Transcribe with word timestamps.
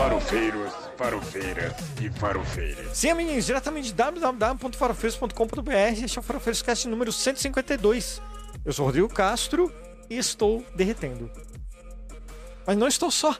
Farofeiros, 0.00 0.72
farofeiras 0.96 1.74
e 2.00 2.08
farofeiras. 2.18 2.96
Sim, 2.96 3.10
amiguinhos, 3.10 3.44
diretamente 3.44 3.88
de 3.88 3.92
www.farofeiros.com.br. 3.92 6.02
Este 6.02 6.16
é 6.16 6.20
o 6.20 6.22
Farofeiros 6.22 6.62
Cast 6.62 6.88
número 6.88 7.12
152. 7.12 8.22
Eu 8.64 8.72
sou 8.72 8.84
o 8.84 8.86
Rodrigo 8.86 9.12
Castro 9.12 9.70
e 10.08 10.16
estou 10.16 10.64
derretendo. 10.74 11.30
Mas 12.66 12.78
não 12.78 12.88
estou 12.88 13.10
só. 13.10 13.36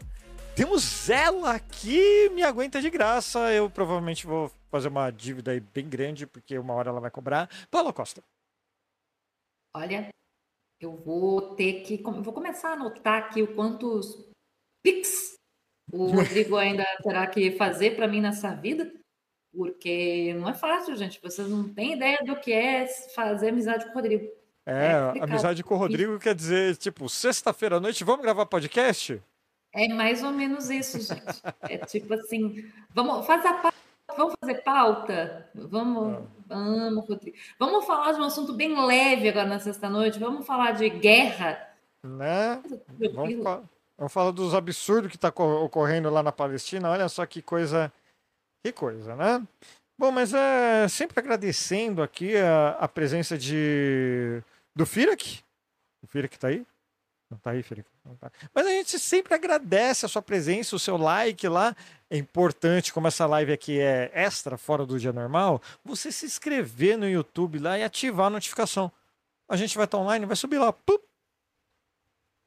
Temos 0.55 1.09
ela 1.09 1.55
aqui, 1.55 2.29
me 2.29 2.43
aguenta 2.43 2.83
de 2.83 2.91
graça. 2.91 3.51
Eu 3.55 3.71
provavelmente 3.71 4.27
vou 4.27 4.53
fazer 4.71 4.89
uma 4.89 5.11
dívida 5.11 5.53
aí 5.53 5.61
bem 5.61 5.89
grande, 5.89 6.27
porque 6.27 6.59
uma 6.59 6.75
hora 6.75 6.91
ela 6.91 7.01
vai 7.01 7.11
cobrar. 7.11 7.49
Paula 7.71 7.91
Costa. 7.91 8.23
Olha, 9.75 10.11
eu 10.79 10.95
vou 10.95 11.55
ter 11.55 11.85
que. 11.85 12.03
Vou 12.03 12.35
começar 12.35 12.69
a 12.69 12.75
anotar 12.75 13.23
aqui 13.23 13.43
o 13.43 13.55
quantos 13.55 14.29
Pix 14.83 15.40
o 15.93 16.07
Rodrigo 16.07 16.57
ainda 16.57 16.85
terá 17.03 17.27
que 17.27 17.53
fazer 17.53 17.97
para 17.97 18.09
mim 18.09 18.21
nessa 18.21 18.55
vida, 18.55 18.93
porque 19.55 20.35
não 20.35 20.49
é 20.49 20.55
fácil, 20.55 20.97
gente. 20.97 21.21
Vocês 21.23 21.49
não 21.49 21.69
têm 21.69 21.95
ideia 21.95 22.19
do 22.25 22.37
que 22.37 22.53
é 22.53 22.87
fazer 23.15 23.49
amizade 23.49 23.87
com 23.87 23.93
o 23.93 23.95
Rodrigo. 23.95 24.29
É, 24.67 25.19
é 25.19 25.25
amizade 25.25 25.65
com 25.65 25.75
o 25.75 25.79
Rodrigo 25.79 26.19
quer 26.19 26.35
dizer, 26.35 26.77
tipo, 26.77 27.09
sexta-feira 27.09 27.77
à 27.77 27.81
noite, 27.81 28.05
vamos 28.05 28.23
gravar 28.23 28.47
podcast? 28.47 29.21
É 29.73 29.89
mais 29.89 30.23
ou 30.23 30.31
menos 30.33 30.69
isso, 30.71 31.01
gente. 31.01 31.43
É 31.63 31.79
tipo 31.79 32.13
assim, 32.15 32.65
vamos 32.93 33.27
fazer 33.27 33.49
a 33.49 33.55
pauta, 33.55 33.77
vamos 34.17 34.35
fazer 34.41 34.63
pauta, 34.63 35.51
vamos, 35.55 36.15
ah. 36.15 36.23
vamos, 36.47 37.09
Rodrigo. 37.09 37.37
Vamos 37.59 37.85
falar 37.85 38.13
de 38.13 38.21
um 38.21 38.25
assunto 38.25 38.53
bem 38.53 38.85
leve 38.85 39.29
agora 39.29 39.49
na 39.49 39.59
sexta-noite, 39.59 40.19
vamos 40.19 40.47
falar 40.47 40.73
de 40.73 40.89
guerra. 40.89 41.69
Né? 42.03 42.63
Vamos 43.15 43.43
falar. 43.43 43.63
Vamos 44.01 44.15
falar 44.15 44.31
dos 44.31 44.55
absurdos 44.55 45.11
que 45.11 45.17
está 45.19 45.29
ocorrendo 45.29 46.09
lá 46.09 46.23
na 46.23 46.33
Palestina. 46.33 46.89
Olha 46.89 47.07
só 47.07 47.27
que 47.27 47.43
coisa, 47.43 47.93
que 48.65 48.73
coisa, 48.73 49.15
né? 49.15 49.47
Bom, 49.99 50.11
mas 50.11 50.33
é 50.33 50.89
sempre 50.89 51.21
agradecendo 51.21 52.03
aqui 52.03 52.35
a, 52.35 52.71
a 52.81 52.89
presença 52.89 53.37
de 53.37 54.43
do 54.75 54.87
Firak. 54.87 55.45
O 56.03 56.07
Firak 56.07 56.35
está 56.35 56.49
aí? 56.49 56.67
Não 57.31 57.37
está 57.37 57.51
aí, 57.51 57.63
Firak? 57.63 57.87
Tá. 58.19 58.33
Mas 58.55 58.67
a 58.67 58.71
gente 58.71 58.99
sempre 58.99 59.35
agradece 59.35 60.07
a 60.07 60.09
sua 60.09 60.23
presença, 60.23 60.75
o 60.75 60.79
seu 60.79 60.97
like 60.97 61.47
lá. 61.47 61.77
É 62.09 62.17
importante, 62.17 62.95
como 62.95 63.07
essa 63.07 63.27
live 63.27 63.53
aqui 63.53 63.79
é 63.79 64.11
extra, 64.15 64.57
fora 64.57 64.87
do 64.87 64.99
dia 64.99 65.13
normal, 65.13 65.61
você 65.85 66.11
se 66.11 66.25
inscrever 66.25 66.97
no 66.97 67.07
YouTube 67.07 67.59
lá 67.59 67.79
e 67.79 67.85
ativar 67.85 68.29
a 68.29 68.31
notificação. 68.31 68.91
A 69.47 69.59
gente 69.59 69.77
vai 69.77 69.85
estar 69.85 69.99
online, 69.99 70.25
vai 70.25 70.37
subir 70.37 70.57
lá, 70.57 70.73
pup, 70.73 71.05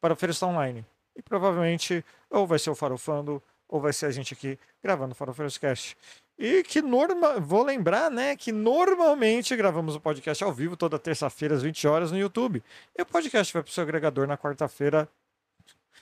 para 0.01 0.13
oferecer 0.13 0.45
online. 0.45 0.83
E 1.15 1.21
provavelmente 1.21 2.03
ou 2.29 2.47
vai 2.47 2.59
ser 2.59 2.69
o 2.69 2.75
Farofando 2.75 3.41
ou 3.67 3.79
vai 3.79 3.93
ser 3.93 4.07
a 4.07 4.11
gente 4.11 4.33
aqui 4.33 4.57
gravando 4.83 5.13
o 5.13 5.15
Farofeiros 5.15 5.57
Cast. 5.57 5.97
E 6.37 6.63
que 6.63 6.81
norma... 6.81 7.39
vou 7.39 7.63
lembrar, 7.63 8.09
né, 8.09 8.35
que 8.35 8.51
normalmente 8.51 9.55
gravamos 9.55 9.95
o 9.95 9.99
podcast 9.99 10.43
ao 10.43 10.51
vivo 10.51 10.75
toda 10.75 10.99
terça-feira 10.99 11.55
às 11.55 11.63
20 11.63 11.87
horas 11.87 12.11
no 12.11 12.17
YouTube. 12.17 12.63
E 12.97 13.01
o 13.01 13.05
podcast 13.05 13.53
vai 13.53 13.63
para 13.63 13.69
o 13.69 13.73
seu 13.73 13.83
agregador 13.83 14.27
na 14.27 14.37
quarta-feira 14.37 15.07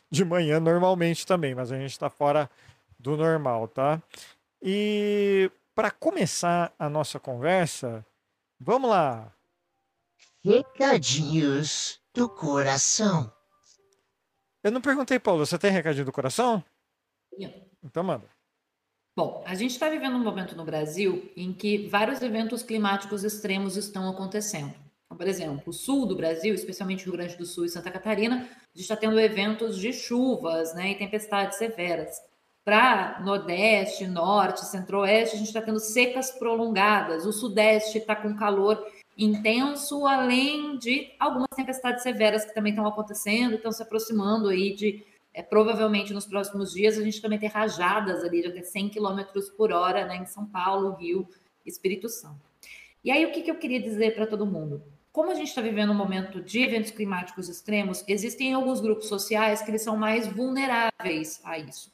de 0.09 0.25
manhã 0.25 0.59
normalmente 0.59 1.25
também, 1.25 1.55
mas 1.55 1.71
a 1.71 1.77
gente 1.77 1.91
está 1.91 2.09
fora 2.09 2.49
do 2.99 3.15
normal, 3.15 3.67
tá? 3.67 4.01
E 4.61 5.49
para 5.73 5.89
começar 5.89 6.73
a 6.77 6.89
nossa 6.89 7.19
conversa, 7.19 8.05
vamos 8.59 8.89
lá. 8.89 9.33
Recadinhos 10.43 12.01
do 12.13 12.27
coração. 12.27 13.31
Eu 14.63 14.71
não 14.71 14.81
perguntei, 14.81 15.19
Paulo, 15.19 15.45
você 15.45 15.57
tem 15.57 15.71
recadinho 15.71 16.05
do 16.05 16.11
coração? 16.11 16.63
Sim. 17.33 17.51
Então 17.83 18.03
manda. 18.03 18.27
Bom, 19.15 19.43
a 19.45 19.55
gente 19.55 19.71
está 19.71 19.89
vivendo 19.89 20.15
um 20.15 20.23
momento 20.23 20.55
no 20.55 20.63
Brasil 20.63 21.31
em 21.35 21.51
que 21.51 21.87
vários 21.87 22.21
eventos 22.21 22.63
climáticos 22.63 23.23
extremos 23.23 23.75
estão 23.75 24.09
acontecendo. 24.09 24.73
Então, 25.05 25.17
por 25.17 25.27
exemplo, 25.27 25.63
o 25.65 25.73
sul 25.73 26.05
do 26.05 26.15
Brasil, 26.15 26.53
especialmente 26.53 27.03
Rio 27.03 27.13
Grande 27.13 27.35
do 27.35 27.45
Sul 27.45 27.65
e 27.65 27.69
Santa 27.69 27.91
Catarina, 27.91 28.37
a 28.37 28.77
gente 28.77 28.81
está 28.83 28.95
tendo 28.95 29.19
eventos 29.19 29.77
de 29.77 29.91
chuvas 29.91 30.73
né, 30.73 30.91
e 30.91 30.95
tempestades 30.95 31.57
severas. 31.57 32.21
Para 32.63 33.19
Nordeste, 33.21 34.07
Norte, 34.07 34.65
Centro-Oeste, 34.65 35.35
a 35.35 35.39
gente 35.39 35.47
está 35.47 35.61
tendo 35.61 35.79
secas 35.79 36.31
prolongadas. 36.31 37.25
O 37.25 37.33
Sudeste 37.33 37.97
está 37.97 38.15
com 38.15 38.37
calor 38.37 38.81
intenso, 39.23 40.05
além 40.07 40.77
de 40.77 41.11
algumas 41.19 41.49
tempestades 41.55 42.01
severas 42.01 42.43
que 42.43 42.53
também 42.53 42.71
estão 42.71 42.87
acontecendo, 42.87 43.55
estão 43.55 43.71
se 43.71 43.83
aproximando 43.83 44.49
aí 44.49 44.73
de, 44.73 45.03
é, 45.33 45.43
provavelmente 45.43 46.13
nos 46.13 46.25
próximos 46.25 46.71
dias, 46.73 46.97
a 46.97 47.03
gente 47.03 47.21
também 47.21 47.39
ter 47.39 47.47
rajadas 47.47 48.23
ali 48.23 48.41
de 48.41 48.47
até 48.47 48.63
100 48.63 48.89
km 48.89 49.21
por 49.55 49.71
hora 49.71 50.05
né, 50.05 50.17
em 50.17 50.25
São 50.25 50.45
Paulo, 50.45 50.95
Rio, 50.95 51.27
Espírito 51.65 52.09
Santo. 52.09 52.41
E 53.03 53.11
aí, 53.11 53.25
o 53.25 53.31
que, 53.31 53.41
que 53.41 53.51
eu 53.51 53.57
queria 53.57 53.81
dizer 53.81 54.15
para 54.15 54.27
todo 54.27 54.45
mundo? 54.45 54.83
Como 55.11 55.29
a 55.29 55.35
gente 55.35 55.49
está 55.49 55.61
vivendo 55.61 55.91
um 55.91 55.95
momento 55.95 56.41
de 56.41 56.61
eventos 56.61 56.91
climáticos 56.91 57.49
extremos, 57.49 58.03
existem 58.07 58.53
alguns 58.53 58.79
grupos 58.79 59.07
sociais 59.07 59.61
que 59.61 59.69
eles 59.69 59.81
são 59.81 59.97
mais 59.97 60.27
vulneráveis 60.27 61.41
a 61.43 61.59
isso. 61.59 61.91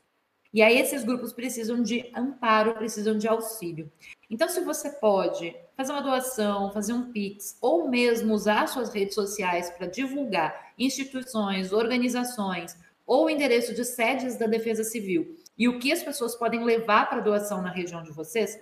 E 0.54 0.62
aí 0.62 0.80
esses 0.80 1.04
grupos 1.04 1.34
precisam 1.34 1.82
de 1.82 2.10
amparo, 2.16 2.76
precisam 2.76 3.18
de 3.18 3.28
auxílio. 3.28 3.92
Então, 4.30 4.48
se 4.48 4.62
você 4.62 4.92
pode 4.92 5.56
fazer 5.78 5.92
uma 5.92 6.02
doação, 6.02 6.72
fazer 6.72 6.94
um 6.94 7.12
Pix, 7.12 7.56
ou 7.62 7.88
mesmo 7.88 8.34
usar 8.34 8.68
suas 8.68 8.92
redes 8.92 9.14
sociais 9.14 9.70
para 9.70 9.86
divulgar 9.86 10.74
instituições, 10.78 11.72
organizações 11.72 12.76
ou 13.06 13.30
endereço 13.30 13.76
de 13.76 13.86
sedes 13.86 14.36
da 14.36 14.48
Defesa 14.48 14.84
Civil 14.84 15.38
e 15.56 15.70
o 15.70 15.78
que 15.78 15.92
as 15.92 16.02
pessoas 16.02 16.36
podem 16.36 16.64
levar 16.64 17.08
para 17.08 17.22
doação 17.22 17.62
na 17.62 17.70
região 17.70 18.02
de 18.02 18.12
vocês, 18.12 18.60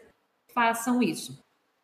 façam 0.54 1.02
isso. 1.02 1.42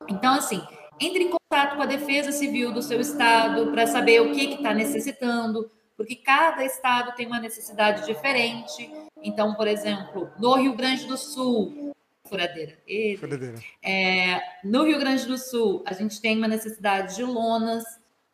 Então, 0.08 0.34
assim, 0.34 0.62
entre 1.00 1.24
em 1.24 1.30
contato 1.30 1.78
com 1.78 1.82
a 1.82 1.88
Defesa 1.88 2.32
Civil 2.32 2.74
do 2.74 2.82
seu 2.82 3.00
estado 3.00 3.72
para 3.72 3.88
saber 3.88 4.22
o 4.22 4.34
que 4.34 4.56
está 4.56 4.74
necessitando, 4.74 5.72
porque 5.96 6.16
cada 6.16 6.64
estado 6.66 7.16
tem 7.16 7.28
uma 7.28 7.40
necessidade 7.40 8.06
diferente. 8.06 8.92
Então, 9.24 9.56
por 9.56 9.68
exemplo, 9.68 10.30
no 10.38 10.56
Rio 10.56 10.76
Grande 10.76 11.06
do 11.06 11.18
Sul, 11.18 11.91
furadeira. 12.32 12.78
furadeira. 13.20 13.56
É, 13.84 14.40
no 14.64 14.86
Rio 14.86 14.98
Grande 14.98 15.26
do 15.26 15.38
Sul, 15.38 15.84
a 15.86 15.94
gente 15.94 16.22
tem 16.22 16.38
uma 16.38 16.48
necessidade 16.48 17.18
de 17.18 17.24
lonas, 17.24 17.84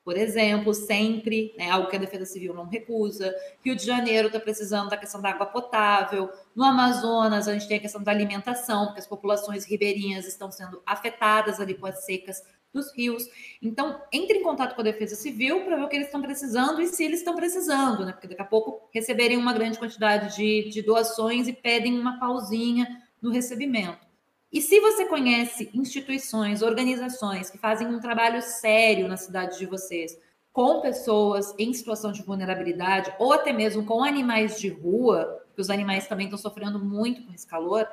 por 0.04 0.16
exemplo, 0.16 0.74
sempre, 0.74 1.54
né, 1.58 1.70
algo 1.70 1.90
que 1.90 1.96
a 1.96 2.00
Defesa 2.00 2.26
Civil 2.26 2.54
não 2.54 2.66
recusa. 2.66 3.34
Rio 3.66 3.76
de 3.76 3.84
Janeiro 3.84 4.28
está 4.28 4.40
precisando 4.40 4.90
da 4.90 4.98
questão 4.98 5.20
da 5.20 5.32
água 5.32 5.48
potável. 5.48 6.30
No 6.56 6.64
Amazonas, 6.64 7.48
a 7.48 7.54
gente 7.54 7.68
tem 7.68 7.78
a 7.78 7.82
questão 7.82 8.04
da 8.04 8.12
alimentação, 8.12 8.86
porque 8.86 9.00
as 9.00 9.08
populações 9.08 9.66
ribeirinhas 9.66 10.28
estão 10.28 10.52
sendo 10.52 10.82
afetadas 10.86 11.60
ali 11.60 11.74
com 11.74 11.88
as 11.88 12.06
secas 12.06 12.42
dos 12.72 12.94
rios. 12.94 13.28
Então, 13.62 14.00
entre 14.14 14.38
em 14.38 14.44
contato 14.44 14.76
com 14.76 14.82
a 14.82 14.84
Defesa 14.84 15.16
Civil 15.16 15.66
para 15.66 15.76
ver 15.76 15.84
o 15.84 15.90
que 15.90 15.96
eles 15.96 16.08
estão 16.08 16.22
precisando 16.22 16.82
e 16.82 16.88
se 16.88 17.04
eles 17.04 17.20
estão 17.20 17.36
precisando, 17.36 18.06
né? 18.06 18.12
Porque 18.12 18.28
daqui 18.28 18.42
a 18.42 18.46
pouco 18.46 18.88
receberem 18.94 19.38
uma 19.38 19.54
grande 19.54 19.80
quantidade 19.80 20.36
de, 20.36 20.70
de 20.70 20.82
doações 20.82 21.48
e 21.48 21.54
pedem 21.54 22.00
uma 22.00 22.20
pausinha 22.20 22.88
no 23.22 23.32
recebimento. 23.32 24.08
E 24.52 24.62
se 24.62 24.80
você 24.80 25.06
conhece 25.06 25.70
instituições, 25.74 26.62
organizações 26.62 27.50
que 27.50 27.58
fazem 27.58 27.88
um 27.88 28.00
trabalho 28.00 28.42
sério 28.42 29.08
na 29.08 29.18
cidade 29.18 29.58
de 29.58 29.66
vocês, 29.66 30.18
com 30.54 30.82
pessoas 30.82 31.54
em 31.60 31.74
situação 31.74 32.12
de 32.12 32.24
vulnerabilidade, 32.24 33.14
ou 33.20 33.34
até 33.34 33.52
mesmo 33.52 33.86
com 33.86 34.04
animais 34.04 34.60
de 34.60 34.70
rua, 34.70 35.44
que 35.54 35.62
os 35.62 35.70
animais 35.70 36.08
também 36.08 36.28
estão 36.28 36.40
sofrendo 36.40 36.80
muito 36.80 37.24
com 37.24 37.34
esse 37.34 37.46
calor, 37.46 37.88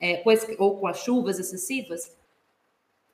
é, 0.00 0.22
ou 0.58 0.78
com 0.78 0.86
as 0.86 0.98
chuvas 0.98 1.38
excessivas, 1.38 2.14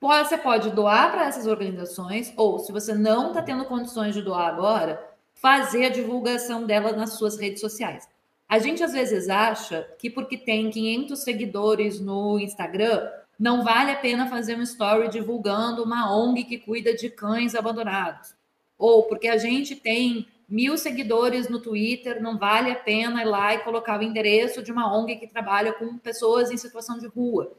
você 0.00 0.36
pode 0.38 0.70
doar 0.70 1.10
para 1.10 1.26
essas 1.26 1.46
organizações, 1.46 2.32
ou 2.36 2.58
se 2.58 2.72
você 2.72 2.94
não 2.94 3.28
está 3.28 3.42
tendo 3.42 3.64
condições 3.64 4.14
de 4.14 4.22
doar 4.22 4.48
agora, 4.48 5.02
fazer 5.34 5.86
a 5.86 5.90
divulgação 5.90 6.66
dela 6.66 6.92
nas 6.92 7.14
suas 7.14 7.38
redes 7.38 7.60
sociais. 7.60 8.08
A 8.48 8.58
gente 8.58 8.82
às 8.82 8.92
vezes 8.92 9.28
acha 9.28 9.82
que 9.98 10.08
porque 10.08 10.36
tem 10.36 10.70
500 10.70 11.18
seguidores 11.18 12.00
no 12.00 12.38
Instagram, 12.38 13.10
não 13.38 13.64
vale 13.64 13.90
a 13.90 13.96
pena 13.96 14.28
fazer 14.28 14.56
um 14.56 14.62
story 14.62 15.08
divulgando 15.08 15.82
uma 15.82 16.14
ONG 16.16 16.44
que 16.44 16.58
cuida 16.58 16.94
de 16.94 17.10
cães 17.10 17.54
abandonados. 17.54 18.34
Ou 18.78 19.04
porque 19.04 19.28
a 19.28 19.36
gente 19.36 19.74
tem 19.74 20.26
mil 20.48 20.78
seguidores 20.78 21.48
no 21.48 21.60
Twitter, 21.60 22.22
não 22.22 22.38
vale 22.38 22.70
a 22.70 22.76
pena 22.76 23.22
ir 23.22 23.26
lá 23.26 23.54
e 23.54 23.58
colocar 23.58 23.98
o 23.98 24.02
endereço 24.02 24.62
de 24.62 24.70
uma 24.70 24.96
ONG 24.96 25.16
que 25.16 25.26
trabalha 25.26 25.72
com 25.72 25.98
pessoas 25.98 26.50
em 26.50 26.56
situação 26.56 26.98
de 26.98 27.06
rua. 27.06 27.52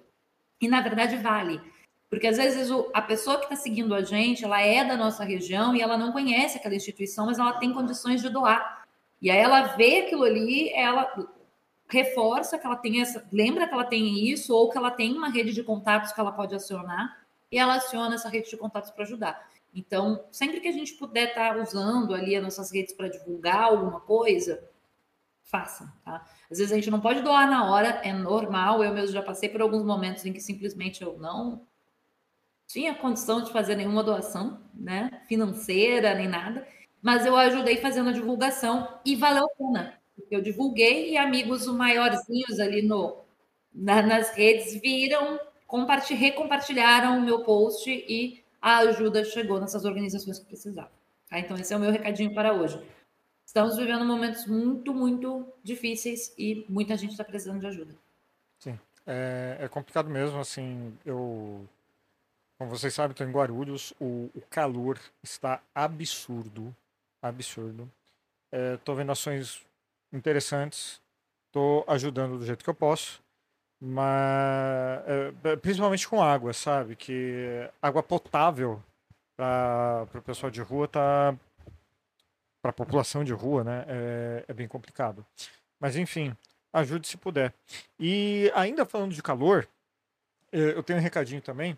E 0.62 0.68
na 0.68 0.82
verdade 0.82 1.18
vale. 1.18 1.62
Porque 2.10 2.28
às 2.28 2.38
vezes 2.38 2.70
a 2.94 3.02
pessoa 3.02 3.38
que 3.38 3.44
está 3.44 3.56
seguindo 3.56 3.94
a 3.94 4.02
gente, 4.02 4.46
ela 4.46 4.62
é 4.62 4.86
da 4.86 4.96
nossa 4.96 5.26
região 5.26 5.76
e 5.76 5.82
ela 5.82 5.98
não 5.98 6.14
conhece 6.14 6.58
aquela 6.58 6.76
instituição, 6.76 7.26
mas 7.26 7.38
ela 7.38 7.54
tem 7.54 7.74
condições 7.74 8.22
de 8.22 8.30
doar. 8.30 8.77
E 9.22 9.32
aí 9.32 9.38
ela 9.38 9.76
vê 9.76 10.02
aquilo 10.02 10.24
ali, 10.24 10.70
ela 10.70 11.12
reforça 11.90 12.58
que 12.58 12.66
ela 12.66 12.76
tem 12.76 13.02
essa, 13.02 13.28
lembra 13.32 13.68
que 13.68 13.74
ela 13.74 13.86
tem 13.86 14.30
isso, 14.30 14.54
ou 14.54 14.70
que 14.70 14.78
ela 14.78 14.92
tem 14.92 15.16
uma 15.16 15.30
rede 15.30 15.54
de 15.54 15.64
contatos 15.64 16.12
que 16.12 16.20
ela 16.20 16.32
pode 16.32 16.54
acionar, 16.54 17.26
e 17.52 17.58
ela 17.58 17.76
aciona 17.76 18.16
essa 18.16 18.30
rede 18.30 18.50
de 18.50 18.58
contatos 18.58 18.92
para 18.92 19.04
ajudar. 19.04 19.50
Então, 19.74 20.24
sempre 20.32 20.60
que 20.60 20.68
a 20.68 20.72
gente 20.72 20.94
puder 20.94 21.30
estar 21.30 21.54
tá 21.54 21.62
usando 21.62 22.14
ali 22.14 22.36
as 22.36 22.44
nossas 22.44 22.72
redes 22.72 22.94
para 22.94 23.08
divulgar 23.08 23.64
alguma 23.64 24.00
coisa, 24.02 24.64
façam, 25.44 25.88
tá? 26.04 26.26
Às 26.52 26.58
vezes 26.58 26.72
a 26.72 26.76
gente 26.76 26.92
não 26.92 27.00
pode 27.00 27.22
doar 27.22 27.50
na 27.50 27.72
hora, 27.72 28.02
é 28.04 28.12
normal. 28.12 28.84
Eu 28.84 28.94
mesmo 28.94 29.14
já 29.14 29.22
passei 29.22 29.48
por 29.48 29.62
alguns 29.62 29.84
momentos 29.84 30.26
em 30.26 30.34
que 30.34 30.42
simplesmente 30.42 31.02
eu 31.02 31.18
não 31.18 31.66
tinha 32.68 32.94
condição 32.94 33.42
de 33.42 33.52
fazer 33.52 33.76
nenhuma 33.76 34.04
doação, 34.04 34.60
né, 34.74 35.22
financeira 35.26 36.14
nem 36.14 36.28
nada, 36.28 36.68
mas 37.02 37.26
eu 37.26 37.36
ajudei 37.36 37.78
fazendo 37.78 38.10
a 38.10 38.14
divulgação 38.14 39.00
e 39.06 39.16
valeu 39.16 39.46
a 39.46 39.50
pena. 39.50 39.94
Eu 40.32 40.42
divulguei 40.42 41.12
e 41.12 41.18
amigos 41.18 41.68
maiorzinhos 41.68 42.60
ali 42.60 42.82
no, 42.82 43.18
na, 43.74 44.02
nas 44.02 44.32
redes 44.32 44.80
viram, 44.82 45.40
recompartilharam 46.18 47.18
o 47.18 47.22
meu 47.22 47.44
post 47.44 47.90
e 47.90 48.44
a 48.62 48.80
ajuda 48.80 49.24
chegou 49.24 49.60
nessas 49.60 49.86
organizações 49.86 50.40
que 50.40 50.46
precisavam. 50.46 50.92
Tá? 51.30 51.40
Então, 51.40 51.56
esse 51.58 51.74
é 51.74 51.78
o 51.78 51.80
meu 51.80 51.92
recadinho 51.92 52.34
para 52.34 52.54
hoje. 52.54 52.82
Estamos 53.46 53.78
vivendo 53.78 54.04
momentos 54.04 54.46
muito, 54.46 54.94
muito 54.94 55.48
difíceis 55.64 56.34
e 56.38 56.66
muita 56.68 56.98
gente 56.98 57.12
está 57.12 57.24
precisando 57.24 57.60
de 57.60 57.68
ajuda. 57.68 57.96
Sim, 58.60 58.78
é, 59.06 59.58
é 59.62 59.68
complicado 59.68 60.10
mesmo. 60.10 60.40
Assim, 60.40 60.94
eu 61.06 61.66
como 62.58 62.72
vocês 62.72 62.94
sabem, 62.94 63.12
estou 63.12 63.28
em 63.28 63.32
Guarulhos. 63.32 63.94
O, 64.00 64.30
o, 64.34 64.42
calor 64.50 65.00
está 65.22 65.62
absurdo. 65.76 66.76
Absurdo. 67.22 67.92
Estou 68.52 68.96
é, 68.96 68.98
vendo 68.98 69.12
ações 69.12 69.66
interessantes. 70.12 71.02
Estou 71.48 71.84
ajudando 71.88 72.38
do 72.38 72.46
jeito 72.46 72.64
que 72.64 72.70
eu 72.70 72.76
posso. 72.76 73.22
Mas 73.80 75.04
é, 75.44 75.56
principalmente 75.58 76.08
com 76.08 76.22
água, 76.22 76.54
sabe? 76.54 76.96
Que 76.96 77.70
água 77.82 78.02
potável 78.02 78.84
para 79.36 80.08
o 80.16 80.22
pessoal 80.22 80.50
de 80.50 80.62
rua 80.62 80.88
tá 80.88 81.38
para 82.62 82.72
a 82.72 82.74
população 82.74 83.24
de 83.24 83.34
rua, 83.34 83.64
né? 83.64 83.86
É, 83.88 84.46
é 84.48 84.54
bem 84.54 84.68
complicado. 84.68 85.26
Mas 85.80 85.96
enfim, 85.96 86.36
ajude 86.74 87.08
se 87.08 87.18
puder. 87.18 87.54
E 88.00 88.52
ainda 88.56 88.86
falando 88.86 89.14
de 89.14 89.22
calor, 89.22 89.68
é, 90.52 90.60
eu 90.60 90.84
tenho 90.84 91.00
um 91.00 91.02
recadinho 91.02 91.42
também. 91.42 91.78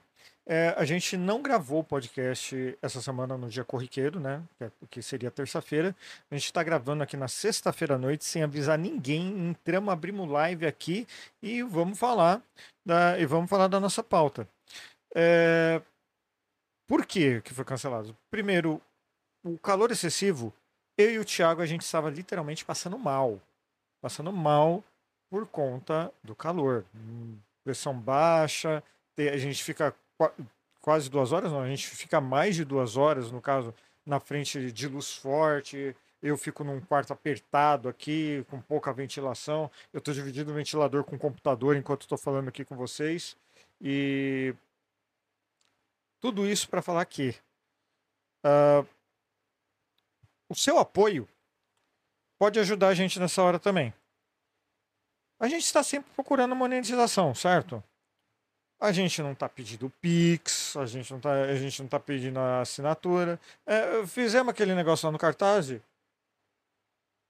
É, 0.52 0.74
a 0.76 0.84
gente 0.84 1.16
não 1.16 1.44
gravou 1.44 1.82
o 1.82 1.84
podcast 1.84 2.76
essa 2.82 3.00
semana 3.04 3.38
no 3.38 3.48
dia 3.50 3.64
corriqueiro, 3.64 4.20
né? 4.20 4.42
É, 4.60 4.72
que 4.90 5.00
seria 5.00 5.30
terça-feira. 5.30 5.96
A 6.32 6.34
gente 6.34 6.46
está 6.46 6.64
gravando 6.64 7.04
aqui 7.04 7.16
na 7.16 7.28
sexta-feira 7.28 7.94
à 7.94 7.98
noite 8.00 8.26
sem 8.26 8.42
avisar 8.42 8.76
ninguém. 8.76 9.50
Entramos, 9.50 9.94
abrimos 9.94 10.28
live 10.28 10.66
aqui 10.66 11.06
e 11.40 11.62
vamos 11.62 12.00
falar 12.00 12.42
da, 12.84 13.20
e 13.20 13.28
vamos 13.28 13.48
falar 13.48 13.68
da 13.68 13.80
nossa 13.80 14.02
pauta. 14.02 14.50
É, 15.14 15.84
por 16.88 17.06
que 17.06 17.42
que 17.42 17.54
foi 17.54 17.64
cancelado? 17.64 18.18
Primeiro, 18.32 18.82
o 19.44 19.56
calor 19.60 19.92
excessivo. 19.92 20.52
Eu 20.98 21.12
e 21.12 21.20
o 21.20 21.26
Thiago 21.26 21.62
a 21.62 21.68
gente 21.68 21.84
estava 21.84 22.10
literalmente 22.10 22.66
passando 22.66 22.98
mal, 22.98 23.40
passando 24.02 24.34
mal 24.34 24.84
por 25.30 25.46
conta 25.46 26.12
do 26.24 26.34
calor, 26.34 26.86
pressão 27.64 27.94
baixa. 27.94 28.84
A 29.16 29.38
gente 29.38 29.64
fica 29.64 29.94
quase 30.82 31.10
duas 31.10 31.32
horas, 31.32 31.52
não, 31.52 31.62
a 31.62 31.68
gente 31.68 31.88
fica 31.88 32.20
mais 32.20 32.56
de 32.56 32.66
duas 32.66 32.98
horas, 32.98 33.32
no 33.32 33.42
caso, 33.42 33.74
na 34.06 34.20
frente 34.20 34.72
de 34.72 34.88
luz 34.88 35.16
forte. 35.16 35.96
Eu 36.22 36.38
fico 36.38 36.64
num 36.64 36.82
quarto 36.82 37.14
apertado 37.14 37.88
aqui, 37.88 38.46
com 38.50 38.60
pouca 38.60 38.92
ventilação. 38.92 39.72
Eu 39.94 40.00
estou 40.00 40.14
dividindo 40.14 40.52
o 40.52 40.54
ventilador 40.54 41.04
com 41.04 41.16
o 41.16 41.20
computador 41.20 41.78
enquanto 41.78 42.02
estou 42.02 42.18
falando 42.18 42.50
aqui 42.50 42.66
com 42.66 42.76
vocês. 42.76 43.38
E 43.80 44.54
tudo 46.20 46.46
isso 46.46 46.68
para 46.68 46.82
falar 46.82 47.06
que 47.06 47.34
uh, 48.44 48.86
o 50.50 50.56
seu 50.56 50.78
apoio 50.78 51.28
pode 52.38 52.60
ajudar 52.60 52.90
a 52.90 52.94
gente 52.94 53.20
nessa 53.20 53.42
hora 53.42 53.58
também. 53.58 53.94
A 55.40 55.48
gente 55.48 55.64
está 55.64 55.82
sempre 55.82 56.12
procurando 56.14 56.54
monetização, 56.54 57.34
certo? 57.34 57.82
A 58.80 58.94
gente 58.94 59.22
não 59.22 59.34
está 59.34 59.50
pedindo 59.50 59.90
Pix, 60.02 60.78
a 60.78 60.86
gente 60.86 61.12
não 61.12 61.18
está 61.18 61.34
a 61.34 61.56
gente 61.56 61.82
não 61.82 61.90
tá 61.90 62.00
pedindo 62.00 62.40
a 62.40 62.62
assinatura. 62.62 63.38
É, 63.66 64.08
fizemos 64.08 64.52
aquele 64.52 64.74
negócio 64.74 65.06
lá 65.06 65.12
no 65.12 65.18
cartaz, 65.18 65.76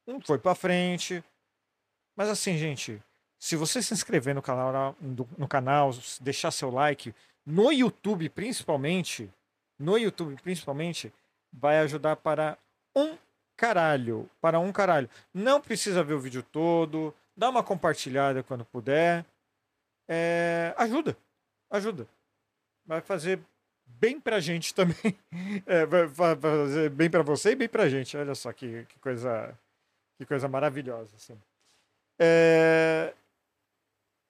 não 0.05 0.21
foi 0.21 0.37
para 0.37 0.53
frente. 0.53 1.23
Mas 2.15 2.29
assim, 2.29 2.55
gente, 2.55 3.01
se 3.39 3.55
você 3.55 3.81
se 3.81 3.93
inscrever 3.93 4.35
no 4.35 4.43
canal, 4.43 4.95
no 5.01 5.47
canal, 5.47 5.91
deixar 6.21 6.51
seu 6.51 6.69
like, 6.69 7.15
no 7.43 7.71
YouTube 7.71 8.29
principalmente, 8.29 9.27
no 9.79 9.97
YouTube 9.97 10.39
principalmente, 10.43 11.11
vai 11.51 11.79
ajudar 11.79 12.17
para 12.17 12.59
um 12.95 13.17
caralho, 13.57 14.29
para 14.39 14.59
um 14.59 14.71
caralho. 14.71 15.09
Não 15.33 15.59
precisa 15.59 16.03
ver 16.03 16.13
o 16.13 16.19
vídeo 16.19 16.43
todo, 16.43 17.11
dá 17.35 17.49
uma 17.49 17.63
compartilhada 17.63 18.43
quando 18.43 18.63
puder. 18.65 19.25
É, 20.07 20.75
ajuda 20.77 21.17
ajuda. 21.69 22.07
Vai 22.85 23.01
fazer 23.01 23.39
bem 23.85 24.19
pra 24.19 24.39
gente 24.39 24.73
também. 24.73 24.95
É, 25.65 25.85
vai 25.85 26.35
fazer 26.35 26.89
bem 26.89 27.09
pra 27.09 27.21
você 27.21 27.51
e 27.51 27.55
bem 27.55 27.69
pra 27.69 27.89
gente. 27.89 28.17
Olha 28.17 28.33
só 28.33 28.51
que, 28.51 28.85
que 28.85 28.99
coisa 28.99 29.55
que 30.17 30.25
coisa 30.25 30.47
maravilhosa. 30.47 31.15
Assim. 31.15 31.39
É... 32.19 33.13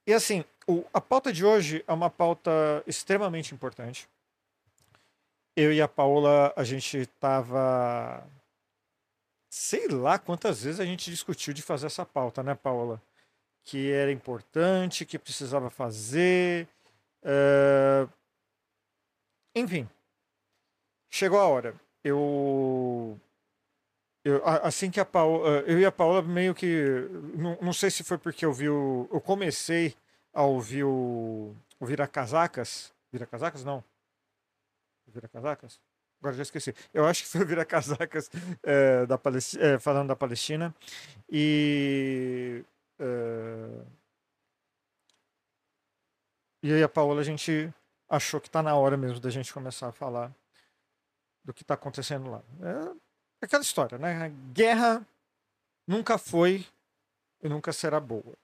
E 0.08 0.14
assim, 0.14 0.46
o, 0.68 0.86
a 0.94 1.02
pauta 1.02 1.34
de 1.34 1.44
hoje 1.44 1.84
é 1.88 1.94
uma 1.94 2.10
pauta 2.10 2.52
extremamente 2.86 3.54
importante. 3.54 4.08
Eu 5.56 5.74
e 5.74 5.82
a 5.82 5.88
Paola, 5.88 6.54
a 6.56 6.64
gente 6.64 6.98
estava. 6.98 8.24
Sei 9.52 9.88
lá 9.88 10.20
quantas 10.20 10.64
vezes 10.64 10.80
a 10.80 10.86
gente 10.86 11.10
discutiu 11.10 11.54
de 11.54 11.62
fazer 11.62 11.88
essa 11.88 12.06
pauta, 12.06 12.44
né, 12.44 12.54
Paola? 12.54 13.02
Que 13.66 13.92
era 13.92 14.12
importante, 14.12 15.06
que 15.06 15.18
precisava 15.18 15.70
fazer, 15.70 16.68
Uh, 17.24 18.10
enfim, 19.56 19.88
chegou 21.10 21.40
a 21.40 21.48
hora. 21.48 21.76
Eu, 22.04 23.20
eu 24.24 24.46
assim 24.46 24.90
que 24.90 25.00
a 25.00 25.06
Paola, 25.06 25.60
eu 25.62 25.80
e 25.80 25.86
a 25.86 25.92
Paola 25.92 26.22
meio 26.22 26.56
que, 26.56 27.10
não, 27.36 27.58
não 27.62 27.74
sei 27.74 27.92
se 27.92 28.04
foi 28.04 28.18
porque 28.18 28.46
eu 28.46 28.54
vi 28.54 28.70
o, 28.70 29.10
eu 29.12 29.20
comecei 29.20 29.96
a 30.34 30.44
ouvir 30.44 30.84
o, 30.84 31.54
o 31.80 31.86
Vira 31.86 32.08
Casacas, 32.08 32.94
Vira 33.12 33.26
Casacas 33.26 33.64
não, 33.64 33.84
Vira 35.08 35.28
Casacas. 35.28 35.82
Agora 36.22 36.36
já 36.36 36.44
esqueci. 36.44 36.76
Eu 36.94 37.06
acho 37.06 37.24
que 37.24 37.30
foi 37.30 37.42
o 37.42 37.46
Vira 37.46 37.64
Casacas 37.66 38.30
é, 38.62 39.06
da 39.06 39.18
Palestina, 39.18 39.64
é, 39.64 39.80
falando 39.80 40.10
da 40.10 40.16
Palestina 40.16 40.76
e 41.30 42.64
é, 43.00 43.86
e 46.62 46.74
aí 46.74 46.84
a 46.84 46.90
Paola, 46.90 47.22
a 47.22 47.24
gente 47.24 47.74
achou 48.08 48.42
que 48.42 48.48
está 48.48 48.62
na 48.62 48.76
hora 48.76 48.98
mesmo 48.98 49.20
da 49.20 49.30
gente 49.30 49.54
começar 49.54 49.88
a 49.88 49.92
falar 49.92 50.34
do 51.44 51.54
que 51.54 51.62
está 51.62 51.76
acontecendo 51.76 52.30
lá. 52.30 52.44
É 53.42 53.46
aquela 53.46 53.64
história, 53.64 53.98
né? 53.98 54.30
Guerra 54.52 55.06
nunca 55.88 56.18
foi 56.18 56.66
e 57.42 57.48
nunca 57.48 57.72
será 57.72 58.00
boa. 58.00 58.36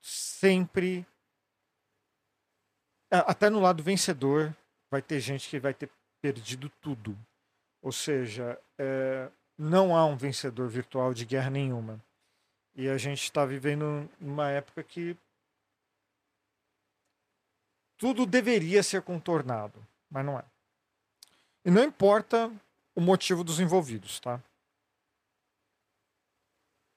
Sempre. 0.00 1.06
Até 3.10 3.48
no 3.48 3.60
lado 3.60 3.82
vencedor 3.82 4.54
vai 4.90 5.00
ter 5.00 5.20
gente 5.20 5.48
que 5.48 5.58
vai 5.58 5.72
ter 5.72 5.90
perdido 6.20 6.68
tudo. 6.80 7.16
Ou 7.80 7.92
seja, 7.92 8.58
é, 8.78 9.30
não 9.56 9.96
há 9.96 10.04
um 10.04 10.16
vencedor 10.16 10.68
virtual 10.68 11.14
de 11.14 11.24
guerra 11.24 11.50
nenhuma. 11.50 12.00
E 12.74 12.88
a 12.88 12.98
gente 12.98 13.22
está 13.22 13.46
vivendo 13.46 14.08
uma 14.20 14.50
época 14.50 14.82
que 14.82 15.16
tudo 17.96 18.26
deveria 18.26 18.82
ser 18.82 19.02
contornado, 19.02 19.84
mas 20.10 20.24
não 20.24 20.38
é. 20.38 20.44
E 21.64 21.70
não 21.70 21.82
importa 21.82 22.52
o 22.94 23.00
motivo 23.00 23.42
dos 23.42 23.58
envolvidos, 23.60 24.20
tá? 24.20 24.40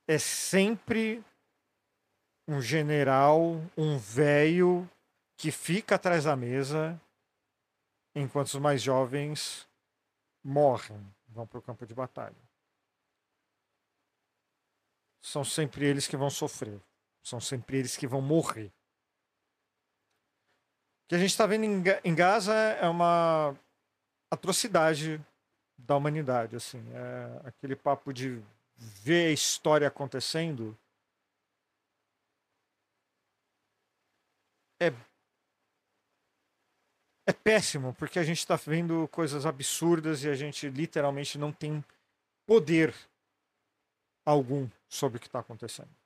É 0.07 0.17
sempre 0.17 1.23
um 2.47 2.61
general, 2.61 3.61
um 3.77 3.97
velho 3.97 4.89
que 5.37 5.51
fica 5.51 5.95
atrás 5.95 6.23
da 6.23 6.35
mesa 6.35 6.99
enquanto 8.15 8.47
os 8.47 8.55
mais 8.55 8.81
jovens 8.81 9.67
morrem, 10.43 10.99
vão 11.27 11.45
para 11.45 11.59
o 11.59 11.61
campo 11.61 11.85
de 11.85 11.93
batalha. 11.93 12.35
São 15.21 15.43
sempre 15.43 15.85
eles 15.85 16.07
que 16.07 16.17
vão 16.17 16.29
sofrer. 16.29 16.81
São 17.21 17.39
sempre 17.39 17.77
eles 17.77 17.95
que 17.95 18.07
vão 18.07 18.21
morrer 18.21 18.71
que 21.09 21.15
a 21.15 21.17
gente 21.17 21.31
está 21.31 21.47
vendo 21.47 21.65
em, 21.65 22.15
Gaza 22.15 22.53
é 22.53 22.87
uma 22.87 23.57
atrocidade 24.29 25.19
da 25.75 25.95
humanidade, 25.95 26.55
assim, 26.55 26.79
é 26.93 27.47
aquele 27.47 27.75
papo 27.75 28.13
de 28.13 28.39
ver 28.77 29.29
a 29.29 29.31
história 29.31 29.87
acontecendo 29.87 30.77
é 34.79 34.93
é 37.25 37.33
péssimo 37.33 37.93
porque 37.95 38.19
a 38.19 38.23
gente 38.23 38.37
está 38.37 38.55
vendo 38.55 39.07
coisas 39.07 39.47
absurdas 39.47 40.23
e 40.23 40.29
a 40.29 40.35
gente 40.35 40.69
literalmente 40.69 41.39
não 41.39 41.51
tem 41.51 41.83
poder 42.45 42.93
algum 44.23 44.69
sobre 44.87 45.17
o 45.17 45.19
que 45.19 45.27
está 45.27 45.39
acontecendo. 45.39 45.98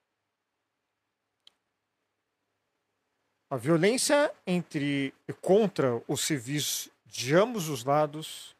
A 3.54 3.56
violência 3.56 4.34
entre 4.48 5.14
contra 5.40 6.04
os 6.08 6.22
civis 6.22 6.90
de 7.06 7.36
ambos 7.36 7.70
os 7.70 7.84
lados 7.84 8.56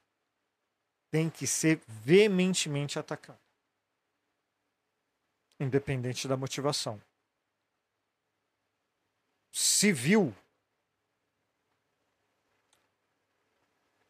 tem 1.10 1.32
que 1.32 1.48
ser 1.48 1.82
veementemente 1.88 3.00
atacada, 3.00 3.42
independente 5.60 6.28
da 6.28 6.38
motivação. 6.38 7.02
Civil 9.52 10.32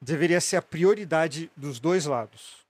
deveria 0.02 0.42
ser 0.42 0.58
a 0.58 0.62
prioridade 0.62 1.50
dos 1.56 1.80
dois 1.80 2.06
lados. 2.06 2.68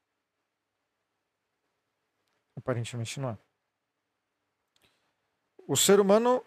Aparentemente 2.55 3.19
não 3.19 3.31
é. 3.31 3.37
O 5.67 5.75
ser 5.75 5.99
humano 5.99 6.45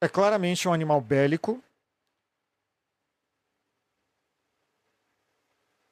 é 0.00 0.08
claramente 0.08 0.66
um 0.66 0.72
animal 0.72 1.00
bélico. 1.00 1.62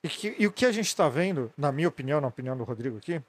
E, 0.03 0.09
que, 0.09 0.37
e 0.39 0.47
o 0.47 0.53
que 0.53 0.65
a 0.65 0.73
gente 0.73 0.87
está 0.87 1.09
vendo, 1.09 1.53
na 1.57 1.71
minha 1.71 1.89
opinião, 1.89 2.21
na 2.21 2.29
opinião 2.29 2.57
do 2.57 2.65
Rodrigo 2.65 2.97
aqui, 2.97 3.23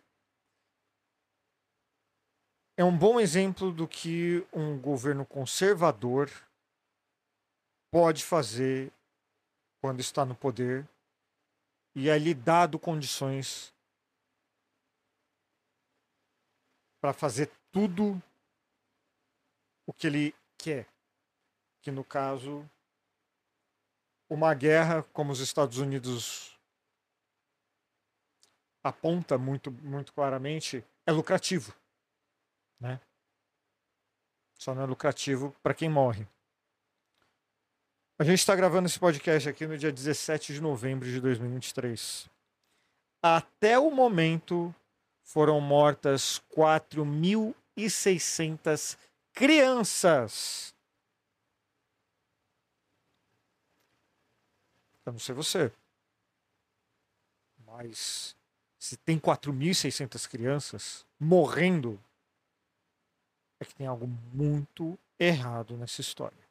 é 2.78 2.84
um 2.84 2.98
bom 2.98 3.20
exemplo 3.20 3.74
do 3.74 3.88
que 3.88 4.48
um 4.54 4.80
governo 4.80 5.26
conservador 5.26 6.30
pode 7.92 8.24
fazer 8.24 8.94
quando 9.82 10.00
está 10.00 10.24
no 10.24 10.36
poder 10.36 10.88
e 11.96 12.08
é 12.08 12.18
lhe 12.18 12.34
dado 12.34 12.80
condições 12.80 13.74
para 17.02 17.12
fazer 17.12 17.52
tudo 17.72 18.22
o 19.86 19.92
que 19.92 20.08
ele 20.08 20.39
quer. 20.60 20.86
Que 21.82 21.90
no 21.90 22.04
caso, 22.04 22.70
uma 24.30 24.54
guerra, 24.54 25.04
como 25.14 25.32
os 25.32 25.40
Estados 25.40 25.78
Unidos 25.78 26.60
aponta 28.84 29.38
muito, 29.38 29.72
muito 29.72 30.12
claramente, 30.14 30.84
é 31.06 31.12
lucrativo. 31.12 31.74
Né? 32.80 33.00
Só 34.58 34.74
não 34.76 34.84
é 34.84 34.86
lucrativo 34.86 35.56
para 35.64 35.74
quem 35.74 35.90
morre. 35.90 36.28
A 38.18 38.24
gente 38.26 38.40
está 38.40 38.56
gravando 38.56 38.88
esse 38.88 39.00
podcast 39.00 39.48
aqui 39.48 39.66
no 39.66 39.78
dia 39.78 39.94
17 39.94 40.54
de 40.54 40.62
novembro 40.62 41.10
de 41.10 41.22
2023. 41.22 42.30
Até 43.24 43.80
o 43.80 43.90
momento 43.90 44.76
foram 45.24 45.62
mortas 45.62 46.42
4.600 46.54 48.98
crianças. 49.40 50.76
Eu 55.06 55.14
não 55.14 55.20
sei 55.20 55.34
você. 55.34 55.72
Mas 57.66 58.36
se 58.78 58.98
tem 58.98 59.18
4.600 59.18 60.28
crianças 60.28 61.06
morrendo, 61.20 62.00
é 63.60 63.66
que 63.66 63.74
tem 63.74 63.88
algo 63.88 64.08
muito 64.34 65.00
errado 65.18 65.78
nessa 65.78 66.02
história 66.02 66.50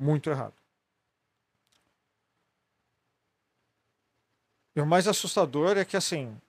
muito 0.00 0.30
errado. 0.30 0.54
E 4.74 4.80
o 4.80 4.86
mais 4.86 5.06
assustador 5.06 5.76
é 5.76 5.84
que 5.84 5.96
assim, 5.96 6.40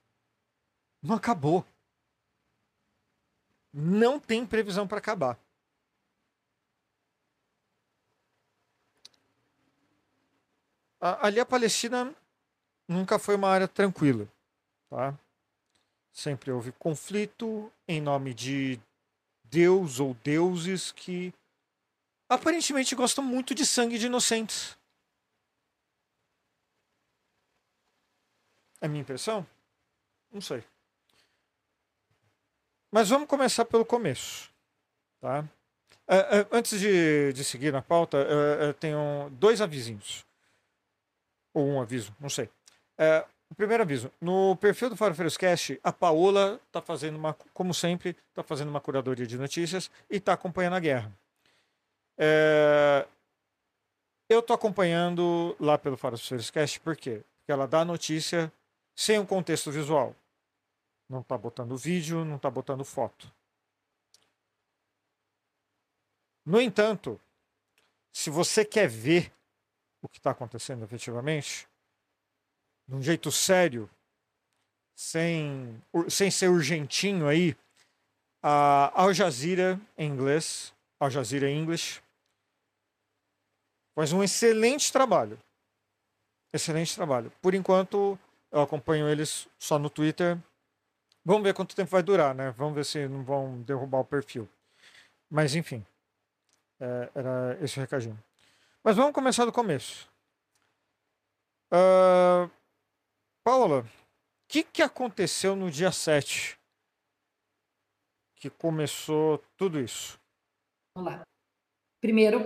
não 1.02 1.16
acabou. 1.16 1.66
Não 3.74 4.20
tem 4.20 4.46
previsão 4.46 4.88
para 4.88 4.98
acabar. 4.98 5.40
Ali 11.00 11.40
a 11.40 11.46
Palestina 11.46 12.14
nunca 12.88 13.18
foi 13.18 13.36
uma 13.36 13.50
área 13.50 13.68
tranquila, 13.68 14.28
tá? 14.90 15.18
Sempre 16.12 16.52
houve 16.52 16.72
conflito 16.74 17.72
em 17.88 18.00
nome 18.00 18.34
de 18.34 18.80
Deus 19.46 20.00
ou 20.00 20.14
deuses 20.16 20.92
que 20.92 21.34
aparentemente 22.30 22.96
gostam 22.96 23.24
muito 23.24 23.56
de 23.56 23.66
sangue 23.66 23.98
de 23.98 24.06
inocentes. 24.06 24.78
É 28.80 28.88
minha 28.88 29.02
impressão? 29.02 29.46
Não 30.32 30.42
sei. 30.42 30.64
Mas 32.92 33.10
vamos 33.10 33.28
começar 33.28 33.66
pelo 33.66 33.86
começo. 33.86 34.52
Tá? 35.20 35.42
Uh, 36.08 36.42
uh, 36.42 36.48
antes 36.52 36.80
de, 36.80 37.32
de, 37.34 37.44
seguir 37.44 37.72
na 37.72 37.82
pauta, 37.82 38.18
eu 38.18 38.74
tenho 38.74 39.30
dois 39.32 39.62
avisinhos. 39.62 40.26
Ou 41.54 41.66
um 41.68 41.82
aviso, 41.82 42.14
não 42.20 42.30
sei. 42.30 42.50
o 43.50 43.56
primeiro 43.56 43.84
aviso: 43.84 44.12
no 44.20 44.56
perfil 44.58 44.90
do 44.90 44.98
Farofeiros 44.98 45.38
Cast, 45.38 45.80
a 45.84 45.94
Paola 45.94 46.60
está 46.68 46.82
fazendo 46.82 47.16
uma, 47.18 47.34
como 47.54 47.74
sempre, 47.74 48.16
está 48.30 48.44
fazendo 48.44 48.70
uma 48.70 48.82
curadoria 48.82 49.26
de 49.26 49.38
notícias 49.38 49.90
e 50.10 50.18
está 50.18 50.34
acompanhando 50.34 50.76
a 50.76 50.80
guerra. 50.80 51.12
É... 52.18 53.08
Eu 54.30 54.40
estou 54.40 54.54
acompanhando 54.54 55.56
lá 55.60 55.78
pelo 55.78 55.98
Faro 55.98 56.16
Cast, 56.54 56.80
por 56.80 56.96
quê? 56.96 57.22
Porque 57.40 57.52
ela 57.52 57.68
dá 57.68 57.84
notícia 57.84 58.52
sem 58.96 59.20
um 59.20 59.26
contexto 59.26 59.70
visual. 59.72 60.16
Não 61.12 61.20
está 61.20 61.38
botando 61.38 61.76
vídeo, 61.76 62.24
não 62.24 62.38
está 62.38 62.50
botando 62.50 62.86
foto. 62.86 63.30
No 66.46 66.62
entanto, 66.62 67.20
se 68.14 68.30
você 68.30 68.64
quer 68.64 68.88
ver 68.88 69.30
o 70.02 70.08
que 70.08 70.20
está 70.20 70.32
acontecendo 70.32 70.86
efetivamente, 70.86 71.68
de 72.88 72.96
um 72.96 73.02
jeito 73.02 73.30
sério, 73.30 73.90
sem, 74.96 75.84
sem 76.10 76.32
ser 76.32 76.48
urgentinho 76.48 77.28
aí, 77.28 77.58
a 78.42 79.02
Al 79.02 79.14
Jazeera 79.14 79.80
em 79.98 80.10
inglês 80.10 80.74
Al 80.98 81.10
Jazeera 81.10 81.50
English. 81.50 82.02
Faz 83.94 84.14
um 84.14 84.24
excelente 84.24 84.94
trabalho. 84.94 85.38
Excelente 86.54 86.96
trabalho. 86.96 87.34
Por 87.42 87.54
enquanto, 87.54 88.18
eu 88.50 88.62
acompanho 88.62 89.10
eles 89.10 89.50
só 89.60 89.78
no 89.78 89.90
Twitter. 89.90 90.38
Vamos 91.24 91.44
ver 91.44 91.54
quanto 91.54 91.76
tempo 91.76 91.92
vai 91.92 92.02
durar, 92.02 92.34
né? 92.34 92.52
Vamos 92.52 92.74
ver 92.74 92.86
se 92.86 93.08
não 93.08 93.24
vão 93.24 93.62
derrubar 93.62 94.00
o 94.00 94.06
perfil. 94.06 94.50
Mas, 95.30 95.56
enfim. 95.56 95.86
É, 96.80 97.12
era 97.14 97.58
esse 97.62 97.80
recadinho. 97.80 98.18
Mas 98.84 98.96
vamos 98.96 99.14
começar 99.14 99.46
do 99.46 99.52
começo. 99.52 100.10
Uh, 101.72 102.50
Paula, 103.44 103.82
o 103.82 103.86
que, 104.48 104.64
que 104.64 104.82
aconteceu 104.82 105.56
no 105.56 105.70
dia 105.70 105.92
7 105.92 106.60
que 108.36 108.50
começou 108.50 109.38
tudo 109.56 109.80
isso? 109.80 110.20
Vamos 110.98 111.14
lá. 111.14 111.22
Primeiro, 112.02 112.40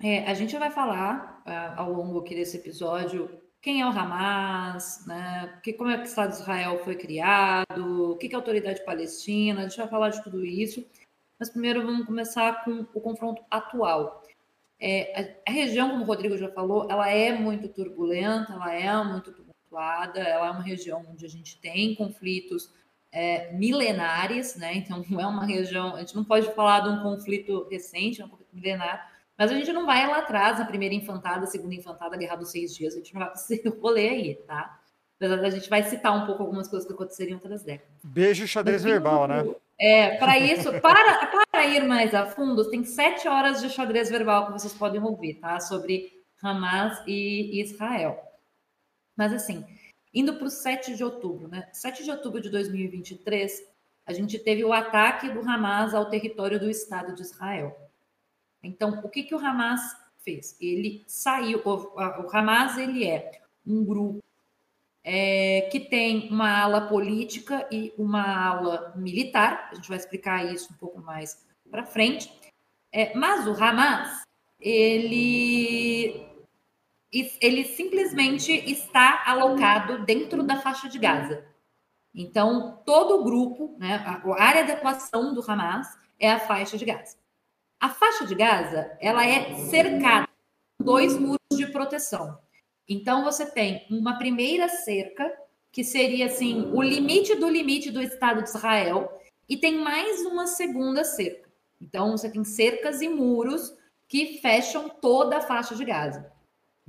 é, 0.00 0.24
a 0.30 0.34
gente 0.34 0.56
vai 0.56 0.70
falar 0.70 1.42
uh, 1.44 1.80
ao 1.80 1.92
longo 1.92 2.20
aqui 2.20 2.36
desse 2.36 2.56
episódio 2.56 3.28
quem 3.60 3.82
é 3.82 3.86
o 3.86 3.90
Hamas, 3.90 5.04
né? 5.06 5.60
Que, 5.62 5.72
como 5.72 5.90
é 5.90 5.96
que 5.96 6.04
o 6.04 6.06
Estado 6.06 6.30
de 6.30 6.38
Israel 6.38 6.82
foi 6.82 6.96
criado, 6.96 8.12
o 8.12 8.16
que, 8.16 8.28
que 8.28 8.34
é 8.34 8.36
a 8.36 8.40
autoridade 8.40 8.84
palestina, 8.84 9.60
a 9.60 9.68
gente 9.68 9.76
vai 9.76 9.88
falar 9.88 10.08
de 10.10 10.22
tudo 10.22 10.44
isso. 10.44 10.84
Mas 11.38 11.50
primeiro 11.50 11.84
vamos 11.84 12.06
começar 12.06 12.64
com 12.64 12.86
o 12.94 13.00
confronto 13.00 13.42
atual. 13.50 14.22
É, 14.80 15.38
a, 15.46 15.50
a, 15.50 15.52
região, 15.52 15.90
como 15.90 16.02
o 16.02 16.06
Rodrigo 16.06 16.38
já 16.38 16.50
falou, 16.50 16.86
ela 16.90 17.08
é 17.10 17.32
muito 17.32 17.68
turbulenta, 17.68 18.54
ela 18.54 18.72
é 18.72 19.04
muito 19.04 19.32
tumultuada, 19.32 20.20
ela 20.20 20.46
é 20.46 20.50
uma 20.50 20.62
região 20.62 21.04
onde 21.10 21.26
a 21.26 21.28
gente 21.28 21.58
tem 21.58 21.94
conflitos 21.94 22.72
é, 23.12 23.52
milenares, 23.52 24.56
né? 24.56 24.74
Então 24.74 25.04
não 25.08 25.20
é 25.20 25.26
uma 25.26 25.44
região, 25.44 25.96
a 25.96 26.00
gente 26.00 26.16
não 26.16 26.24
pode 26.24 26.50
falar 26.54 26.80
de 26.80 26.88
um 26.88 27.02
conflito 27.02 27.68
recente, 27.70 28.22
é 28.22 28.24
um 28.24 28.28
conflito 28.28 28.54
milenar, 28.54 29.19
mas 29.40 29.50
a 29.50 29.54
gente 29.54 29.72
não 29.72 29.86
vai 29.86 30.06
lá 30.06 30.18
atrás, 30.18 30.58
na 30.58 30.66
primeira 30.66 30.94
infantada, 30.94 31.46
segunda 31.46 31.74
infantada, 31.74 32.16
guerra 32.16 32.36
dos 32.36 32.50
seis 32.50 32.76
dias, 32.76 32.92
a 32.92 32.98
gente 32.98 33.14
não 33.14 33.20
vai 33.20 33.32
o 33.66 33.80
rolê 33.80 34.08
aí, 34.10 34.34
tá? 34.46 34.78
A 35.20 35.50
gente 35.50 35.68
vai 35.68 35.82
citar 35.82 36.14
um 36.16 36.26
pouco 36.26 36.42
algumas 36.42 36.68
coisas 36.68 36.86
que 36.86 36.94
aconteceriam 36.94 37.32
em 37.32 37.34
outras 37.34 37.62
décadas. 37.62 37.94
Beijo 38.04 38.46
xadrez 38.46 38.84
verbal, 38.84 39.26
né? 39.26 39.54
É, 39.78 40.16
para 40.16 40.38
isso, 40.38 40.70
para, 40.80 41.26
para 41.26 41.66
ir 41.66 41.86
mais 41.86 42.14
a 42.14 42.26
fundo, 42.26 42.70
tem 42.70 42.84
sete 42.84 43.26
horas 43.26 43.62
de 43.62 43.70
xadrez 43.70 44.10
verbal 44.10 44.46
que 44.46 44.52
vocês 44.52 44.74
podem 44.74 45.02
ouvir, 45.02 45.34
tá? 45.34 45.58
Sobre 45.58 46.12
Hamas 46.42 47.02
e 47.06 47.60
Israel. 47.60 48.18
Mas 49.16 49.32
assim, 49.32 49.64
Indo 50.12 50.34
para 50.34 50.46
o 50.46 50.50
7 50.50 50.96
de 50.96 51.04
outubro, 51.04 51.46
né? 51.46 51.68
7 51.72 52.02
de 52.02 52.10
outubro 52.10 52.40
de 52.40 52.50
2023, 52.50 53.62
a 54.04 54.12
gente 54.12 54.38
teve 54.40 54.64
o 54.64 54.72
ataque 54.72 55.30
do 55.30 55.40
Hamas 55.40 55.94
ao 55.94 56.10
território 56.10 56.58
do 56.58 56.68
Estado 56.68 57.14
de 57.14 57.22
Israel. 57.22 57.76
Então, 58.62 59.00
o 59.02 59.08
que, 59.08 59.22
que 59.22 59.34
o 59.34 59.38
Hamas 59.38 59.80
fez? 60.18 60.56
Ele 60.60 61.02
saiu. 61.06 61.62
O, 61.64 61.74
o 61.96 62.36
Hamas 62.36 62.76
ele 62.78 63.06
é 63.06 63.40
um 63.66 63.84
grupo 63.84 64.22
é, 65.02 65.68
que 65.72 65.80
tem 65.80 66.28
uma 66.30 66.60
ala 66.60 66.82
política 66.82 67.66
e 67.70 67.92
uma 67.96 68.48
ala 68.48 68.92
militar. 68.96 69.70
A 69.72 69.74
gente 69.74 69.88
vai 69.88 69.98
explicar 69.98 70.52
isso 70.52 70.72
um 70.72 70.76
pouco 70.76 71.00
mais 71.00 71.46
para 71.70 71.84
frente. 71.84 72.32
É, 72.92 73.16
mas 73.16 73.46
o 73.46 73.52
Hamas, 73.52 74.24
ele, 74.58 76.26
ele 77.40 77.64
simplesmente 77.64 78.52
está 78.70 79.22
alocado 79.26 80.04
dentro 80.04 80.42
da 80.42 80.56
faixa 80.56 80.88
de 80.88 80.98
Gaza. 80.98 81.44
Então, 82.14 82.82
todo 82.84 83.20
o 83.20 83.24
grupo, 83.24 83.76
né, 83.78 84.04
a 84.04 84.42
área 84.42 84.64
de 84.64 84.72
atuação 84.72 85.32
do 85.32 85.48
Hamas 85.48 85.86
é 86.18 86.30
a 86.30 86.40
faixa 86.40 86.76
de 86.76 86.84
Gaza. 86.84 87.19
A 87.80 87.88
faixa 87.88 88.26
de 88.26 88.34
Gaza, 88.34 88.94
ela 89.00 89.26
é 89.26 89.54
cercada 89.54 90.28
por 90.76 90.84
dois 90.84 91.18
muros 91.18 91.38
de 91.50 91.66
proteção. 91.68 92.38
Então, 92.86 93.24
você 93.24 93.46
tem 93.46 93.86
uma 93.90 94.18
primeira 94.18 94.68
cerca, 94.68 95.32
que 95.72 95.82
seria 95.82 96.26
assim, 96.26 96.70
o 96.74 96.82
limite 96.82 97.34
do 97.36 97.48
limite 97.48 97.90
do 97.90 98.02
Estado 98.02 98.42
de 98.42 98.50
Israel, 98.50 99.10
e 99.48 99.56
tem 99.56 99.78
mais 99.78 100.20
uma 100.26 100.46
segunda 100.46 101.04
cerca. 101.04 101.48
Então, 101.80 102.10
você 102.10 102.30
tem 102.30 102.44
cercas 102.44 103.00
e 103.00 103.08
muros 103.08 103.74
que 104.06 104.38
fecham 104.42 104.86
toda 104.88 105.38
a 105.38 105.40
faixa 105.40 105.74
de 105.74 105.84
Gaza. 105.84 106.30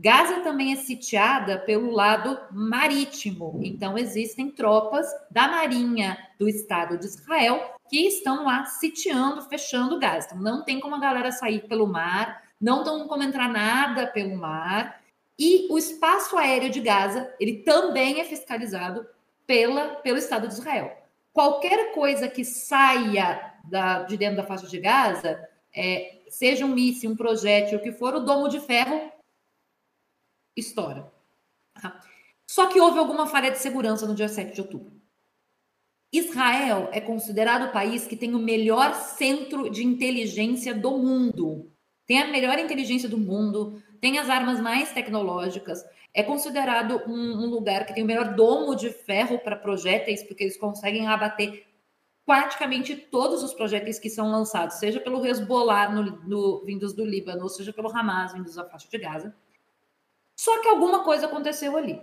Gaza 0.01 0.39
também 0.39 0.73
é 0.73 0.77
sitiada 0.77 1.59
pelo 1.59 1.91
lado 1.91 2.35
marítimo, 2.49 3.59
então 3.61 3.95
existem 3.95 4.49
tropas 4.49 5.05
da 5.29 5.47
Marinha 5.47 6.17
do 6.39 6.49
Estado 6.49 6.97
de 6.97 7.05
Israel 7.05 7.75
que 7.87 8.07
estão 8.07 8.45
lá 8.45 8.65
sitiando, 8.65 9.43
fechando 9.43 9.99
Gaza. 9.99 10.29
Então, 10.31 10.39
não 10.39 10.63
tem 10.63 10.79
como 10.79 10.95
a 10.95 10.99
galera 10.99 11.31
sair 11.31 11.67
pelo 11.67 11.85
mar, 11.85 12.41
não 12.59 12.83
tem 12.83 13.07
como 13.07 13.21
entrar 13.21 13.47
nada 13.47 14.07
pelo 14.07 14.35
mar. 14.35 14.99
E 15.37 15.67
o 15.69 15.77
espaço 15.77 16.35
aéreo 16.35 16.71
de 16.71 16.79
Gaza, 16.79 17.31
ele 17.39 17.57
também 17.57 18.19
é 18.19 18.23
fiscalizado 18.23 19.05
pela, 19.45 19.97
pelo 19.97 20.17
Estado 20.17 20.47
de 20.47 20.55
Israel. 20.55 20.97
Qualquer 21.31 21.93
coisa 21.93 22.27
que 22.27 22.43
saia 22.43 23.53
da, 23.65 24.01
de 24.01 24.17
dentro 24.17 24.37
da 24.37 24.43
faixa 24.43 24.65
de 24.65 24.79
Gaza, 24.79 25.47
é, 25.75 26.21
seja 26.27 26.65
um 26.65 26.69
míssil, 26.69 27.11
um 27.11 27.15
projétil, 27.15 27.77
o 27.77 27.81
que 27.83 27.91
for, 27.91 28.15
o 28.15 28.19
domo 28.21 28.47
de 28.47 28.59
ferro 28.59 29.11
estoura. 30.55 31.11
Tá? 31.81 31.99
Só 32.47 32.67
que 32.67 32.79
houve 32.79 32.99
alguma 32.99 33.27
falha 33.27 33.51
de 33.51 33.59
segurança 33.59 34.05
no 34.05 34.15
dia 34.15 34.27
7 34.27 34.53
de 34.53 34.61
outubro. 34.61 35.01
Israel 36.13 36.89
é 36.91 36.99
considerado 36.99 37.69
o 37.69 37.71
país 37.71 38.05
que 38.05 38.17
tem 38.17 38.35
o 38.35 38.39
melhor 38.39 38.93
centro 38.93 39.69
de 39.69 39.85
inteligência 39.85 40.73
do 40.73 40.97
mundo. 40.97 41.71
Tem 42.05 42.21
a 42.21 42.27
melhor 42.27 42.59
inteligência 42.59 43.07
do 43.07 43.17
mundo, 43.17 43.81
tem 44.01 44.19
as 44.19 44.29
armas 44.29 44.59
mais 44.59 44.91
tecnológicas, 44.91 45.81
é 46.13 46.21
considerado 46.21 47.01
um, 47.07 47.45
um 47.45 47.49
lugar 47.49 47.85
que 47.85 47.93
tem 47.93 48.03
o 48.03 48.07
melhor 48.07 48.35
domo 48.35 48.75
de 48.75 48.89
ferro 48.89 49.39
para 49.39 49.55
projéteis, 49.55 50.21
porque 50.23 50.43
eles 50.43 50.57
conseguem 50.57 51.07
abater 51.07 51.65
praticamente 52.25 52.95
todos 52.95 53.43
os 53.43 53.53
projéteis 53.53 53.97
que 53.97 54.09
são 54.09 54.29
lançados, 54.29 54.77
seja 54.77 54.99
pelo 54.99 55.25
Hezbollah 55.25 55.89
no, 55.89 56.03
no, 56.27 56.65
vindos 56.65 56.93
do 56.93 57.05
Líbano, 57.05 57.47
seja 57.47 57.71
pelo 57.71 57.89
Hamas 57.95 58.33
vindos 58.33 58.55
da 58.55 58.65
faixa 58.65 58.87
de 58.89 58.97
Gaza. 58.97 59.35
Só 60.41 60.59
que 60.59 60.69
alguma 60.69 61.03
coisa 61.03 61.27
aconteceu 61.27 61.77
ali. 61.77 62.01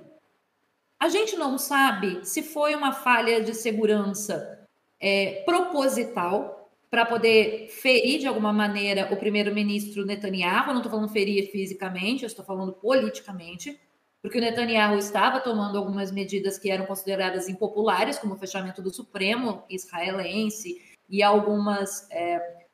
A 0.96 1.08
gente 1.08 1.34
não 1.34 1.58
sabe 1.58 2.24
se 2.24 2.40
foi 2.40 2.72
uma 2.72 2.92
falha 2.92 3.42
de 3.42 3.52
segurança 3.52 4.64
é, 5.00 5.42
proposital 5.44 6.70
para 6.88 7.04
poder 7.04 7.66
ferir 7.68 8.20
de 8.20 8.28
alguma 8.28 8.52
maneira 8.52 9.12
o 9.12 9.16
primeiro-ministro 9.16 10.06
Netanyahu. 10.06 10.68
Eu 10.68 10.74
não 10.74 10.76
estou 10.76 10.92
falando 10.92 11.08
ferir 11.08 11.50
fisicamente, 11.50 12.22
eu 12.22 12.28
estou 12.28 12.44
falando 12.44 12.72
politicamente, 12.74 13.76
porque 14.22 14.38
o 14.38 14.40
Netanyahu 14.40 14.96
estava 14.96 15.40
tomando 15.40 15.76
algumas 15.76 16.12
medidas 16.12 16.56
que 16.56 16.70
eram 16.70 16.86
consideradas 16.86 17.48
impopulares, 17.48 18.20
como 18.20 18.34
o 18.34 18.38
fechamento 18.38 18.80
do 18.80 18.94
Supremo 18.94 19.64
israelense 19.68 20.80
e 21.08 21.24
algumas. 21.24 22.08
É, 22.12 22.68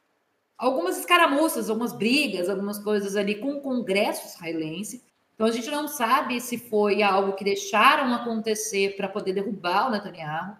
algumas 0.58 0.98
escaramuças, 0.98 1.70
algumas 1.70 1.94
brigas, 1.94 2.50
algumas 2.50 2.78
coisas 2.78 3.16
ali 3.16 3.36
com 3.36 3.54
o 3.54 3.62
Congresso 3.62 4.26
israelense. 4.26 5.13
Então 5.34 5.46
a 5.46 5.50
gente 5.50 5.70
não 5.70 5.88
sabe 5.88 6.40
se 6.40 6.58
foi 6.58 7.02
algo 7.02 7.32
que 7.32 7.44
deixaram 7.44 8.14
acontecer 8.14 8.96
para 8.96 9.08
poder 9.08 9.32
derrubar 9.32 9.88
o 9.88 9.90
Netanyahu. 9.90 10.56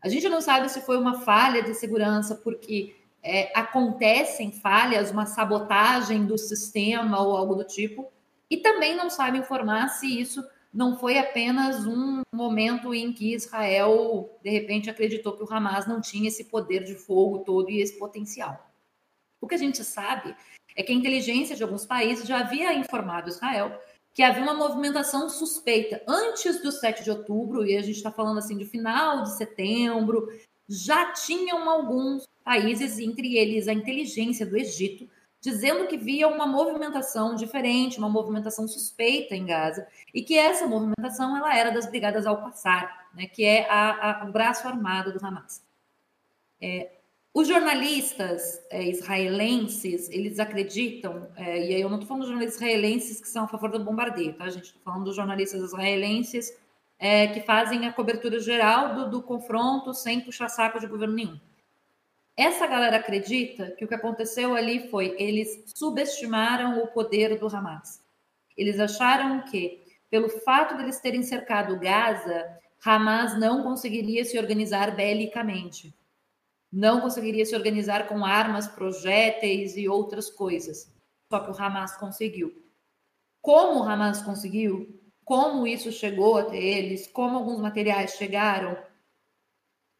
A 0.00 0.08
gente 0.08 0.28
não 0.28 0.40
sabe 0.40 0.68
se 0.68 0.80
foi 0.80 0.96
uma 0.96 1.20
falha 1.20 1.62
de 1.62 1.74
segurança, 1.74 2.34
porque 2.36 2.94
é, 3.22 3.56
acontecem 3.58 4.50
falhas, 4.50 5.10
uma 5.10 5.26
sabotagem 5.26 6.24
do 6.26 6.36
sistema 6.36 7.20
ou 7.20 7.36
algo 7.36 7.54
do 7.54 7.64
tipo, 7.64 8.10
e 8.50 8.56
também 8.56 8.96
não 8.96 9.08
sabe 9.08 9.38
informar 9.38 9.88
se 9.88 10.20
isso 10.20 10.44
não 10.72 10.98
foi 10.98 11.18
apenas 11.18 11.86
um 11.86 12.22
momento 12.32 12.94
em 12.94 13.12
que 13.12 13.34
Israel, 13.34 14.30
de 14.42 14.50
repente, 14.50 14.88
acreditou 14.88 15.36
que 15.36 15.42
o 15.42 15.52
Hamas 15.52 15.86
não 15.86 16.00
tinha 16.00 16.28
esse 16.28 16.44
poder 16.44 16.82
de 16.82 16.94
fogo 16.94 17.40
todo 17.40 17.70
e 17.70 17.80
esse 17.80 17.98
potencial. 17.98 18.70
O 19.40 19.46
que 19.46 19.54
a 19.54 19.58
gente 19.58 19.84
sabe 19.84 20.34
é 20.74 20.82
que 20.82 20.92
a 20.92 20.94
inteligência 20.94 21.54
de 21.54 21.62
alguns 21.62 21.84
países 21.84 22.26
já 22.26 22.38
havia 22.38 22.72
informado 22.72 23.28
Israel 23.28 23.78
que 24.14 24.22
havia 24.22 24.42
uma 24.42 24.54
movimentação 24.54 25.28
suspeita 25.28 26.02
antes 26.06 26.60
do 26.62 26.70
7 26.70 27.02
de 27.02 27.10
outubro, 27.10 27.66
e 27.66 27.76
a 27.76 27.82
gente 27.82 27.96
está 27.96 28.10
falando 28.10 28.38
assim 28.38 28.58
de 28.58 28.66
final 28.66 29.22
de 29.22 29.36
setembro, 29.36 30.28
já 30.68 31.12
tinham 31.12 31.68
alguns 31.68 32.28
países, 32.44 32.98
entre 32.98 33.36
eles 33.36 33.68
a 33.68 33.72
inteligência 33.72 34.44
do 34.44 34.56
Egito, 34.56 35.08
dizendo 35.40 35.86
que 35.88 35.96
via 35.96 36.28
uma 36.28 36.46
movimentação 36.46 37.34
diferente, 37.34 37.98
uma 37.98 38.08
movimentação 38.08 38.68
suspeita 38.68 39.34
em 39.34 39.44
Gaza, 39.44 39.86
e 40.14 40.22
que 40.22 40.38
essa 40.38 40.66
movimentação 40.66 41.36
ela 41.36 41.56
era 41.56 41.70
das 41.70 41.86
Brigadas 41.86 42.26
Al-Qassar, 42.26 43.08
né, 43.14 43.26
que 43.26 43.44
é 43.44 43.68
a, 43.68 44.24
o 44.28 44.32
braço 44.32 44.66
armado 44.68 45.12
do 45.12 45.24
Hamas. 45.24 45.62
É, 46.60 46.90
os 47.34 47.48
jornalistas 47.48 48.62
é, 48.68 48.86
israelenses, 48.86 50.10
eles 50.10 50.38
acreditam, 50.38 51.30
é, 51.34 51.66
e 51.66 51.74
aí 51.74 51.80
eu 51.80 51.88
não 51.88 51.96
estou 51.96 52.08
falando 52.08 52.22
dos 52.22 52.28
jornalistas 52.28 52.60
israelenses 52.60 53.20
que 53.22 53.28
são 53.28 53.44
a 53.44 53.48
favor 53.48 53.70
do 53.70 53.82
bombardeio, 53.82 54.34
tá, 54.34 54.50
gente? 54.50 54.66
Estou 54.66 54.82
falando 54.82 55.04
dos 55.04 55.16
jornalistas 55.16 55.62
israelenses 55.62 56.54
é, 56.98 57.28
que 57.28 57.40
fazem 57.40 57.86
a 57.86 57.92
cobertura 57.92 58.38
geral 58.38 58.94
do, 58.94 59.10
do 59.10 59.22
confronto 59.22 59.94
sem 59.94 60.20
puxar 60.20 60.50
saco 60.50 60.78
de 60.78 60.86
governo 60.86 61.14
nenhum. 61.14 61.40
Essa 62.36 62.66
galera 62.66 62.98
acredita 62.98 63.70
que 63.72 63.84
o 63.84 63.88
que 63.88 63.94
aconteceu 63.94 64.54
ali 64.54 64.90
foi 64.90 65.16
eles 65.18 65.64
subestimaram 65.74 66.82
o 66.82 66.88
poder 66.88 67.38
do 67.38 67.46
Hamas. 67.46 68.02
Eles 68.56 68.78
acharam 68.78 69.42
que, 69.46 69.82
pelo 70.10 70.28
fato 70.28 70.76
de 70.76 70.82
eles 70.82 71.00
terem 71.00 71.22
cercado 71.22 71.78
Gaza, 71.80 72.58
Hamas 72.84 73.38
não 73.38 73.62
conseguiria 73.62 74.22
se 74.22 74.38
organizar 74.38 74.94
belicamente 74.94 75.94
não 76.72 77.00
conseguiria 77.00 77.44
se 77.44 77.54
organizar 77.54 78.08
com 78.08 78.24
armas, 78.24 78.66
projéteis 78.66 79.76
e 79.76 79.88
outras 79.88 80.30
coisas. 80.30 80.90
Só 81.30 81.40
que 81.40 81.50
o 81.50 81.62
Hamas 81.62 81.96
conseguiu. 81.96 82.64
Como 83.42 83.80
o 83.80 83.82
Hamas 83.82 84.22
conseguiu? 84.22 84.98
Como 85.24 85.66
isso 85.66 85.92
chegou 85.92 86.38
até 86.38 86.56
eles? 86.56 87.06
Como 87.06 87.36
alguns 87.36 87.60
materiais 87.60 88.12
chegaram? 88.12 88.76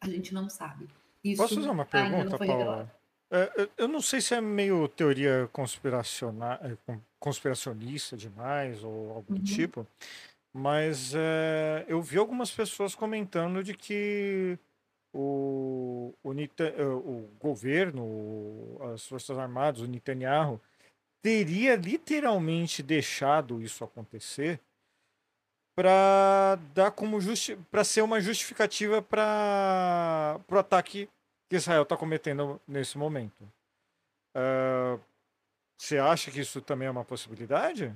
A 0.01 0.09
gente 0.09 0.33
não 0.33 0.49
sabe. 0.49 0.89
Isso 1.23 1.43
Posso 1.43 1.57
fazer 1.57 1.71
uma 1.71 1.85
pergunta, 1.85 2.39
Paula? 2.39 2.91
É, 3.31 3.69
eu 3.79 3.89
não 3.89 4.01
sei 4.03 4.21
se 4.21 4.35
é 4.35 4.41
meio 4.41 4.87
teoria 4.89 5.49
é, 5.49 6.99
conspiracionista 7.19 8.15
demais 8.15 8.85
ou 8.85 9.13
algum 9.13 9.35
uhum. 9.37 9.43
tipo, 9.43 9.87
mas 10.53 11.15
é, 11.15 11.87
eu 11.89 12.03
vi 12.03 12.19
algumas 12.19 12.51
pessoas 12.51 12.95
comentando 12.95 13.65
de 13.65 13.75
que 13.75 14.59
o, 15.13 16.15
o, 16.23 16.33
eh, 16.33 16.85
o 16.85 17.29
governo, 17.39 18.79
as 18.93 19.07
Forças 19.07 19.39
Armadas, 19.39 19.83
o 19.83 19.87
Netanyahu, 19.87 20.61
teria 21.23 21.77
literalmente 21.77 22.83
deixado 22.83 23.63
isso 23.63 23.85
acontecer 23.85 24.61
para 25.75 26.59
dar 26.75 26.91
como 26.91 27.19
para 27.71 27.85
ser 27.85 28.03
uma 28.03 28.21
justificativa 28.21 29.01
para 29.01 30.41
o 30.51 30.59
ataque 30.59 31.09
que 31.49 31.57
Israel 31.57 31.83
está 31.83 31.97
cometendo 31.97 32.61
nesse 32.67 32.99
momento. 32.99 33.43
Uh, 34.35 35.01
você 35.79 35.99
acha 35.99 36.31
que 36.31 36.41
isso 36.41 36.61
também 36.61 36.89
é 36.89 36.91
uma 36.91 37.05
possibilidade? 37.05 37.95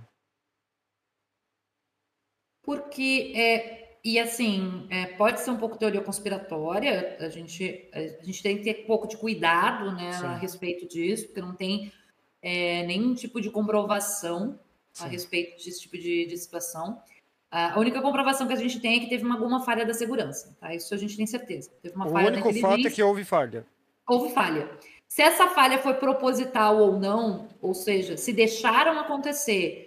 Porque 2.62 3.32
é, 3.36 3.85
e 4.06 4.20
assim, 4.20 4.86
é, 4.88 5.06
pode 5.06 5.40
ser 5.40 5.50
um 5.50 5.56
pouco 5.56 5.76
teoria 5.76 6.00
conspiratória, 6.00 7.16
a 7.18 7.28
gente, 7.28 7.90
a 7.92 8.24
gente 8.24 8.40
tem 8.40 8.56
que 8.56 8.62
ter 8.62 8.84
um 8.84 8.86
pouco 8.86 9.08
de 9.08 9.16
cuidado 9.16 9.90
né, 9.96 10.12
a 10.22 10.36
respeito 10.36 10.86
disso, 10.86 11.26
porque 11.26 11.40
não 11.40 11.52
tem 11.52 11.92
é, 12.40 12.84
nenhum 12.84 13.16
tipo 13.16 13.40
de 13.40 13.50
comprovação 13.50 14.60
Sim. 14.92 15.04
a 15.04 15.08
respeito 15.08 15.56
desse 15.56 15.80
tipo 15.80 15.98
de, 15.98 16.24
de, 16.24 16.38
situação. 16.38 17.02
A 17.50 17.80
única 17.80 18.00
comprovação 18.00 18.46
que 18.46 18.52
a 18.52 18.56
gente 18.56 18.78
tem 18.78 18.98
é 18.98 19.00
que 19.00 19.08
teve 19.08 19.24
uma, 19.24 19.34
alguma 19.34 19.64
falha 19.64 19.84
da 19.84 19.92
segurança, 19.92 20.56
tá? 20.60 20.72
Isso 20.72 20.94
a 20.94 20.96
gente 20.96 21.16
tem 21.16 21.26
certeza. 21.26 21.72
Teve 21.82 21.96
uma 21.96 22.06
o 22.06 22.10
falha 22.10 22.28
único 22.28 22.54
fato 22.60 22.86
é 22.86 22.90
que 22.90 23.02
houve 23.02 23.24
falha. 23.24 23.66
Houve 24.08 24.32
falha. 24.32 24.70
Se 25.08 25.20
essa 25.20 25.48
falha 25.48 25.78
foi 25.78 25.94
proposital 25.94 26.78
ou 26.78 26.96
não, 26.96 27.48
ou 27.60 27.74
seja, 27.74 28.16
se 28.16 28.32
deixaram 28.32 29.00
acontecer 29.00 29.85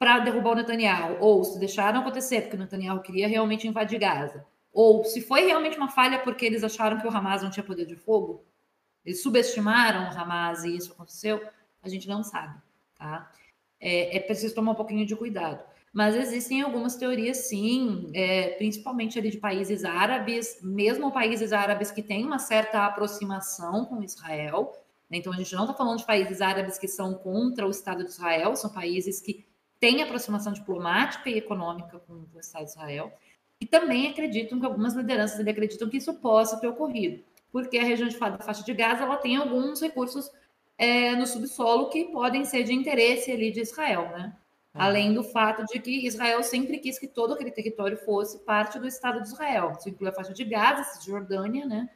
para 0.00 0.18
derrubar 0.20 0.52
o 0.52 0.54
Netanyahu, 0.54 1.18
ou 1.20 1.44
se 1.44 1.58
deixaram 1.58 2.00
acontecer 2.00 2.40
porque 2.40 2.56
o 2.56 2.58
Netanyahu 2.58 3.02
queria 3.02 3.28
realmente 3.28 3.68
invadir 3.68 3.98
Gaza, 3.98 4.46
ou 4.72 5.04
se 5.04 5.20
foi 5.20 5.44
realmente 5.44 5.76
uma 5.76 5.90
falha 5.90 6.18
porque 6.20 6.46
eles 6.46 6.64
acharam 6.64 6.98
que 6.98 7.06
o 7.06 7.14
Hamas 7.14 7.42
não 7.42 7.50
tinha 7.50 7.62
poder 7.62 7.84
de 7.84 7.96
fogo, 7.96 8.42
eles 9.04 9.22
subestimaram 9.22 10.04
o 10.04 10.18
Hamas 10.18 10.64
e 10.64 10.74
isso 10.74 10.90
aconteceu, 10.92 11.46
a 11.82 11.88
gente 11.90 12.08
não 12.08 12.24
sabe, 12.24 12.58
tá? 12.98 13.30
É, 13.78 14.16
é 14.16 14.20
preciso 14.20 14.54
tomar 14.54 14.72
um 14.72 14.74
pouquinho 14.74 15.04
de 15.04 15.14
cuidado. 15.14 15.62
Mas 15.92 16.14
existem 16.14 16.62
algumas 16.62 16.96
teorias, 16.96 17.36
sim, 17.48 18.10
é, 18.14 18.50
principalmente 18.52 19.18
ali 19.18 19.30
de 19.30 19.36
países 19.36 19.84
árabes, 19.84 20.60
mesmo 20.62 21.12
países 21.12 21.52
árabes 21.52 21.90
que 21.90 22.02
têm 22.02 22.24
uma 22.24 22.38
certa 22.38 22.86
aproximação 22.86 23.84
com 23.84 24.02
Israel. 24.02 24.72
Né? 25.10 25.18
Então, 25.18 25.32
a 25.32 25.36
gente 25.36 25.54
não 25.54 25.64
está 25.64 25.74
falando 25.74 25.98
de 25.98 26.06
países 26.06 26.40
árabes 26.40 26.78
que 26.78 26.88
são 26.88 27.12
contra 27.14 27.66
o 27.66 27.70
Estado 27.70 28.02
de 28.02 28.10
Israel, 28.10 28.56
são 28.56 28.70
países 28.70 29.20
que 29.20 29.49
têm 29.80 30.02
aproximação 30.02 30.52
diplomática 30.52 31.28
e 31.28 31.38
econômica 31.38 31.98
com, 32.00 32.26
o 32.34 32.38
Estado 32.38 32.64
de 32.66 32.70
Israel. 32.70 33.12
E 33.60 33.66
também 33.66 34.08
acreditam 34.08 34.60
que 34.60 34.66
algumas 34.66 34.94
lideranças 34.94 35.40
ali 35.40 35.50
acreditam 35.50 35.88
que 35.88 35.96
isso 35.96 36.14
possa 36.14 36.58
ter 36.58 36.68
ocorrido, 36.68 37.22
porque 37.50 37.78
a 37.78 37.84
região 37.84 38.08
de 38.08 38.18
da 38.18 38.38
faixa 38.38 38.62
de 38.62 38.72
Gaza 38.72 39.02
ela 39.02 39.16
tem 39.16 39.36
alguns 39.36 39.80
recursos 39.80 40.30
é, 40.78 41.14
no 41.14 41.26
subsolo 41.26 41.90
que 41.90 42.04
podem 42.06 42.44
ser 42.44 42.62
de 42.62 42.72
interesse 42.72 43.30
ali 43.30 43.50
de 43.50 43.60
Israel, 43.60 44.08
né? 44.10 44.34
Uhum. 44.74 44.80
Além 44.80 45.12
do 45.12 45.22
fato 45.22 45.64
de 45.66 45.78
que 45.78 46.06
Israel 46.06 46.42
sempre 46.42 46.78
quis 46.78 46.98
que 46.98 47.08
todo 47.08 47.34
aquele 47.34 47.50
território 47.50 47.98
fosse 47.98 48.38
parte 48.38 48.78
do 48.78 48.86
Estado 48.86 49.20
de 49.20 49.28
Israel. 49.28 49.72
Isso 49.78 49.88
inclui 49.88 50.08
a 50.08 50.12
faixa 50.12 50.32
de 50.32 50.44
Gaza, 50.44 50.84
Cisjordânia, 50.84 51.66
né? 51.66 51.88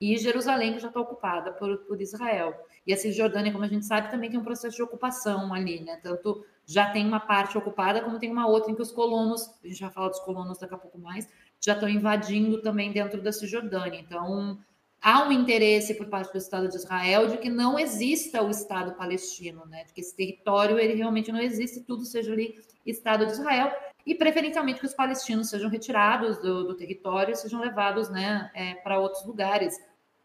E 0.00 0.16
Jerusalém, 0.16 0.74
que 0.74 0.78
já 0.78 0.88
está 0.88 1.00
ocupada 1.00 1.52
por, 1.52 1.78
por 1.78 2.00
Israel. 2.00 2.54
E 2.86 2.92
a 2.92 2.96
Cisjordânia, 2.96 3.50
como 3.50 3.64
a 3.64 3.68
gente 3.68 3.84
sabe, 3.84 4.10
também 4.10 4.30
tem 4.30 4.38
um 4.38 4.44
processo 4.44 4.76
de 4.76 4.82
ocupação 4.82 5.52
ali, 5.52 5.80
né? 5.80 5.98
Tanto 6.02 6.44
já 6.64 6.90
tem 6.90 7.06
uma 7.06 7.18
parte 7.18 7.58
ocupada, 7.58 8.00
como 8.00 8.18
tem 8.18 8.30
uma 8.30 8.46
outra 8.46 8.70
em 8.70 8.74
que 8.74 8.82
os 8.82 8.92
colonos, 8.92 9.50
a 9.64 9.66
gente 9.66 9.80
vai 9.80 9.90
falar 9.90 10.08
dos 10.08 10.20
colonos 10.20 10.58
daqui 10.58 10.74
a 10.74 10.78
pouco 10.78 10.98
mais, 10.98 11.28
já 11.60 11.72
estão 11.72 11.88
invadindo 11.88 12.62
também 12.62 12.92
dentro 12.92 13.20
da 13.20 13.32
Cisjordânia. 13.32 13.98
Então, 13.98 14.58
há 15.02 15.26
um 15.26 15.32
interesse 15.32 15.94
por 15.94 16.06
parte 16.06 16.32
do 16.32 16.38
Estado 16.38 16.68
de 16.68 16.76
Israel 16.76 17.26
de 17.26 17.38
que 17.38 17.50
não 17.50 17.78
exista 17.78 18.42
o 18.42 18.50
Estado 18.50 18.94
palestino, 18.94 19.66
né? 19.66 19.84
De 19.84 19.92
que 19.92 20.00
esse 20.00 20.14
território 20.14 20.78
ele 20.78 20.94
realmente 20.94 21.32
não 21.32 21.40
existe, 21.40 21.80
tudo 21.80 22.04
seja 22.04 22.32
ali 22.32 22.54
Estado 22.86 23.26
de 23.26 23.32
Israel 23.32 23.72
e 24.08 24.14
preferencialmente 24.14 24.80
que 24.80 24.86
os 24.86 24.94
palestinos 24.94 25.50
sejam 25.50 25.68
retirados 25.68 26.38
do, 26.38 26.64
do 26.64 26.74
território, 26.74 27.36
sejam 27.36 27.60
levados, 27.60 28.08
né, 28.08 28.50
é, 28.54 28.74
para 28.76 28.98
outros 28.98 29.22
lugares. 29.26 29.78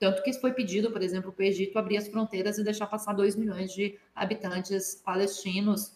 Tanto 0.04 0.22
que 0.22 0.34
foi 0.34 0.52
pedido, 0.52 0.92
por 0.92 1.02
exemplo, 1.02 1.32
para 1.32 1.44
o 1.44 1.46
Egito 1.46 1.80
abrir 1.80 1.96
as 1.96 2.10
fronteiras 2.10 2.58
e 2.58 2.64
deixar 2.64 2.88
passar 2.88 3.14
2 3.14 3.38
milhões 3.38 3.72
de 3.72 3.98
habitantes 4.14 5.02
palestinos 5.04 5.94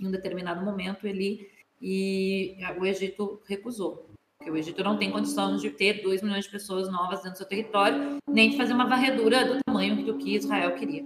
em 0.00 0.06
um 0.06 0.10
determinado 0.10 0.64
momento 0.64 1.06
ali, 1.06 1.50
e 1.78 2.56
o 2.78 2.86
Egito 2.86 3.42
recusou 3.46 4.08
porque 4.38 4.50
o 4.50 4.56
Egito 4.56 4.82
não 4.82 4.96
tem 4.96 5.10
condição 5.10 5.56
de 5.56 5.68
ter 5.68 6.00
2 6.00 6.22
milhões 6.22 6.44
de 6.44 6.50
pessoas 6.50 6.88
novas 6.90 7.18
dentro 7.18 7.32
do 7.32 7.36
seu 7.36 7.46
território, 7.46 8.16
nem 8.26 8.50
de 8.50 8.56
fazer 8.56 8.72
uma 8.72 8.88
varredura 8.88 9.44
do 9.44 9.58
tamanho 9.66 10.02
do 10.06 10.16
que 10.16 10.34
Israel 10.34 10.74
queria. 10.74 11.04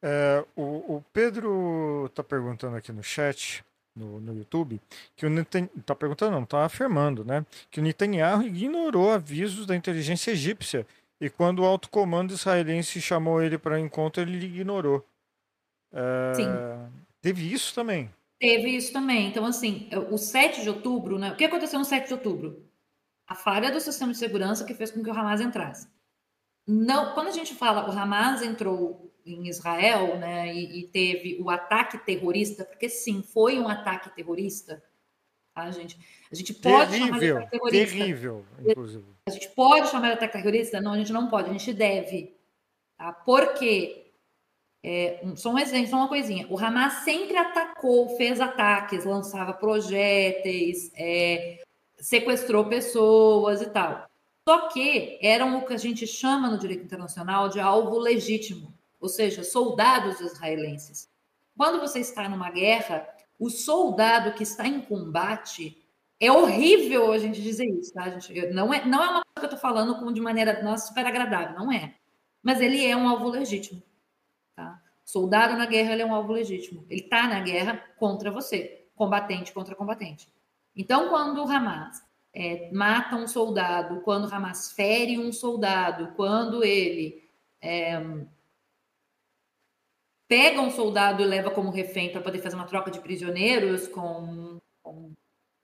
É, 0.00 0.44
o, 0.56 0.96
o, 0.96 1.04
Pedro 1.12 2.06
está 2.06 2.24
perguntando 2.24 2.76
aqui 2.76 2.92
no 2.92 3.02
chat, 3.02 3.62
no, 3.94 4.20
no 4.20 4.34
YouTube, 4.34 4.80
que 5.16 5.26
o 5.26 5.30
Netanyahu, 5.30 5.70
está 5.76 5.94
perguntando, 5.94 6.32
não, 6.32 6.44
está 6.44 6.64
afirmando, 6.64 7.24
né, 7.24 7.44
que 7.70 7.80
o 7.80 7.82
Netanyahu 7.82 8.44
ignorou 8.44 9.10
avisos 9.10 9.66
da 9.66 9.76
inteligência 9.76 10.30
egípcia 10.30 10.86
e 11.20 11.28
quando 11.28 11.60
o 11.60 11.64
alto 11.66 11.90
comando 11.90 12.32
israelense 12.32 13.00
chamou 13.00 13.42
ele 13.42 13.58
para 13.58 13.78
encontro, 13.78 14.22
ele 14.22 14.44
ignorou. 14.44 15.06
É, 15.92 16.34
Sim. 16.34 16.46
Teve 17.20 17.52
isso 17.52 17.74
também. 17.74 18.10
Teve 18.38 18.70
isso 18.70 18.92
também. 18.92 19.28
Então, 19.28 19.44
assim, 19.44 19.88
o 20.10 20.16
7 20.16 20.62
de 20.62 20.70
outubro, 20.70 21.18
né? 21.18 21.30
O 21.30 21.36
que 21.36 21.44
aconteceu 21.44 21.78
no 21.78 21.84
7 21.84 22.06
de 22.06 22.14
outubro? 22.14 22.64
A 23.26 23.34
falha 23.34 23.70
do 23.70 23.80
sistema 23.80 24.12
de 24.12 24.18
segurança 24.18 24.64
que 24.64 24.74
fez 24.74 24.90
com 24.90 25.02
que 25.02 25.10
o 25.10 25.12
Hamas 25.12 25.42
entrasse. 25.42 25.86
Não, 26.66 27.12
quando 27.12 27.28
a 27.28 27.32
gente 27.32 27.54
fala 27.54 27.86
o 27.86 27.92
Hamas 27.92 28.42
entrou 28.42 29.12
em 29.26 29.48
Israel, 29.48 30.18
né, 30.18 30.54
e, 30.54 30.80
e 30.80 30.88
teve 30.88 31.38
o 31.40 31.50
ataque 31.50 31.98
terrorista, 31.98 32.64
porque 32.64 32.88
sim, 32.88 33.22
foi 33.22 33.58
um 33.58 33.68
ataque 33.68 34.08
terrorista, 34.14 34.82
tá, 35.54 35.70
gente? 35.70 35.98
A 36.30 36.34
gente 36.34 36.54
pode 36.54 36.90
terrível, 36.90 37.06
chamar 37.06 37.18
de 37.20 37.30
ataque 37.32 37.50
terrorista. 37.50 37.96
Terrível, 37.96 38.46
inclusive. 38.66 39.04
A 39.26 39.30
gente 39.30 39.48
pode 39.50 39.88
chamar 39.88 40.06
de 40.08 40.12
ataque 40.14 40.32
terrorista? 40.32 40.80
Não, 40.80 40.92
a 40.92 40.98
gente 40.98 41.12
não 41.12 41.28
pode, 41.28 41.50
a 41.50 41.52
gente 41.52 41.72
deve. 41.72 42.36
Tá? 42.96 43.12
Por 43.12 43.54
quê? 43.54 44.12
É, 44.82 45.22
só 45.36 45.50
um 45.50 45.58
exemplo, 45.58 45.90
só 45.90 45.96
uma 45.96 46.08
coisinha. 46.08 46.46
O 46.48 46.58
Hamas 46.58 47.04
sempre 47.04 47.36
atacou, 47.36 48.16
fez 48.16 48.40
ataques, 48.40 49.04
lançava 49.04 49.52
projéteis, 49.52 50.90
é, 50.94 51.62
sequestrou 51.98 52.64
pessoas 52.66 53.60
e 53.60 53.66
tal. 53.70 54.08
Só 54.48 54.68
que 54.68 55.18
eram 55.22 55.58
o 55.58 55.66
que 55.66 55.74
a 55.74 55.78
gente 55.78 56.06
chama 56.06 56.48
no 56.48 56.58
direito 56.58 56.84
internacional 56.84 57.48
de 57.48 57.60
alvo 57.60 57.98
legítimo, 57.98 58.72
ou 58.98 59.08
seja, 59.08 59.44
soldados 59.44 60.20
israelenses. 60.20 61.08
Quando 61.56 61.78
você 61.78 62.00
está 62.00 62.26
numa 62.28 62.50
guerra, 62.50 63.06
o 63.40 63.48
soldado 63.48 64.34
que 64.34 64.42
está 64.42 64.68
em 64.68 64.82
combate 64.82 65.82
é 66.20 66.30
horrível 66.30 67.10
a 67.10 67.18
gente 67.18 67.40
dizer 67.40 67.64
isso, 67.64 67.94
tá, 67.94 68.10
gente? 68.10 68.48
Não 68.52 68.72
é, 68.72 68.84
não 68.84 69.02
é 69.02 69.08
uma 69.08 69.22
coisa 69.22 69.34
que 69.36 69.40
eu 69.40 69.56
estou 69.56 69.58
falando 69.58 70.12
de 70.12 70.20
maneira 70.20 70.62
nossa, 70.62 70.88
super 70.88 71.06
agradável, 71.06 71.58
não 71.58 71.72
é. 71.72 71.94
Mas 72.42 72.60
ele 72.60 72.84
é 72.84 72.94
um 72.94 73.08
alvo 73.08 73.30
legítimo. 73.30 73.82
Tá? 74.54 74.78
Soldado 75.02 75.56
na 75.56 75.64
guerra 75.64 75.94
ele 75.94 76.02
é 76.02 76.06
um 76.06 76.14
alvo 76.14 76.34
legítimo. 76.34 76.84
Ele 76.90 77.00
está 77.00 77.26
na 77.26 77.40
guerra 77.40 77.82
contra 77.96 78.30
você, 78.30 78.86
combatente 78.94 79.52
contra 79.52 79.74
combatente. 79.74 80.28
Então, 80.76 81.08
quando 81.08 81.42
o 81.42 81.50
Hamas 81.50 82.02
é, 82.34 82.70
mata 82.70 83.16
um 83.16 83.26
soldado, 83.26 84.02
quando 84.02 84.28
o 84.28 84.34
Hamas 84.34 84.72
fere 84.72 85.18
um 85.18 85.32
soldado, 85.32 86.12
quando 86.14 86.62
ele 86.62 87.26
é, 87.62 87.98
pega 90.30 90.60
um 90.60 90.70
soldado 90.70 91.20
e 91.20 91.26
leva 91.26 91.50
como 91.50 91.72
refém 91.72 92.12
para 92.12 92.20
poder 92.20 92.38
fazer 92.38 92.54
uma 92.54 92.64
troca 92.64 92.88
de 92.88 93.00
prisioneiros 93.00 93.88
com, 93.88 94.60
com 94.80 95.12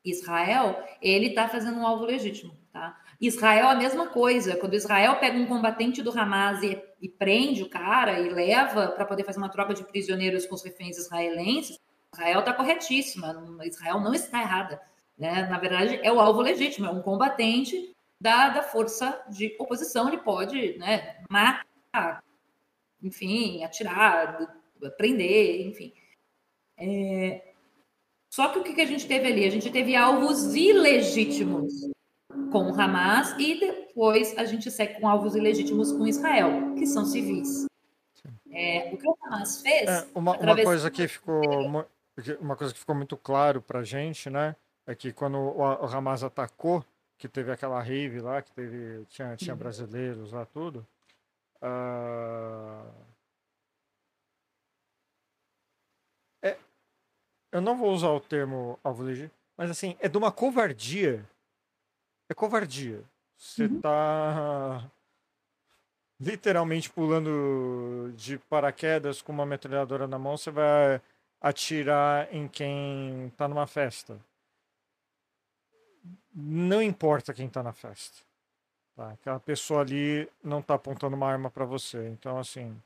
Israel, 0.05 0.83
ele 1.01 1.29
está 1.29 1.49
fazendo 1.49 1.79
um 1.79 1.87
alvo 1.87 2.05
legítimo. 2.05 2.53
Tá? 2.73 3.01
Israel, 3.21 3.69
a 3.69 3.77
mesma 3.77 4.09
coisa. 4.09 4.57
Quando 4.57 4.75
Israel 4.75 5.21
pega 5.21 5.39
um 5.39 5.47
combatente 5.47 6.03
do 6.03 6.11
Hamas 6.11 6.65
e, 6.65 6.83
e 7.01 7.09
prende 7.09 7.63
o 7.63 7.71
cara 7.71 8.19
e 8.19 8.29
leva 8.29 8.89
para 8.89 9.05
poder 9.05 9.23
fazer 9.23 9.39
uma 9.39 9.49
troca 9.49 9.73
de 9.73 9.85
prisioneiros 9.85 10.47
com 10.47 10.57
os 10.57 10.65
reféns 10.65 10.99
israelenses, 10.99 11.79
Israel 12.13 12.41
está 12.41 12.53
corretíssima. 12.53 13.61
Israel 13.65 14.01
não 14.01 14.15
está 14.15 14.41
errada. 14.41 14.83
Né? 15.17 15.47
Na 15.47 15.61
verdade, 15.61 16.01
é 16.03 16.11
o 16.11 16.19
alvo 16.19 16.41
legítimo, 16.41 16.89
é 16.89 16.91
um 16.91 17.03
combatente 17.03 17.95
da, 18.21 18.49
da 18.49 18.65
força 18.65 19.23
de 19.31 19.55
oposição. 19.61 20.09
Ele 20.09 20.19
pode 20.19 20.77
né, 20.77 21.19
matar, 21.31 22.21
enfim, 23.01 23.63
atirar, 23.63 24.56
prender, 24.97 25.67
enfim. 25.67 25.93
É... 26.79 27.53
Só 28.31 28.49
que 28.49 28.59
o 28.59 28.65
que 28.65 28.81
a 28.81 28.87
gente 28.87 29.07
teve 29.07 29.29
ali? 29.29 29.45
A 29.45 29.51
gente 29.51 29.71
teve 29.71 29.97
alvos 29.97 30.55
ilegítimos 30.55 31.73
com 32.51 32.71
o 32.71 32.81
Hamas 32.81 33.35
e 33.39 33.59
depois 33.59 34.37
a 34.37 34.45
gente 34.45 34.71
segue 34.71 35.01
com 35.01 35.09
alvos 35.09 35.35
ilegítimos 35.35 35.93
com 35.93 36.07
Israel, 36.07 36.75
que 36.75 36.87
são 36.87 37.05
civis. 37.05 37.67
É, 38.51 38.91
o 38.93 38.99
que 38.99 39.09
o 39.09 39.17
Hamas 39.23 39.63
fez. 39.63 39.89
É, 39.89 40.07
uma, 40.15 40.37
uma, 40.39 40.63
coisa 40.63 40.91
que 40.91 41.09
ficou 41.09 41.41
uma 42.41 42.57
coisa 42.57 42.73
que 42.73 42.81
ficou 42.81 42.95
muito 42.95 43.17
claro 43.17 43.61
para 43.61 43.83
gente, 43.83 44.31
né, 44.31 44.57
é 44.87 44.95
que 44.95 45.13
quando 45.13 45.37
o, 45.37 45.59
o 45.59 45.85
Hamas 45.87 46.23
atacou, 46.23 46.85
que 47.19 47.29
teve 47.29 47.51
aquela 47.51 47.81
rave 47.81 48.21
lá, 48.21 48.41
que 48.43 48.53
teve 48.53 49.05
tinha, 49.07 49.37
tinha 49.37 49.55
brasileiros 49.55 50.33
lá 50.33 50.45
tudo. 50.47 50.87
Uh... 51.63 53.16
eu 57.57 57.61
não 57.61 57.77
vou 57.77 57.93
usar 57.93 58.11
o 58.11 58.21
termo 58.21 58.79
alvo 58.83 59.03
legítimo, 59.03 59.33
mas 59.57 59.71
assim, 59.71 59.97
é 60.01 60.09
de 60.09 60.17
uma 60.17 60.31
covardia 60.31 61.25
é 62.29 62.35
covardia. 62.35 63.03
Você 63.37 63.65
uhum. 63.65 63.81
tá 63.81 64.91
literalmente 66.19 66.91
pulando 66.91 68.13
de 68.17 68.39
paraquedas 68.39 69.21
com 69.21 69.33
uma 69.33 69.47
metralhadora 69.47 70.07
na 70.07 70.19
mão, 70.19 70.37
você 70.37 70.51
vai 70.51 71.01
atirar 71.41 72.33
em 72.35 72.49
quem 72.49 73.33
tá 73.37 73.47
numa 73.47 73.67
festa. 73.67 74.19
Não 76.35 76.83
importa 76.83 77.35
quem 77.35 77.49
tá 77.49 77.63
na 77.63 77.73
festa. 77.73 78.25
Tá? 78.95 79.11
Aquela 79.11 79.41
pessoa 79.41 79.83
ali 79.83 80.29
não 80.43 80.63
tá 80.63 80.75
apontando 80.75 81.17
uma 81.17 81.31
arma 81.31 81.51
para 81.51 81.65
você. 81.65 82.09
Então, 82.09 82.39
assim. 82.39 82.81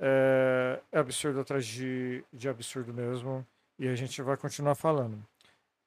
É, 0.00 0.80
é 0.90 0.98
absurdo 0.98 1.40
atrás 1.40 1.66
de, 1.66 2.24
de 2.32 2.48
absurdo 2.48 2.92
mesmo. 2.92 3.46
E 3.78 3.86
a 3.88 3.94
gente 3.94 4.20
vai 4.22 4.36
continuar 4.36 4.74
falando. 4.74 5.22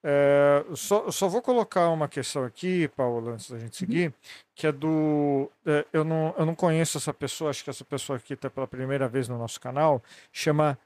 É, 0.06 0.65
só, 0.76 1.10
só 1.10 1.30
vou 1.30 1.41
colocar 1.41 1.88
uma 1.89 2.10
questão 2.10 2.43
aqui, 2.43 2.89
Paulo, 2.89 3.30
antes 3.30 3.49
da 3.49 3.58
gente 3.58 3.82
uhum. 3.82 3.88
seguir, 3.88 4.13
que 4.54 4.67
é 4.67 4.71
do. 4.71 5.49
É, 5.65 5.86
eu, 5.93 6.04
não, 6.04 6.36
eu 6.38 6.45
não 6.45 6.56
conheço 6.56 6.97
essa 6.97 7.13
pessoa, 7.13 7.49
acho 7.49 7.63
que 7.63 7.69
essa 7.69 7.86
pessoa 7.86 8.17
aqui 8.17 8.34
está 8.34 8.49
pela 8.49 8.67
primeira 8.67 9.08
vez 9.08 9.30
no 9.30 9.38
nosso 9.38 9.62
canal, 9.62 10.04
chama 10.32 10.78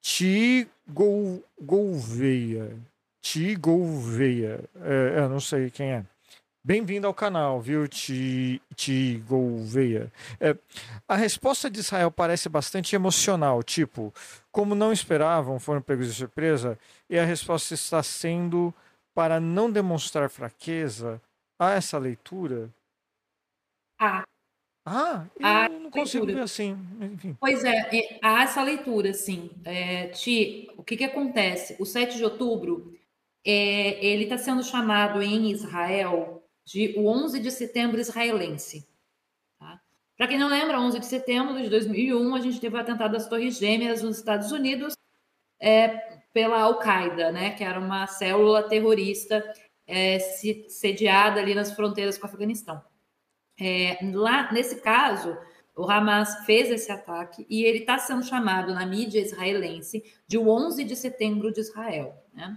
Ti 0.00 0.68
Gol, 0.88 1.42
Golveia. 1.58 2.76
Ti 3.22 3.54
Golveia. 3.56 4.60
É, 4.82 5.20
eu 5.20 5.28
não 5.30 5.40
sei 5.40 5.70
quem 5.70 5.92
é. 5.92 6.04
Bem-vindo 6.62 7.06
ao 7.06 7.14
canal, 7.14 7.58
viu, 7.58 7.88
Ti, 7.88 8.60
Ti. 8.76 9.22
É, 10.38 10.54
a 11.08 11.16
resposta 11.16 11.70
de 11.70 11.80
Israel 11.80 12.10
parece 12.10 12.50
bastante 12.50 12.94
emocional, 12.94 13.62
tipo, 13.62 14.12
como 14.52 14.74
não 14.74 14.92
esperavam, 14.92 15.58
foram 15.58 15.80
pegos 15.80 16.06
de 16.08 16.12
surpresa, 16.12 16.78
e 17.08 17.18
a 17.18 17.24
resposta 17.24 17.72
está 17.72 18.02
sendo 18.02 18.74
para 19.14 19.40
não 19.40 19.70
demonstrar 19.70 20.28
fraqueza 20.28 21.20
a 21.58 21.72
essa 21.72 21.96
leitura? 21.98 22.68
Ah, 23.98 24.24
Ah, 24.86 25.26
eu 25.70 25.80
não 25.80 25.90
consigo 25.90 26.26
leitura. 26.26 26.44
ver 26.44 26.44
assim. 26.44 26.76
Enfim. 27.00 27.36
Pois 27.40 27.64
é, 27.64 27.88
é, 27.90 28.18
há 28.22 28.42
essa 28.42 28.62
leitura, 28.62 29.14
sim. 29.14 29.50
É, 29.64 30.08
Ti, 30.08 30.68
o 30.76 30.82
que, 30.82 30.96
que 30.96 31.04
acontece? 31.04 31.76
O 31.78 31.86
7 31.86 32.18
de 32.18 32.24
outubro, 32.24 32.94
é, 33.46 34.04
ele 34.04 34.24
está 34.24 34.36
sendo 34.36 34.62
chamado 34.62 35.22
em 35.22 35.50
Israel 35.50 36.39
de 36.72 36.94
o 36.96 37.06
11 37.06 37.40
de 37.40 37.50
setembro 37.50 38.00
israelense. 38.00 38.88
Tá? 39.58 39.80
Para 40.16 40.28
quem 40.28 40.38
não 40.38 40.48
lembra, 40.48 40.80
11 40.80 41.00
de 41.00 41.06
setembro 41.06 41.60
de 41.60 41.68
2001, 41.68 42.34
a 42.34 42.40
gente 42.40 42.60
teve 42.60 42.76
o 42.76 42.78
atentado 42.78 43.12
das 43.12 43.28
Torres 43.28 43.58
Gêmeas 43.58 44.02
nos 44.02 44.18
Estados 44.18 44.52
Unidos 44.52 44.94
é, 45.58 45.88
pela 46.32 46.60
Al-Qaeda, 46.60 47.32
né, 47.32 47.50
que 47.50 47.64
era 47.64 47.80
uma 47.80 48.06
célula 48.06 48.68
terrorista 48.68 49.44
é, 49.86 50.20
se- 50.20 50.66
sediada 50.68 51.40
ali 51.40 51.54
nas 51.54 51.72
fronteiras 51.72 52.16
com 52.16 52.26
o 52.26 52.28
Afeganistão. 52.28 52.82
É, 53.58 53.98
lá, 54.14 54.52
nesse 54.52 54.80
caso, 54.80 55.36
o 55.76 55.90
Hamas 55.90 56.44
fez 56.46 56.70
esse 56.70 56.90
ataque 56.92 57.44
e 57.48 57.64
ele 57.64 57.78
está 57.78 57.98
sendo 57.98 58.22
chamado 58.22 58.72
na 58.72 58.86
mídia 58.86 59.20
israelense 59.20 60.04
de 60.26 60.38
o 60.38 60.48
11 60.48 60.84
de 60.84 60.94
setembro 60.94 61.52
de 61.52 61.60
Israel. 61.60 62.14
Né? 62.32 62.56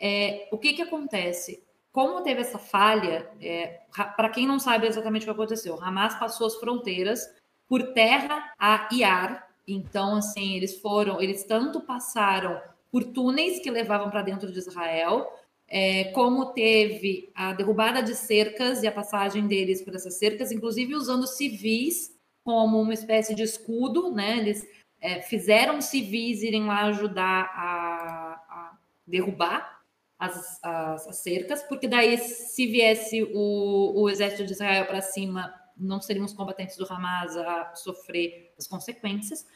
É, 0.00 0.48
o 0.50 0.58
que, 0.58 0.72
que 0.74 0.82
acontece? 0.82 1.65
Como 1.96 2.20
teve 2.20 2.42
essa 2.42 2.58
falha, 2.58 3.26
para 4.18 4.28
quem 4.28 4.46
não 4.46 4.58
sabe 4.58 4.86
exatamente 4.86 5.22
o 5.22 5.24
que 5.24 5.30
aconteceu, 5.30 5.82
Hamas 5.82 6.14
passou 6.18 6.46
as 6.46 6.56
fronteiras 6.56 7.26
por 7.66 7.94
terra 7.94 8.52
a 8.58 8.86
Iar. 8.92 9.48
Então, 9.66 10.16
assim, 10.16 10.56
eles 10.56 10.78
foram, 10.78 11.22
eles 11.22 11.44
tanto 11.44 11.80
passaram 11.80 12.60
por 12.92 13.02
túneis 13.02 13.60
que 13.60 13.70
levavam 13.70 14.10
para 14.10 14.20
dentro 14.20 14.52
de 14.52 14.58
Israel, 14.58 15.26
é, 15.66 16.12
como 16.12 16.52
teve 16.52 17.30
a 17.34 17.54
derrubada 17.54 18.02
de 18.02 18.14
cercas 18.14 18.82
e 18.82 18.86
a 18.86 18.92
passagem 18.92 19.46
deles 19.46 19.80
por 19.80 19.94
essas 19.94 20.18
cercas, 20.18 20.52
inclusive 20.52 20.94
usando 20.94 21.26
civis 21.26 22.14
como 22.44 22.78
uma 22.78 22.92
espécie 22.92 23.34
de 23.34 23.42
escudo, 23.42 24.12
né? 24.12 24.36
Eles 24.36 24.68
é, 25.00 25.22
fizeram 25.22 25.80
civis 25.80 26.42
irem 26.42 26.66
lá 26.66 26.82
ajudar 26.88 27.50
a, 27.54 28.34
a 28.50 28.78
derrubar 29.06 29.75
as, 30.18 30.58
as, 30.62 31.08
as, 31.08 31.16
cercas, 31.16 31.62
porque 31.62 31.86
daí 31.86 32.16
se 32.18 32.66
viesse 32.66 33.22
o, 33.34 34.02
o 34.02 34.08
exército 34.08 34.46
de 34.46 34.52
Israel 34.52 34.86
para 34.86 35.02
cima, 35.02 35.52
não 35.76 36.00
seriam 36.00 36.24
os 36.24 36.32
combatentes 36.32 36.76
do 36.76 36.90
Hamas 36.90 37.36
a 37.36 37.74
sofrer 37.74 38.52
as 38.58 38.66
consequências. 38.66 39.46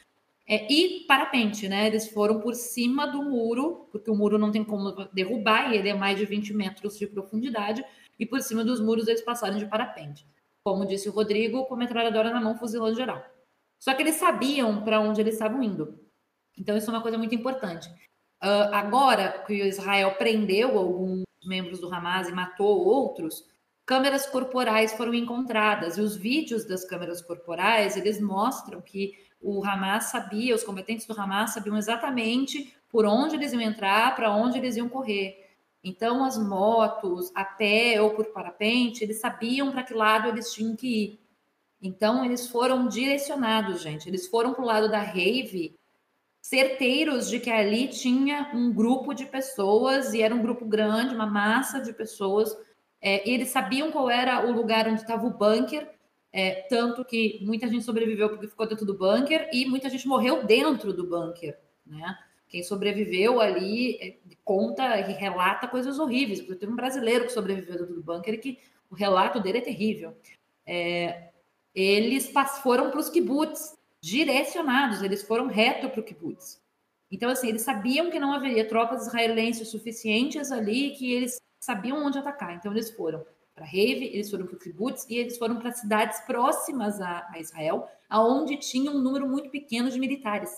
É, 0.47 0.71
e 0.71 1.05
parapente, 1.07 1.69
né? 1.69 1.87
Eles 1.87 2.09
foram 2.09 2.39
por 2.39 2.55
cima 2.55 3.07
do 3.07 3.23
muro, 3.23 3.87
porque 3.91 4.11
o 4.11 4.15
muro 4.15 4.37
não 4.37 4.51
tem 4.51 4.63
como 4.63 4.91
derrubar, 5.13 5.71
e 5.71 5.77
ele 5.77 5.89
é 5.89 5.93
mais 5.93 6.17
de 6.17 6.25
20 6.25 6.53
metros 6.53 6.97
de 6.97 7.07
profundidade, 7.07 7.83
e 8.19 8.25
por 8.25 8.41
cima 8.41 8.63
dos 8.63 8.79
muros 8.79 9.07
eles 9.07 9.21
passaram 9.21 9.57
de 9.57 9.65
parapente. 9.65 10.25
Como 10.63 10.85
disse 10.85 11.09
o 11.09 11.11
Rodrigo, 11.11 11.65
com 11.65 11.73
a 11.73 11.77
metralhadora 11.77 12.31
na 12.31 12.41
mão, 12.41 12.55
fuzilando 12.55 12.95
geral. 12.95 13.23
Só 13.79 13.93
que 13.93 14.03
eles 14.03 14.15
sabiam 14.15 14.83
para 14.83 14.99
onde 14.99 15.21
eles 15.21 15.33
estavam 15.33 15.63
indo. 15.63 15.99
Então, 16.57 16.77
isso 16.77 16.89
é 16.89 16.93
uma 16.93 17.01
coisa 17.01 17.17
muito 17.17 17.33
importante. 17.33 17.89
Uh, 18.43 18.73
agora 18.73 19.43
que 19.45 19.53
Israel 19.53 20.15
prendeu 20.15 20.77
alguns 20.77 21.23
membros 21.45 21.79
do 21.79 21.93
Hamas 21.93 22.27
e 22.27 22.31
matou 22.31 22.83
outros, 22.85 23.45
câmeras 23.85 24.25
corporais 24.25 24.93
foram 24.93 25.13
encontradas. 25.13 25.97
E 25.97 26.01
os 26.01 26.15
vídeos 26.15 26.65
das 26.65 26.83
câmeras 26.83 27.21
corporais, 27.21 27.95
eles 27.95 28.19
mostram 28.19 28.81
que 28.81 29.13
o 29.39 29.63
Hamas 29.63 30.05
sabia, 30.05 30.55
os 30.55 30.63
combatentes 30.63 31.05
do 31.05 31.19
Hamas 31.19 31.53
sabiam 31.53 31.77
exatamente 31.77 32.75
por 32.89 33.05
onde 33.05 33.35
eles 33.35 33.53
iam 33.53 33.61
entrar, 33.61 34.15
para 34.15 34.31
onde 34.31 34.57
eles 34.57 34.75
iam 34.75 34.89
correr. 34.89 35.49
Então, 35.83 36.23
as 36.23 36.37
motos, 36.37 37.31
a 37.33 37.43
pé 37.43 37.99
ou 38.01 38.11
por 38.11 38.25
parapente, 38.27 39.03
eles 39.03 39.19
sabiam 39.19 39.71
para 39.71 39.83
que 39.83 39.93
lado 39.93 40.29
eles 40.29 40.53
tinham 40.53 40.75
que 40.75 40.87
ir. 40.87 41.19
Então, 41.81 42.23
eles 42.23 42.47
foram 42.47 42.87
direcionados, 42.87 43.81
gente. 43.81 44.07
Eles 44.07 44.27
foram 44.27 44.53
para 44.53 44.61
o 44.63 44.67
lado 44.67 44.89
da 44.89 45.01
rave, 45.01 45.75
certeiros 46.41 47.29
de 47.29 47.39
que 47.39 47.49
ali 47.49 47.87
tinha 47.87 48.51
um 48.53 48.73
grupo 48.73 49.13
de 49.13 49.25
pessoas, 49.25 50.13
e 50.13 50.21
era 50.21 50.33
um 50.33 50.41
grupo 50.41 50.65
grande, 50.65 51.13
uma 51.13 51.27
massa 51.27 51.79
de 51.79 51.93
pessoas. 51.93 52.55
É, 52.99 53.29
eles 53.29 53.49
sabiam 53.49 53.91
qual 53.91 54.09
era 54.09 54.45
o 54.45 54.51
lugar 54.51 54.87
onde 54.87 55.01
estava 55.01 55.25
o 55.25 55.37
bunker, 55.37 55.87
é, 56.33 56.65
tanto 56.69 57.05
que 57.05 57.39
muita 57.43 57.67
gente 57.67 57.83
sobreviveu 57.83 58.29
porque 58.29 58.47
ficou 58.47 58.67
dentro 58.67 58.85
do 58.85 58.97
bunker, 58.97 59.49
e 59.53 59.65
muita 59.65 59.89
gente 59.89 60.07
morreu 60.07 60.43
dentro 60.43 60.91
do 60.91 61.05
bunker, 61.05 61.57
né? 61.85 62.17
Quem 62.51 62.63
sobreviveu 62.63 63.39
ali 63.39 63.95
é, 64.01 64.17
conta 64.43 64.99
e 64.99 65.13
relata 65.13 65.69
coisas 65.69 65.97
horríveis. 65.97 66.41
Porque 66.41 66.55
teve 66.55 66.71
um 66.73 66.75
brasileiro 66.75 67.25
que 67.25 67.31
sobreviveu 67.31 67.77
dentro 67.77 67.95
do 67.95 68.03
bunker 68.03 68.33
e 68.33 68.37
que 68.37 68.59
o 68.89 68.95
relato 68.95 69.39
dele 69.39 69.59
é 69.59 69.61
terrível. 69.61 70.13
É, 70.65 71.29
eles 71.73 72.29
foram 72.61 72.91
para 72.91 72.99
os 72.99 73.09
kibbutz 73.09 73.77
direcionados, 74.01 75.01
eles 75.01 75.21
foram 75.23 75.47
reto 75.47 75.89
para 75.89 75.99
o 75.99 76.03
kibbutz. 76.03 76.59
Então, 77.11 77.29
assim, 77.29 77.49
eles 77.49 77.61
sabiam 77.61 78.09
que 78.09 78.19
não 78.19 78.33
haveria 78.33 78.67
tropas 78.67 79.07
israelenses 79.07 79.67
suficientes 79.67 80.51
ali, 80.51 80.91
que 80.91 81.11
eles 81.11 81.39
sabiam 81.59 82.05
onde 82.05 82.17
atacar. 82.17 82.55
Então, 82.55 82.71
eles 82.71 82.89
foram 82.91 83.23
para 83.53 83.65
Reve, 83.65 84.05
eles 84.05 84.29
foram 84.31 84.45
para 84.47 84.55
o 84.55 84.59
kibbutz 84.59 85.05
e 85.09 85.15
eles 85.17 85.37
foram 85.37 85.57
para 85.59 85.71
cidades 85.73 86.19
próximas 86.21 86.99
a, 87.01 87.27
a 87.31 87.39
Israel, 87.39 87.87
aonde 88.09 88.55
tinha 88.57 88.89
um 88.89 88.99
número 88.99 89.27
muito 89.27 89.49
pequeno 89.49 89.91
de 89.91 89.99
militares. 89.99 90.51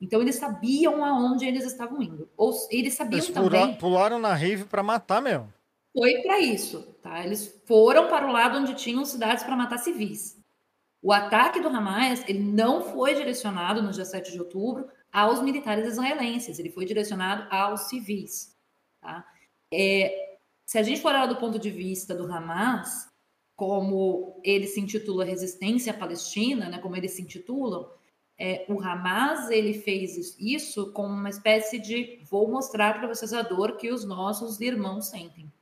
Então 0.00 0.20
eles 0.20 0.36
sabiam 0.36 1.04
aonde 1.04 1.44
eles 1.46 1.64
estavam 1.64 2.02
indo. 2.02 2.28
Ou 2.36 2.52
eles 2.70 2.94
sabiam 2.94 3.18
Eles 3.18 3.28
também. 3.28 3.50
pula- 3.50 3.76
pularam 3.76 4.18
na 4.18 4.34
rave 4.34 4.64
para 4.64 4.82
matar 4.82 5.20
mesmo. 5.20 5.52
Foi 5.96 6.22
para 6.22 6.40
isso, 6.40 6.82
tá? 7.02 7.22
Eles 7.24 7.60
foram 7.66 8.08
para 8.08 8.26
o 8.26 8.32
lado 8.32 8.58
onde 8.58 8.74
tinham 8.74 9.04
cidades 9.04 9.44
para 9.44 9.54
matar 9.54 9.78
civis. 9.78 10.39
O 11.02 11.12
ataque 11.12 11.60
do 11.60 11.68
Hamas, 11.68 12.22
ele 12.28 12.40
não 12.40 12.82
foi 12.82 13.14
direcionado 13.14 13.82
no 13.82 13.90
dia 13.90 14.04
7 14.04 14.32
de 14.32 14.38
outubro 14.38 14.88
aos 15.10 15.40
militares 15.42 15.86
israelenses, 15.86 16.58
ele 16.58 16.70
foi 16.70 16.84
direcionado 16.84 17.46
aos 17.50 17.82
civis, 17.88 18.56
tá? 19.00 19.26
É, 19.72 20.38
se 20.66 20.78
a 20.78 20.82
gente 20.82 21.00
for 21.00 21.08
olhar 21.08 21.26
do 21.26 21.36
ponto 21.36 21.58
de 21.58 21.70
vista 21.70 22.14
do 22.14 22.30
Hamas, 22.30 23.08
como 23.56 24.40
ele 24.44 24.66
se 24.66 24.80
intitula 24.80 25.24
Resistência 25.24 25.92
Palestina, 25.92 26.68
né, 26.68 26.78
como 26.78 26.96
eles 26.96 27.12
se 27.12 27.22
intitulam, 27.22 27.90
é, 28.38 28.64
o 28.68 28.80
Hamas 28.80 29.50
ele 29.50 29.74
fez 29.74 30.36
isso 30.38 30.92
como 30.92 31.12
uma 31.12 31.28
espécie 31.28 31.78
de 31.78 32.20
vou 32.24 32.48
mostrar 32.50 32.98
para 32.98 33.08
vocês 33.08 33.32
a 33.32 33.42
dor 33.42 33.76
que 33.76 33.90
os 33.90 34.04
nossos 34.04 34.60
irmãos 34.60 35.08
sentem. 35.08 35.52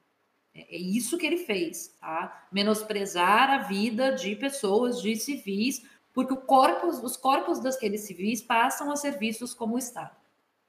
É, 0.59 0.75
é 0.75 0.79
isso 0.79 1.17
que 1.17 1.27
ele 1.27 1.39
fez, 1.39 1.95
tá? 2.01 2.47
Menosprezar 2.51 3.51
a 3.51 3.59
vida 3.59 4.13
de 4.13 4.35
pessoas, 4.35 5.01
de 5.01 5.15
civis, 5.15 5.85
porque 6.13 6.33
o 6.33 6.37
corpos, 6.37 6.99
os 6.99 7.17
corpos 7.17 7.61
daqueles 7.61 8.01
civis 8.01 8.43
passam 8.43 8.91
a 8.91 8.97
ser 8.97 9.17
vistos 9.19 9.55
como 9.55 9.79
Estado, 9.79 10.17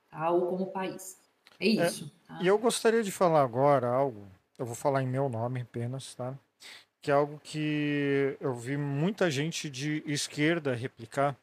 tá? 0.09 0.29
Ou 0.29 0.47
como 0.47 0.67
país. 0.67 1.17
É 1.59 1.67
isso. 1.67 2.11
tá? 2.27 2.39
E 2.41 2.47
eu 2.47 2.57
gostaria 2.59 3.01
de 3.01 3.11
falar 3.11 3.41
agora 3.41 3.87
algo, 3.87 4.27
eu 4.57 4.65
vou 4.65 4.75
falar 4.75 5.01
em 5.01 5.07
meu 5.07 5.27
nome 5.27 5.61
apenas, 5.61 6.13
tá? 6.13 6.37
Que 7.01 7.09
é 7.09 7.13
algo 7.13 7.39
que 7.43 8.37
eu 8.39 8.53
vi 8.53 8.77
muita 8.77 9.31
gente 9.31 9.69
de 9.69 10.03
esquerda 10.05 10.75
replicar 10.75 11.35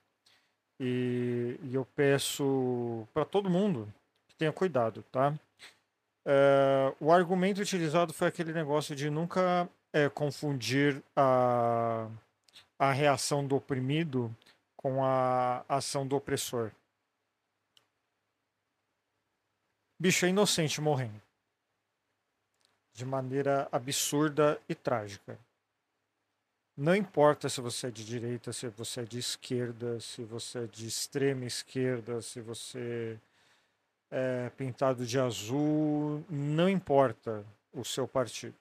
e, 0.78 1.58
e 1.64 1.74
eu 1.74 1.86
peço 1.96 3.08
para 3.12 3.24
todo 3.24 3.50
mundo 3.50 3.92
que 4.28 4.36
tenha 4.36 4.52
cuidado, 4.52 5.02
tá? 5.10 5.34
É, 6.28 6.92
o 6.98 7.12
argumento 7.12 7.60
utilizado 7.60 8.12
foi 8.12 8.26
aquele 8.26 8.52
negócio 8.52 8.96
de 8.96 9.08
nunca 9.08 9.68
é, 9.92 10.08
confundir 10.08 11.00
a, 11.14 12.08
a 12.76 12.90
reação 12.90 13.46
do 13.46 13.54
oprimido 13.54 14.34
com 14.76 15.04
a 15.04 15.64
ação 15.68 16.04
do 16.04 16.16
opressor. 16.16 16.72
Bicho 19.96 20.26
é 20.26 20.30
inocente 20.30 20.80
morrendo. 20.80 21.22
De 22.92 23.04
maneira 23.04 23.68
absurda 23.70 24.60
e 24.68 24.74
trágica. 24.74 25.38
Não 26.76 26.94
importa 26.94 27.48
se 27.48 27.60
você 27.60 27.86
é 27.86 27.90
de 27.90 28.04
direita, 28.04 28.52
se 28.52 28.66
você 28.68 29.02
é 29.02 29.04
de 29.04 29.18
esquerda, 29.18 30.00
se 30.00 30.24
você 30.24 30.64
é 30.64 30.66
de 30.66 30.88
extrema 30.88 31.44
esquerda, 31.44 32.20
se 32.20 32.40
você 32.40 33.18
é 34.10 34.50
pintado 34.50 35.04
de 35.04 35.18
azul, 35.18 36.24
não 36.28 36.68
importa 36.68 37.44
o 37.72 37.84
seu 37.84 38.06
partido. 38.06 38.56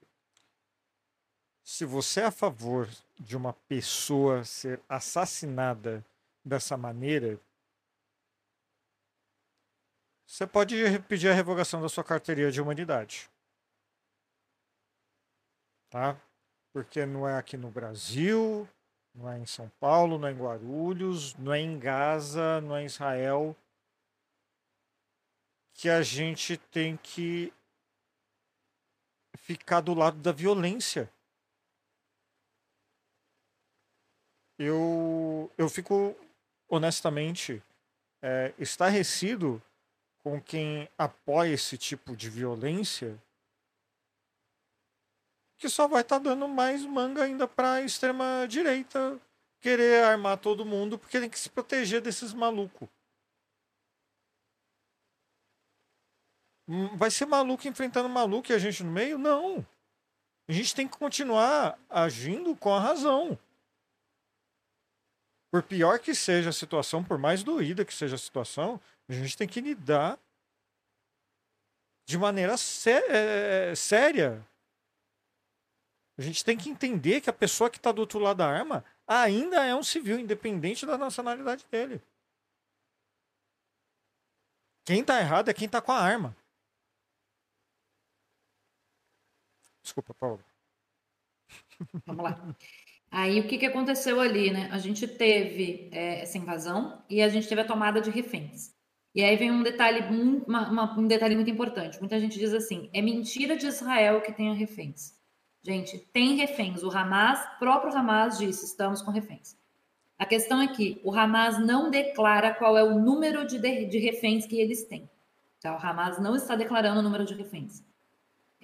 Se 1.64 1.86
você 1.86 2.22
é 2.22 2.26
a 2.26 2.32
favor 2.32 2.88
de 3.20 3.36
uma 3.36 3.54
pessoa 3.54 4.44
ser 4.44 4.80
assassinada 4.88 6.04
dessa 6.44 6.78
maneira, 6.78 7.40
você 10.26 10.46
pode 10.46 10.76
pedir 11.08 11.30
a 11.30 11.34
revogação 11.34 11.82
da 11.82 11.90
sua 11.90 12.04
carteirinha 12.04 12.52
de 12.52 12.62
humanidade. 12.62 13.30
Tá? 15.90 16.20
Porque 16.74 17.06
não 17.06 17.28
é 17.28 17.38
aqui 17.38 17.56
no 17.56 17.72
Brasil, 17.72 18.68
não 19.14 19.32
é 19.32 19.40
em 19.40 19.46
São 19.46 19.72
Paulo, 19.80 20.20
não 20.20 20.28
é 20.28 20.32
em 20.32 20.38
Guarulhos, 20.38 21.34
não 21.36 21.54
é 21.54 21.60
em 21.60 21.80
Gaza, 21.80 22.60
não 22.62 22.76
é 22.76 22.84
em 22.84 22.86
Israel 22.86 23.56
que 25.76 25.90
a 25.90 26.02
gente 26.02 26.58
tem 26.58 26.98
que 26.98 27.54
ficar 29.38 29.82
do 29.82 29.94
lado 29.94 30.18
da 30.18 30.32
violência. 30.32 31.12
Eu, 34.58 35.52
eu 35.58 35.70
fico, 35.70 36.16
honestamente, 36.70 37.62
é, 38.22 38.54
estarrecido 38.58 39.62
com 40.24 40.42
quem 40.42 40.90
apoia 40.98 41.54
esse 41.54 41.78
tipo 41.78 42.16
de 42.16 42.30
violência, 42.30 43.22
que 45.58 45.68
só 45.68 45.88
vai 45.88 46.02
estar 46.02 46.20
tá 46.20 46.30
dando 46.30 46.48
mais 46.48 46.84
manga 46.86 47.24
ainda 47.24 47.48
para 47.48 47.74
a 47.74 47.82
extrema 47.82 48.48
direita 48.48 49.20
querer 49.60 50.06
armar 50.06 50.38
todo 50.38 50.66
mundo 50.66 50.98
porque 50.98 51.20
tem 51.20 51.30
que 51.30 51.38
se 51.38 51.50
proteger 51.50 52.02
desses 52.02 52.34
malucos. 52.34 52.88
Vai 56.96 57.12
ser 57.12 57.26
maluco 57.26 57.68
enfrentando 57.68 58.10
maluco 58.10 58.52
e 58.52 58.56
a 58.56 58.60
gente 58.60 58.84
no 58.84 58.92
meio? 58.92 59.18
Não. 59.18 59.66
A 60.48 60.52
gente 60.52 60.76
tem 60.76 60.88
que 60.88 60.98
continuar 60.98 61.78
agindo 61.90 62.56
com 62.56 62.74
a 62.74 62.80
razão. 62.80 63.38
Por 65.52 65.64
pior 65.64 66.00
que 66.00 66.14
seja 66.14 66.50
a 66.50 66.54
situação, 66.54 67.04
por 67.04 67.18
mais 67.18 67.44
doída 67.44 67.86
que 67.86 67.94
seja 67.94 68.16
a 68.16 68.20
situação, 68.20 68.80
a 69.08 69.14
gente 69.14 69.38
tem 69.38 69.48
que 69.48 69.62
lidar 69.62 70.20
de 72.08 72.18
maneira 72.18 72.58
sé 72.58 73.04
é, 73.08 73.76
séria. 73.76 74.46
A 76.18 76.22
gente 76.22 76.46
tem 76.46 76.58
que 76.58 76.70
entender 76.70 77.22
que 77.22 77.30
a 77.30 77.34
pessoa 77.34 77.70
que 77.70 77.78
está 77.78 77.92
do 77.92 78.00
outro 78.00 78.20
lado 78.20 78.38
da 78.38 78.48
arma 78.48 78.86
ainda 79.08 79.66
é 79.66 79.76
um 79.76 79.84
civil, 79.84 80.20
independente 80.20 80.86
da 80.86 80.98
nacionalidade 80.98 81.66
dele. 81.70 82.02
Quem 84.86 85.02
está 85.02 85.20
errado 85.20 85.50
é 85.50 85.54
quem 85.54 85.66
está 85.66 85.82
com 85.82 85.92
a 85.92 86.00
arma. 86.00 86.36
Desculpa, 89.96 90.14
Paulo. 90.14 90.44
Vamos 92.06 92.24
lá. 92.24 92.56
Aí 93.10 93.40
o 93.40 93.48
que, 93.48 93.58
que 93.58 93.66
aconteceu 93.66 94.20
ali, 94.20 94.52
né? 94.52 94.68
A 94.74 94.78
gente 94.78 95.08
teve 95.08 95.90
é, 95.94 96.22
essa 96.22 96.38
invasão 96.38 97.02
e 97.10 97.22
a 97.22 97.30
gente 97.30 97.48
teve 97.48 97.62
a 97.62 97.66
tomada 97.66 98.02
de 98.02 98.10
reféns. 98.10 98.76
E 99.14 99.24
aí 99.24 99.38
vem 99.38 99.52
um 99.52 99.64
detalhe, 99.64 100.02
uma, 100.46 100.70
uma, 100.70 101.00
um 101.00 101.08
detalhe 101.08 101.34
muito 101.36 101.50
importante. 101.50 102.00
Muita 102.02 102.20
gente 102.20 102.38
diz 102.38 102.54
assim: 102.54 102.90
é 102.92 103.02
mentira 103.02 103.56
de 103.56 103.68
Israel 103.68 104.20
que 104.22 104.34
tenha 104.34 104.54
reféns. 104.54 105.14
Gente, 105.64 105.98
tem 106.12 106.36
reféns. 106.36 106.84
O 106.84 106.92
Hamas, 106.92 107.40
próprio 107.58 107.96
Hamas 107.96 108.38
disse: 108.38 108.66
estamos 108.66 109.02
com 109.02 109.12
reféns. 109.12 109.56
A 110.18 110.26
questão 110.26 110.62
é 110.62 110.68
que 110.68 111.00
o 111.06 111.14
Hamas 111.14 111.58
não 111.58 111.90
declara 111.90 112.54
qual 112.54 112.78
é 112.78 112.84
o 112.84 113.00
número 113.00 113.48
de, 113.48 113.60
de 113.60 113.98
reféns 113.98 114.46
que 114.46 114.60
eles 114.60 114.84
têm. 114.84 115.10
Tá? 115.62 115.74
O 115.74 115.80
Hamas 115.80 116.20
não 116.20 116.36
está 116.36 116.58
declarando 116.58 117.00
o 117.00 117.04
número 117.04 117.24
de 117.24 117.34
reféns. 117.34 117.82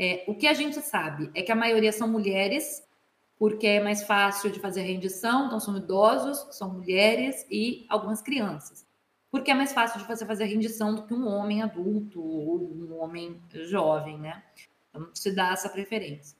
É, 0.04 0.24
o 0.26 0.34
que 0.34 0.48
a 0.48 0.54
gente 0.56 0.82
sabe 0.82 1.30
é 1.36 1.44
que 1.44 1.52
a 1.52 1.56
maioria 1.56 1.92
são 1.92 2.08
mulheres 2.08 2.84
porque 3.38 3.68
é 3.68 3.84
mais 3.84 4.02
fácil 4.02 4.50
de 4.50 4.60
fazer 4.60 4.82
rendição, 4.82 5.46
então 5.46 5.60
são 5.60 5.78
idosos, 5.78 6.48
são 6.56 6.74
mulheres 6.74 7.46
e 7.52 7.86
algumas 7.88 8.20
crianças. 8.20 8.84
Porque 9.30 9.52
é 9.52 9.54
mais 9.54 9.74
fácil 9.74 10.00
de 10.00 10.08
você 10.08 10.26
fazer 10.26 10.46
rendição 10.46 10.96
do 10.96 11.04
que 11.04 11.14
um 11.14 11.28
homem 11.28 11.62
adulto 11.62 12.20
ou 12.20 12.74
um 12.74 13.00
homem 13.00 13.40
jovem, 13.52 14.18
né? 14.18 14.42
Então 14.90 15.08
se 15.14 15.36
dá 15.36 15.52
essa 15.52 15.70
preferência. 15.70 16.36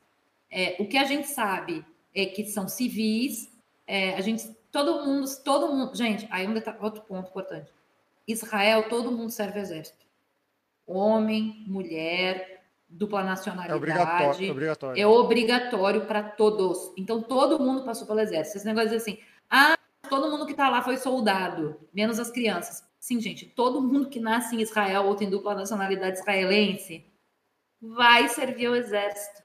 É, 0.50 0.76
o 0.80 0.88
que 0.88 0.98
a 0.98 1.04
gente 1.04 1.28
sabe 1.28 1.86
é 2.16 2.26
que 2.26 2.44
são 2.48 2.68
civis, 2.68 3.48
é, 3.86 4.16
a 4.16 4.22
gente, 4.22 4.52
todo 4.72 5.06
mundo, 5.06 5.28
todo 5.44 5.72
mundo, 5.72 5.96
gente, 5.96 6.28
aí 6.32 6.48
um 6.48 6.54
detalhe, 6.56 6.80
outro 6.82 7.04
ponto 7.04 7.30
importante. 7.30 7.72
Israel, 8.28 8.90
todo 8.90 9.12
mundo 9.12 9.30
serve 9.30 9.60
exército. 9.60 10.04
Homem, 10.88 11.64
mulher, 11.68 12.61
dupla 12.92 13.24
nacionalidade. 13.24 13.74
É 13.74 13.76
obrigatório. 13.76 14.48
É 14.48 14.52
obrigatório, 14.52 15.02
é 15.02 15.08
obrigatório 15.08 16.06
para 16.06 16.24
todos. 16.24 16.92
Então, 16.98 17.22
todo 17.22 17.60
mundo 17.60 17.84
passou 17.84 18.06
pelo 18.06 18.20
exército. 18.20 18.58
Esse 18.58 18.66
negócio 18.66 18.90
de 18.90 18.96
assim, 18.96 19.18
ah, 19.50 19.78
todo 20.10 20.30
mundo 20.30 20.46
que 20.46 20.52
está 20.52 20.70
lá 20.70 20.82
foi 20.82 20.98
soldado, 20.98 21.80
menos 21.94 22.20
as 22.20 22.30
crianças. 22.30 22.84
Sim, 23.00 23.20
gente, 23.20 23.46
todo 23.46 23.82
mundo 23.82 24.10
que 24.10 24.20
nasce 24.20 24.56
em 24.56 24.62
Israel 24.62 25.06
ou 25.06 25.16
tem 25.16 25.30
dupla 25.30 25.56
nacionalidade 25.56 26.20
israelense 26.20 27.06
vai 27.82 28.28
servir 28.30 28.68
ao 28.68 28.76
exército. 28.76 29.42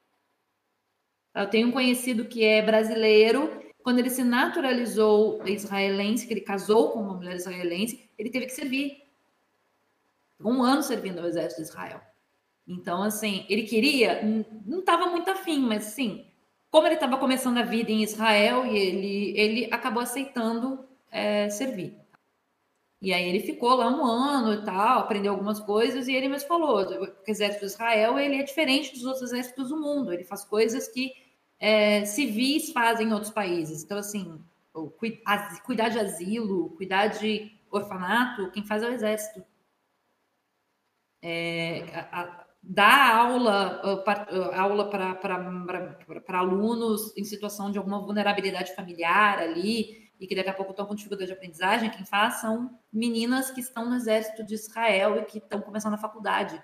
Eu 1.35 1.48
tenho 1.48 1.68
um 1.68 1.72
conhecido 1.72 2.26
que 2.26 2.44
é 2.44 2.61
brasileiro. 2.61 3.62
Quando 3.82 3.98
ele 3.98 4.11
se 4.11 4.24
naturalizou 4.24 5.46
israelense, 5.46 6.26
que 6.26 6.35
ele 6.35 6.40
casou 6.40 6.90
com 6.90 7.00
uma 7.00 7.14
mulher 7.14 7.37
israelense, 7.37 8.11
ele 8.18 8.30
teve 8.30 8.46
que 8.46 8.52
servir. 8.52 9.02
Um 10.40 10.62
ano 10.62 10.82
servindo 10.82 11.20
ao 11.20 11.26
exército 11.26 11.62
de 11.62 11.68
Israel. 11.68 12.00
Então, 12.66 13.02
assim, 13.02 13.46
ele 13.48 13.62
queria, 13.62 14.22
não 14.64 14.81
estava 14.81 15.07
muito 15.07 15.31
afim, 15.31 15.61
mas 15.61 15.87
assim, 15.87 16.26
como 16.70 16.87
ele 16.87 16.94
estava 16.94 17.16
começando 17.16 17.59
a 17.59 17.62
vida 17.62 17.90
em 17.92 18.02
Israel 18.02 18.66
e 18.66 18.76
ele, 18.76 19.38
ele 19.38 19.68
acabou 19.72 20.02
aceitando 20.02 20.85
é, 21.11 21.48
servir. 21.48 21.96
E 23.00 23.12
aí 23.12 23.29
ele 23.29 23.40
ficou 23.40 23.74
lá 23.74 23.88
um 23.88 24.05
ano 24.05 24.55
e 24.55 24.64
tal, 24.64 24.98
aprendeu 25.00 25.33
algumas 25.33 25.61
coisas 25.61 26.09
e 26.09 26.12
ele 26.14 26.29
mesmo 26.29 26.48
falou, 26.48 26.81
o 26.81 27.31
exército 27.31 27.66
de 27.66 27.72
Israel 27.72 28.18
ele 28.18 28.37
é 28.37 28.42
diferente 28.42 28.92
dos 28.92 29.05
outros 29.05 29.31
exércitos 29.31 29.68
do 29.68 29.81
mundo, 29.81 30.12
ele 30.12 30.24
faz 30.24 30.44
coisas 30.44 30.88
que 30.88 31.12
é, 31.59 32.05
civis 32.05 32.72
fazem 32.72 33.09
em 33.09 33.12
outros 33.12 33.31
países. 33.31 33.85
Então, 33.85 33.98
assim, 33.98 34.42
cuidar 35.64 35.88
de 35.88 35.98
asilo, 35.98 36.70
cuidar 36.70 37.09
de 37.09 37.52
orfanato, 37.70 38.50
quem 38.50 38.64
faz 38.64 38.83
é 38.83 38.88
o 38.88 38.92
exército. 38.92 39.44
É, 41.22 42.07
a, 42.12 42.45
dar 42.68 43.14
aula, 43.16 43.81
aula 44.55 44.90
para 44.90 46.38
alunos 46.38 47.16
em 47.16 47.24
situação 47.24 47.70
de 47.70 47.79
alguma 47.79 48.00
vulnerabilidade 48.00 48.74
familiar 48.74 49.38
ali, 49.38 50.11
e 50.18 50.26
que 50.26 50.35
daqui 50.35 50.48
a 50.48 50.55
pouco 50.55 50.70
estão 50.70 50.87
com 50.87 50.94
dificuldade 50.94 51.29
de 51.29 51.37
aprendizagem, 51.37 51.90
quem 51.90 52.05
faz 52.05 52.40
são 52.40 52.79
meninas 52.90 53.50
que 53.50 53.61
estão 53.61 53.88
no 53.88 53.96
exército 53.96 54.42
de 54.42 54.55
Israel 54.55 55.18
e 55.18 55.24
que 55.26 55.38
estão 55.38 55.61
começando 55.61 55.94
a 55.94 55.98
faculdade. 55.98 56.61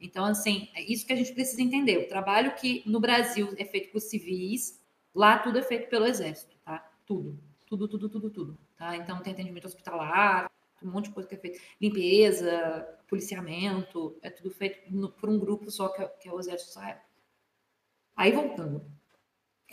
Então, 0.00 0.24
assim, 0.24 0.68
é 0.74 0.82
isso 0.82 1.04
que 1.06 1.12
a 1.12 1.16
gente 1.16 1.32
precisa 1.32 1.60
entender. 1.60 1.98
O 1.98 2.08
trabalho 2.08 2.54
que 2.54 2.82
no 2.86 3.00
Brasil 3.00 3.52
é 3.58 3.64
feito 3.64 3.90
por 3.90 4.00
civis, 4.00 4.80
lá 5.14 5.38
tudo 5.38 5.58
é 5.58 5.62
feito 5.62 5.88
pelo 5.88 6.06
exército, 6.06 6.56
tá? 6.64 6.88
Tudo. 7.04 7.38
Tudo, 7.66 7.88
tudo, 7.88 8.08
tudo, 8.08 8.30
tudo. 8.30 8.58
Tá? 8.76 8.96
Então, 8.96 9.20
tem 9.20 9.32
atendimento 9.32 9.66
hospitalar, 9.66 10.50
um 10.86 10.90
monte 10.90 11.06
de 11.06 11.12
coisa 11.12 11.28
que 11.28 11.34
é 11.34 11.38
feita. 11.38 11.58
Limpeza, 11.80 12.86
policiamento, 13.08 14.16
é 14.22 14.30
tudo 14.30 14.50
feito 14.50 14.78
no, 14.90 15.10
por 15.10 15.28
um 15.28 15.38
grupo 15.38 15.70
só, 15.70 15.88
que 15.88 16.02
é, 16.02 16.06
que 16.06 16.28
é 16.28 16.32
o 16.32 16.40
Exército 16.40 16.70
Israel. 16.70 16.98
Aí, 18.16 18.32
voltando. 18.32 18.84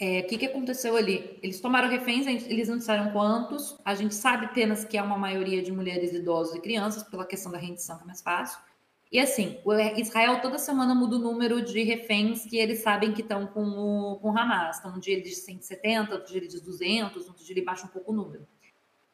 É, 0.02 0.22
o 0.22 0.28
que, 0.28 0.38
que 0.38 0.45
aconteceu 0.45 0.95
ali? 0.95 1.38
Eles 1.43 1.60
tomaram 1.60 1.89
reféns, 1.89 2.26
eles 2.26 2.69
não 2.69 2.78
disseram 2.78 3.12
quantos. 3.12 3.78
A 3.84 3.93
gente 3.93 4.15
sabe 4.15 4.45
apenas 4.45 4.86
que 4.86 4.98
é 4.98 5.02
uma 5.02 5.17
maioria 5.17 5.62
de 5.62 5.74
mulheres, 5.74 6.13
idosos 6.13 6.56
e 6.56 6.62
crianças, 6.62 7.04
pela 7.04 7.26
questão 7.26 7.52
da 7.52 7.58
rendição, 7.58 7.98
que 7.98 8.04
é 8.04 8.08
mais 8.08 8.22
fácil. 8.22 8.60
E 9.12 9.19
assim, 9.19 9.58
o 9.65 9.74
Israel 9.74 10.39
toda 10.39 10.60
semana 10.60 10.93
muda 10.93 11.15
o 11.15 11.19
número 11.19 11.63
de 11.63 11.82
reféns 11.84 12.45
que 12.45 12.58
eles 12.58 12.80
sabem 12.80 13.12
que 13.12 13.22
estão 13.22 13.48
com 13.48 13.63
o 13.63 14.19
com 14.19 14.38
Hamas. 14.38 14.78
Então, 14.78 14.95
um 14.95 15.00
dia 15.00 15.15
ele 15.15 15.24
diz 15.24 15.39
170, 15.39 16.13
outro 16.13 16.28
dia 16.28 16.38
ele 16.38 16.48
diz 16.48 16.62
200, 16.62 17.28
outro 17.28 17.43
dia 17.43 17.54
ele 17.54 17.65
baixa 17.65 17.86
um 17.86 17.89
pouco 17.89 18.12
o 18.12 18.15
número. 18.15 18.48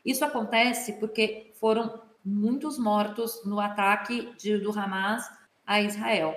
Isso 0.06 0.24
acontece 0.24 0.94
porque 0.94 1.51
foram 1.60 2.01
muitos 2.24 2.78
mortos 2.78 3.43
no 3.43 3.60
ataque 3.60 4.34
de, 4.38 4.58
do 4.58 4.72
Hamas 4.78 5.28
a 5.66 5.82
Israel. 5.82 6.36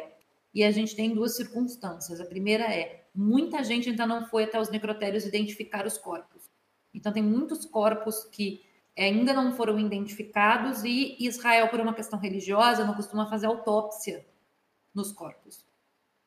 E 0.54 0.64
a 0.64 0.70
gente 0.70 0.96
tem 0.96 1.14
duas 1.14 1.36
circunstâncias. 1.36 2.20
A 2.20 2.24
primeira 2.24 2.64
é, 2.64 3.04
muita 3.14 3.62
gente 3.62 3.90
ainda 3.90 4.06
não 4.06 4.26
foi 4.26 4.44
até 4.44 4.58
os 4.58 4.70
necrotérios 4.70 5.26
identificar 5.26 5.86
os 5.86 5.98
corpos. 5.98 6.48
Então, 6.94 7.12
tem 7.12 7.22
muitos 7.22 7.66
corpos 7.66 8.24
que 8.24 8.64
ainda 8.96 9.32
não 9.32 9.52
foram 9.52 9.78
identificados 9.78 10.82
e 10.84 11.16
Israel, 11.20 11.68
por 11.68 11.80
uma 11.80 11.94
questão 11.94 12.18
religiosa, 12.18 12.84
não 12.84 12.94
costuma 12.94 13.28
fazer 13.28 13.46
autópsia 13.46 14.26
nos 14.94 15.12
corpos. 15.12 15.64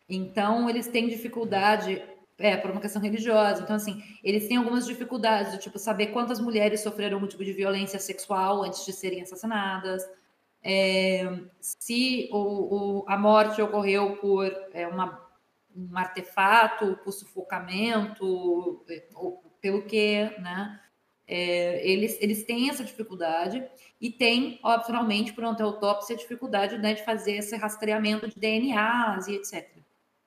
Então, 0.08 0.70
eles 0.70 0.88
têm 0.88 1.08
dificuldade 1.08 2.02
é, 2.42 2.58
por 2.58 2.72
uma 2.72 2.82
questão 2.82 3.02
religiosa. 3.02 3.64
Então, 3.64 3.76
assim, 3.76 4.04
eles 4.24 4.48
têm 4.48 4.58
algumas 4.58 4.86
dificuldades, 4.86 5.62
tipo, 5.64 5.80
saber 5.80 6.08
quantas 6.08 6.40
mulheres 6.40 6.82
sofreram 6.82 7.18
algum 7.18 7.28
tipo 7.28 7.44
de 7.44 7.54
violência 7.54 8.00
sexual 8.00 8.64
antes 8.64 8.86
de 8.86 8.94
serem 8.94 9.22
assassinadas, 9.22 10.04
é, 10.64 11.40
se 11.60 12.30
o, 12.32 12.38
o, 12.38 13.06
a 13.08 13.18
morte 13.18 13.62
ocorreu 13.62 14.18
por 14.18 14.46
é, 14.74 14.88
uma, 14.88 15.20
um 15.76 15.98
artefato, 15.98 17.00
por 17.04 17.12
sufocamento, 17.12 18.84
é, 18.90 19.08
ou 19.16 19.42
pelo 19.60 19.84
que, 19.84 20.24
né? 20.40 20.80
é, 21.32 21.88
eles, 21.88 22.18
eles 22.20 22.44
têm 22.44 22.70
essa 22.70 22.84
dificuldade 22.84 23.66
e 24.02 24.12
tem, 24.12 24.60
obviamente, 24.62 25.32
por 25.32 25.42
não 25.42 25.56
ter 25.56 25.64
autópsia, 25.64 26.14
a 26.14 26.20
dificuldade 26.20 26.78
né, 26.78 26.94
de 26.94 27.06
fazer 27.06 27.38
esse 27.38 27.56
rastreamento 27.56 28.28
de 28.28 28.36
DNAs 28.36 29.30
e 29.30 29.36
etc. 29.36 29.66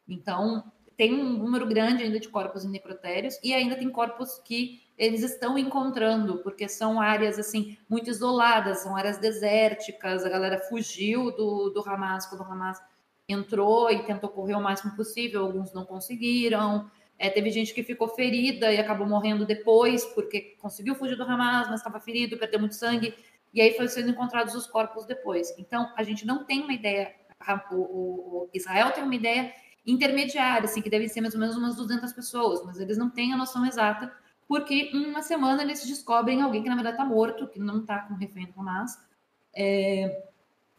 Então, 0.09 0.73
tem 0.97 1.15
um 1.15 1.39
número 1.39 1.67
grande 1.67 2.03
ainda 2.03 2.21
de 2.21 2.29
corpos 2.29 2.65
necrotérios 2.65 3.39
e 3.43 3.53
ainda 3.53 3.77
tem 3.77 3.91
corpos 3.91 4.39
que 4.45 4.83
eles 4.97 5.23
estão 5.23 5.59
encontrando, 5.59 6.39
porque 6.39 6.69
são 6.69 7.01
áreas 7.01 7.39
assim 7.39 7.77
muito 7.89 8.09
isoladas, 8.09 8.79
são 8.79 8.97
áreas 8.97 9.19
desérticas, 9.19 10.25
a 10.25 10.29
galera 10.29 10.59
fugiu 10.59 11.33
do, 11.33 11.71
do 11.71 11.81
Hamas 11.89 12.27
quando 12.27 12.43
o 12.43 12.45
Hamas 12.45 12.81
entrou 13.29 13.91
e 13.91 14.05
tentou 14.05 14.31
correr 14.31 14.55
o 14.55 14.61
máximo 14.61 14.95
possível, 14.95 15.45
alguns 15.45 15.73
não 15.73 15.85
conseguiram. 15.85 16.89
É, 17.19 17.31
teve 17.31 17.51
gente 17.51 17.73
que 17.73 17.83
ficou 17.83 18.09
ferida 18.09 18.73
e 18.73 18.79
acabou 18.79 19.07
morrendo 19.07 19.47
depois, 19.47 20.05
porque 20.05 20.57
conseguiu 20.61 20.95
fugir 20.95 21.17
do 21.17 21.23
Hamas, 21.23 21.69
mas 21.69 21.81
estava 21.81 22.01
ferido, 22.01 22.37
perdeu 22.37 22.61
muito 22.61 22.75
sangue, 22.75 23.15
e 23.53 23.61
aí 23.61 23.73
foi 23.77 23.89
sendo 23.89 24.11
encontrados 24.11 24.55
os 24.55 24.67
corpos 24.67 25.07
depois. 25.07 25.55
Então, 25.59 25.93
a 25.97 26.03
gente 26.03 26.27
não 26.27 26.45
tem 26.45 26.63
uma 26.63 26.73
ideia, 26.73 27.15
o, 27.71 27.77
o 27.77 28.51
Israel 28.53 28.91
tem 28.91 29.03
uma 29.03 29.15
ideia 29.15 29.53
intermediária, 29.87 30.65
assim, 30.65 30.81
que 30.81 30.91
devem 30.91 31.09
ser 31.09 31.21
mais 31.21 31.35
ou 31.35 31.41
menos 31.41 31.57
umas 31.57 31.77
200 31.77 32.13
pessoas, 32.13 32.65
mas 32.65 32.81
eles 32.81 32.97
não 32.97 33.11
têm 33.11 33.33
a 33.33 33.37
noção 33.37 33.67
exata, 33.67 34.13
porque 34.49 34.91
em 34.93 35.07
uma 35.07 35.23
semana 35.23 35.63
eles 35.63 35.87
descobrem 35.87 36.43
alguém 36.43 36.63
que 36.63 36.69
na 36.69 36.75
verdade 36.75 36.97
está 36.97 37.05
morto, 37.05 37.49
que 37.49 37.59
não 37.59 37.81
está 37.81 38.01
com 38.01 38.15
refém 38.15 38.47
do 38.47 38.61
Hamas, 38.61 38.99
é, 39.55 40.25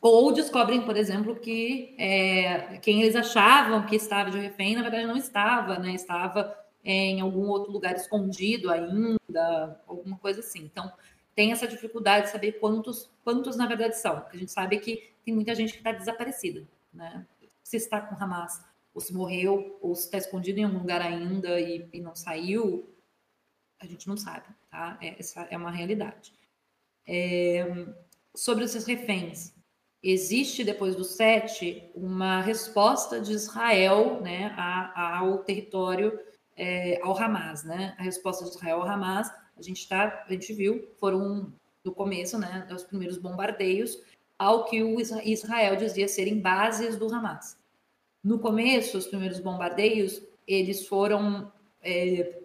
ou 0.02 0.32
descobrem, 0.32 0.82
por 0.82 0.96
exemplo, 0.96 1.36
que 1.36 1.96
é, 1.98 2.78
quem 2.78 3.02
eles 3.02 3.16
achavam 3.16 3.86
que 3.86 3.96
estava 3.96 4.30
de 4.30 4.38
refém, 4.38 4.76
na 4.76 4.84
verdade 4.84 5.06
não 5.06 5.18
estava, 5.18 5.80
né? 5.80 5.94
Estava 5.94 6.56
em 6.84 7.20
algum 7.20 7.48
outro 7.48 7.72
lugar 7.72 7.96
escondido 7.96 8.70
ainda, 8.70 9.82
alguma 9.88 10.18
coisa 10.18 10.42
assim. 10.42 10.64
Então, 10.64 10.92
tem 11.34 11.52
essa 11.52 11.68
dificuldade 11.68 12.28
de 12.28 12.32
saber 12.32 12.54
quantos, 12.60 13.10
quantos 13.24 13.58
na 13.58 13.66
verdade 13.66 13.98
são. 13.98 14.20
Porque 14.20 14.38
a 14.38 14.40
gente 14.40 14.52
sabe 14.52 14.78
que 14.78 15.12
tem 15.26 15.34
muita 15.34 15.56
gente 15.56 15.72
que 15.74 15.80
está 15.80 15.92
desaparecida, 15.92 16.64
né? 16.94 17.26
Se 17.64 17.78
está 17.78 18.00
com 18.00 18.16
Hamas, 18.24 18.64
ou 18.96 19.02
se 19.02 19.14
morreu, 19.14 19.78
ou 19.82 19.94
se 19.94 20.06
está 20.06 20.18
escondido 20.18 20.60
em 20.60 20.64
algum 20.64 20.80
lugar 20.80 21.02
ainda 21.02 21.60
e, 21.60 21.86
e, 21.92 22.00
não 22.00 22.16
saiu, 22.16 22.90
a 23.78 23.86
gente 23.86 24.08
não 24.08 24.16
sabe, 24.16 24.48
tá? 24.72 24.98
É, 25.02 25.20
essa 25.20 25.42
é 25.52 25.58
uma 25.58 25.70
realidade. 25.70 26.34
É, 27.06 27.88
sobre 28.34 28.64
esses 28.64 28.86
reféns, 28.86 29.54
existe 30.02 30.64
depois 30.64 30.96
do 30.96 31.04
7 31.04 31.92
uma 31.94 32.40
resposta 32.40 33.20
de 33.20 33.34
Israel 33.34 34.22
né, 34.22 34.56
ao 34.96 35.40
território, 35.40 36.18
é, 36.56 37.02
ao 37.02 37.18
Hamas. 37.18 37.66
Né? 37.66 37.94
A 38.00 38.04
resposta 38.04 38.46
de 38.46 38.52
Israel 38.52 38.82
ao 38.82 38.88
Hamas, 38.88 39.30
a 39.58 39.62
gente, 39.62 39.88
tá, 39.90 40.24
a 40.26 40.32
gente 40.32 40.54
viu, 40.54 40.88
foram 40.98 41.54
no 41.84 41.92
começo, 41.94 42.38
né, 42.40 42.66
os 42.72 42.84
primeiros 42.84 43.18
bombardeios 43.18 44.02
ao 44.40 44.66
que 44.66 44.82
o 44.82 45.00
Israel 45.00 45.76
dizia 45.76 46.08
serem 46.08 46.40
bases 46.40 46.98
do 46.98 47.14
Hamas. 47.14 47.58
No 48.26 48.40
começo, 48.40 48.98
os 48.98 49.06
primeiros 49.06 49.40
bombardeios, 49.40 50.20
eles 50.48 50.88
foram 50.88 51.52
é, 51.80 52.42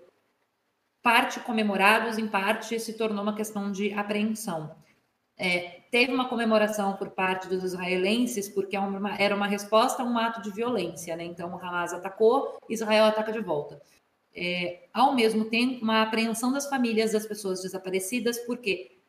parte 1.03 1.41
comemorados, 1.41 2.18
em 2.18 2.28
parte 2.28 2.78
se 2.78 2.99
tornou 2.99 3.22
uma 3.22 3.35
questão 3.35 3.72
de 3.72 3.91
apreensão. 3.95 4.76
É, 5.39 5.81
teve 5.91 6.12
uma 6.12 6.28
comemoração 6.28 6.97
por 6.97 7.09
parte 7.09 7.49
dos 7.49 7.64
israelenses, 7.64 8.47
porque 8.47 8.76
é 8.76 8.81
era 9.18 9.35
uma 9.35 9.47
resposta 9.47 10.03
a 10.03 10.07
um 10.07 10.18
ato 10.18 10.43
de 10.43 10.51
violência, 10.51 11.16
né? 11.16 11.24
Então, 11.24 11.51
o 11.51 11.57
Hamas 11.57 11.95
atacou, 11.95 12.59
Israel 12.68 13.07
ataca 13.07 13.33
de 13.33 13.41
volta. 13.41 13.81
É, 14.37 14.87
ao 14.93 15.14
mesmo 15.14 15.47
tempo, 15.47 15.83
uma 15.83 16.03
apreensão 16.03 16.53
das 16.53 16.68
famílias 16.68 17.12
das 17.12 17.24
pessoas 17.24 17.62
desaparecidas, 17.62 18.39
porque 18.41 18.99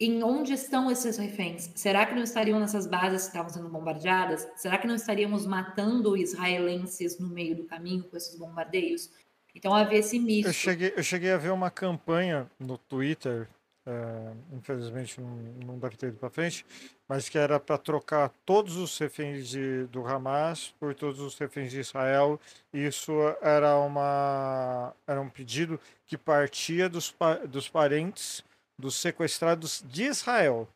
em 0.00 0.22
onde 0.22 0.54
estão 0.54 0.90
esses 0.90 1.18
reféns? 1.18 1.70
Será 1.74 2.06
que 2.06 2.14
não 2.14 2.22
estariam 2.22 2.58
nessas 2.58 2.86
bases 2.86 3.22
que 3.22 3.28
estavam 3.28 3.50
sendo 3.50 3.68
bombardeadas? 3.68 4.48
Será 4.56 4.78
que 4.78 4.86
não 4.86 4.94
estaríamos 4.94 5.46
matando 5.46 6.16
israelenses 6.16 7.18
no 7.18 7.28
meio 7.28 7.54
do 7.54 7.64
caminho 7.64 8.04
com 8.04 8.16
esses 8.16 8.34
bombardeios? 8.36 9.10
Então 9.54 9.74
havia 9.74 9.98
esse 9.98 10.18
misto. 10.18 10.48
Eu 10.48 10.52
cheguei, 10.52 10.94
eu 10.96 11.02
cheguei 11.02 11.30
a 11.30 11.36
ver 11.36 11.50
uma 11.50 11.70
campanha 11.70 12.50
no 12.58 12.78
Twitter 12.78 13.48
é, 13.86 14.32
infelizmente 14.52 15.20
não, 15.20 15.36
não 15.66 15.78
deve 15.78 15.96
ter 15.96 16.08
ido 16.08 16.18
para 16.18 16.28
frente, 16.28 16.64
mas 17.08 17.28
que 17.28 17.38
era 17.38 17.58
para 17.58 17.78
trocar 17.78 18.30
todos 18.44 18.76
os 18.76 18.96
reféns 18.98 19.48
de, 19.48 19.86
do 19.86 20.06
Hamas 20.06 20.74
por 20.78 20.94
todos 20.94 21.18
os 21.18 21.36
reféns 21.36 21.72
de 21.72 21.80
Israel. 21.80 22.38
Isso 22.72 23.12
era, 23.40 23.76
uma, 23.78 24.94
era 25.06 25.20
um 25.20 25.28
pedido 25.28 25.80
que 26.06 26.16
partia 26.16 26.88
dos, 26.88 27.14
dos 27.48 27.68
parentes 27.68 28.44
dos 28.80 28.96
sequestrados 28.96 29.84
de 29.86 30.04
Israel. 30.04 30.68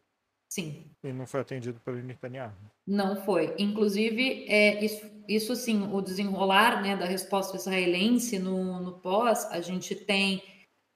Sim. 0.48 0.84
E 1.02 1.12
não 1.12 1.26
foi 1.26 1.40
atendido 1.40 1.80
pelo 1.80 2.00
Netanyahu. 2.00 2.54
Não 2.86 3.16
foi. 3.24 3.54
Inclusive, 3.58 4.46
é, 4.48 4.84
isso, 4.84 5.10
isso 5.26 5.56
sim, 5.56 5.90
o 5.92 6.00
desenrolar 6.00 6.80
né, 6.80 6.96
da 6.96 7.06
resposta 7.06 7.56
israelense 7.56 8.38
no, 8.38 8.80
no 8.80 8.92
pós, 9.00 9.46
a 9.46 9.60
gente 9.60 9.96
tem 9.96 10.42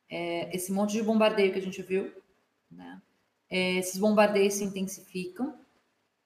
é, 0.09 0.55
esse 0.55 0.71
monte 0.71 0.93
de 0.93 1.03
bombardeio 1.03 1.53
que 1.53 1.59
a 1.59 1.63
gente 1.63 1.83
viu, 1.83 2.13
né? 2.71 3.03
É, 3.51 3.79
esses 3.79 3.99
bombardeios 3.99 4.55
se 4.55 4.65
intensificam, 4.65 5.59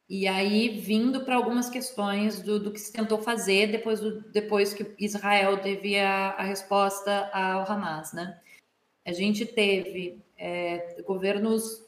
e 0.09 0.27
aí 0.27 0.81
vindo 0.81 1.25
para 1.25 1.37
algumas 1.37 1.71
questões 1.71 2.43
do, 2.43 2.59
do, 2.59 2.73
que 2.73 2.81
se 2.81 2.93
tentou 2.93 3.23
fazer 3.23 3.69
depois, 3.69 4.01
do, 4.01 4.21
depois 4.31 4.75
que 4.75 4.95
Israel 4.99 5.59
teve 5.63 5.99
a, 5.99 6.31
a 6.31 6.43
resposta 6.43 7.31
ao 7.33 7.71
Hamas, 7.71 8.13
né? 8.13 8.41
A 9.07 9.13
gente 9.13 9.47
teve 9.47 10.21
é, 10.43 11.01
governos, 11.03 11.87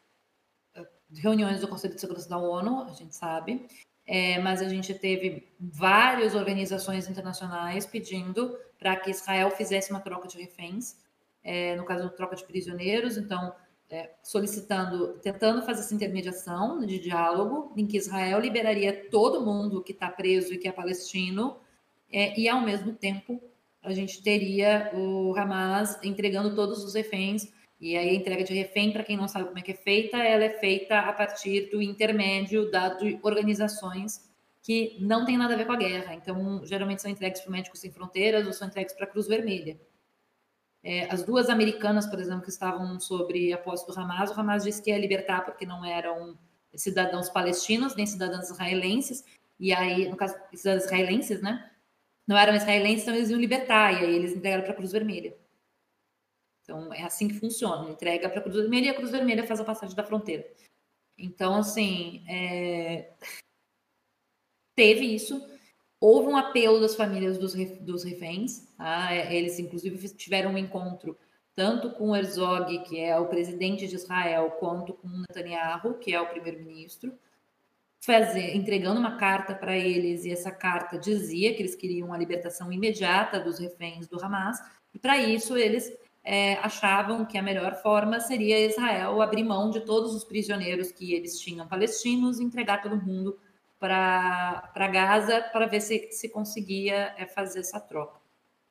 reuniões 1.13 1.61
do 1.61 1.69
Conselho 1.69 1.95
de 1.95 2.01
Segurança 2.01 2.29
da 2.29 2.39
ONU, 2.39 2.83
a 2.85 2.93
gente 2.93 3.15
sabe, 3.15 3.67
é, 4.07 4.39
mas 4.39 4.63
a 4.63 4.69
gente 4.69 4.95
teve 4.95 5.49
várias 5.59 6.35
organizações 6.35 7.09
internacionais 7.09 7.87
pedindo 7.87 8.57
para 8.79 8.97
que 8.97 9.11
Israel 9.11 9.51
fizesse 9.51 9.91
uma 9.91 10.01
troca 10.01 10.29
de 10.29 10.39
reféns 10.39 10.97
é, 11.45 11.77
no 11.77 11.85
caso, 11.85 12.09
troca 12.11 12.35
de 12.35 12.45
prisioneiros, 12.45 13.19
então, 13.19 13.55
é, 13.91 14.11
solicitando, 14.23 15.19
tentando 15.19 15.61
fazer 15.63 15.81
essa 15.81 15.95
intermediação 15.95 16.85
de 16.87 16.99
diálogo, 16.99 17.73
em 17.77 17.87
que 17.87 17.99
Israel 17.99 18.41
liberaria 18.41 19.11
todo 19.11 19.45
mundo 19.45 19.83
que 19.83 19.93
está 19.93 20.09
preso 20.09 20.55
e 20.55 20.59
que 20.59 20.67
é 20.67 20.73
palestino, 20.73 21.59
é, 22.11 22.39
e 22.39 22.49
ao 22.49 22.63
mesmo 22.63 22.95
tempo 22.95 23.41
a 23.83 23.93
gente 23.93 24.23
teria 24.23 24.91
o 24.95 25.37
Hamas 25.37 26.03
entregando 26.03 26.55
todos 26.55 26.83
os 26.83 26.95
reféns. 26.95 27.53
E 27.85 27.99
aí 27.99 28.09
a 28.09 28.15
entrega 28.15 28.43
de 28.43 28.55
refém, 28.55 28.91
para 28.91 29.05
quem 29.05 29.15
não 29.15 29.29
sabe 29.29 29.45
como 29.45 29.59
é 29.59 29.61
que 29.61 29.73
é 29.73 29.75
feita, 29.75 30.17
ela 30.17 30.43
é 30.43 30.59
feita 30.59 31.01
a 31.01 31.13
partir 31.13 31.69
do 31.71 31.83
intermédio 31.83 32.71
dado 32.71 33.05
de 33.05 33.19
organizações 33.23 34.27
que 34.63 34.97
não 34.99 35.27
tem 35.27 35.37
nada 35.37 35.53
a 35.53 35.57
ver 35.59 35.67
com 35.67 35.73
a 35.73 35.77
guerra. 35.77 36.15
Então, 36.15 36.65
geralmente 36.65 37.03
são 37.03 37.11
entregues 37.11 37.43
para 37.43 37.53
Médicos 37.53 37.81
Sem 37.81 37.93
Fronteiras 37.93 38.47
ou 38.47 38.55
são 38.55 38.69
entregues 38.69 38.95
para 38.95 39.05
a 39.05 39.07
Cruz 39.07 39.29
Vermelha. 39.29 39.79
É, 40.83 41.13
as 41.13 41.25
duas 41.25 41.51
americanas, 41.51 42.07
por 42.07 42.19
exemplo, 42.19 42.45
que 42.45 42.49
estavam 42.49 42.99
sobre 42.99 43.53
a 43.53 43.59
posse 43.59 43.87
do 43.87 43.93
Hamas, 44.01 44.31
o 44.31 44.41
Hamas 44.41 44.65
disse 44.65 44.83
que 44.83 44.89
ia 44.89 44.97
libertar 44.97 45.45
porque 45.45 45.67
não 45.67 45.85
eram 45.85 46.39
cidadãos 46.75 47.29
palestinos, 47.29 47.95
nem 47.95 48.07
cidadãos 48.07 48.49
israelenses, 48.49 49.23
e 49.61 49.75
aí, 49.75 50.09
no 50.09 50.17
caso, 50.17 50.35
cidadãos 50.55 50.85
israelenses, 50.85 51.43
né? 51.43 51.71
Não 52.27 52.39
eram 52.39 52.55
israelenses, 52.55 53.03
então 53.03 53.15
eles 53.15 53.29
iam 53.29 53.39
libertar, 53.39 53.93
e 53.93 54.07
aí 54.07 54.15
eles 54.15 54.33
entregaram 54.33 54.63
para 54.63 54.73
a 54.73 54.77
Cruz 54.77 54.91
Vermelha. 54.91 55.37
Então, 56.65 56.93
é 56.93 57.03
assim 57.03 57.29
que 57.29 57.39
funciona: 57.39 57.89
entrega 57.89 58.29
para 58.29 58.41
a 58.41 58.43
Cruz 58.43 58.57
Vermelha 58.57 58.87
e 58.87 58.89
a 58.89 58.95
Cruz 58.95 59.11
Vermelha 59.11 59.47
faz 59.47 59.61
a 59.61 59.65
passagem 59.65 59.95
da 59.95 60.03
fronteira. 60.03 60.45
Então, 61.17 61.57
assim, 61.57 62.25
é... 62.29 63.13
teve 64.75 65.15
isso. 65.15 65.47
Houve 66.01 66.29
um 66.29 66.37
apelo 66.37 66.81
das 66.81 66.97
famílias 66.97 67.39
dos, 67.39 67.55
dos 67.81 68.03
reféns, 68.03 68.73
tá? 68.77 69.15
É, 69.15 69.35
eles 69.35 69.59
inclusive 69.59 70.09
tiveram 70.11 70.53
um 70.53 70.59
encontro 70.59 71.17
tanto 71.55 71.91
com 71.93 72.17
Herzog, 72.17 72.83
que 72.85 72.99
é 73.01 73.17
o 73.17 73.29
presidente 73.29 73.87
de 73.87 73.95
Israel, 73.95 74.51
quanto 74.59 74.93
com 74.93 75.09
Netanyahu, 75.09 75.95
que 75.95 76.13
é 76.13 76.21
o 76.21 76.29
primeiro-ministro, 76.29 77.17
entregando 78.53 78.99
uma 78.99 79.17
carta 79.17 79.55
para 79.55 79.77
eles, 79.79 80.25
e 80.25 80.33
essa 80.33 80.51
carta 80.51 80.99
dizia 80.99 81.55
que 81.55 81.63
eles 81.63 81.77
queriam 81.77 82.13
a 82.13 82.19
libertação 82.19 82.73
imediata 82.73 83.39
dos 83.39 83.59
reféns 83.61 84.09
do 84.09 84.23
Hamas, 84.23 84.59
e 84.93 84.99
para 84.99 85.17
isso 85.19 85.57
eles 85.57 85.97
é, 86.25 86.55
achavam 86.55 87.27
que 87.27 87.37
a 87.37 87.43
melhor 87.43 87.75
forma 87.83 88.19
seria 88.19 88.67
Israel 88.67 89.21
abrir 89.21 89.45
mão 89.45 89.71
de 89.71 89.81
todos 89.81 90.15
os 90.15 90.25
prisioneiros 90.25 90.91
que 90.91 91.13
eles 91.13 91.39
tinham 91.39 91.69
palestinos 91.69 92.41
e 92.41 92.45
entregar 92.45 92.81
todo 92.81 92.97
mundo 92.97 93.39
para 93.79 94.89
Gaza 94.91 95.43
para 95.53 95.67
ver 95.67 95.81
se, 95.83 96.09
se 96.11 96.31
conseguia 96.31 97.15
é, 97.19 97.27
fazer 97.27 97.61
essa 97.61 97.79
troca. 97.79 98.19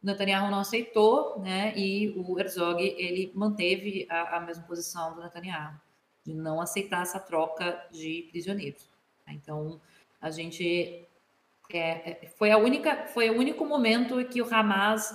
Netanyahu 0.02 0.50
não 0.50 0.60
aceitou, 0.60 1.40
né? 1.40 1.74
E 1.78 2.10
o 2.18 2.38
Herzog 2.38 2.82
ele 2.82 3.32
manteve 3.36 4.06
a, 4.10 4.38
a 4.38 4.40
mesma 4.42 4.64
posição 4.64 5.14
do 5.14 5.22
Netanyahu 5.22 5.80
de 6.26 6.34
não 6.34 6.60
aceitar 6.60 7.04
essa 7.04 7.20
troca 7.20 7.86
de 7.92 8.28
prisioneiros. 8.32 8.90
Então 9.28 9.80
a 10.20 10.32
gente 10.32 11.08
é, 11.72 12.24
é 12.24 12.28
foi 12.38 12.52
a 12.52 12.58
única 12.58 13.08
foi 13.08 13.30
o 13.30 13.38
único 13.38 13.66
momento 13.66 14.20
em 14.20 14.26
que 14.26 14.42
o 14.42 14.54
Hamas 14.54 15.14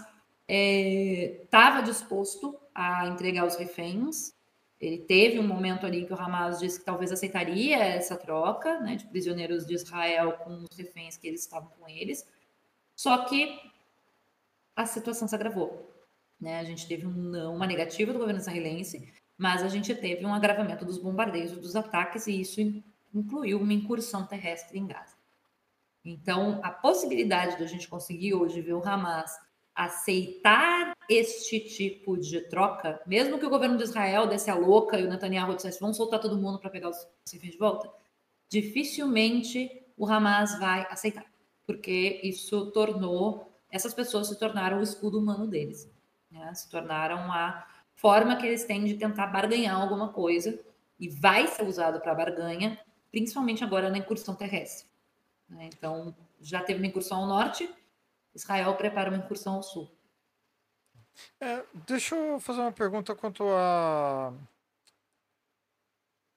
estava 0.48 1.80
é, 1.80 1.82
disposto 1.82 2.58
a 2.74 3.06
entregar 3.06 3.46
os 3.46 3.56
reféns. 3.56 4.32
Ele 4.80 4.98
teve 4.98 5.38
um 5.38 5.46
momento 5.46 5.84
ali 5.84 6.06
que 6.06 6.12
o 6.12 6.20
Hamas 6.20 6.60
disse 6.60 6.78
que 6.78 6.84
talvez 6.84 7.12
aceitaria 7.12 7.76
essa 7.76 8.16
troca 8.16 8.80
né, 8.80 8.96
de 8.96 9.06
prisioneiros 9.06 9.66
de 9.66 9.74
Israel 9.74 10.32
com 10.38 10.64
os 10.70 10.76
reféns 10.76 11.16
que 11.16 11.26
eles 11.26 11.40
estavam 11.40 11.68
com 11.70 11.88
eles. 11.88 12.26
Só 12.94 13.24
que 13.24 13.60
a 14.74 14.86
situação 14.86 15.26
se 15.26 15.34
agravou. 15.34 15.92
Né? 16.40 16.60
A 16.60 16.64
gente 16.64 16.86
teve 16.86 17.06
um 17.06 17.10
não, 17.10 17.56
uma 17.56 17.66
negativa 17.66 18.12
do 18.12 18.18
governo 18.18 18.40
israelense, 18.40 19.12
mas 19.36 19.62
a 19.62 19.68
gente 19.68 19.94
teve 19.94 20.24
um 20.24 20.32
agravamento 20.32 20.84
dos 20.84 20.98
bombardeios, 20.98 21.52
dos 21.52 21.74
ataques, 21.74 22.26
e 22.28 22.40
isso 22.40 22.60
incluiu 23.12 23.60
uma 23.60 23.72
incursão 23.72 24.24
terrestre 24.24 24.78
em 24.78 24.86
Gaza. 24.86 25.16
Então, 26.04 26.60
a 26.62 26.70
possibilidade 26.70 27.56
de 27.56 27.64
a 27.64 27.66
gente 27.66 27.88
conseguir 27.88 28.34
hoje 28.34 28.60
ver 28.60 28.74
o 28.74 28.86
Hamas 28.86 29.32
aceitar 29.78 30.92
este 31.08 31.60
tipo 31.60 32.18
de 32.18 32.40
troca, 32.48 33.00
mesmo 33.06 33.38
que 33.38 33.46
o 33.46 33.50
governo 33.50 33.76
de 33.76 33.84
Israel 33.84 34.26
desse 34.26 34.50
a 34.50 34.54
louca 34.56 34.98
e 34.98 35.04
o 35.04 35.08
Netanyahu 35.08 35.54
dissesse 35.54 35.78
vamos 35.78 35.96
soltar 35.96 36.18
todo 36.18 36.36
mundo 36.36 36.58
para 36.58 36.68
pegar 36.68 36.88
os 36.88 37.06
reféns 37.32 37.52
de 37.52 37.58
volta, 37.58 37.88
dificilmente 38.48 39.70
o 39.96 40.04
Hamas 40.04 40.58
vai 40.58 40.84
aceitar, 40.90 41.24
porque 41.64 42.20
isso 42.24 42.72
tornou, 42.72 43.52
essas 43.70 43.94
pessoas 43.94 44.26
se 44.26 44.36
tornaram 44.36 44.80
o 44.80 44.82
escudo 44.82 45.16
humano 45.16 45.46
deles, 45.46 45.88
né? 46.28 46.52
se 46.54 46.68
tornaram 46.68 47.32
a 47.32 47.64
forma 47.94 48.34
que 48.34 48.46
eles 48.46 48.64
têm 48.64 48.84
de 48.84 48.94
tentar 48.94 49.28
barganhar 49.28 49.80
alguma 49.80 50.08
coisa 50.08 50.58
e 50.98 51.08
vai 51.08 51.46
ser 51.46 51.62
usado 51.62 52.00
para 52.00 52.16
barganha, 52.16 52.80
principalmente 53.12 53.62
agora 53.62 53.90
na 53.90 53.98
incursão 53.98 54.34
terrestre. 54.34 54.88
Né? 55.48 55.70
Então, 55.72 56.12
já 56.40 56.62
teve 56.62 56.80
uma 56.80 56.88
incursão 56.88 57.18
ao 57.18 57.28
norte, 57.28 57.70
Israel 58.38 58.76
prepara 58.76 59.10
uma 59.10 59.18
incursão 59.18 59.54
ao 59.54 59.62
sul. 59.62 59.90
É, 61.40 61.64
deixa 61.86 62.14
eu 62.14 62.38
fazer 62.38 62.60
uma 62.60 62.72
pergunta 62.72 63.14
quanto 63.14 63.44
a 63.48 64.32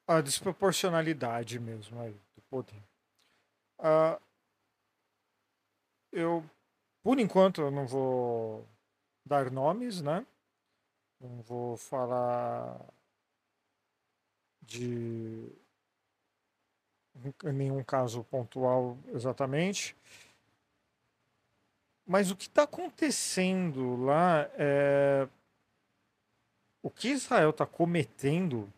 a 0.08 0.20
desproporcionalidade 0.20 1.60
mesmo 1.60 2.02
aí 2.02 2.12
do 2.36 2.42
poder. 2.50 2.84
Uh, 3.80 4.20
eu, 6.12 6.44
por 7.02 7.18
enquanto, 7.20 7.62
eu 7.62 7.72
não 7.72 7.88
vou 7.88 8.68
dar 9.26 9.50
nomes, 9.50 10.02
né? 10.02 10.26
Não 11.20 11.42
vou 11.44 11.78
falar 11.78 12.78
de 14.62 15.50
nenhum 17.44 17.84
caso 17.84 18.24
pontual 18.26 18.98
exatamente. 19.14 19.96
Mas 22.12 22.30
o 22.30 22.36
que 22.36 22.48
está 22.48 22.64
acontecendo 22.64 23.96
lá 24.04 24.42
é. 24.58 25.30
O 26.84 26.90
que 26.90 27.08
Israel 27.08 27.52
está 27.52 27.66
cometendo 27.66 28.70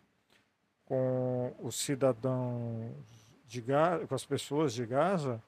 com 0.84 1.52
os 1.58 1.74
cidadãos 1.74 2.94
de 3.44 3.60
Gaza, 3.60 4.06
com 4.06 4.14
as 4.14 4.24
pessoas 4.24 4.72
de 4.72 4.86
Gaza, 4.86 5.42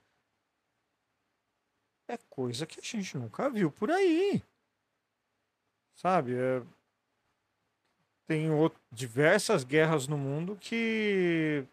é 2.08 2.16
coisa 2.28 2.66
que 2.66 2.80
a 2.80 2.82
gente 2.82 3.16
nunca 3.16 3.48
viu 3.48 3.70
por 3.70 3.88
aí. 3.92 4.42
Sabe? 5.94 6.34
É... 6.34 6.62
Tem 8.26 8.48
diversas 8.90 9.62
guerras 9.62 10.08
no 10.08 10.18
mundo 10.18 10.56
que 10.56 11.64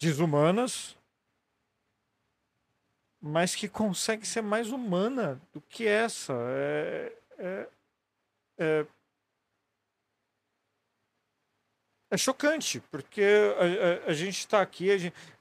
desumanas 0.00 0.97
mas 3.20 3.54
que 3.54 3.68
consegue 3.68 4.26
ser 4.26 4.42
mais 4.42 4.70
humana 4.70 5.40
do 5.52 5.60
que 5.60 5.86
essa. 5.86 6.32
É, 6.34 7.12
é, 7.38 7.68
é, 8.58 8.86
é 12.10 12.16
chocante, 12.16 12.80
porque 12.90 13.22
a, 13.22 14.08
a, 14.08 14.10
a 14.10 14.14
gente 14.14 14.38
está 14.38 14.62
aqui, 14.62 14.90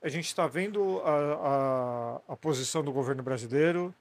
a 0.02 0.10
gente 0.10 0.26
está 0.26 0.48
vendo 0.48 1.00
a, 1.02 2.22
a, 2.28 2.34
a 2.34 2.36
posição 2.36 2.84
do 2.84 2.92
governo 2.92 3.24
brasileiro, 3.24 3.94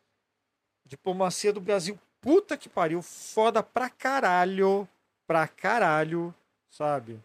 diplomacia 0.85 1.53
do 1.53 1.61
Brasil, 1.61 1.99
puta 2.21 2.57
que 2.57 2.69
pariu, 2.69 3.03
foda 3.03 3.63
pra 3.63 3.89
caralho, 3.89 4.89
pra 5.27 5.47
caralho, 5.47 6.35
sabe? 6.71 7.21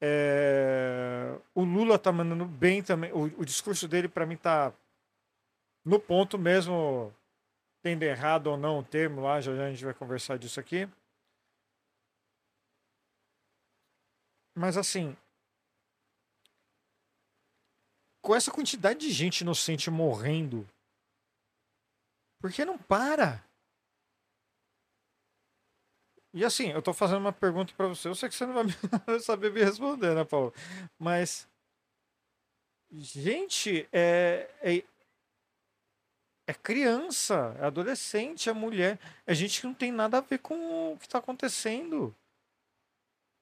É, 0.00 1.34
o 1.54 1.62
Lula 1.62 1.98
tá 1.98 2.12
mandando 2.12 2.44
bem 2.44 2.82
também. 2.82 3.12
O, 3.12 3.22
o 3.38 3.44
discurso 3.44 3.88
dele, 3.88 4.08
para 4.08 4.26
mim, 4.26 4.36
tá 4.36 4.72
no 5.84 6.00
ponto 6.00 6.38
mesmo, 6.38 7.14
tendo 7.82 8.02
errado 8.02 8.48
ou 8.48 8.56
não 8.56 8.78
o 8.78 8.84
termo 8.84 9.20
lá, 9.20 9.40
já, 9.40 9.54
já 9.54 9.66
a 9.66 9.70
gente 9.70 9.84
vai 9.84 9.94
conversar 9.94 10.38
disso 10.38 10.58
aqui. 10.58 10.88
Mas 14.56 14.76
assim, 14.76 15.16
com 18.22 18.34
essa 18.34 18.50
quantidade 18.50 19.00
de 19.00 19.10
gente 19.10 19.40
inocente 19.40 19.90
morrendo, 19.90 20.66
por 22.40 22.52
que 22.52 22.64
não 22.64 22.78
para? 22.78 23.44
E 26.32 26.44
assim, 26.44 26.70
eu 26.70 26.82
tô 26.82 26.92
fazendo 26.92 27.20
uma 27.20 27.32
pergunta 27.32 27.72
para 27.76 27.86
você. 27.86 28.08
Eu 28.08 28.14
sei 28.14 28.28
que 28.28 28.34
você 28.34 28.44
não 28.44 28.54
vai 29.06 29.20
saber 29.20 29.52
me 29.52 29.62
responder, 29.62 30.14
né, 30.14 30.24
Paulo? 30.24 30.52
Mas. 30.98 31.48
Gente, 32.90 33.88
é, 33.92 34.50
é, 34.60 34.84
é 36.46 36.52
criança, 36.54 37.56
é 37.58 37.64
adolescente, 37.66 38.48
é 38.50 38.52
mulher. 38.52 38.98
É 39.26 39.34
gente 39.34 39.60
que 39.60 39.66
não 39.66 39.74
tem 39.74 39.90
nada 39.92 40.18
a 40.18 40.20
ver 40.20 40.38
com 40.38 40.92
o 40.92 40.98
que 40.98 41.06
está 41.06 41.18
acontecendo. 41.18 42.14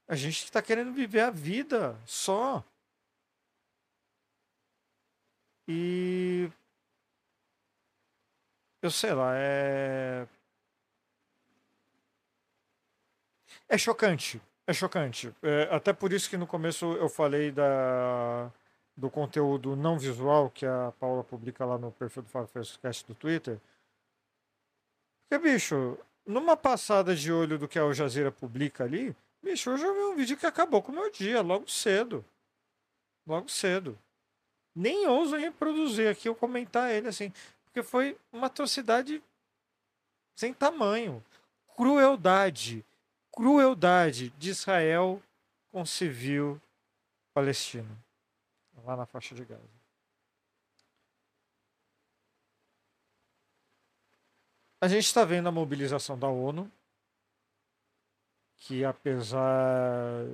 A 0.07 0.15
gente 0.15 0.41
que 0.43 0.45
está 0.45 0.63
querendo 0.63 0.93
viver 0.93 1.21
a 1.21 1.31
vida 1.31 1.99
só. 2.07 2.65
E. 5.69 6.51
Eu 8.81 8.91
sei 8.91 9.13
lá, 9.15 9.33
é. 9.37 10.27
É 13.69 13.79
chocante. 13.79 14.41
É 14.67 14.73
chocante. 14.73 15.35
É, 15.43 15.69
até 15.75 15.93
por 15.93 16.13
isso 16.13 16.29
que 16.31 16.37
no 16.37 16.47
começo 16.47 16.85
eu 16.95 17.09
falei 17.09 17.51
da 17.51 18.53
do 18.97 19.11
conteúdo 19.11 19.75
não 19.75 19.99
visual 19.99 20.51
que 20.51 20.67
a 20.67 20.93
Paula 20.99 21.25
publica 21.25 21.65
lá 21.65 21.79
no 21.79 21.91
perfil 21.93 22.23
do 22.23 22.29
Fábio 22.29 22.51
Cast 22.81 23.07
do 23.07 23.15
Twitter. 23.15 23.59
Porque, 25.29 25.43
bicho, 25.43 25.99
numa 26.27 26.57
passada 26.57 27.15
de 27.15 27.33
olho 27.33 27.59
do 27.59 27.67
que 27.67 27.79
a 27.79 27.83
Al 27.83 27.95
Jazeera 27.95 28.31
publica 28.31 28.85
ali, 28.85 29.17
bicho, 29.43 29.71
eu 29.71 29.79
já 29.79 29.93
vi 29.93 29.99
um 30.01 30.15
vídeo 30.15 30.37
que 30.37 30.47
acabou 30.47 30.83
com 30.83 30.93
o 30.93 30.95
meu 30.95 31.11
dia, 31.11 31.41
logo 31.41 31.69
cedo. 31.69 32.25
Logo 33.27 33.49
cedo. 33.49 33.99
Nem 34.75 35.07
ouso 35.07 35.37
reproduzir 35.37 36.11
aqui 36.11 36.29
ou 36.29 36.35
comentar 36.35 36.91
ele 36.91 37.09
assim, 37.09 37.33
porque 37.65 37.83
foi 37.83 38.17
uma 38.33 38.47
atrocidade 38.47 39.23
sem 40.37 40.53
tamanho. 40.53 41.25
Crueldade. 41.77 42.85
Crueldade 43.31 44.31
de 44.39 44.51
Israel 44.51 45.23
com 45.71 45.87
civil 45.87 46.61
palestino 47.33 48.03
lá 48.85 48.97
na 48.97 49.07
faixa 49.07 49.35
de 49.35 49.45
Gaza. 49.45 49.83
A 54.81 54.89
gente 54.89 55.07
está 55.07 55.25
vendo 55.25 55.49
a 55.49 55.53
mobilização 55.53 56.19
da 56.19 56.27
ONU, 56.27 56.71
que 58.57 58.85
apesar. 58.85 60.27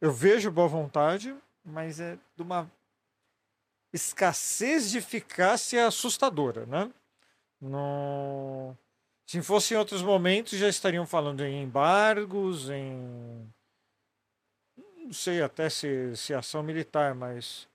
Eu 0.00 0.12
vejo 0.12 0.50
boa 0.50 0.66
vontade, 0.66 1.36
mas 1.62 2.00
é 2.00 2.18
de 2.34 2.42
uma 2.42 2.70
escassez 3.92 4.90
de 4.90 4.98
eficácia 4.98 5.86
assustadora, 5.86 6.64
né? 6.64 6.90
No... 7.60 8.74
Se 9.26 9.42
fosse 9.42 9.74
em 9.74 9.76
outros 9.76 10.02
momentos, 10.02 10.58
já 10.58 10.68
estariam 10.68 11.06
falando 11.06 11.44
em 11.44 11.62
embargos, 11.62 12.70
em 12.70 13.52
não 15.10 15.14
sei 15.14 15.42
até 15.42 15.68
se, 15.68 16.16
se 16.16 16.32
ação 16.32 16.62
militar, 16.62 17.16
mas 17.16 17.68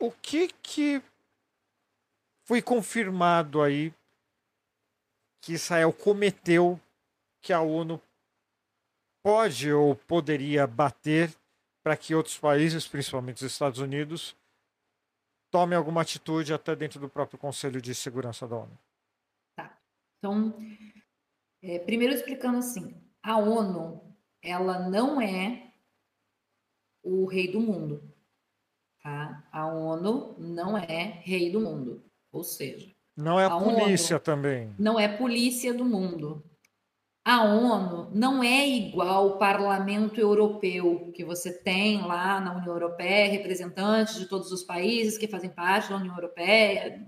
o 0.00 0.10
que 0.10 0.48
que 0.48 1.02
foi 2.46 2.62
confirmado 2.62 3.60
aí 3.60 3.92
que 5.42 5.52
Israel 5.52 5.92
cometeu 5.92 6.80
que 7.42 7.52
a 7.52 7.60
ONU 7.60 8.00
pode 9.22 9.70
ou 9.70 9.94
poderia 9.94 10.66
bater 10.66 11.30
para 11.82 11.94
que 11.94 12.14
outros 12.14 12.38
países, 12.38 12.88
principalmente 12.88 13.44
os 13.44 13.52
Estados 13.52 13.80
Unidos, 13.80 14.34
tomem 15.50 15.76
alguma 15.76 16.00
atitude 16.00 16.54
até 16.54 16.74
dentro 16.74 16.98
do 16.98 17.08
próprio 17.10 17.38
Conselho 17.38 17.82
de 17.82 17.94
Segurança 17.94 18.48
da 18.48 18.56
ONU? 18.56 18.78
Tá. 19.54 19.78
Então, 20.16 20.56
é, 21.62 21.78
primeiro 21.80 22.14
explicando 22.14 22.56
assim, 22.56 23.07
a 23.28 23.36
ONU, 23.36 24.00
ela 24.42 24.78
não 24.88 25.20
é 25.20 25.70
o 27.02 27.26
rei 27.26 27.52
do 27.52 27.60
mundo, 27.60 28.02
tá? 29.02 29.46
A 29.52 29.66
ONU 29.66 30.34
não 30.38 30.78
é 30.78 31.20
rei 31.24 31.50
do 31.50 31.60
mundo, 31.60 32.02
ou 32.32 32.42
seja, 32.42 32.90
Não 33.14 33.38
é 33.38 33.44
a, 33.44 33.54
A 33.54 33.58
polícia 33.60 34.16
ONU. 34.16 34.24
também. 34.24 34.74
não 34.78 34.98
é 34.98 35.06
polícia 35.08 35.74
do 35.74 35.84
mundo. 35.84 36.42
A 37.22 37.44
ONU 37.44 38.10
não 38.14 38.42
é 38.42 38.66
igual 38.66 39.26
o 39.26 39.36
Parlamento 39.38 40.18
Europeu, 40.18 41.12
que 41.14 41.22
você 41.22 41.52
tem 41.52 42.00
lá 42.00 42.40
na 42.40 42.56
União 42.56 42.72
Europeia, 42.72 43.30
representantes 43.30 44.14
de 44.18 44.26
todos 44.26 44.50
os 44.50 44.62
países 44.62 45.18
que 45.18 45.28
fazem 45.28 45.50
parte 45.50 45.90
da 45.90 45.96
União 45.96 46.14
Europeia, 46.14 47.06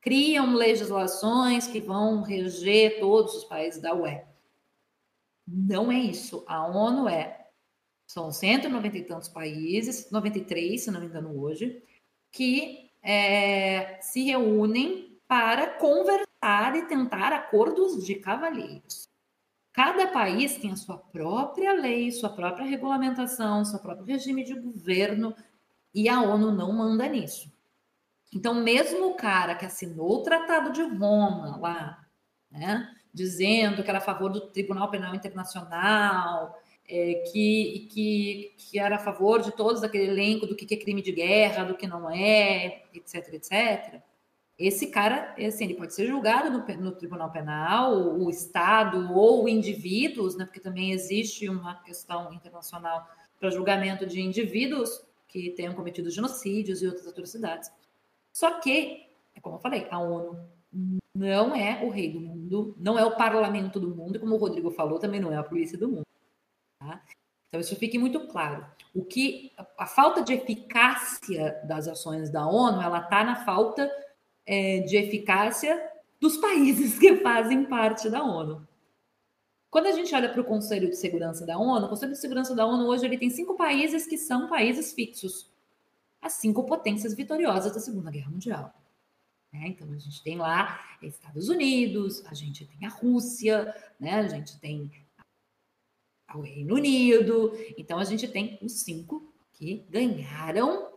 criam 0.00 0.54
legislações 0.54 1.66
que 1.66 1.80
vão 1.80 2.22
reger 2.22 2.98
todos 2.98 3.34
os 3.34 3.44
países 3.44 3.82
da 3.82 3.94
UE. 3.94 4.31
Não 5.52 5.92
é 5.92 5.98
isso. 5.98 6.44
A 6.48 6.66
ONU 6.66 7.06
é. 7.08 7.46
São 8.06 8.32
190 8.32 8.98
e 8.98 9.04
tantos 9.04 9.28
países, 9.28 10.10
93, 10.10 10.82
se 10.82 10.90
não 10.90 11.00
me 11.00 11.06
engano, 11.06 11.38
hoje, 11.38 11.82
que 12.30 12.90
é, 13.02 14.00
se 14.00 14.22
reúnem 14.22 15.18
para 15.26 15.78
conversar 15.78 16.76
e 16.76 16.86
tentar 16.86 17.32
acordos 17.32 18.04
de 18.04 18.16
cavalheiros. 18.16 19.08
Cada 19.72 20.08
país 20.08 20.58
tem 20.58 20.72
a 20.72 20.76
sua 20.76 20.98
própria 20.98 21.72
lei, 21.72 22.10
sua 22.10 22.28
própria 22.28 22.66
regulamentação, 22.66 23.64
seu 23.64 23.78
próprio 23.78 24.06
regime 24.06 24.44
de 24.44 24.58
governo, 24.58 25.34
e 25.94 26.08
a 26.08 26.20
ONU 26.20 26.50
não 26.50 26.72
manda 26.72 27.08
nisso. 27.08 27.50
Então, 28.34 28.54
mesmo 28.54 29.08
o 29.08 29.14
cara 29.14 29.54
que 29.54 29.64
assinou 29.64 30.20
o 30.20 30.22
Tratado 30.22 30.72
de 30.72 30.82
Roma 30.82 31.56
lá, 31.56 32.06
né, 32.50 32.94
dizendo 33.12 33.82
que 33.82 33.90
era 33.90 33.98
a 33.98 34.02
favor 34.02 34.30
do 34.30 34.40
Tribunal 34.40 34.90
Penal 34.90 35.14
Internacional, 35.14 36.58
é, 36.88 37.14
que, 37.32 37.88
que, 37.90 38.54
que 38.56 38.78
era 38.78 38.96
a 38.96 38.98
favor 38.98 39.40
de 39.42 39.52
todos 39.52 39.82
aquele 39.82 40.10
elenco 40.10 40.46
do 40.46 40.56
que 40.56 40.74
é 40.74 40.76
crime 40.76 41.02
de 41.02 41.12
guerra, 41.12 41.64
do 41.64 41.76
que 41.76 41.86
não 41.86 42.10
é, 42.10 42.84
etc, 42.94 43.34
etc. 43.34 44.02
Esse 44.58 44.88
cara, 44.88 45.34
assim, 45.38 45.64
ele 45.64 45.74
pode 45.74 45.94
ser 45.94 46.06
julgado 46.06 46.50
no, 46.50 46.66
no 46.82 46.92
Tribunal 46.92 47.30
Penal, 47.30 47.94
o, 47.94 48.26
o 48.26 48.30
Estado 48.30 49.12
ou 49.12 49.48
indivíduos, 49.48 50.36
né, 50.36 50.44
porque 50.44 50.60
também 50.60 50.92
existe 50.92 51.48
uma 51.48 51.82
questão 51.82 52.32
internacional 52.32 53.06
para 53.40 53.50
julgamento 53.50 54.06
de 54.06 54.20
indivíduos 54.20 55.04
que 55.26 55.50
tenham 55.50 55.74
cometido 55.74 56.10
genocídios 56.10 56.82
e 56.82 56.86
outras 56.86 57.06
atrocidades. 57.06 57.72
Só 58.32 58.60
que, 58.60 59.06
é 59.34 59.40
como 59.40 59.56
eu 59.56 59.60
falei, 59.60 59.86
a 59.90 59.98
ONU 59.98 60.38
não 61.14 61.54
é 61.54 61.84
o 61.84 61.90
rei 61.90 62.12
do 62.12 62.20
mundo, 62.20 62.74
não 62.78 62.98
é 62.98 63.04
o 63.04 63.16
parlamento 63.16 63.78
do 63.78 63.94
mundo, 63.94 64.18
como 64.18 64.34
o 64.34 64.38
Rodrigo 64.38 64.70
falou, 64.70 64.98
também 64.98 65.20
não 65.20 65.32
é 65.32 65.36
a 65.36 65.42
polícia 65.42 65.76
do 65.76 65.88
mundo. 65.88 66.06
Tá? 66.78 67.02
Então, 67.48 67.60
isso 67.60 67.76
fique 67.76 67.98
muito 67.98 68.26
claro. 68.28 68.66
O 68.94 69.04
que 69.04 69.52
a 69.76 69.86
falta 69.86 70.22
de 70.22 70.32
eficácia 70.32 71.60
das 71.64 71.86
ações 71.86 72.30
da 72.30 72.46
ONU, 72.46 72.80
ela 72.80 73.00
está 73.00 73.22
na 73.22 73.44
falta 73.44 73.90
é, 74.46 74.80
de 74.80 74.96
eficácia 74.96 75.90
dos 76.18 76.38
países 76.38 76.96
que 76.98 77.16
fazem 77.16 77.64
parte 77.66 78.08
da 78.08 78.22
ONU. 78.22 78.66
Quando 79.70 79.86
a 79.86 79.92
gente 79.92 80.14
olha 80.14 80.30
para 80.30 80.40
o 80.40 80.44
Conselho 80.44 80.88
de 80.88 80.96
Segurança 80.96 81.44
da 81.44 81.58
ONU, 81.58 81.86
o 81.86 81.88
Conselho 81.88 82.12
de 82.12 82.18
Segurança 82.18 82.54
da 82.54 82.64
ONU 82.64 82.86
hoje 82.86 83.04
ele 83.04 83.18
tem 83.18 83.30
cinco 83.30 83.54
países 83.54 84.06
que 84.06 84.18
são 84.18 84.48
países 84.48 84.92
fixos, 84.92 85.50
as 86.20 86.34
cinco 86.34 86.64
potências 86.64 87.14
vitoriosas 87.14 87.72
da 87.72 87.80
Segunda 87.80 88.10
Guerra 88.10 88.30
Mundial. 88.30 88.81
É, 89.52 89.68
então 89.68 89.90
a 89.92 89.98
gente 89.98 90.22
tem 90.22 90.38
lá 90.38 90.80
Estados 91.02 91.48
Unidos, 91.48 92.24
a 92.26 92.34
gente 92.34 92.64
tem 92.66 92.86
a 92.86 92.90
Rússia, 92.90 93.74
né, 94.00 94.14
a 94.14 94.28
gente 94.28 94.58
tem 94.58 94.90
o 96.34 96.40
Reino 96.40 96.74
Unido. 96.76 97.52
Então 97.76 97.98
a 97.98 98.04
gente 98.04 98.26
tem 98.28 98.58
os 98.62 98.80
cinco 98.80 99.32
que 99.52 99.86
ganharam 99.90 100.92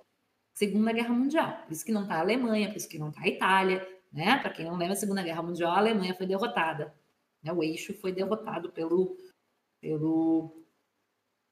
Segunda 0.54 0.94
Guerra 0.94 1.14
Mundial. 1.14 1.64
Por 1.64 1.74
isso 1.74 1.86
que 1.86 1.92
não 1.92 2.04
está 2.04 2.16
a 2.16 2.20
Alemanha, 2.22 2.70
por 2.70 2.78
isso 2.78 2.88
que 2.88 2.98
não 2.98 3.10
está 3.10 3.22
a 3.22 3.28
Itália, 3.28 3.88
né? 4.12 4.38
Para 4.38 4.52
quem 4.52 4.66
não 4.66 4.78
lembra, 4.78 4.94
a 4.94 4.98
Segunda 4.98 5.22
Guerra 5.22 5.44
Mundial, 5.44 5.72
a 5.72 5.78
Alemanha 5.78 6.16
foi 6.16 6.26
derrotada. 6.26 6.96
Né? 7.44 7.52
O 7.52 7.62
eixo 7.62 7.94
foi 7.94 8.14
derrotado 8.14 8.72
pelo, 8.72 9.18
pelo, 9.82 10.64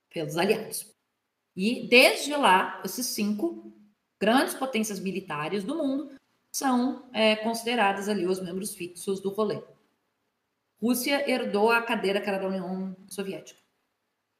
pelos 0.09 0.37
aliados. 0.37 0.89
E 1.55 1.87
desde 1.89 2.33
lá, 2.35 2.81
esses 2.85 3.07
cinco 3.07 3.71
grandes 4.19 4.55
potências 4.55 4.99
militares 5.01 5.65
do 5.65 5.75
mundo 5.75 6.15
são 6.53 7.09
é, 7.11 7.35
consideradas 7.37 8.07
ali 8.07 8.27
os 8.27 8.39
membros 8.39 8.75
fixos 8.75 9.19
do 9.19 9.29
rolê. 9.29 9.61
Rússia 10.79 11.27
herdou 11.29 11.71
a 11.71 11.81
cadeira 11.81 12.21
que 12.21 12.29
era 12.29 12.37
da 12.37 12.47
União 12.47 12.95
Soviética. 13.07 13.59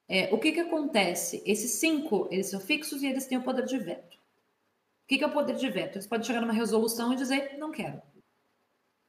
É, 0.08 0.32
o 0.32 0.40
que, 0.40 0.52
que 0.52 0.60
acontece? 0.60 1.42
Esses 1.46 1.72
cinco, 1.72 2.28
eles 2.30 2.50
são 2.50 2.60
fixos 2.60 3.02
e 3.02 3.08
eles 3.08 3.26
têm 3.26 3.40
o 3.40 3.44
poder 3.44 3.66
de 3.66 3.80
veto. 3.80 4.16
O 4.16 5.08
que, 5.08 5.18
que 5.18 5.24
é 5.24 5.28
o 5.28 5.34
poder 5.34 5.56
de 5.56 5.70
veto? 5.70 5.96
Eles 5.96 6.06
podem 6.06 6.26
chegar 6.26 6.42
numa 6.42 6.54
resolução 6.54 7.12
e 7.12 7.16
dizer, 7.16 7.58
não 7.58 7.72
quero. 7.72 8.02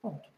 Ponto. 0.00 0.28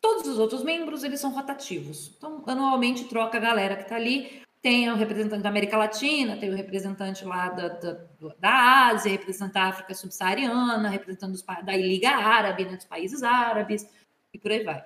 Todos 0.00 0.26
os 0.26 0.38
outros 0.38 0.64
membros, 0.64 1.04
eles 1.04 1.20
são 1.20 1.32
rotativos. 1.32 2.14
Então, 2.16 2.42
anualmente 2.46 3.04
troca 3.08 3.36
a 3.36 3.40
galera 3.40 3.76
que 3.76 3.82
está 3.82 3.96
ali. 3.96 4.41
Tem 4.62 4.88
o 4.88 4.94
representante 4.94 5.42
da 5.42 5.48
América 5.48 5.76
Latina, 5.76 6.36
tem 6.36 6.48
o 6.48 6.54
representante 6.54 7.24
lá 7.24 7.48
da, 7.48 7.68
da, 7.68 8.06
da 8.38 8.86
Ásia, 8.86 9.10
representante 9.10 9.54
da 9.54 9.64
África 9.64 9.92
Subsaariana, 9.92 10.88
representante 10.88 11.32
dos, 11.32 11.42
da 11.42 11.76
Liga 11.76 12.10
Árabe, 12.10 12.64
né, 12.64 12.76
dos 12.76 12.84
países 12.84 13.24
árabes, 13.24 13.84
e 14.32 14.38
por 14.38 14.52
aí 14.52 14.62
vai. 14.62 14.84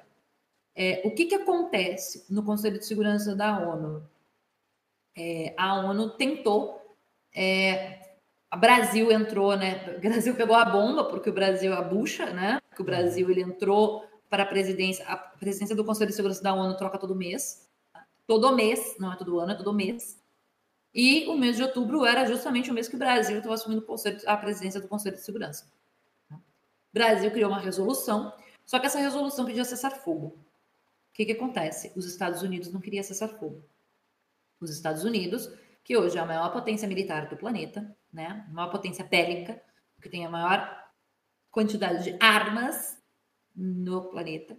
É, 0.75 1.03
o 1.05 1.11
que, 1.11 1.27
que 1.27 1.35
acontece 1.35 2.25
no 2.31 2.43
Conselho 2.43 2.79
de 2.79 2.87
Segurança 2.87 3.37
da 3.37 3.59
ONU? 3.59 4.03
É, 5.15 5.55
a 5.59 5.75
ONU 5.75 6.11
tentou, 6.11 6.97
é, 7.35 8.01
a 8.51 8.57
Brasil 8.57 9.13
entrou, 9.13 9.57
né? 9.57 9.95
O 9.97 10.01
Brasil 10.07 10.35
pegou 10.35 10.57
a 10.57 10.65
bomba 10.65 11.05
porque 11.05 11.29
o 11.29 11.35
Brasil 11.35 11.75
a 11.75 11.83
bucha, 11.83 12.31
né? 12.31 12.61
Porque 12.69 12.83
o 12.83 12.85
Brasil 12.85 13.31
ele 13.31 13.43
entrou 13.43 14.07
para 14.29 14.43
a 14.43 14.47
presidência, 14.47 15.05
a 15.07 15.17
presidência 15.17 15.77
do 15.77 15.85
Conselho 15.85 16.11
de 16.11 16.17
Segurança 16.17 16.43
da 16.43 16.55
ONU 16.55 16.77
troca 16.77 16.99
todo 16.99 17.15
mês, 17.15 17.66
todo 18.27 18.55
mês, 18.55 18.97
não 18.99 19.13
é 19.13 19.17
todo 19.17 19.39
ano, 19.39 19.53
é 19.53 19.55
todo 19.55 19.73
mês. 19.73 20.21
E 20.95 21.27
o 21.27 21.37
mês 21.37 21.57
de 21.57 21.63
outubro 21.63 22.05
era 22.05 22.27
justamente 22.27 22.71
o 22.71 22.75
mês 22.75 22.89
que 22.89 22.97
o 22.97 22.99
Brasil 22.99 23.37
estava 23.37 23.55
assumindo 23.55 23.87
a 24.27 24.37
presidência 24.37 24.81
do 24.81 24.89
Conselho 24.89 25.17
de 25.17 25.23
Segurança. 25.23 25.71
O 26.31 26.39
Brasil 26.93 27.31
criou 27.31 27.51
uma 27.51 27.61
resolução, 27.61 28.33
só 28.65 28.79
que 28.79 28.87
essa 28.87 28.99
resolução 28.99 29.45
pedia 29.45 29.65
cessar 29.65 29.91
fogo. 29.91 30.29
O 30.29 31.13
que, 31.13 31.27
que 31.27 31.33
acontece? 31.33 31.93
Os 31.95 32.07
Estados 32.07 32.43
Unidos 32.43 32.73
não 32.73 32.81
queriam 32.81 33.03
cessar 33.03 33.29
fogo. 33.29 33.63
Os 34.61 34.71
Estados 34.71 35.05
Unidos, 35.05 35.51
que 35.85 35.97
hoje 35.97 36.17
é 36.17 36.21
a 36.21 36.27
maior 36.27 36.51
potência 36.51 36.89
militar 36.89 37.29
do 37.29 37.37
planeta, 37.37 37.95
né? 38.13 38.47
a 38.49 38.53
maior 38.53 38.71
potência 38.71 39.05
bélica, 39.05 39.63
que 40.01 40.09
tem 40.09 40.25
a 40.25 40.31
maior 40.31 40.85
quantidade 41.51 42.05
de 42.05 42.17
armas 42.21 42.99
no 43.55 44.11
planeta, 44.11 44.59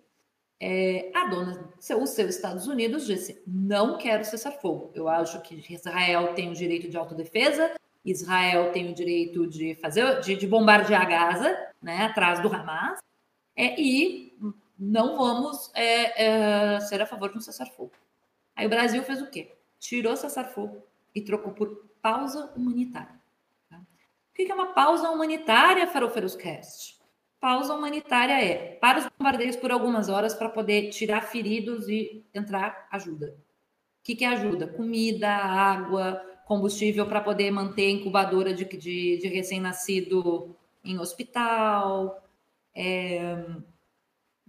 é, 0.59 1.11
a 1.13 1.25
dona, 1.25 1.69
os 1.77 2.09
seus 2.09 2.35
Estados 2.35 2.67
Unidos 2.67 3.05
disse: 3.05 3.41
não 3.45 3.97
quero 3.97 4.25
cessar 4.25 4.53
fogo. 4.53 4.91
Eu 4.93 5.07
acho 5.07 5.41
que 5.41 5.55
Israel 5.73 6.33
tem 6.33 6.49
o 6.49 6.53
direito 6.53 6.89
de 6.89 6.97
autodefesa, 6.97 7.75
Israel 8.03 8.71
tem 8.71 8.89
o 8.89 8.93
direito 8.93 9.45
de 9.47 9.75
fazer, 9.75 10.19
de, 10.21 10.35
de 10.35 10.47
bombardear 10.47 11.07
Gaza, 11.07 11.55
né, 11.81 12.05
atrás 12.05 12.41
do 12.41 12.53
Hamas, 12.53 12.99
é, 13.55 13.79
e 13.79 14.35
não 14.79 15.15
vamos 15.15 15.71
é, 15.75 16.25
é, 16.25 16.79
ser 16.81 17.01
a 17.01 17.05
favor 17.05 17.31
de 17.31 17.37
um 17.37 17.41
cessar-fogo. 17.41 17.91
Aí 18.55 18.65
o 18.65 18.69
Brasil 18.69 19.03
fez 19.03 19.21
o 19.21 19.29
quê? 19.29 19.55
Tirou 19.79 20.15
cessar-fogo 20.15 20.83
e 21.13 21.21
trocou 21.21 21.51
por 21.51 21.87
pausa 22.01 22.51
humanitária. 22.55 23.19
Tá? 23.69 23.77
O 23.77 24.33
que 24.33 24.51
é 24.51 24.55
uma 24.55 24.73
pausa 24.73 25.09
humanitária, 25.09 25.87
Faroferos 25.87 26.35
Cast? 26.35 26.96
Pausa 27.39 27.73
humanitária 27.73 28.33
é 28.43 28.77
para 28.81 28.99
os 28.99 29.07
bombardeios 29.17 29.55
por 29.55 29.71
algumas 29.71 30.09
horas 30.09 30.33
para 30.33 30.49
poder 30.49 30.89
tirar 30.89 31.21
feridos 31.21 31.87
e 31.87 32.25
entrar 32.33 32.87
ajuda. 32.91 33.35
O 33.99 34.03
que, 34.03 34.15
que 34.15 34.25
é 34.25 34.29
ajuda? 34.29 34.67
Comida, 34.67 35.29
água, 35.29 36.21
combustível 36.45 37.05
para 37.05 37.21
poder 37.21 37.51
manter 37.51 37.89
incubadora 37.89 38.53
de, 38.53 38.65
de, 38.65 39.17
de 39.17 39.27
recém-nascido 39.27 40.55
em 40.83 40.97
hospital, 40.97 42.23
é, 42.73 43.45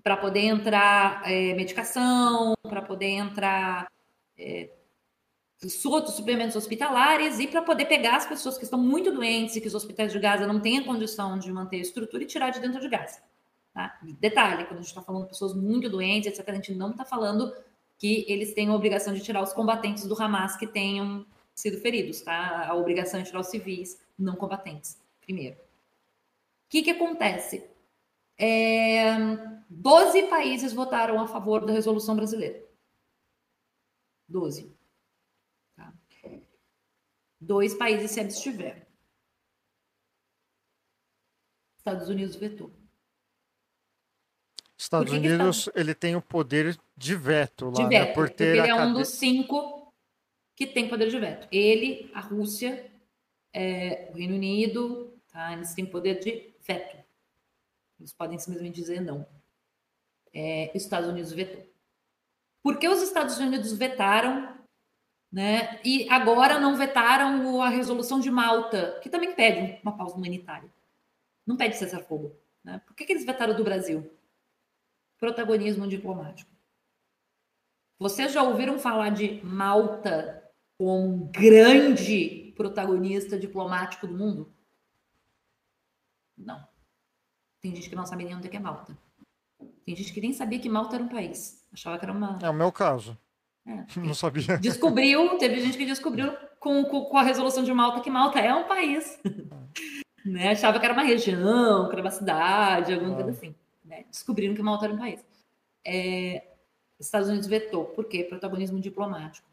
para 0.02 0.16
poder 0.16 0.44
entrar 0.44 1.22
é, 1.30 1.54
medicação, 1.54 2.54
para 2.62 2.80
poder 2.80 3.10
entrar 3.10 3.90
é, 4.38 4.70
outros 5.84 6.14
suplementos 6.14 6.54
hospitalares 6.54 7.40
e 7.40 7.48
para 7.48 7.62
poder 7.62 7.86
pegar 7.86 8.16
as 8.16 8.26
pessoas 8.26 8.56
que 8.56 8.64
estão 8.64 8.78
muito 8.78 9.10
doentes 9.10 9.56
e 9.56 9.60
que 9.60 9.66
os 9.66 9.74
hospitais 9.74 10.12
de 10.12 10.18
Gaza 10.18 10.46
não 10.46 10.60
têm 10.60 10.78
a 10.78 10.84
condição 10.84 11.36
de 11.38 11.52
manter 11.52 11.78
a 11.78 11.80
estrutura 11.80 12.22
e 12.22 12.26
tirar 12.26 12.50
de 12.50 12.60
dentro 12.60 12.80
de 12.80 12.88
Gaza. 12.88 13.20
Tá? 13.74 13.98
Detalhe, 14.02 14.64
quando 14.64 14.78
a 14.78 14.82
gente 14.82 14.88
está 14.88 15.02
falando 15.02 15.24
de 15.24 15.30
pessoas 15.30 15.54
muito 15.54 15.88
doentes, 15.88 16.28
etc., 16.28 16.48
a 16.48 16.54
gente 16.54 16.74
não 16.74 16.90
está 16.90 17.04
falando 17.04 17.52
que 17.98 18.24
eles 18.28 18.54
têm 18.54 18.68
a 18.68 18.74
obrigação 18.74 19.12
de 19.12 19.20
tirar 19.20 19.42
os 19.42 19.52
combatentes 19.52 20.06
do 20.06 20.20
Hamas 20.20 20.56
que 20.56 20.66
tenham 20.66 21.26
sido 21.52 21.80
feridos, 21.80 22.20
tá? 22.20 22.68
A 22.68 22.74
obrigação 22.74 23.20
de 23.20 23.26
tirar 23.26 23.40
os 23.40 23.48
civis 23.48 24.00
não 24.16 24.36
combatentes, 24.36 24.96
primeiro. 25.20 25.56
O 25.56 26.70
que, 26.70 26.82
que 26.82 26.90
acontece? 26.90 27.68
É, 28.38 29.16
12 29.68 30.22
países 30.28 30.72
votaram 30.72 31.20
a 31.20 31.26
favor 31.26 31.66
da 31.66 31.72
resolução 31.72 32.14
brasileira. 32.14 32.62
12 34.28 34.77
dois 37.40 37.74
países 37.74 38.10
se 38.10 38.20
abstiveram. 38.20 38.86
Estados 41.78 42.08
Unidos 42.08 42.36
vetou. 42.36 42.72
Estados 44.76 45.10
Por 45.10 45.16
que 45.16 45.26
que 45.26 45.34
Unidos 45.34 45.68
ele 45.74 45.94
tem 45.94 46.14
o 46.14 46.22
poder 46.22 46.78
de 46.96 47.16
veto 47.16 47.66
lá, 47.66 47.72
de 47.72 47.82
né? 47.82 47.88
veto, 47.88 48.14
Por 48.14 48.26
porque 48.28 48.36
ter 48.36 48.58
ele 48.58 48.60
a 48.60 48.66
é 48.68 48.74
um 48.74 48.92
dos 48.92 49.08
cinco 49.08 49.92
que 50.54 50.66
tem 50.66 50.88
poder 50.88 51.08
de 51.08 51.18
veto. 51.18 51.48
Ele, 51.50 52.10
a 52.14 52.20
Rússia, 52.20 52.90
é, 53.52 54.08
o 54.10 54.16
Reino 54.16 54.34
Unido, 54.34 55.18
tá? 55.28 55.52
eles 55.52 55.74
têm 55.74 55.86
poder 55.86 56.20
de 56.20 56.54
veto. 56.60 56.96
Eles 57.98 58.12
podem 58.12 58.38
simplesmente 58.38 58.76
dizer 58.76 59.00
não. 59.00 59.26
É, 60.32 60.70
os 60.74 60.82
Estados 60.82 61.08
Unidos 61.08 61.32
vetou. 61.32 61.66
Por 62.62 62.78
que 62.78 62.88
os 62.88 63.02
Estados 63.02 63.38
Unidos 63.38 63.72
vetaram, 63.72 64.57
né? 65.30 65.80
E 65.84 66.08
agora 66.10 66.58
não 66.58 66.76
vetaram 66.76 67.60
a 67.62 67.68
resolução 67.68 68.18
de 68.18 68.30
Malta, 68.30 68.98
que 69.02 69.10
também 69.10 69.34
pede 69.34 69.80
uma 69.82 69.96
pausa 69.96 70.16
humanitária. 70.16 70.70
Não 71.46 71.56
pede 71.56 71.76
cessar-fogo. 71.76 72.34
Né? 72.64 72.80
Por 72.86 72.94
que, 72.94 73.04
que 73.04 73.12
eles 73.12 73.24
vetaram 73.24 73.54
do 73.54 73.64
Brasil? 73.64 74.10
Protagonismo 75.18 75.86
diplomático. 75.86 76.50
Vocês 77.98 78.32
já 78.32 78.42
ouviram 78.42 78.78
falar 78.78 79.10
de 79.10 79.44
Malta 79.44 80.44
como 80.78 81.08
um 81.08 81.30
grande 81.30 82.52
protagonista 82.56 83.38
diplomático 83.38 84.06
do 84.06 84.16
mundo? 84.16 84.52
Não. 86.36 86.66
Tem 87.60 87.74
gente 87.74 87.90
que 87.90 87.96
não 87.96 88.06
sabe 88.06 88.24
nem 88.24 88.36
onde 88.36 88.46
é 88.46 88.50
que 88.50 88.56
é 88.56 88.60
Malta. 88.60 88.96
Tem 89.84 89.96
gente 89.96 90.12
que 90.12 90.20
nem 90.20 90.32
sabia 90.32 90.60
que 90.60 90.68
Malta 90.68 90.94
era 90.94 91.02
um 91.02 91.08
país. 91.08 91.66
Achava 91.72 91.98
que 91.98 92.04
era 92.04 92.12
uma. 92.12 92.38
É 92.40 92.48
o 92.48 92.54
meu 92.54 92.70
caso. 92.70 93.18
É. 93.68 94.00
Não 94.00 94.14
sabia. 94.14 94.56
Descobriu, 94.58 95.36
teve 95.36 95.60
gente 95.60 95.76
que 95.76 95.84
descobriu 95.84 96.32
com, 96.58 96.82
com, 96.84 97.04
com 97.04 97.16
a 97.18 97.22
resolução 97.22 97.62
de 97.62 97.72
Malta 97.72 98.00
que 98.00 98.08
Malta 98.10 98.38
é 98.40 98.54
um 98.54 98.64
país. 98.64 99.20
né? 100.24 100.50
Achava 100.52 100.78
que 100.80 100.86
era 100.86 100.94
uma 100.94 101.02
região, 101.02 101.86
que 101.86 101.92
era 101.92 102.00
uma 102.00 102.10
cidade, 102.10 102.94
alguma 102.94 103.14
coisa 103.14 103.30
Ah. 103.30 103.32
assim. 103.32 103.54
né? 103.84 104.04
Descobriram 104.10 104.54
que 104.54 104.62
Malta 104.62 104.86
era 104.86 104.94
um 104.94 104.98
país. 104.98 105.22
É, 105.86 106.42
Estados 106.98 107.28
Unidos 107.28 107.46
vetou. 107.46 107.84
Por 107.84 108.06
quê? 108.06 108.24
Protagonismo 108.24 108.80
diplomático. 108.80 109.46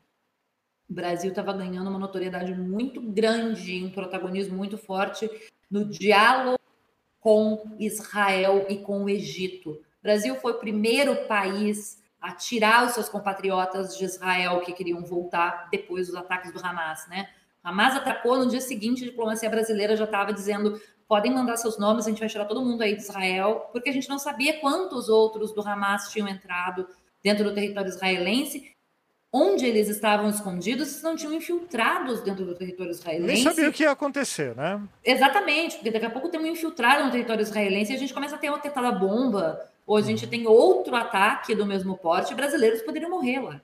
O 0.89 0.93
Brasil 0.93 1.29
estava 1.31 1.51
ganhando 1.51 1.89
uma 1.89 1.99
notoriedade 1.99 2.53
muito 2.53 3.01
grande, 3.01 3.83
um 3.83 3.89
protagonismo 3.91 4.55
muito 4.55 4.77
forte 4.77 5.29
no 5.69 5.83
diálogo 5.83 6.59
com 7.19 7.75
Israel 7.79 8.65
e 8.69 8.77
com 8.77 9.03
o 9.03 9.09
Egito. 9.09 9.71
O 9.71 10.03
Brasil 10.03 10.35
foi 10.35 10.51
o 10.53 10.59
primeiro 10.59 11.15
país 11.27 12.01
a 12.25 12.31
tirar 12.31 12.87
os 12.87 12.93
seus 12.93 13.07
compatriotas 13.07 13.95
de 13.95 14.03
Israel 14.03 14.59
que 14.61 14.73
queriam 14.73 15.03
voltar 15.05 15.69
depois 15.69 16.07
dos 16.07 16.15
ataques 16.15 16.51
do 16.51 16.59
Hamas, 16.59 17.07
né? 17.07 17.29
Hamas 17.63 17.95
atacou 17.95 18.39
no 18.39 18.47
dia 18.47 18.61
seguinte, 18.61 19.03
a 19.03 19.07
diplomacia 19.07 19.47
brasileira 19.47 19.95
já 19.95 20.05
estava 20.05 20.33
dizendo 20.33 20.81
podem 21.07 21.31
mandar 21.31 21.55
seus 21.57 21.77
nomes, 21.77 22.07
a 22.07 22.09
gente 22.09 22.19
vai 22.19 22.27
tirar 22.27 22.45
todo 22.45 22.65
mundo 22.65 22.81
aí 22.81 22.95
de 22.95 23.03
Israel, 23.03 23.69
porque 23.71 23.91
a 23.91 23.93
gente 23.93 24.09
não 24.09 24.17
sabia 24.17 24.59
quantos 24.59 25.07
outros 25.07 25.53
do 25.53 25.61
Hamas 25.61 26.09
tinham 26.11 26.27
entrado 26.27 26.87
dentro 27.23 27.43
do 27.43 27.53
território 27.53 27.89
israelense, 27.89 28.71
onde 29.31 29.67
eles 29.67 29.87
estavam 29.87 30.27
escondidos, 30.27 30.87
se 30.87 31.03
não 31.03 31.15
tinham 31.15 31.33
infiltrados 31.33 32.21
dentro 32.21 32.43
do 32.43 32.55
território 32.55 32.91
israelense. 32.91 33.43
Nem 33.43 33.43
sabia 33.43 33.69
o 33.69 33.71
que 33.71 33.83
ia 33.83 33.91
acontecer, 33.91 34.55
né? 34.55 34.81
Exatamente, 35.03 35.75
porque 35.75 35.91
daqui 35.91 36.07
a 36.07 36.09
pouco 36.09 36.29
tem 36.29 36.39
um 36.39 36.47
infiltrado 36.47 37.05
no 37.05 37.11
território 37.11 37.43
israelense 37.43 37.91
e 37.93 37.95
a 37.95 37.99
gente 37.99 38.15
começa 38.15 38.35
a 38.35 38.39
ter 38.39 38.49
uma 38.49 38.57
tentada 38.57 38.91
bomba, 38.91 39.61
ou 39.85 39.97
a 39.97 40.01
gente 40.01 40.25
tem 40.25 40.47
outro 40.47 40.95
ataque 40.95 41.53
do 41.53 41.65
mesmo 41.65 41.97
porte, 41.97 42.33
brasileiros 42.33 42.81
poderiam 42.81 43.09
morrer 43.09 43.39
lá. 43.39 43.61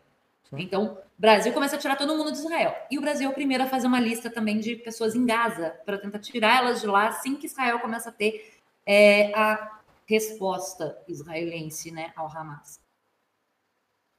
Então, 0.54 0.98
o 0.98 0.98
Brasil 1.18 1.54
começa 1.54 1.78
a 1.78 1.80
tirar 1.80 1.96
todo 1.96 2.16
mundo 2.16 2.32
de 2.32 2.38
Israel. 2.38 2.76
E 2.92 2.98
o 2.98 3.02
Brasil 3.02 3.28
é 3.28 3.32
o 3.32 3.34
primeiro 3.34 3.64
a 3.64 3.68
fazer 3.68 3.88
uma 3.88 4.00
lista 4.00 4.30
também 4.30 4.60
de 4.60 4.76
pessoas 4.76 5.16
em 5.16 5.26
Gaza, 5.26 5.70
para 5.86 5.98
tentar 5.98 6.20
tirar 6.20 6.58
elas 6.58 6.82
de 6.82 6.88
lá 6.88 7.08
assim 7.08 7.36
que 7.36 7.46
Israel 7.46 7.80
começa 7.80 8.10
a 8.10 8.12
ter 8.12 8.54
é, 8.86 9.34
a 9.34 9.80
resposta 10.06 10.98
israelense 11.08 11.90
né, 11.92 12.12
ao 12.18 12.28
Hamas. 12.28 12.82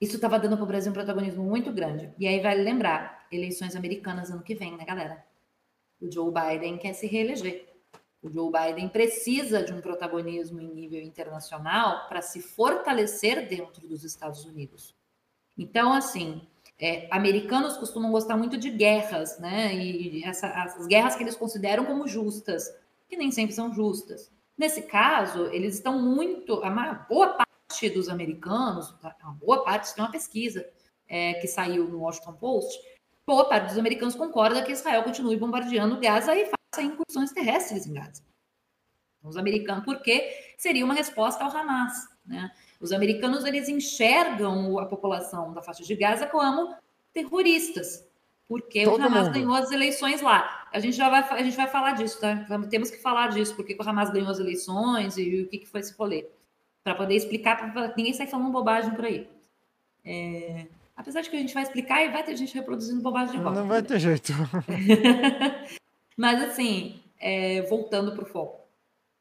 Isso 0.00 0.16
estava 0.16 0.38
dando 0.38 0.56
para 0.56 0.64
o 0.64 0.66
Brasil 0.66 0.90
um 0.90 0.94
protagonismo 0.94 1.44
muito 1.44 1.70
grande. 1.70 2.12
E 2.18 2.26
aí 2.26 2.40
vale 2.40 2.62
lembrar, 2.62 3.26
eleições 3.30 3.76
americanas 3.76 4.30
ano 4.30 4.42
que 4.42 4.54
vem, 4.54 4.76
né, 4.76 4.84
galera? 4.84 5.24
O 6.00 6.10
Joe 6.10 6.32
Biden 6.32 6.78
quer 6.78 6.94
se 6.94 7.06
reeleger. 7.06 7.71
O 8.22 8.30
Joe 8.30 8.52
Biden 8.52 8.88
precisa 8.88 9.64
de 9.64 9.72
um 9.72 9.80
protagonismo 9.80 10.60
em 10.60 10.72
nível 10.72 11.02
internacional 11.02 12.06
para 12.08 12.22
se 12.22 12.40
fortalecer 12.40 13.48
dentro 13.48 13.86
dos 13.88 14.04
Estados 14.04 14.44
Unidos. 14.44 14.94
Então, 15.58 15.92
assim, 15.92 16.46
é, 16.78 17.08
americanos 17.10 17.76
costumam 17.76 18.12
gostar 18.12 18.36
muito 18.36 18.56
de 18.56 18.70
guerras, 18.70 19.38
né? 19.40 19.74
E 19.74 20.24
essa, 20.24 20.46
as 20.46 20.86
guerras 20.86 21.16
que 21.16 21.22
eles 21.24 21.36
consideram 21.36 21.84
como 21.84 22.06
justas, 22.06 22.72
que 23.08 23.16
nem 23.16 23.32
sempre 23.32 23.54
são 23.54 23.74
justas. 23.74 24.30
Nesse 24.56 24.82
caso, 24.82 25.46
eles 25.46 25.74
estão 25.74 26.00
muito. 26.00 26.62
A 26.62 26.94
boa 27.08 27.34
parte 27.34 27.90
dos 27.90 28.08
americanos, 28.08 28.94
uma 29.22 29.32
boa 29.32 29.64
parte, 29.64 29.92
tem 29.94 30.04
uma 30.04 30.12
pesquisa 30.12 30.64
é, 31.08 31.34
que 31.34 31.48
saiu 31.48 31.88
no 31.88 32.00
Washington 32.00 32.34
Post, 32.34 32.80
boa 33.26 33.48
parte 33.48 33.68
dos 33.68 33.78
americanos 33.78 34.14
concorda 34.14 34.62
que 34.62 34.72
Israel 34.72 35.02
continue 35.02 35.36
bombardeando 35.36 35.98
Gaza 35.98 36.34
e 36.34 36.50
faça 36.72 36.82
incursões 36.82 37.32
terrestres 37.32 37.86
em 37.86 37.92
Gaza. 37.92 38.22
Os 39.22 39.36
americanos, 39.36 39.84
porque 39.84 40.32
seria 40.56 40.84
uma 40.84 40.94
resposta 40.94 41.44
ao 41.44 41.54
Hamas, 41.54 42.08
né? 42.26 42.50
Os 42.80 42.90
americanos 42.90 43.44
eles 43.44 43.68
enxergam 43.68 44.78
a 44.78 44.86
população 44.86 45.52
da 45.52 45.62
faixa 45.62 45.84
de 45.84 45.94
Gaza 45.94 46.26
como 46.26 46.74
terroristas, 47.12 48.04
porque 48.48 48.84
Todo 48.84 49.00
o 49.00 49.04
Hamas 49.04 49.26
mundo. 49.26 49.34
ganhou 49.34 49.54
as 49.54 49.70
eleições 49.70 50.20
lá. 50.20 50.66
A 50.72 50.80
gente 50.80 50.96
já 50.96 51.08
vai, 51.08 51.20
a 51.20 51.42
gente 51.42 51.56
vai 51.56 51.68
falar 51.68 51.92
disso, 51.92 52.20
tá? 52.20 52.44
Temos 52.68 52.90
que 52.90 52.96
falar 52.96 53.28
disso, 53.28 53.54
porque 53.54 53.76
o 53.78 53.88
Hamas 53.88 54.10
ganhou 54.10 54.30
as 54.30 54.40
eleições 54.40 55.16
e 55.16 55.42
o 55.42 55.48
que, 55.48 55.58
que 55.58 55.68
foi 55.68 55.80
esse 55.80 55.94
rolê, 55.94 56.26
para 56.82 56.96
poder 56.96 57.14
explicar 57.14 57.72
para 57.72 57.94
ninguém 57.96 58.12
sair 58.12 58.26
falando 58.26 58.50
bobagem 58.50 58.92
por 58.92 59.04
aí. 59.04 59.28
É, 60.04 60.66
Apesar 60.96 61.20
de 61.20 61.30
que 61.30 61.36
a 61.36 61.38
gente 61.38 61.54
vai 61.54 61.62
explicar 61.62 62.04
e 62.04 62.10
vai 62.10 62.22
ter 62.22 62.36
gente 62.36 62.54
reproduzindo 62.54 63.00
bobagem 63.00 63.36
de 63.36 63.42
volta. 63.42 63.60
Não 63.60 63.68
vai 63.68 63.82
ter 63.82 63.98
jeito. 63.98 64.32
Mas, 66.16 66.42
assim, 66.42 67.02
é, 67.18 67.62
voltando 67.62 68.12
para 68.14 68.24
o 68.24 68.26
foco. 68.26 68.62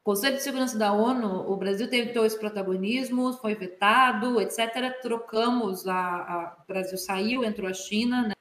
Conselho 0.04 0.36
de 0.36 0.42
Segurança 0.42 0.76
da 0.76 0.92
ONU, 0.92 1.50
o 1.50 1.56
Brasil 1.56 1.88
teve 1.88 2.18
esse 2.26 2.38
protagonismo, 2.38 3.32
foi 3.34 3.54
vetado, 3.54 4.40
etc. 4.40 5.00
Trocamos, 5.00 5.86
a, 5.86 5.94
a- 5.96 6.56
o 6.62 6.66
Brasil 6.66 6.98
saiu, 6.98 7.44
entrou 7.44 7.68
a 7.68 7.72
China. 7.74 8.28
né? 8.28 8.34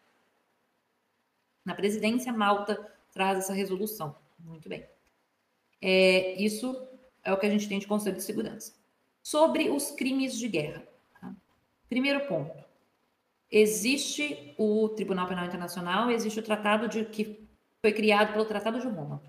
Na 1.64 1.76
presidência, 1.76 2.34
Malta 2.34 2.92
traz 3.14 3.38
essa 3.40 3.54
resolução. 3.54 4.16
Muito 4.40 4.68
bem. 4.68 4.88
É, 5.80 6.34
isso 6.42 6.88
é 7.24 7.32
o 7.32 7.38
que 7.38 7.46
a 7.46 7.50
gente 7.50 7.68
tem 7.70 7.78
de 7.80 7.88
Conselho 7.88 8.16
de 8.18 8.24
Segurança. 8.24 8.74
Sobre 9.22 9.70
os 9.70 9.92
crimes 9.92 10.36
de 10.38 10.48
guerra. 10.48 10.84
tá? 11.20 11.32
Primeiro 11.88 12.26
ponto. 12.28 12.64
Existe 13.52 14.56
o 14.58 14.90
Tribunal 14.90 15.28
Penal 15.28 15.46
Internacional, 15.46 16.10
existe 16.10 16.40
o 16.40 16.44
tratado 16.44 16.88
de 16.88 17.06
que 17.06 17.41
foi 17.82 17.94
criado 17.94 18.34
pelo 18.34 18.46
Tratado 18.46 18.80
de 18.80 18.88
Roma. 18.88 19.22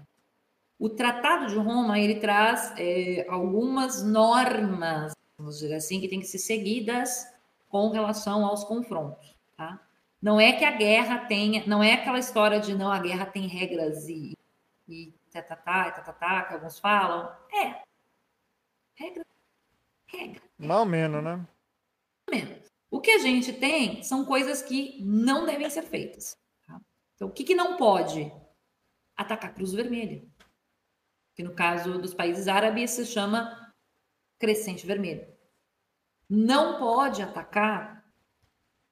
O 0.78 0.88
Tratado 0.88 1.46
de 1.46 1.56
Roma 1.56 1.98
ele 1.98 2.16
traz 2.16 2.74
é, 2.76 3.26
algumas 3.28 4.02
normas, 4.02 5.14
vamos 5.38 5.58
dizer 5.58 5.74
assim, 5.74 6.00
que 6.00 6.08
têm 6.08 6.20
que 6.20 6.26
ser 6.26 6.38
seguidas 6.38 7.26
com 7.68 7.88
relação 7.90 8.44
aos 8.44 8.64
confrontos. 8.64 9.36
Tá? 9.56 9.80
Não 10.20 10.40
é 10.40 10.52
que 10.52 10.64
a 10.64 10.72
guerra 10.72 11.18
tenha, 11.26 11.64
não 11.66 11.82
é 11.82 11.94
aquela 11.94 12.18
história 12.18 12.60
de 12.60 12.74
não 12.74 12.92
a 12.92 12.98
guerra 12.98 13.26
tem 13.26 13.46
regras 13.46 14.08
e 14.08 14.36
e 14.88 15.14
tatatá, 15.30 15.88
e 15.88 15.92
tatatá, 15.92 16.42
que 16.42 16.54
alguns 16.54 16.78
falam. 16.78 17.34
É. 17.52 17.82
Regra. 18.94 19.24
Regra. 20.06 20.42
Ou 20.60 20.84
menos, 20.84 21.24
né? 21.24 21.46
menos. 22.30 22.70
O 22.90 23.00
que 23.00 23.10
a 23.10 23.18
gente 23.18 23.52
tem 23.52 24.02
são 24.02 24.24
coisas 24.24 24.62
que 24.62 25.02
não 25.02 25.46
devem 25.46 25.68
ser 25.70 25.82
feitas. 25.82 26.36
tá? 26.66 26.80
Então, 27.14 27.28
o 27.28 27.30
que, 27.30 27.44
que 27.44 27.54
não 27.54 27.76
pode? 27.76 28.30
Atacar 29.16 29.50
a 29.50 29.54
Cruz 29.54 29.72
Vermelha. 29.72 30.22
Que 31.34 31.42
no 31.42 31.54
caso 31.54 31.98
dos 31.98 32.14
países 32.14 32.48
árabes 32.48 32.90
se 32.90 33.06
chama 33.06 33.72
Crescente 34.38 34.86
Vermelho. 34.86 35.26
Não 36.28 36.78
pode 36.78 37.22
atacar. 37.22 38.02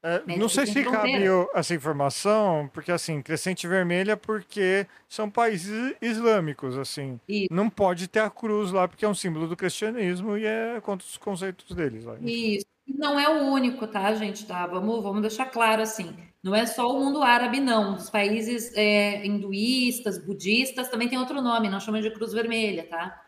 É, 0.02 0.36
não 0.38 0.48
sei 0.48 0.66
se 0.66 0.82
cabe 0.82 1.24
essa 1.54 1.74
informação, 1.74 2.70
porque 2.72 2.90
assim, 2.90 3.20
Crescente 3.20 3.68
Vermelha 3.68 4.16
porque 4.16 4.86
são 5.06 5.30
países 5.30 5.94
islâmicos, 6.00 6.78
assim. 6.78 7.20
Isso. 7.28 7.52
Não 7.52 7.68
pode 7.68 8.08
ter 8.08 8.20
a 8.20 8.30
cruz 8.30 8.72
lá 8.72 8.88
porque 8.88 9.04
é 9.04 9.08
um 9.08 9.14
símbolo 9.14 9.46
do 9.46 9.56
cristianismo 9.56 10.38
e 10.38 10.46
é 10.46 10.80
contra 10.80 11.06
os 11.06 11.18
conceitos 11.18 11.74
deles. 11.76 12.04
Lá. 12.04 12.16
Isso. 12.22 12.64
Não 12.96 13.18
é 13.18 13.28
o 13.28 13.46
único, 13.50 13.86
tá, 13.86 14.12
gente? 14.14 14.46
Tá? 14.46 14.66
Vamos, 14.66 15.02
vamos 15.02 15.22
deixar 15.22 15.46
claro 15.46 15.82
assim. 15.82 16.16
Não 16.42 16.54
é 16.54 16.64
só 16.66 16.88
o 16.88 16.98
mundo 16.98 17.22
árabe, 17.22 17.60
não. 17.60 17.96
Os 17.96 18.08
países 18.08 18.72
é, 18.74 19.24
hinduístas, 19.24 20.18
budistas, 20.18 20.88
também 20.88 21.08
tem 21.08 21.18
outro 21.18 21.42
nome, 21.42 21.68
nós 21.68 21.82
chamamos 21.82 22.06
de 22.06 22.14
Cruz 22.14 22.32
Vermelha, 22.32 22.86
tá? 22.88 23.22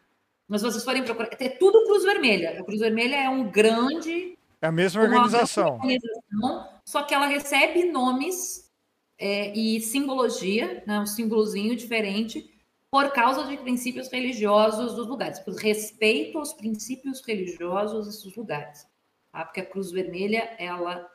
Mas 0.49 0.61
se 0.61 0.67
vocês 0.67 0.85
forem 0.85 1.05
procurar, 1.05 1.31
é 1.39 1.49
tudo 1.49 1.85
Cruz 1.85 2.05
Vermelha. 2.05 2.61
A 2.61 2.65
Cruz 2.65 2.81
Vermelha 2.81 3.17
é 3.17 3.29
um 3.29 3.51
grande 3.51 4.37
É 4.61 4.67
a 4.67 4.73
mesma 4.73 5.03
organização. 5.03 5.75
organização, 5.75 6.69
só 6.85 7.03
que 7.03 7.15
ela 7.15 7.27
recebe 7.27 7.85
nomes 7.85 8.71
é, 9.19 9.57
e 9.57 9.81
simbologia, 9.81 10.83
né, 10.87 10.99
um 11.01 11.07
símbolozinho 11.07 11.77
diferente 11.77 12.51
por 12.91 13.11
causa 13.13 13.45
de 13.47 13.57
princípios 13.57 14.11
religiosos 14.11 14.95
dos 14.95 15.07
lugares, 15.07 15.39
por 15.39 15.55
respeito 15.55 16.39
aos 16.39 16.53
princípios 16.53 17.23
religiosos 17.27 18.07
desses 18.07 18.37
lugares. 18.37 18.87
Tá? 19.33 19.45
Porque 19.45 19.61
a 19.61 19.67
Cruz 19.67 19.91
Vermelha, 19.91 20.55
ela 20.59 21.11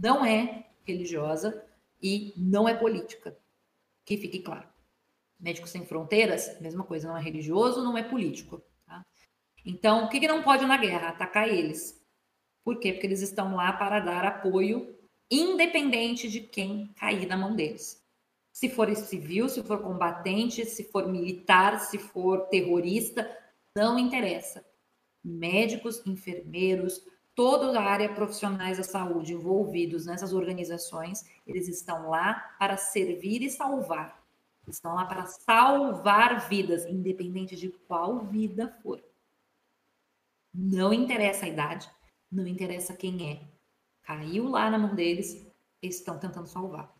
não 0.00 0.24
é 0.24 0.66
religiosa 0.86 1.62
e 2.00 2.32
não 2.36 2.68
é 2.68 2.74
política. 2.74 3.36
Que 4.04 4.16
fique 4.16 4.38
claro. 4.38 4.66
Médicos 5.38 5.70
Sem 5.70 5.84
Fronteiras, 5.84 6.58
mesma 6.60 6.84
coisa, 6.84 7.08
não 7.08 7.16
é 7.16 7.20
religioso, 7.20 7.84
não 7.84 7.98
é 7.98 8.02
político. 8.02 8.62
Tá? 8.86 9.04
Então, 9.66 10.04
o 10.04 10.08
que, 10.08 10.20
que 10.20 10.28
não 10.28 10.42
pode 10.42 10.64
na 10.64 10.76
guerra? 10.76 11.08
Atacar 11.08 11.48
eles. 11.48 12.02
Por 12.64 12.78
quê? 12.78 12.92
Porque 12.92 13.06
eles 13.06 13.22
estão 13.22 13.54
lá 13.54 13.72
para 13.72 14.00
dar 14.00 14.24
apoio, 14.24 14.96
independente 15.30 16.28
de 16.28 16.40
quem 16.40 16.92
cair 16.96 17.26
na 17.26 17.36
mão 17.36 17.54
deles. 17.54 18.02
Se 18.52 18.68
for 18.68 18.94
civil, 18.96 19.48
se 19.48 19.62
for 19.62 19.82
combatente, 19.82 20.64
se 20.64 20.84
for 20.84 21.06
militar, 21.06 21.78
se 21.80 21.98
for 21.98 22.48
terrorista, 22.48 23.30
não 23.76 23.98
interessa. 23.98 24.64
Médicos, 25.22 26.04
enfermeiros, 26.06 27.04
toda 27.38 27.78
a 27.78 27.84
área 27.84 28.12
profissionais 28.12 28.78
da 28.78 28.82
saúde 28.82 29.32
envolvidos 29.32 30.06
nessas 30.06 30.32
organizações, 30.32 31.24
eles 31.46 31.68
estão 31.68 32.10
lá 32.10 32.34
para 32.58 32.76
servir 32.76 33.42
e 33.42 33.48
salvar. 33.48 34.20
Estão 34.66 34.96
lá 34.96 35.04
para 35.04 35.24
salvar 35.24 36.48
vidas, 36.48 36.84
independente 36.84 37.54
de 37.54 37.68
qual 37.86 38.26
vida 38.26 38.76
for. 38.82 39.00
Não 40.52 40.92
interessa 40.92 41.46
a 41.46 41.48
idade, 41.48 41.88
não 42.28 42.44
interessa 42.44 42.92
quem 42.96 43.30
é. 43.30 43.48
Caiu 44.02 44.48
lá 44.48 44.68
na 44.68 44.76
mão 44.76 44.96
deles, 44.96 45.46
eles 45.80 45.98
estão 45.98 46.18
tentando 46.18 46.48
salvar. 46.48 46.92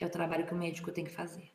É 0.00 0.06
o 0.06 0.10
trabalho 0.10 0.46
que 0.46 0.54
o 0.54 0.58
médico 0.58 0.90
tem 0.90 1.04
que 1.04 1.10
fazer. 1.10 1.52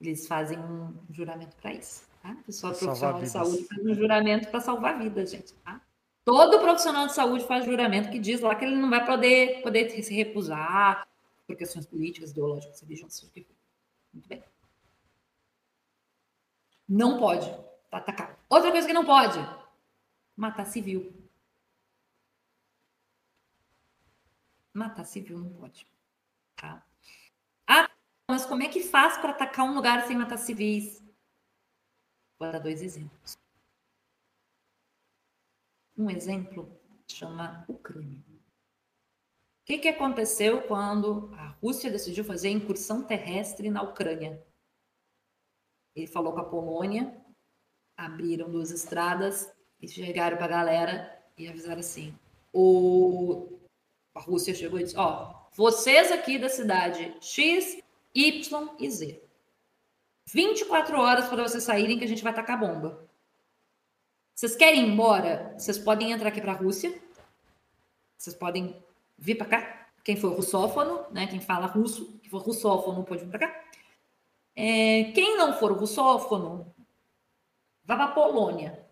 Eles 0.00 0.28
fazem 0.28 0.60
um 0.60 0.94
juramento 1.10 1.56
para 1.56 1.74
isso. 1.74 2.06
Tá? 2.22 2.36
Pessoal 2.46 2.72
profissional 2.72 3.20
de 3.20 3.28
saúde 3.28 3.64
faz 3.64 3.84
um 3.84 3.94
juramento 3.96 4.48
para 4.48 4.60
salvar 4.60 4.96
vidas, 4.96 5.32
gente. 5.32 5.52
Tá? 5.54 5.87
Todo 6.28 6.60
profissional 6.60 7.06
de 7.06 7.14
saúde 7.14 7.46
faz 7.46 7.64
juramento 7.64 8.10
que 8.10 8.18
diz 8.18 8.42
lá 8.42 8.54
que 8.54 8.62
ele 8.62 8.76
não 8.76 8.90
vai 8.90 9.02
poder, 9.02 9.62
poder 9.62 9.88
se 9.88 10.14
recusar 10.14 11.08
por 11.46 11.56
questões 11.56 11.86
políticas, 11.86 12.32
ideológicas, 12.32 12.82
religiosas, 12.82 13.32
Muito 14.12 14.28
bem. 14.28 14.44
Não 16.86 17.18
pode 17.18 17.50
atacar. 17.90 18.38
Outra 18.46 18.70
coisa 18.70 18.86
que 18.86 18.92
não 18.92 19.06
pode: 19.06 19.38
matar 20.36 20.66
civil. 20.66 21.10
Matar 24.74 25.06
civil 25.06 25.38
não 25.38 25.54
pode. 25.54 25.86
Tá? 26.56 26.84
Ah, 27.66 27.88
mas 28.30 28.44
como 28.44 28.62
é 28.62 28.68
que 28.68 28.82
faz 28.82 29.16
para 29.16 29.30
atacar 29.30 29.64
um 29.64 29.74
lugar 29.74 30.06
sem 30.06 30.14
matar 30.14 30.36
civis? 30.36 31.02
Vou 32.38 32.52
dar 32.52 32.58
dois 32.58 32.82
exemplos. 32.82 33.47
Um 35.98 36.08
exemplo 36.08 36.80
chama 37.08 37.64
Ucrânia. 37.68 38.22
O 38.28 39.64
que, 39.66 39.78
que 39.78 39.88
aconteceu 39.88 40.62
quando 40.62 41.28
a 41.34 41.48
Rússia 41.60 41.90
decidiu 41.90 42.24
fazer 42.24 42.50
incursão 42.50 43.02
terrestre 43.02 43.68
na 43.68 43.82
Ucrânia? 43.82 44.40
Ele 45.96 46.06
falou 46.06 46.32
com 46.32 46.38
a 46.38 46.44
Polônia, 46.44 47.20
abriram 47.96 48.48
duas 48.48 48.70
estradas 48.70 49.52
e 49.82 49.88
chegaram 49.88 50.36
para 50.36 50.46
a 50.46 50.48
galera 50.48 51.22
e 51.36 51.48
avisaram 51.48 51.80
assim: 51.80 52.16
o... 52.52 53.58
a 54.14 54.20
Rússia 54.20 54.54
chegou 54.54 54.78
e 54.78 54.84
disse: 54.84 54.96
Ó, 54.96 55.34
vocês 55.52 56.12
aqui 56.12 56.38
da 56.38 56.48
cidade 56.48 57.12
X, 57.20 57.82
Y 58.14 58.76
e 58.78 58.88
Z. 58.88 59.20
24 60.28 60.96
horas 60.96 61.28
para 61.28 61.42
vocês 61.42 61.64
saírem 61.64 61.98
que 61.98 62.04
a 62.04 62.08
gente 62.08 62.22
vai 62.22 62.32
tacar 62.32 62.60
bomba. 62.60 63.07
Vocês 64.38 64.54
querem 64.54 64.84
ir 64.84 64.92
embora? 64.92 65.52
Vocês 65.58 65.76
podem 65.76 66.12
entrar 66.12 66.28
aqui 66.28 66.40
para 66.40 66.52
a 66.52 66.54
Rússia. 66.54 66.96
Vocês 68.16 68.36
podem 68.36 68.80
vir 69.18 69.34
para 69.34 69.48
cá. 69.48 69.88
Quem 70.04 70.14
for 70.14 70.32
russófono, 70.32 71.04
né? 71.10 71.26
Quem 71.26 71.40
fala 71.40 71.66
russo, 71.66 72.20
que 72.22 72.30
for 72.30 72.40
russófono 72.40 73.02
pode 73.02 73.24
vir 73.24 73.30
para 73.30 73.48
cá. 73.48 73.64
É, 74.54 75.10
quem 75.12 75.36
não 75.36 75.54
for 75.54 75.72
russófono, 75.72 76.72
vá 77.84 77.96
para 77.96 78.04
a 78.04 78.12
Polônia. 78.12 78.87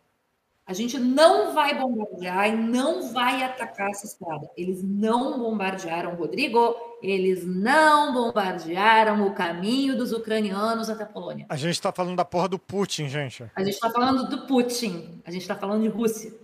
A 0.67 0.73
gente 0.73 0.99
não 0.99 1.55
vai 1.55 1.79
bombardear 1.79 2.49
e 2.49 2.57
não 2.57 3.13
vai 3.13 3.41
atacar 3.45 3.91
essa 3.91 4.05
estrada. 4.05 4.51
Eles 4.57 4.83
não 4.83 5.39
bombardearam 5.39 6.17
Rodrigo, 6.17 6.75
eles 7.01 7.47
não 7.47 8.13
bombardearam 8.13 9.29
o 9.29 9.33
caminho 9.33 9.97
dos 9.97 10.11
ucranianos 10.11 10.91
até 10.91 11.05
a 11.05 11.07
Polônia. 11.07 11.47
A 11.49 11.57
gente 11.57 11.75
está 11.75 11.93
falando 11.93 12.17
da 12.17 12.25
porra 12.25 12.49
do 12.49 12.59
Putin, 12.59 13.09
gente. 13.09 13.45
A 13.55 13.63
gente 13.63 13.75
está 13.75 13.91
falando 13.91 14.29
do 14.29 14.45
Putin, 14.49 15.23
a 15.25 15.31
gente 15.31 15.43
está 15.43 15.55
falando 15.55 15.83
de 15.83 15.89
Rússia. 15.89 16.35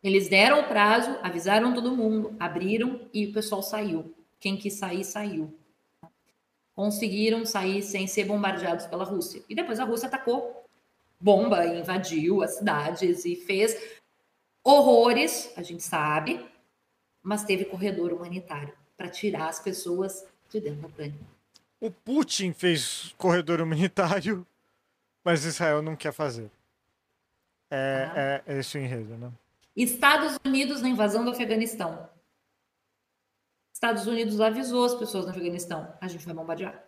Eles 0.00 0.28
deram 0.28 0.60
o 0.60 0.68
prazo, 0.68 1.18
avisaram 1.20 1.74
todo 1.74 1.96
mundo, 1.96 2.36
abriram 2.38 3.00
e 3.12 3.26
o 3.26 3.32
pessoal 3.32 3.60
saiu. 3.60 4.14
Quem 4.38 4.56
quis 4.56 4.74
sair, 4.74 5.02
saiu. 5.02 5.52
Conseguiram 6.76 7.44
sair 7.44 7.82
sem 7.82 8.06
ser 8.06 8.24
bombardeados 8.24 8.86
pela 8.86 9.02
Rússia. 9.02 9.42
E 9.48 9.54
depois 9.54 9.80
a 9.80 9.84
Rússia 9.84 10.06
atacou 10.06 10.59
bomba, 11.20 11.66
invadiu 11.66 12.42
as 12.42 12.56
cidades 12.56 13.24
e 13.24 13.36
fez 13.36 14.00
horrores, 14.64 15.52
a 15.56 15.62
gente 15.62 15.82
sabe, 15.82 16.44
mas 17.22 17.44
teve 17.44 17.64
corredor 17.64 18.12
humanitário 18.12 18.72
para 18.96 19.08
tirar 19.08 19.48
as 19.48 19.60
pessoas 19.60 20.26
de 20.48 20.60
dentro 20.60 20.82
da 20.82 20.88
Ucrânia. 20.88 21.20
O 21.80 21.90
Putin 21.90 22.52
fez 22.52 23.14
corredor 23.16 23.60
humanitário, 23.60 24.46
mas 25.24 25.44
Israel 25.44 25.82
não 25.82 25.96
quer 25.96 26.12
fazer. 26.12 26.50
É, 27.70 28.10
ah. 28.10 28.20
é, 28.20 28.42
é 28.46 28.58
esse 28.58 28.76
o 28.76 28.80
enredo, 28.80 29.16
né? 29.16 29.30
Estados 29.76 30.38
Unidos 30.44 30.82
na 30.82 30.88
invasão 30.88 31.24
do 31.24 31.30
Afeganistão. 31.30 32.08
Estados 33.72 34.06
Unidos 34.06 34.40
avisou 34.40 34.84
as 34.84 34.94
pessoas 34.94 35.24
no 35.24 35.30
Afeganistão: 35.30 35.96
a 36.00 36.08
gente 36.08 36.26
vai 36.26 36.34
bombardear. 36.34 36.84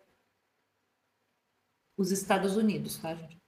Os 1.97 2.11
Estados 2.11 2.57
Unidos, 2.57 2.99
tá, 2.99 3.15
gente? 3.15 3.42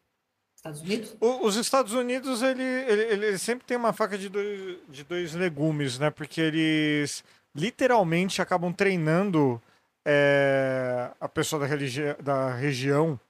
Estados 0.65 0.81
Unidos? 0.81 1.17
O, 1.21 1.47
os 1.47 1.57
Estados 1.57 1.93
Unidos, 1.93 2.43
ele, 2.43 2.63
ele, 2.63 3.03
ele, 3.27 3.39
sempre 3.39 3.67
tem 3.67 3.77
uma 3.77 3.93
faca 3.93 4.17
de 4.17 4.31
dois, 4.31 4.79
de 4.89 5.05
dois 5.05 5.35
legumes, 5.35 5.99
né? 5.99 6.09
Porque 6.09 6.41
eles 6.41 7.23
literalmente 7.55 8.41
acabam 8.41 8.73
treinando 8.73 9.61
é, 10.07 11.11
a 11.21 11.29
pessoa 11.29 11.61
da, 11.61 11.67
religi 11.67 12.03
da 12.23 12.55
região 12.55 13.21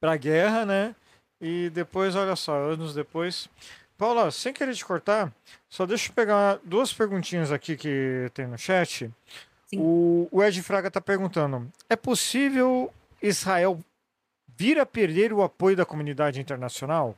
para 0.00 0.12
a 0.12 0.16
guerra, 0.16 0.64
né? 0.64 0.94
E 1.40 1.70
depois, 1.70 2.14
olha 2.14 2.36
só, 2.36 2.56
anos 2.56 2.94
depois. 2.94 3.48
Paula, 3.98 4.30
sem 4.30 4.52
querer 4.52 4.74
te 4.74 4.84
cortar, 4.84 5.32
só 5.68 5.84
deixa 5.84 6.10
eu 6.10 6.14
pegar 6.14 6.60
duas 6.62 6.92
perguntinhas 6.92 7.50
aqui 7.50 7.76
que 7.76 8.30
tem 8.32 8.46
no 8.46 8.56
chat. 8.56 9.10
O, 9.74 10.28
o 10.30 10.42
Ed 10.42 10.62
Fraga 10.62 10.86
está 10.86 11.00
perguntando: 11.00 11.68
é 11.88 11.96
possível 11.96 12.92
Israel 13.20 13.80
vir 14.56 14.78
a 14.78 14.86
perder 14.86 15.32
o 15.32 15.42
apoio 15.42 15.76
da 15.76 15.86
comunidade 15.86 16.40
internacional? 16.40 17.16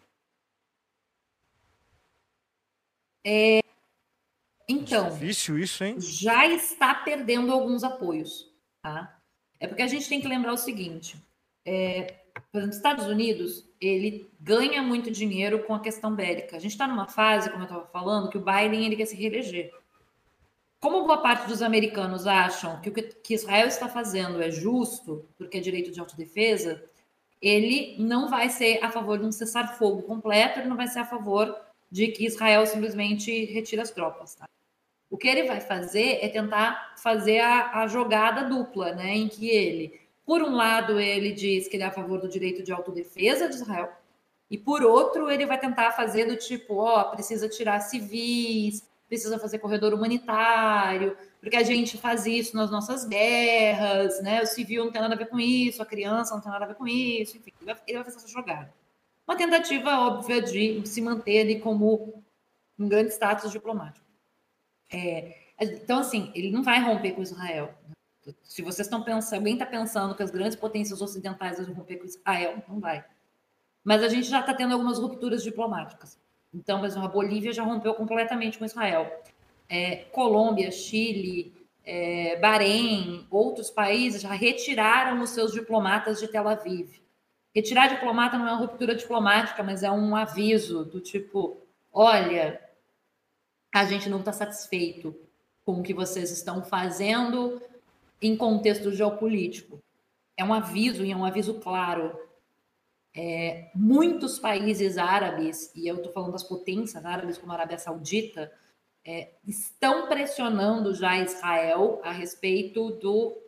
É, 3.24 3.60
então, 4.68 5.10
difícil 5.10 5.58
isso, 5.58 5.84
hein? 5.84 5.96
Já 6.00 6.46
está 6.46 6.94
perdendo 6.94 7.52
alguns 7.52 7.84
apoios, 7.84 8.52
tá? 8.82 9.18
É 9.60 9.66
porque 9.66 9.82
a 9.82 9.86
gente 9.86 10.08
tem 10.08 10.20
que 10.20 10.28
lembrar 10.28 10.52
o 10.52 10.56
seguinte: 10.56 11.16
é, 11.64 12.14
por 12.50 12.58
exemplo, 12.58 12.76
Estados 12.76 13.06
Unidos 13.06 13.68
ele 13.80 14.28
ganha 14.40 14.82
muito 14.82 15.10
dinheiro 15.10 15.64
com 15.64 15.74
a 15.74 15.80
questão 15.80 16.14
bélica. 16.14 16.56
A 16.56 16.60
gente 16.60 16.72
está 16.72 16.86
numa 16.86 17.06
fase, 17.06 17.50
como 17.50 17.62
eu 17.62 17.68
estava 17.68 17.86
falando, 17.86 18.28
que 18.28 18.38
o 18.38 18.44
Biden 18.44 18.84
ele 18.84 18.96
quer 18.96 19.06
se 19.06 19.16
reeleger. 19.16 19.72
Como 20.80 21.06
boa 21.06 21.18
parte 21.18 21.48
dos 21.48 21.62
americanos 21.62 22.26
acham 22.26 22.80
que 22.80 22.90
o 22.90 22.92
que 22.92 23.34
Israel 23.34 23.66
está 23.66 23.88
fazendo 23.88 24.42
é 24.42 24.50
justo, 24.50 25.28
porque 25.36 25.58
é 25.58 25.60
direito 25.60 25.90
de 25.90 26.00
autodefesa, 26.00 26.84
ele 27.40 27.96
não 27.98 28.28
vai 28.28 28.48
ser 28.48 28.82
a 28.82 28.90
favor 28.90 29.18
de 29.18 29.26
um 29.26 29.32
cessar-fogo 29.32 30.02
completo, 30.02 30.60
ele 30.60 30.68
não 30.68 30.76
vai 30.76 30.88
ser 30.88 31.00
a 31.00 31.04
favor 31.04 31.54
de 31.90 32.08
que 32.08 32.26
Israel 32.26 32.66
simplesmente 32.66 33.44
retire 33.46 33.80
as 33.80 33.90
tropas. 33.90 34.34
Tá? 34.34 34.46
O 35.10 35.16
que 35.16 35.28
ele 35.28 35.44
vai 35.44 35.60
fazer 35.60 36.18
é 36.20 36.28
tentar 36.28 36.94
fazer 36.96 37.40
a, 37.40 37.82
a, 37.82 37.86
jogada 37.86 38.48
dupla, 38.48 38.92
né, 38.94 39.14
em 39.14 39.28
que 39.28 39.48
ele, 39.48 40.00
por 40.24 40.42
um 40.42 40.54
lado, 40.54 40.98
ele 40.98 41.32
diz 41.32 41.68
que 41.68 41.76
ele 41.76 41.84
é 41.84 41.86
a 41.86 41.92
favor 41.92 42.20
do 42.20 42.28
direito 42.28 42.62
de 42.62 42.72
autodefesa 42.72 43.48
de 43.48 43.54
Israel, 43.54 43.92
e 44.50 44.56
por 44.56 44.82
outro, 44.82 45.30
ele 45.30 45.46
vai 45.46 45.58
tentar 45.58 45.92
fazer 45.92 46.24
do 46.26 46.36
tipo, 46.36 46.76
ó, 46.76 47.04
precisa 47.04 47.48
tirar 47.48 47.80
civis, 47.80 48.88
precisa 49.08 49.38
fazer 49.38 49.58
corredor 49.58 49.92
humanitário, 49.92 51.16
porque 51.40 51.56
a 51.56 51.62
gente 51.62 51.96
faz 51.96 52.26
isso 52.26 52.56
nas 52.56 52.70
nossas 52.70 53.04
guerras, 53.04 54.20
né? 54.22 54.42
O 54.42 54.46
civil 54.46 54.84
não 54.84 54.92
tem 54.92 55.00
nada 55.00 55.14
a 55.14 55.18
ver 55.18 55.28
com 55.28 55.38
isso, 55.38 55.82
a 55.82 55.86
criança 55.86 56.34
não 56.34 56.40
tem 56.40 56.50
nada 56.50 56.64
a 56.64 56.68
ver 56.68 56.74
com 56.74 56.86
isso, 56.86 57.36
enfim, 57.36 57.52
ele 57.60 57.72
vai, 57.72 57.82
ele 57.86 57.98
vai 57.98 58.04
fazer 58.04 58.16
essa 58.16 58.28
jogada. 58.28 58.72
Uma 59.26 59.36
tentativa 59.36 59.98
óbvia 59.98 60.40
de 60.40 60.86
se 60.86 61.00
manter 61.00 61.40
ali 61.40 61.60
como 61.60 62.22
um 62.78 62.88
grande 62.88 63.10
status 63.12 63.50
diplomático. 63.50 64.06
É, 64.92 65.36
então, 65.60 65.98
assim, 65.98 66.30
ele 66.34 66.50
não 66.50 66.62
vai 66.62 66.80
romper 66.80 67.12
com 67.12 67.22
Israel. 67.22 67.74
Se 68.42 68.62
vocês 68.62 68.86
estão 68.86 69.02
pensando, 69.02 69.38
alguém 69.38 69.54
está 69.54 69.66
pensando 69.66 70.14
que 70.14 70.22
as 70.22 70.30
grandes 70.30 70.56
potências 70.56 71.00
ocidentais 71.00 71.58
vão 71.58 71.74
romper 71.74 71.96
com 71.96 72.06
Israel, 72.06 72.62
não 72.68 72.80
vai. 72.80 73.04
Mas 73.82 74.02
a 74.02 74.08
gente 74.08 74.28
já 74.28 74.40
está 74.40 74.52
tendo 74.52 74.72
algumas 74.72 74.98
rupturas 74.98 75.42
diplomáticas. 75.42 76.18
Então, 76.52 76.78
por 76.78 76.86
exemplo, 76.86 77.06
a 77.06 77.10
Bolívia 77.10 77.52
já 77.52 77.62
rompeu 77.62 77.94
completamente 77.94 78.58
com 78.58 78.64
Israel. 78.64 79.22
É, 79.68 79.96
Colômbia, 80.12 80.70
Chile, 80.70 81.54
é, 81.84 82.36
Bahrein, 82.36 83.26
outros 83.30 83.70
países 83.70 84.22
já 84.22 84.32
retiraram 84.32 85.22
os 85.22 85.30
seus 85.30 85.52
diplomatas 85.52 86.18
de 86.20 86.28
Tel 86.28 86.48
Aviv. 86.48 87.00
Retirar 87.54 87.86
diplomata 87.86 88.36
não 88.36 88.46
é 88.46 88.52
uma 88.52 88.60
ruptura 88.60 88.94
diplomática, 88.94 89.62
mas 89.62 89.82
é 89.82 89.90
um 89.90 90.14
aviso 90.14 90.84
do 90.84 91.00
tipo: 91.00 91.62
olha, 91.92 92.60
a 93.74 93.84
gente 93.84 94.08
não 94.08 94.18
está 94.18 94.32
satisfeito 94.32 95.16
com 95.64 95.80
o 95.80 95.82
que 95.82 95.94
vocês 95.94 96.30
estão 96.30 96.62
fazendo 96.62 97.62
em 98.20 98.36
contexto 98.36 98.92
geopolítico. 98.92 99.78
É 100.36 100.44
um 100.44 100.52
aviso 100.52 101.04
e 101.04 101.12
é 101.12 101.16
um 101.16 101.24
aviso 101.24 101.54
claro. 101.54 102.18
É, 103.14 103.70
muitos 103.74 104.38
países 104.38 104.98
árabes, 104.98 105.72
e 105.74 105.88
eu 105.88 105.96
estou 105.96 106.12
falando 106.12 106.32
das 106.32 106.42
potências 106.42 107.02
árabes, 107.06 107.38
como 107.38 107.52
a 107.52 107.54
Arábia 107.54 107.78
Saudita, 107.78 108.52
é, 109.06 109.30
estão 109.46 110.08
pressionando 110.08 110.92
já 110.92 111.16
Israel 111.18 112.00
a 112.02 112.10
respeito 112.10 112.90
do 112.90 113.40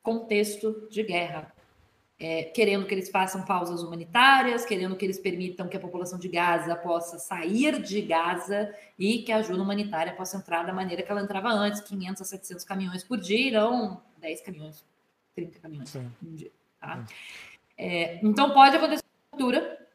contexto 0.00 0.86
de 0.88 1.02
guerra. 1.02 1.52
É, 2.18 2.44
querendo 2.44 2.86
que 2.86 2.94
eles 2.94 3.10
façam 3.10 3.44
pausas 3.44 3.82
humanitárias, 3.82 4.64
querendo 4.64 4.96
que 4.96 5.04
eles 5.04 5.18
permitam 5.18 5.68
que 5.68 5.76
a 5.76 5.80
população 5.80 6.18
de 6.18 6.28
Gaza 6.28 6.74
possa 6.74 7.18
sair 7.18 7.82
de 7.82 8.00
Gaza 8.00 8.74
e 8.98 9.18
que 9.18 9.30
a 9.30 9.36
ajuda 9.38 9.62
humanitária 9.62 10.14
possa 10.14 10.38
entrar 10.38 10.62
da 10.62 10.72
maneira 10.72 11.02
que 11.02 11.10
ela 11.10 11.20
entrava 11.20 11.50
antes, 11.50 11.82
500 11.82 12.22
a 12.22 12.24
700 12.24 12.64
caminhões 12.64 13.04
por 13.04 13.18
dia, 13.18 13.48
irão 13.48 14.00
10 14.18 14.40
caminhões, 14.40 14.82
30 15.34 15.58
caminhões 15.58 15.90
Sim. 15.90 16.10
por 16.18 16.28
dia. 16.30 16.52
Tá? 16.80 17.04
É, 17.76 18.18
então 18.24 18.50
pode 18.54 18.76
acontecer 18.76 19.04
uma 19.04 19.38
ruptura 19.38 19.85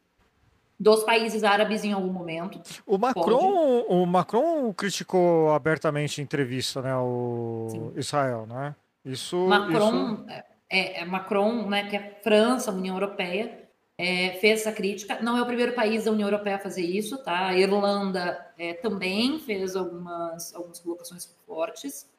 dos 0.82 1.04
países 1.04 1.44
árabes 1.44 1.84
em 1.84 1.92
algum 1.92 2.12
momento. 2.12 2.60
O 2.84 2.98
Macron, 2.98 3.84
o 3.88 4.04
Macron 4.04 4.72
criticou 4.74 5.52
abertamente 5.52 6.20
em 6.20 6.24
entrevista, 6.24 6.82
né, 6.82 6.96
o 6.96 7.68
Sim. 7.70 7.92
Israel, 7.96 8.46
né? 8.46 8.74
Isso. 9.04 9.36
Macron, 9.46 10.14
isso... 10.14 10.24
É, 10.28 10.44
é, 10.68 11.00
é, 11.00 11.04
Macron, 11.04 11.68
né, 11.68 11.88
que 11.88 11.96
é 11.96 12.18
França, 12.24 12.72
União 12.72 12.96
Europeia, 12.96 13.62
é, 13.96 14.30
fez 14.40 14.60
essa 14.60 14.72
crítica. 14.72 15.20
Não 15.22 15.36
é 15.36 15.42
o 15.42 15.46
primeiro 15.46 15.72
país 15.72 16.04
da 16.04 16.10
União 16.10 16.26
Europeia 16.26 16.56
a 16.56 16.58
fazer 16.58 16.82
isso, 16.82 17.22
tá? 17.22 17.46
A 17.48 17.56
Irlanda 17.56 18.44
é, 18.58 18.74
também 18.74 19.38
fez 19.38 19.76
algumas, 19.76 20.52
algumas 20.52 20.80
colocações 20.80 21.32
fortes. 21.46 22.10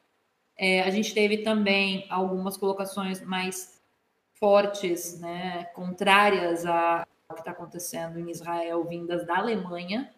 É, 0.56 0.82
a 0.82 0.90
gente 0.90 1.12
teve 1.12 1.38
também 1.38 2.06
algumas 2.08 2.56
colocações 2.56 3.20
mais 3.20 3.82
fortes, 4.38 5.20
né, 5.20 5.64
contrárias 5.74 6.64
a, 6.64 7.06
que 7.32 7.40
está 7.40 7.52
acontecendo 7.52 8.18
em 8.18 8.30
Israel, 8.30 8.84
vindas 8.84 9.26
da 9.26 9.38
Alemanha. 9.38 10.12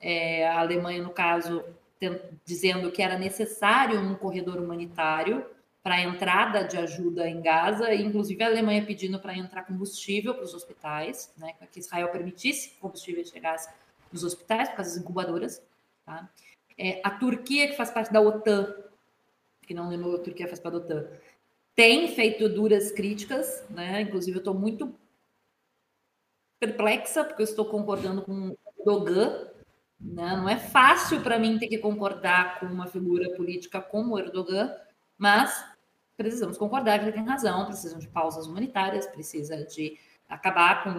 É, 0.00 0.48
a 0.48 0.60
Alemanha, 0.60 1.02
no 1.02 1.10
caso, 1.10 1.62
tem, 1.98 2.18
dizendo 2.44 2.90
que 2.90 3.02
era 3.02 3.18
necessário 3.18 4.00
um 4.00 4.14
corredor 4.14 4.56
humanitário 4.56 5.44
para 5.82 5.96
a 5.96 6.00
entrada 6.00 6.64
de 6.64 6.78
ajuda 6.78 7.28
em 7.28 7.42
Gaza, 7.42 7.92
e 7.92 8.02
inclusive 8.02 8.42
a 8.42 8.46
Alemanha 8.46 8.86
pedindo 8.86 9.20
para 9.20 9.36
entrar 9.36 9.64
combustível 9.64 10.34
para 10.34 10.44
os 10.44 10.54
hospitais, 10.54 11.30
né, 11.36 11.52
que 11.70 11.78
Israel 11.78 12.08
permitisse 12.08 12.70
que 12.70 12.76
combustível 12.78 13.22
chegasse 13.22 13.68
nos 14.10 14.24
hospitais, 14.24 14.70
por 14.70 14.76
causa 14.76 14.92
das 14.92 15.00
incubadoras. 15.00 15.62
Tá? 16.06 16.26
É, 16.78 17.00
a 17.04 17.10
Turquia, 17.10 17.68
que 17.68 17.76
faz 17.76 17.90
parte 17.90 18.10
da 18.10 18.20
OTAN, 18.22 18.74
que 19.60 19.74
não 19.74 19.90
lembro, 19.90 20.14
a 20.14 20.20
Turquia 20.20 20.48
faz 20.48 20.58
parte 20.58 20.74
da 20.74 20.80
OTAN, 20.80 21.06
tem 21.74 22.08
feito 22.14 22.48
duras 22.48 22.90
críticas, 22.92 23.64
né? 23.68 24.02
Inclusive, 24.02 24.36
eu 24.36 24.40
estou 24.40 24.54
muito 24.54 24.94
perplexa, 26.58 27.24
porque 27.24 27.42
eu 27.42 27.44
estou 27.44 27.64
concordando 27.64 28.22
com 28.22 28.50
o 28.50 28.84
Dogan. 28.84 29.48
Né? 30.00 30.36
Não 30.36 30.48
é 30.48 30.56
fácil 30.56 31.20
para 31.22 31.38
mim 31.38 31.58
ter 31.58 31.68
que 31.68 31.78
concordar 31.78 32.60
com 32.60 32.66
uma 32.66 32.86
figura 32.86 33.30
política 33.36 33.80
como 33.80 34.18
Erdogan, 34.18 34.74
mas 35.16 35.64
precisamos 36.16 36.58
concordar 36.58 36.98
que 36.98 37.06
ele 37.06 37.12
tem 37.12 37.24
razão, 37.24 37.66
precisam 37.66 37.98
de 37.98 38.08
pausas 38.08 38.46
humanitárias, 38.46 39.06
precisa 39.06 39.64
de 39.64 39.98
acabar 40.28 40.84
com 40.84 40.90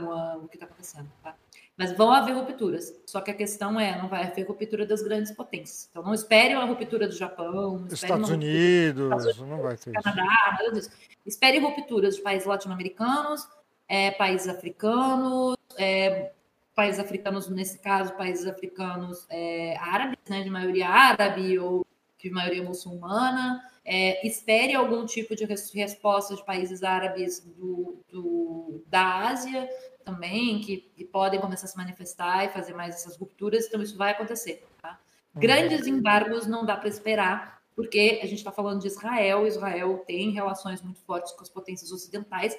o 0.43 0.47
que 0.47 0.55
está 0.55 0.65
acontecendo. 0.65 1.09
Tá? 1.23 1.35
Mas 1.77 1.91
vão 1.91 2.11
haver 2.11 2.33
rupturas. 2.33 2.93
Só 3.05 3.19
que 3.21 3.31
a 3.31 3.33
questão 3.33 3.79
é, 3.79 3.97
não 4.01 4.07
vai 4.07 4.23
haver 4.23 4.47
ruptura 4.47 4.85
das 4.85 5.01
grandes 5.01 5.31
potências. 5.31 5.87
Então 5.89 6.03
não 6.03 6.13
espere 6.13 6.55
uma 6.55 6.65
ruptura 6.65 7.07
do 7.07 7.15
Japão, 7.15 7.85
Estados 7.91 8.29
Unidos, 8.29 9.03
Estados 9.03 9.25
Unidos, 9.25 9.49
não 9.49 9.61
vai 9.61 9.77
ter 9.77 9.91
Canadá, 9.91 10.71
disso. 10.73 10.89
Espere 11.25 11.59
rupturas 11.59 12.15
de 12.15 12.21
países 12.21 12.47
latino-americanos, 12.47 13.47
é, 13.87 14.11
países 14.11 14.47
africanos, 14.47 15.55
é, 15.77 16.31
países 16.75 16.99
africanos, 16.99 17.49
nesse 17.49 17.79
caso, 17.79 18.13
países 18.13 18.45
africanos 18.45 19.25
é, 19.29 19.77
árabes, 19.77 20.19
né, 20.29 20.43
de 20.43 20.49
maioria 20.49 20.89
árabe 20.89 21.57
ou 21.57 21.85
de 22.17 22.29
maioria 22.29 22.63
muçulmana. 22.63 23.63
É, 23.83 24.25
espere 24.27 24.73
algum 24.73 25.05
tipo 25.05 25.35
de 25.35 25.45
resposta 25.45 26.35
de 26.35 26.43
países 26.43 26.81
árabes 26.81 27.39
do, 27.39 28.03
do 28.09 28.83
da 28.87 29.29
Ásia 29.29 29.69
também, 30.03 30.59
que, 30.59 30.77
que, 30.95 31.05
podem 31.05 31.39
começar 31.39 31.65
a 31.65 31.69
se 31.69 31.77
manifestar 31.77 32.45
e 32.45 32.49
fazer 32.49 32.73
mais 32.73 32.95
essas 32.95 33.17
rupturas, 33.17 33.65
então 33.65 33.81
isso 33.81 33.97
vai 33.97 34.11
acontecer. 34.11 34.63
Tá? 34.81 34.99
Uhum. 35.33 35.41
Grandes 35.41 35.87
embargos 35.87 36.45
não 36.45 36.65
dá 36.65 36.77
para 36.77 36.89
esperar, 36.89 37.61
porque 37.75 38.19
a 38.21 38.25
gente 38.25 38.37
está 38.39 38.51
falando 38.51 38.81
de 38.81 38.87
Israel, 38.87 39.45
Israel 39.45 40.03
tem 40.05 40.31
relações 40.31 40.81
muito 40.81 40.99
fortes 41.01 41.31
com 41.33 41.41
as 41.41 41.49
potências 41.49 41.91
ocidentais, 41.91 42.57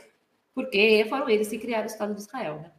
porque 0.56 1.04
foram 1.10 1.28
eles 1.28 1.48
que 1.48 1.58
criaram 1.58 1.84
o 1.84 1.86
Estado 1.86 2.14
de 2.14 2.20
Israel, 2.22 2.62
né? 2.62 2.70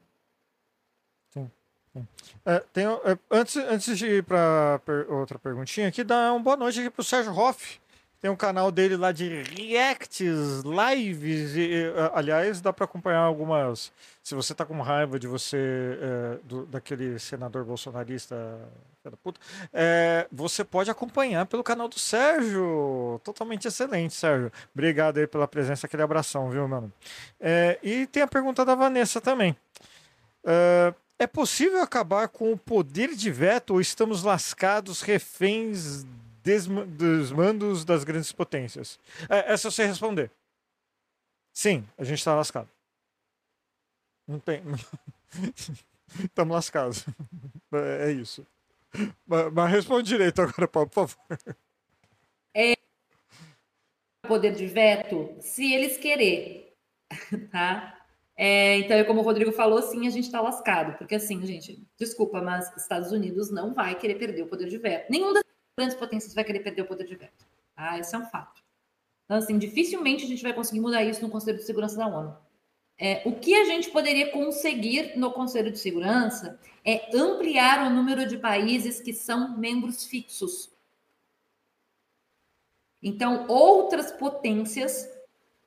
É, 2.43 2.59
tem, 2.73 2.86
é, 2.86 3.17
antes, 3.30 3.55
antes 3.55 3.97
de 3.97 4.05
ir 4.07 4.23
para 4.23 4.80
per, 4.86 5.11
outra 5.11 5.38
perguntinha 5.38 5.88
aqui, 5.88 6.03
dá 6.03 6.34
uma 6.34 6.39
boa 6.39 6.55
noite 6.55 6.80
aqui 6.80 6.89
para 6.89 7.01
o 7.01 7.05
Sérgio 7.05 7.38
Hoff. 7.38 7.80
Tem 8.20 8.32
um 8.32 8.36
canal 8.36 8.72
dele 8.72 8.97
lá 8.97 9.11
de 9.11 9.43
reacts, 9.43 10.63
lives. 10.63 11.55
E, 11.55 11.93
aliás, 12.13 12.59
dá 12.59 12.74
para 12.74 12.86
acompanhar 12.86 13.20
algumas. 13.20 13.91
Se 14.24 14.34
você 14.34 14.55
tá 14.55 14.65
com 14.65 14.82
raiva 14.82 15.20
de 15.20 15.28
você, 15.28 15.57
é, 16.01 16.38
do, 16.43 16.65
daquele 16.65 17.20
senador 17.20 17.63
bolsonarista, 17.63 18.36
puta, 19.24 19.39
é, 19.72 20.28
você 20.32 20.63
pode 20.63 20.89
acompanhar 20.89 21.45
pelo 21.45 21.63
canal 21.63 21.88
do 21.88 21.99
Sérgio. 21.99 23.22
Totalmente 23.24 23.68
excelente, 23.68 24.15
Sérgio. 24.15 24.51
Obrigado 24.74 25.20
aí 25.20 25.28
pela 25.28 25.47
presença, 25.47 25.86
aquele 25.86 26.03
abração, 26.03 26.49
viu, 26.49 26.68
mano? 26.68 26.91
É, 27.39 27.78
e 27.84 28.07
tem 28.07 28.24
a 28.24 28.28
pergunta 28.28 28.65
da 28.65 28.74
Vanessa 28.74 29.22
também. 29.22 29.55
É, 30.43 30.93
é 31.20 31.28
possível 31.28 31.82
acabar 31.82 32.28
com 32.28 32.51
o 32.51 32.57
poder 32.57 33.15
de 33.15 33.32
veto 33.32 33.76
ou 33.76 33.82
estamos 33.82 34.24
lascados, 34.24 35.01
reféns 35.01 36.03
dos 36.55 37.31
mandos 37.31 37.83
das 37.83 38.03
grandes 38.03 38.31
potências? 38.31 38.99
É, 39.29 39.53
é 39.53 39.57
só 39.57 39.69
você 39.69 39.85
responder. 39.85 40.31
Sim, 41.53 41.87
a 41.97 42.03
gente 42.03 42.19
está 42.19 42.35
lascado. 42.35 42.69
Não 44.27 44.39
tem. 44.39 44.61
Estamos 46.23 46.55
lascados. 46.55 47.05
É, 47.73 48.09
é 48.09 48.11
isso. 48.11 48.45
Mas, 49.25 49.53
mas 49.53 49.71
responde 49.71 50.07
direito 50.07 50.41
agora, 50.41 50.67
por 50.67 50.89
favor. 50.89 51.17
É 52.53 52.73
poder 54.27 54.53
de 54.53 54.67
veto, 54.67 55.35
se 55.39 55.73
eles 55.73 55.97
querer, 55.97 56.75
tá? 57.51 57.97
É, 58.35 58.77
então, 58.77 59.03
como 59.05 59.21
o 59.21 59.23
Rodrigo 59.23 59.51
falou, 59.51 59.81
sim, 59.81 60.05
a 60.05 60.11
gente 60.11 60.25
está 60.25 60.39
lascado, 60.41 60.95
porque 60.97 61.15
assim, 61.15 61.43
gente, 61.43 61.83
desculpa, 61.97 62.39
mas 62.39 62.75
Estados 62.77 63.11
Unidos 63.11 63.49
não 63.49 63.73
vai 63.73 63.97
querer 63.97 64.15
perder 64.15 64.43
o 64.43 64.47
poder 64.47 64.67
de 64.67 64.77
veto. 64.77 65.09
Nenhum 65.09 65.33
das 65.33 65.43
grandes 65.78 65.95
potências 65.95 66.34
vai 66.34 66.43
querer 66.43 66.59
perder 66.59 66.82
o 66.82 66.88
poder 66.88 67.05
de 67.05 67.15
veto. 67.15 67.45
Ah, 67.75 67.99
esse 67.99 68.15
é 68.15 68.17
um 68.17 68.25
fato. 68.25 68.63
Então, 69.25 69.38
assim, 69.38 69.57
dificilmente 69.59 70.25
a 70.25 70.28
gente 70.28 70.41
vai 70.41 70.53
conseguir 70.53 70.80
mudar 70.80 71.03
isso 71.03 71.21
no 71.21 71.30
Conselho 71.30 71.57
de 71.57 71.63
Segurança 71.63 71.95
da 71.95 72.07
ONU. 72.07 72.36
É, 72.97 73.21
o 73.25 73.36
que 73.36 73.53
a 73.53 73.65
gente 73.65 73.91
poderia 73.91 74.32
conseguir 74.32 75.15
no 75.15 75.32
Conselho 75.32 75.71
de 75.71 75.78
Segurança 75.78 76.59
é 76.84 77.15
ampliar 77.15 77.86
o 77.86 77.93
número 77.93 78.25
de 78.25 78.38
países 78.38 78.99
que 78.99 79.13
são 79.13 79.55
membros 79.55 80.05
fixos. 80.05 80.71
Então, 83.03 83.45
outras 83.47 84.11
potências 84.11 85.07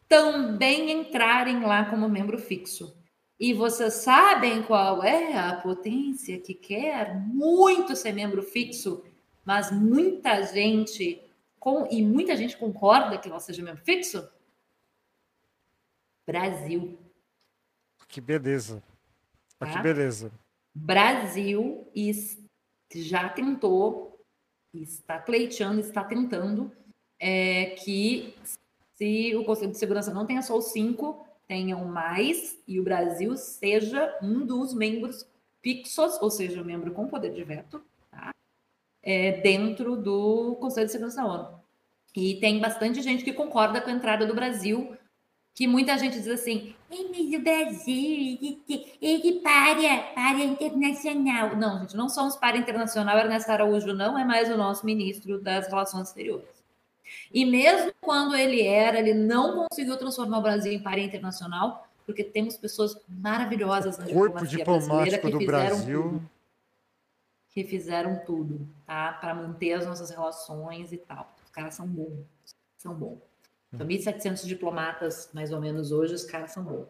também 0.09 0.91
entrarem 0.91 1.61
lá 1.61 1.85
como 1.89 2.09
membro 2.09 2.37
fixo. 2.37 2.97
E 3.39 3.55
vocês 3.55 3.95
sabem 3.95 4.65
qual 4.65 5.05
é 5.05 5.39
a 5.39 5.55
potência 5.55 6.41
que 6.41 6.53
quer 6.53 7.15
muito 7.15 7.95
ser 7.95 8.13
membro 8.13 8.43
fixo 8.43 9.05
mas 9.51 9.73
muita 9.73 10.45
gente 10.45 11.21
com, 11.59 11.85
e 11.91 12.01
muita 12.05 12.37
gente 12.37 12.57
concorda 12.57 13.19
que 13.19 13.29
ela 13.29 13.41
seja 13.41 13.65
membro 13.65 13.83
fixo? 13.83 14.31
Brasil. 16.25 16.97
Que 18.07 18.21
beleza. 18.21 18.81
Tá? 19.59 19.73
Que 19.73 19.83
beleza. 19.83 20.31
Brasil 20.73 21.91
já 22.95 23.29
tentou, 23.29 24.25
está 24.73 25.19
pleiteando, 25.19 25.81
está 25.81 26.05
tentando 26.05 26.71
é 27.19 27.71
que 27.71 28.37
se 28.93 29.35
o 29.35 29.45
Conselho 29.45 29.73
de 29.73 29.79
Segurança 29.79 30.15
não 30.15 30.27
tenha 30.27 30.43
só 30.43 30.57
os 30.57 30.67
cinco, 30.67 31.27
tenham 31.49 31.85
mais 31.87 32.57
e 32.69 32.79
o 32.79 32.85
Brasil 32.85 33.37
seja 33.37 34.17
um 34.23 34.47
dos 34.47 34.73
membros 34.73 35.29
fixos, 35.61 36.23
ou 36.23 36.31
seja, 36.31 36.63
membro 36.63 36.93
com 36.93 37.09
poder 37.09 37.35
de 37.35 37.43
veto? 37.43 37.85
É, 39.03 39.33
dentro 39.41 39.97
do 39.97 40.57
Conselho 40.61 40.87
de 40.87 40.93
Segurança 40.93 41.23
da 41.23 41.27
ONU. 41.27 41.61
E 42.15 42.37
tem 42.37 42.61
bastante 42.61 43.01
gente 43.03 43.23
que 43.23 43.33
concorda 43.33 43.81
com 43.81 43.91
a 43.91 43.93
entrada 43.93 44.27
do 44.27 44.35
Brasil, 44.35 44.97
que 45.55 45.67
muita 45.67 45.97
gente 45.99 46.19
diz 46.19 46.29
assim, 46.29 46.75
mas 46.89 47.01
o 47.01 47.43
Brasil, 47.43 48.39
ele, 48.41 48.63
ele 49.01 49.41
para, 49.41 49.99
para 50.15 50.43
internacional. 50.43 51.57
Não, 51.57 51.81
gente, 51.81 51.97
não 51.97 52.09
somos 52.09 52.37
para 52.37 52.57
internacional, 52.57 53.19
Ernesto 53.19 53.51
Araújo 53.51 53.93
não 53.93 54.19
é 54.19 54.25
mais 54.25 54.51
o 54.51 54.57
nosso 54.57 54.85
ministro 54.85 55.41
das 55.41 55.69
Relações 55.69 56.09
Exteriores. 56.09 56.61
E 57.33 57.45
mesmo 57.45 57.93
quando 58.01 58.37
ele 58.37 58.63
era, 58.63 58.99
ele 58.99 59.15
não 59.15 59.67
conseguiu 59.67 59.97
transformar 59.97 60.39
o 60.39 60.43
Brasil 60.43 60.73
em 60.73 60.83
par 60.83 60.99
internacional, 60.99 61.87
porque 62.07 62.25
temos 62.25 62.57
pessoas 62.57 62.97
maravilhosas 63.09 63.99
na 63.99 64.07
Corpo 64.07 64.45
diplomático 64.47 65.31
do 65.31 65.39
Brasil. 65.45 66.03
Tudo, 66.03 66.31
que 67.51 67.65
fizeram 67.65 68.25
tudo, 68.25 68.67
tá? 68.87 69.13
Para 69.15 69.35
manter 69.35 69.73
as 69.73 69.87
nossas 69.87 70.11
relações 70.11 70.93
e 70.93 70.99
tal. 70.99 71.35
Os 71.45 71.51
caras 71.51 71.75
são 71.75 71.87
bons. 71.87 72.25
São 72.79 72.95
bons. 72.95 73.19
São 73.77 73.87
1.700 73.87 74.47
diplomatas, 74.47 75.31
mais 75.33 75.53
ou 75.53 75.61
menos, 75.61 75.93
hoje, 75.93 76.15
os 76.15 76.25
caras 76.25 76.53
são 76.53 76.65
bons. 76.65 76.89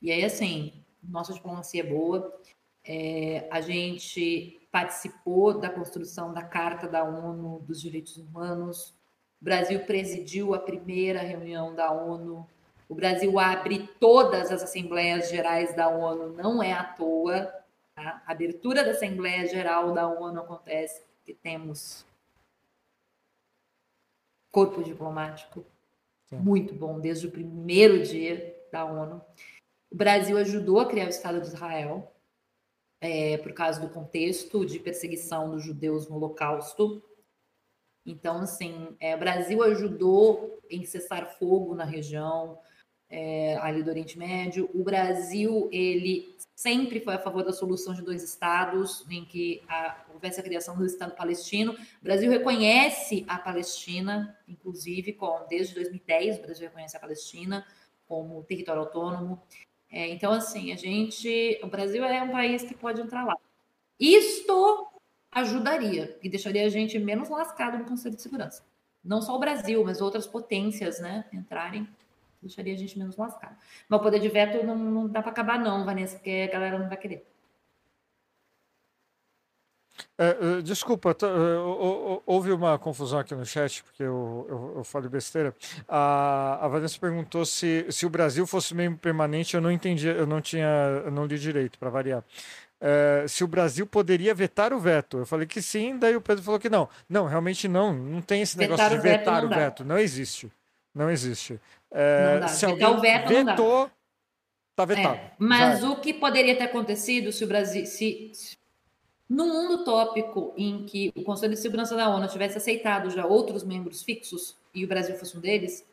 E 0.00 0.10
aí, 0.10 0.24
assim, 0.24 0.84
nossa 1.02 1.32
diplomacia 1.32 1.82
é 1.82 1.86
boa. 1.86 2.40
É, 2.86 3.48
a 3.50 3.60
gente 3.60 4.60
participou 4.70 5.58
da 5.58 5.70
construção 5.70 6.32
da 6.32 6.42
Carta 6.42 6.86
da 6.88 7.04
ONU 7.04 7.60
dos 7.60 7.80
Direitos 7.80 8.16
Humanos, 8.16 8.94
o 9.40 9.44
Brasil 9.44 9.80
presidiu 9.80 10.54
a 10.54 10.58
primeira 10.58 11.20
reunião 11.20 11.74
da 11.74 11.92
ONU. 11.92 12.48
O 12.88 12.94
Brasil 12.94 13.38
abre 13.38 13.86
todas 14.00 14.50
as 14.50 14.62
Assembleias 14.62 15.28
Gerais 15.28 15.76
da 15.76 15.86
ONU, 15.88 16.32
não 16.32 16.62
é 16.62 16.72
à 16.72 16.82
toa. 16.82 17.52
Tá? 17.94 18.22
A 18.26 18.32
abertura 18.32 18.84
da 18.84 18.90
Assembleia 18.90 19.46
Geral 19.46 19.92
da 19.92 20.08
ONU 20.08 20.40
acontece 20.40 21.02
porque 21.16 21.34
temos 21.34 22.04
corpo 24.50 24.82
diplomático 24.82 25.64
Sim. 26.26 26.36
muito 26.36 26.74
bom 26.74 27.00
desde 27.00 27.26
o 27.26 27.30
primeiro 27.30 28.02
dia 28.02 28.54
da 28.70 28.84
ONU. 28.84 29.22
O 29.90 29.96
Brasil 29.96 30.36
ajudou 30.38 30.80
a 30.80 30.88
criar 30.88 31.06
o 31.06 31.10
Estado 31.10 31.40
de 31.40 31.46
Israel 31.46 32.12
é, 33.00 33.38
por 33.38 33.52
causa 33.52 33.80
do 33.80 33.88
contexto 33.88 34.64
de 34.64 34.78
perseguição 34.78 35.50
dos 35.50 35.64
judeus 35.64 36.08
no 36.08 36.16
Holocausto. 36.16 37.02
Então, 38.04 38.40
assim, 38.40 38.96
é, 38.98 39.14
o 39.14 39.18
Brasil 39.18 39.62
ajudou 39.62 40.58
em 40.68 40.84
cessar 40.84 41.38
fogo 41.38 41.74
na 41.74 41.84
região 41.84 42.58
é, 43.16 43.56
ali 43.58 43.80
do 43.80 43.90
Oriente 43.90 44.18
Médio. 44.18 44.68
O 44.74 44.82
Brasil, 44.82 45.68
ele 45.70 46.34
sempre 46.52 46.98
foi 46.98 47.14
a 47.14 47.18
favor 47.18 47.44
da 47.44 47.52
solução 47.52 47.94
de 47.94 48.02
dois 48.02 48.24
estados, 48.24 49.06
em 49.08 49.24
que 49.24 49.62
a, 49.68 50.04
houvesse 50.12 50.40
a 50.40 50.42
criação 50.42 50.76
do 50.76 50.84
Estado 50.84 51.14
palestino. 51.14 51.74
O 51.74 52.02
Brasil 52.02 52.28
reconhece 52.28 53.24
a 53.28 53.38
Palestina, 53.38 54.36
inclusive, 54.48 55.12
com, 55.12 55.46
desde 55.48 55.76
2010, 55.76 56.38
o 56.38 56.42
Brasil 56.42 56.66
reconhece 56.66 56.96
a 56.96 57.00
Palestina 57.00 57.64
como 58.08 58.42
território 58.42 58.82
autônomo. 58.82 59.40
É, 59.88 60.08
então, 60.08 60.32
assim, 60.32 60.72
a 60.72 60.76
gente, 60.76 61.60
o 61.62 61.68
Brasil 61.68 62.04
é 62.04 62.20
um 62.20 62.32
país 62.32 62.64
que 62.64 62.74
pode 62.74 63.00
entrar 63.00 63.24
lá. 63.24 63.36
Isto 63.98 64.88
ajudaria 65.30 66.18
e 66.20 66.28
deixaria 66.28 66.66
a 66.66 66.68
gente 66.68 66.98
menos 66.98 67.28
lascado 67.28 67.78
no 67.78 67.84
Conselho 67.84 68.16
de 68.16 68.22
Segurança. 68.22 68.64
Não 69.04 69.22
só 69.22 69.36
o 69.36 69.38
Brasil, 69.38 69.84
mas 69.84 70.00
outras 70.00 70.26
potências, 70.26 70.98
né, 70.98 71.26
entrarem, 71.32 71.86
deixaria 72.44 72.74
a 72.74 72.76
gente 72.76 72.98
menos 72.98 73.16
lascado. 73.16 73.56
Mas 73.88 74.00
o 74.00 74.02
poder 74.02 74.20
de 74.20 74.28
veto 74.28 74.64
não, 74.64 74.76
não 74.76 75.08
dá 75.08 75.22
para 75.22 75.30
acabar, 75.30 75.58
não, 75.58 75.84
Vanessa, 75.84 76.16
porque 76.16 76.48
a 76.48 76.52
galera 76.52 76.78
não 76.78 76.88
vai 76.88 76.96
querer. 76.96 77.26
É, 80.18 80.60
desculpa, 80.62 81.16
houve 82.26 82.52
uma 82.52 82.78
confusão 82.78 83.18
aqui 83.18 83.34
no 83.34 83.46
chat, 83.46 83.82
porque 83.82 84.02
eu, 84.02 84.46
eu, 84.48 84.72
eu 84.76 84.84
falei 84.84 85.08
besteira. 85.08 85.54
A, 85.88 86.64
a 86.64 86.68
Vanessa 86.68 86.98
perguntou 86.98 87.44
se, 87.44 87.86
se 87.90 88.04
o 88.04 88.10
Brasil 88.10 88.46
fosse 88.46 88.74
membro 88.74 88.98
permanente, 88.98 89.54
eu 89.54 89.60
não 89.60 89.70
entendi, 89.70 90.08
eu 90.08 90.26
não 90.26 90.40
tinha, 90.40 91.02
eu 91.04 91.10
não 91.10 91.26
li 91.26 91.38
direito, 91.38 91.78
para 91.78 91.90
variar. 91.90 92.24
É, 92.80 93.24
se 93.26 93.42
o 93.42 93.48
Brasil 93.48 93.86
poderia 93.86 94.34
vetar 94.34 94.72
o 94.72 94.78
veto. 94.78 95.18
Eu 95.18 95.26
falei 95.26 95.46
que 95.46 95.62
sim, 95.62 95.96
daí 95.96 96.14
o 96.16 96.20
Pedro 96.20 96.42
falou 96.42 96.60
que 96.60 96.68
não. 96.68 96.88
Não, 97.08 97.26
realmente 97.26 97.66
não. 97.66 97.92
Não 97.94 98.20
tem 98.20 98.42
esse 98.42 98.56
vetar 98.56 98.90
negócio 98.90 98.96
de 98.96 99.02
vetar 99.02 99.40
veto, 99.40 99.46
o 99.46 99.54
veto. 99.54 99.84
Não 99.84 99.98
existe. 99.98 100.52
Não 100.94 101.10
existe. 101.10 101.58
É, 101.96 102.48
se 102.48 102.66
alguém 102.66 102.88
o 102.88 103.00
veto, 103.00 103.28
vetou, 103.28 103.88
está 104.72 104.84
vetado. 104.84 105.14
É, 105.14 105.32
mas 105.38 105.80
Já. 105.80 105.88
o 105.88 106.00
que 106.00 106.12
poderia 106.12 106.56
ter 106.58 106.64
acontecido 106.64 107.30
se 107.30 107.44
o 107.44 107.46
Brasil. 107.46 107.86
Se, 107.86 108.32
se, 108.34 108.58
no 109.28 109.46
mundo 109.46 109.84
tópico 109.84 110.52
em 110.56 110.84
que 110.84 111.12
o 111.14 111.22
Conselho 111.22 111.54
de 111.54 111.60
Segurança 111.60 111.94
da 111.94 112.08
ONU 112.08 112.26
tivesse 112.26 112.58
aceitado 112.58 113.10
já 113.10 113.24
outros 113.24 113.62
membros 113.62 114.02
fixos 114.02 114.56
e 114.74 114.84
o 114.84 114.88
Brasil 114.88 115.14
fosse 115.16 115.38
um 115.38 115.40
deles, 115.40 115.88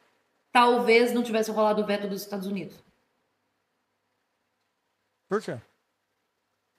talvez 0.51 1.13
não 1.13 1.21
tivesse 1.21 1.51
rolado 1.51 1.83
o 1.83 1.85
veto 1.85 2.07
dos 2.07 2.23
Estados 2.23 2.47
Unidos. 2.47 2.83
Por 5.29 5.39
quê? 5.39 5.61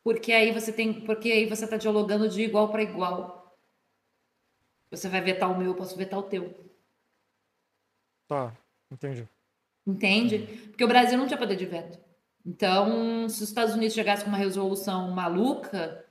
Porque 0.02 0.32
aí 0.32 0.50
você 0.50 0.72
tem, 0.72 0.92
porque 1.06 1.30
aí 1.30 1.46
você 1.46 1.64
está 1.64 1.76
dialogando 1.76 2.28
de 2.28 2.42
igual 2.42 2.70
para 2.70 2.82
igual. 2.82 3.56
Você 4.90 5.08
vai 5.08 5.20
vetar 5.20 5.50
o 5.50 5.56
meu, 5.56 5.68
eu 5.68 5.76
posso 5.76 5.96
vetar 5.96 6.18
o 6.18 6.24
teu. 6.24 6.52
Tá, 8.26 8.52
entendi. 8.92 9.28
Entende? 9.86 10.38
Porque 10.68 10.84
o 10.84 10.88
Brasil 10.88 11.18
não 11.18 11.26
tinha 11.26 11.38
poder 11.38 11.56
de 11.56 11.66
veto. 11.66 11.98
Então, 12.44 13.28
se 13.28 13.42
os 13.42 13.48
Estados 13.48 13.74
Unidos 13.74 13.94
chegassem 13.94 14.24
com 14.24 14.30
uma 14.30 14.38
resolução 14.38 15.10
maluca, 15.10 16.04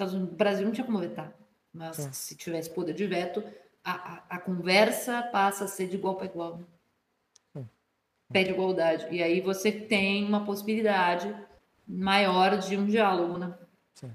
o 0.00 0.26
Brasil 0.26 0.64
não 0.64 0.72
tinha 0.72 0.86
como 0.86 0.98
vetar. 0.98 1.32
Mas 1.72 1.96
Sim. 1.96 2.12
se 2.12 2.36
tivesse 2.36 2.70
poder 2.70 2.94
de 2.94 3.06
veto, 3.06 3.42
a, 3.82 3.92
a, 3.92 4.22
a, 4.30 4.38
conversa 4.38 5.22
passa 5.22 5.64
a 5.64 5.68
ser 5.68 5.88
de 5.88 5.96
igual 5.96 6.16
para 6.16 6.26
igual. 6.26 6.60
Sim. 7.52 7.68
Pede 8.32 8.50
igualdade. 8.50 9.06
E 9.10 9.22
aí 9.22 9.40
você 9.40 9.72
tem 9.72 10.24
uma 10.24 10.44
possibilidade 10.44 11.34
maior 11.86 12.56
de 12.58 12.76
um 12.76 12.86
diálogo, 12.86 13.38
né? 13.38 13.54
Sim. 13.94 14.12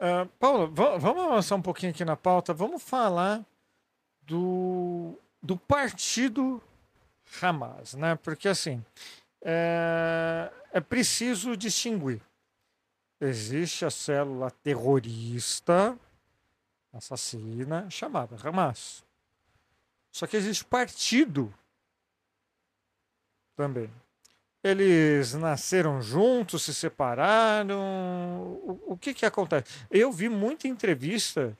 Uh, 0.00 0.26
Paulo, 0.38 0.70
vamos 0.72 1.24
avançar 1.24 1.56
um 1.56 1.62
pouquinho 1.62 1.92
aqui 1.92 2.04
na 2.04 2.16
pauta. 2.16 2.54
Vamos 2.54 2.82
falar 2.82 3.44
do, 4.22 5.18
do 5.44 5.58
partido 5.58 6.60
Hamas, 7.40 7.92
né? 7.92 8.16
Porque 8.16 8.48
assim 8.48 8.82
é, 9.42 10.50
é 10.72 10.80
preciso 10.80 11.54
distinguir. 11.54 12.22
Existe 13.20 13.84
a 13.84 13.90
célula 13.90 14.50
terrorista 14.50 15.98
assassina 16.92 17.88
chamada 17.90 18.36
Hamas. 18.42 19.04
Só 20.10 20.26
que 20.26 20.36
existe 20.36 20.64
partido 20.64 21.52
também. 23.54 23.90
Eles 24.62 25.34
nasceram 25.34 26.00
juntos, 26.00 26.62
se 26.62 26.72
separaram? 26.72 27.78
O, 28.64 28.82
o 28.92 28.96
que 28.96 29.12
que 29.12 29.26
acontece? 29.26 29.66
Eu 29.90 30.10
vi 30.10 30.30
muita 30.30 30.66
entrevista 30.66 31.56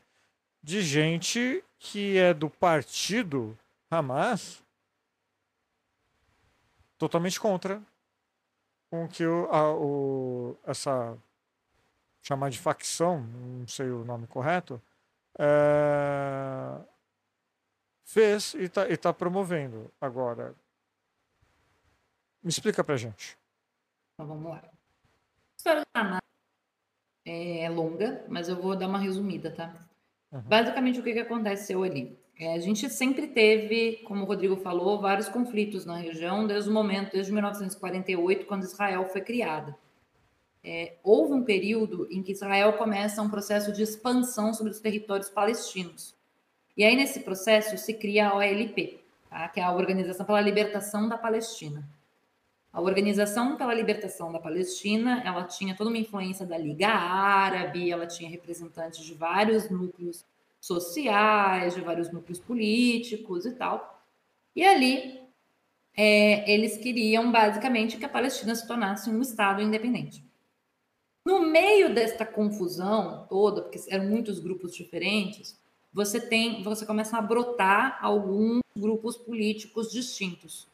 de 0.62 0.80
gente 0.80 1.62
que 1.78 2.16
é 2.16 2.32
do 2.32 2.48
partido 2.48 3.58
Hamas 3.98 4.62
totalmente 6.98 7.38
contra 7.38 7.82
com 8.90 9.08
que 9.08 9.24
o, 9.26 9.46
a, 9.52 9.74
o, 9.74 10.56
essa 10.64 11.16
chamar 12.22 12.50
de 12.50 12.58
facção, 12.58 13.20
não 13.20 13.68
sei 13.68 13.90
o 13.90 14.04
nome 14.04 14.26
correto, 14.26 14.80
é, 15.38 16.80
fez 18.04 18.54
e 18.54 18.62
está 18.62 18.84
tá 18.96 19.12
promovendo. 19.12 19.92
Agora, 20.00 20.54
me 22.42 22.48
explica 22.50 22.82
pra 22.82 22.96
gente. 22.96 23.36
Então 24.14 24.26
vamos 24.26 24.50
lá. 24.50 24.58
A 24.58 25.56
história 25.56 25.80
do 25.82 25.86
Hamas 25.94 26.20
é 27.26 27.68
longa, 27.68 28.24
mas 28.28 28.48
eu 28.48 28.60
vou 28.60 28.76
dar 28.76 28.88
uma 28.88 28.98
resumida, 28.98 29.50
tá? 29.50 29.86
Uhum. 30.32 30.40
Basicamente, 30.42 31.00
o 31.00 31.02
que, 31.02 31.12
que 31.12 31.20
aconteceu 31.20 31.82
ali? 31.82 32.18
É, 32.38 32.54
a 32.54 32.58
gente 32.58 32.90
sempre 32.90 33.28
teve, 33.28 34.02
como 34.04 34.22
o 34.22 34.26
Rodrigo 34.26 34.56
falou, 34.56 35.00
vários 35.00 35.28
conflitos 35.28 35.84
na 35.84 35.96
região 35.96 36.46
desde 36.46 36.68
o 36.68 36.72
momento, 36.72 37.12
desde 37.12 37.32
1948, 37.32 38.46
quando 38.46 38.64
Israel 38.64 39.08
foi 39.08 39.20
criada. 39.20 39.76
É, 40.62 40.94
houve 41.04 41.34
um 41.34 41.44
período 41.44 42.08
em 42.10 42.22
que 42.22 42.32
Israel 42.32 42.72
começa 42.72 43.22
um 43.22 43.28
processo 43.28 43.70
de 43.70 43.82
expansão 43.82 44.52
sobre 44.52 44.72
os 44.72 44.80
territórios 44.80 45.28
palestinos. 45.28 46.14
E 46.76 46.82
aí, 46.82 46.96
nesse 46.96 47.20
processo, 47.20 47.78
se 47.78 47.94
cria 47.94 48.28
a 48.28 48.36
OLP, 48.36 48.98
tá? 49.30 49.48
que 49.48 49.60
é 49.60 49.62
a 49.62 49.72
Organização 49.72 50.26
pela 50.26 50.40
Libertação 50.40 51.08
da 51.08 51.16
Palestina. 51.16 51.88
A 52.72 52.80
Organização 52.80 53.56
pela 53.56 53.72
Libertação 53.72 54.32
da 54.32 54.40
Palestina, 54.40 55.22
ela 55.24 55.44
tinha 55.44 55.76
toda 55.76 55.90
uma 55.90 55.98
influência 55.98 56.44
da 56.44 56.58
Liga 56.58 56.88
Árabe, 56.88 57.92
ela 57.92 58.06
tinha 58.06 58.28
representantes 58.28 59.04
de 59.04 59.14
vários 59.14 59.70
núcleos 59.70 60.24
sociais, 60.66 61.74
de 61.74 61.80
vários 61.80 62.12
núcleos 62.12 62.40
políticos 62.40 63.44
e 63.44 63.52
tal. 63.52 64.02
E 64.56 64.64
ali 64.64 65.20
é, 65.96 66.50
eles 66.50 66.76
queriam 66.76 67.30
basicamente 67.30 67.96
que 67.96 68.04
a 68.04 68.08
Palestina 68.08 68.54
se 68.54 68.66
tornasse 68.66 69.10
um 69.10 69.20
Estado 69.20 69.62
independente. 69.62 70.24
No 71.26 71.40
meio 71.40 71.94
desta 71.94 72.26
confusão 72.26 73.26
toda, 73.28 73.62
porque 73.62 73.80
eram 73.88 74.06
muitos 74.06 74.38
grupos 74.38 74.74
diferentes, 74.74 75.58
você 75.92 76.20
tem, 76.20 76.62
você 76.62 76.84
começa 76.84 77.16
a 77.16 77.22
brotar 77.22 77.98
alguns 78.02 78.60
grupos 78.76 79.16
políticos 79.16 79.90
distintos. 79.90 80.68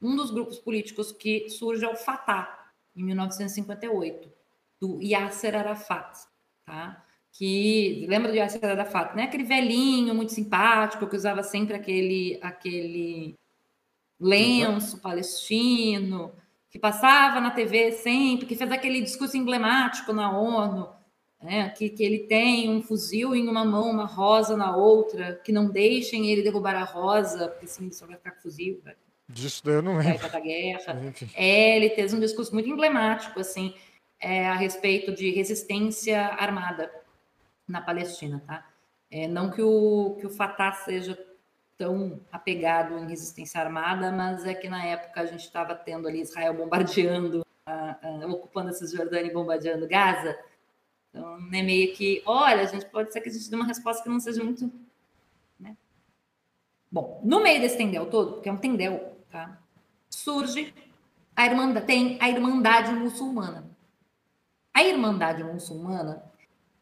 Um 0.00 0.16
dos 0.16 0.30
grupos 0.30 0.58
políticos 0.58 1.12
que 1.12 1.50
surge 1.50 1.84
é 1.84 1.88
o 1.88 1.96
Fatah, 1.96 2.70
em 2.96 3.04
1958, 3.04 4.32
do 4.80 5.02
Yasser 5.02 5.54
Arafat, 5.54 6.26
tá? 6.64 7.04
Que 7.32 8.06
lembra 8.08 8.30
do 8.30 8.36
Yasser 8.36 8.64
Arafat, 8.64 9.16
né? 9.16 9.24
Aquele 9.24 9.44
velhinho 9.44 10.14
muito 10.14 10.32
simpático 10.32 11.06
que 11.06 11.16
usava 11.16 11.42
sempre 11.42 11.74
aquele 11.74 12.38
aquele 12.42 13.34
lenço 14.20 14.96
uhum. 14.96 15.02
palestino, 15.02 16.32
que 16.68 16.78
passava 16.78 17.40
na 17.40 17.50
TV 17.50 17.92
sempre, 17.92 18.46
que 18.46 18.54
fez 18.54 18.70
aquele 18.70 19.00
discurso 19.00 19.36
emblemático 19.36 20.12
na 20.12 20.38
ONU, 20.38 20.88
né, 21.42 21.70
que, 21.70 21.88
que 21.88 22.04
ele 22.04 22.20
tem 22.20 22.68
um 22.68 22.82
fuzil 22.82 23.34
em 23.34 23.48
uma 23.48 23.64
mão, 23.64 23.90
uma 23.90 24.04
rosa 24.04 24.56
na 24.56 24.76
outra, 24.76 25.40
que 25.42 25.50
não 25.50 25.70
deixem 25.70 26.26
ele 26.26 26.42
derrubar 26.42 26.76
a 26.76 26.84
rosa, 26.84 27.48
porque 27.48 27.64
assim 27.64 27.84
ele 27.84 27.94
só 27.94 28.06
vai 28.06 28.16
ficar 28.16 28.32
com 28.32 28.42
fuzil. 28.42 28.80
Vai, 28.84 28.94
Disso 29.26 29.62
daí 29.64 29.74
eu 29.74 29.82
não 29.82 29.96
lembro. 29.96 30.30
Da 30.30 30.40
guerra. 30.40 31.00
É, 31.34 31.76
ele 31.76 31.90
fez 31.90 32.12
um 32.12 32.20
discurso 32.20 32.52
muito 32.52 32.68
emblemático, 32.68 33.40
assim, 33.40 33.74
é, 34.20 34.46
a 34.46 34.54
respeito 34.54 35.12
de 35.12 35.30
resistência 35.30 36.20
armada 36.20 36.90
na 37.70 37.80
Palestina, 37.80 38.42
tá? 38.46 38.66
É, 39.10 39.26
não 39.26 39.50
que 39.50 39.62
o, 39.62 40.16
que 40.20 40.26
o 40.26 40.30
Fatah 40.30 40.72
seja 40.72 41.18
tão 41.76 42.20
apegado 42.30 42.98
em 42.98 43.08
resistência 43.08 43.60
armada, 43.60 44.12
mas 44.12 44.44
é 44.44 44.54
que 44.54 44.68
na 44.68 44.84
época 44.84 45.20
a 45.20 45.26
gente 45.26 45.44
estava 45.44 45.74
tendo 45.74 46.06
ali 46.06 46.20
Israel 46.20 46.54
bombardeando, 46.54 47.44
ocupando 48.28 48.68
a 48.68 48.72
Cisjordânia 48.72 49.30
e 49.30 49.32
bombardeando 49.32 49.88
Gaza. 49.88 50.38
Então, 51.08 51.36
é 51.52 51.62
meio 51.62 51.94
que, 51.94 52.22
olha, 52.26 52.62
a 52.62 52.66
gente 52.66 52.86
pode 52.86 53.12
ser 53.12 53.20
que 53.20 53.28
a 53.28 53.32
gente 53.32 53.50
dê 53.50 53.56
uma 53.56 53.66
resposta 53.66 54.02
que 54.02 54.08
não 54.08 54.20
seja 54.20 54.44
muito. 54.44 54.70
Né? 55.58 55.76
Bom, 56.92 57.20
no 57.24 57.42
meio 57.42 57.60
desse 57.60 57.76
tendel 57.76 58.06
todo, 58.06 58.40
que 58.40 58.48
é 58.48 58.52
um 58.52 58.58
tendel, 58.58 59.16
tá? 59.30 59.58
surge 60.10 60.74
a 61.34 61.46
irmandade, 61.46 61.86
tem 61.86 62.18
a 62.20 62.28
Irmandade 62.28 62.92
Muçulmana. 62.92 63.64
A 64.74 64.82
Irmandade 64.84 65.42
Muçulmana, 65.42 66.29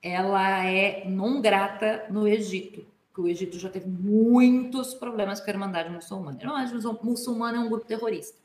ela 0.03 0.65
é 0.65 1.05
não 1.09 1.41
grata 1.41 2.07
no 2.11 2.27
Egito 2.27 2.87
que 3.19 3.23
o 3.23 3.27
Egito 3.27 3.59
já 3.59 3.69
teve 3.69 3.89
muitos 3.89 4.95
problemas 4.95 5.41
com 5.41 5.51
a 5.51 5.53
Irmandade 5.53 5.91
Muçulmana. 5.91 6.39
A 6.39 6.63
Irmandade 6.63 7.05
Muçulmana 7.05 7.59
é 7.59 7.61
um 7.61 7.69
grupo 7.69 7.85
terrorista. 7.85 8.39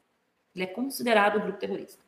Ele 0.55 0.63
é 0.63 0.67
considerado 0.67 1.37
um 1.37 1.41
grupo 1.43 1.59
terrorista. 1.59 2.03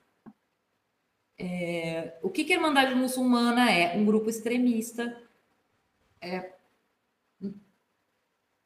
É, 1.38 2.18
o 2.24 2.30
que, 2.32 2.44
que 2.44 2.54
a 2.54 2.56
Irmandade 2.56 2.96
Muçulmana 2.96 3.72
é? 3.72 3.96
Um 3.96 4.04
grupo 4.04 4.32
extremista. 4.32 5.16
É, 6.20 6.54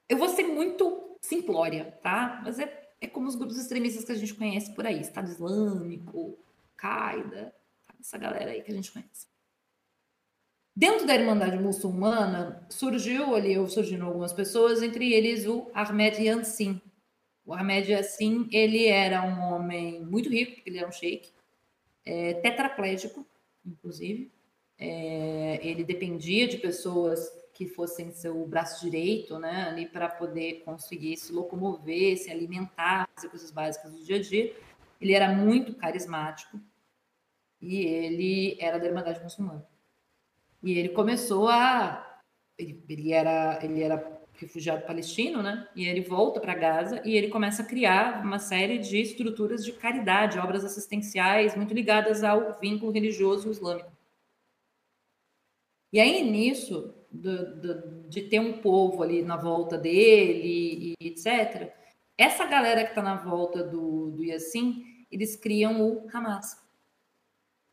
eu 0.07 0.17
vou 0.17 0.29
ser 0.29 0.43
muito 0.43 1.17
simplória, 1.19 1.91
tá? 2.01 2.39
Mas 2.41 2.57
é, 2.57 2.91
é 3.01 3.07
como 3.07 3.27
os 3.27 3.35
grupos 3.35 3.57
extremistas 3.57 4.05
que 4.05 4.13
a 4.13 4.15
gente 4.15 4.33
conhece 4.33 4.73
por 4.73 4.87
aí. 4.87 5.01
Estado 5.01 5.29
Islâmico, 5.29 6.39
Qaeda, 6.77 7.53
tá? 7.85 7.93
essa 7.99 8.17
galera 8.17 8.51
aí 8.51 8.61
que 8.61 8.71
a 8.71 8.75
gente 8.75 8.93
conhece. 8.93 9.27
Dentro 10.79 11.05
da 11.05 11.13
Irmandade 11.13 11.57
Muçulmana, 11.57 12.65
surgiu 12.69 13.35
ali, 13.35 13.57
ou 13.57 13.67
surgiram 13.67 14.07
algumas 14.07 14.31
pessoas, 14.31 14.81
entre 14.81 15.11
eles 15.11 15.45
o 15.45 15.69
Ahmed 15.73 16.23
Yansin. 16.23 16.81
O 17.45 17.53
Ahmed 17.53 17.91
Yansin, 17.91 18.47
ele 18.49 18.87
era 18.87 19.21
um 19.21 19.41
homem 19.41 19.99
muito 20.05 20.29
rico, 20.29 20.53
porque 20.53 20.69
ele 20.69 20.79
era 20.79 20.87
um 20.87 20.91
sheik, 20.93 21.33
é, 22.05 22.35
tetraplégico, 22.35 23.27
inclusive. 23.65 24.31
É, 24.77 25.59
ele 25.61 25.83
dependia 25.83 26.47
de 26.47 26.55
pessoas 26.55 27.29
que 27.53 27.67
fossem 27.67 28.13
seu 28.13 28.47
braço 28.47 28.85
direito, 28.85 29.37
né, 29.37 29.65
ali 29.67 29.85
para 29.85 30.07
poder 30.07 30.61
conseguir 30.63 31.17
se 31.17 31.33
locomover, 31.33 32.17
se 32.17 32.31
alimentar, 32.31 33.09
fazer 33.15 33.27
coisas 33.27 33.51
básicas 33.51 33.91
do 33.91 34.01
dia 34.01 34.15
a 34.15 34.21
dia. 34.21 34.55
Ele 35.01 35.11
era 35.11 35.27
muito 35.35 35.75
carismático 35.75 36.57
e 37.61 37.81
ele 37.85 38.57
era 38.61 38.79
da 38.79 38.85
Irmandade 38.85 39.21
Muçulmana. 39.21 39.67
E 40.61 40.77
ele 40.77 40.89
começou 40.89 41.47
a. 41.47 42.21
Ele, 42.57 42.83
ele, 42.89 43.13
era, 43.13 43.59
ele 43.63 43.81
era 43.81 44.19
refugiado 44.33 44.85
palestino, 44.85 45.41
né? 45.41 45.67
E 45.75 45.85
ele 45.85 46.01
volta 46.01 46.39
para 46.39 46.55
Gaza 46.55 47.01
e 47.05 47.15
ele 47.15 47.29
começa 47.29 47.61
a 47.61 47.65
criar 47.65 48.23
uma 48.23 48.39
série 48.39 48.77
de 48.77 48.99
estruturas 48.99 49.63
de 49.63 49.73
caridade, 49.73 50.39
obras 50.39 50.63
assistenciais 50.63 51.55
muito 51.55 51.73
ligadas 51.73 52.23
ao 52.23 52.59
vínculo 52.59 52.91
religioso 52.91 53.49
islâmico. 53.49 53.91
E 55.91 55.99
aí, 55.99 56.29
nisso, 56.29 56.93
do, 57.11 57.55
do, 57.55 58.09
de 58.09 58.23
ter 58.23 58.39
um 58.39 58.59
povo 58.61 59.01
ali 59.01 59.23
na 59.23 59.37
volta 59.37 59.77
dele 59.77 60.95
e 60.99 61.07
etc., 61.07 61.73
essa 62.17 62.45
galera 62.45 62.83
que 62.83 62.89
está 62.89 63.01
na 63.01 63.15
volta 63.15 63.63
do, 63.63 64.11
do 64.11 64.23
Yassin, 64.23 64.83
eles 65.09 65.35
criam 65.35 65.81
o 65.81 66.07
Hamas. 66.13 66.61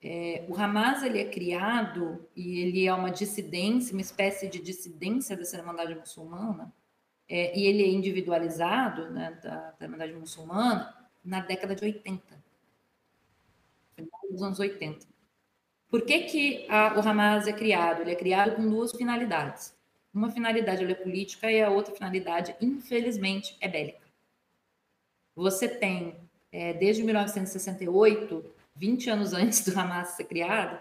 É, 0.09 0.45
o 0.49 0.55
Hamas 0.55 1.03
ele 1.03 1.20
é 1.20 1.24
criado 1.24 2.24
e 2.37 2.61
ele 2.61 2.87
é 2.87 2.95
uma 2.95 3.11
dissidência, 3.11 3.93
uma 3.93 4.01
espécie 4.01 4.49
de 4.49 4.61
dissidência 4.61 5.37
da 5.37 5.43
Irmandade 5.43 5.97
Muçulmana, 5.97 6.73
é, 7.28 7.59
e 7.59 7.66
ele 7.66 7.83
é 7.83 7.89
individualizado 7.89 9.11
né, 9.11 9.37
da, 9.43 9.73
da 9.73 9.85
Irmandade 9.85 10.12
Muçulmana 10.12 10.95
na 11.24 11.41
década 11.41 11.74
de 11.74 11.85
80, 11.85 12.23
final 13.97 14.20
dos 14.31 14.43
anos 14.45 14.61
80. 14.61 15.05
Por 15.91 16.03
que, 16.03 16.20
que 16.20 16.66
a, 16.70 16.97
o 16.97 17.01
Hamas 17.01 17.49
é 17.49 17.53
criado? 17.53 18.03
Ele 18.03 18.12
é 18.12 18.16
criado 18.16 18.55
com 18.55 18.70
duas 18.70 18.93
finalidades. 18.93 19.74
Uma 20.15 20.31
finalidade 20.31 20.85
é 20.85 20.95
política 20.95 21.51
e 21.51 21.61
a 21.61 21.69
outra 21.69 21.93
finalidade, 21.93 22.55
infelizmente, 22.61 23.57
é 23.61 23.66
bélica. 23.66 24.07
Você 25.35 25.69
tem, 25.69 26.15
é, 26.53 26.73
desde 26.74 27.03
1968, 27.03 28.55
20 28.77 29.11
anos 29.11 29.32
antes 29.32 29.65
do 29.65 29.78
Hamas 29.78 30.11
ser 30.11 30.24
criado, 30.24 30.78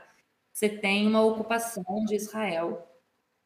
você 0.52 0.70
tem 0.70 1.08
uma 1.08 1.22
ocupação 1.22 2.06
de 2.06 2.16
Israel 2.16 2.90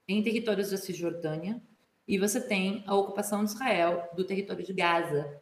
em 0.07 0.21
territórios 0.23 0.71
da 0.71 0.77
Cisjordânia 0.77 1.61
e 2.07 2.17
você 2.17 2.41
tem 2.41 2.83
a 2.87 2.95
ocupação 2.95 3.43
de 3.43 3.51
Israel 3.51 4.09
do 4.15 4.23
território 4.23 4.65
de 4.65 4.73
Gaza. 4.73 5.41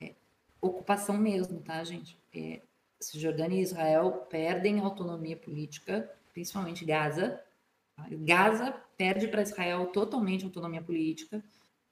É, 0.00 0.14
ocupação 0.60 1.16
mesmo, 1.16 1.60
tá, 1.60 1.82
gente? 1.82 2.18
É, 2.34 2.62
Cisjordânia 3.00 3.58
e 3.58 3.62
Israel 3.62 4.26
perdem 4.30 4.80
autonomia 4.80 5.36
política, 5.36 6.10
principalmente 6.32 6.84
Gaza. 6.84 7.40
Gaza 8.20 8.72
perde 8.96 9.28
para 9.28 9.42
Israel 9.42 9.86
totalmente 9.86 10.44
autonomia 10.44 10.82
política. 10.82 11.42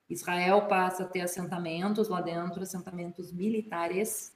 Israel 0.09 0.67
passa 0.67 1.05
a 1.05 1.09
ter 1.09 1.21
assentamentos 1.21 2.09
lá 2.09 2.21
dentro, 2.21 2.63
assentamentos 2.63 3.33
militares 3.33 4.34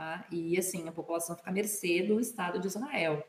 Tá? 0.00 0.24
E 0.32 0.56
assim, 0.56 0.88
a 0.88 0.92
população 0.92 1.36
fica 1.36 1.50
à 1.50 1.52
mercê 1.52 2.02
do 2.02 2.18
Estado 2.18 2.58
de 2.58 2.66
Israel. 2.66 3.22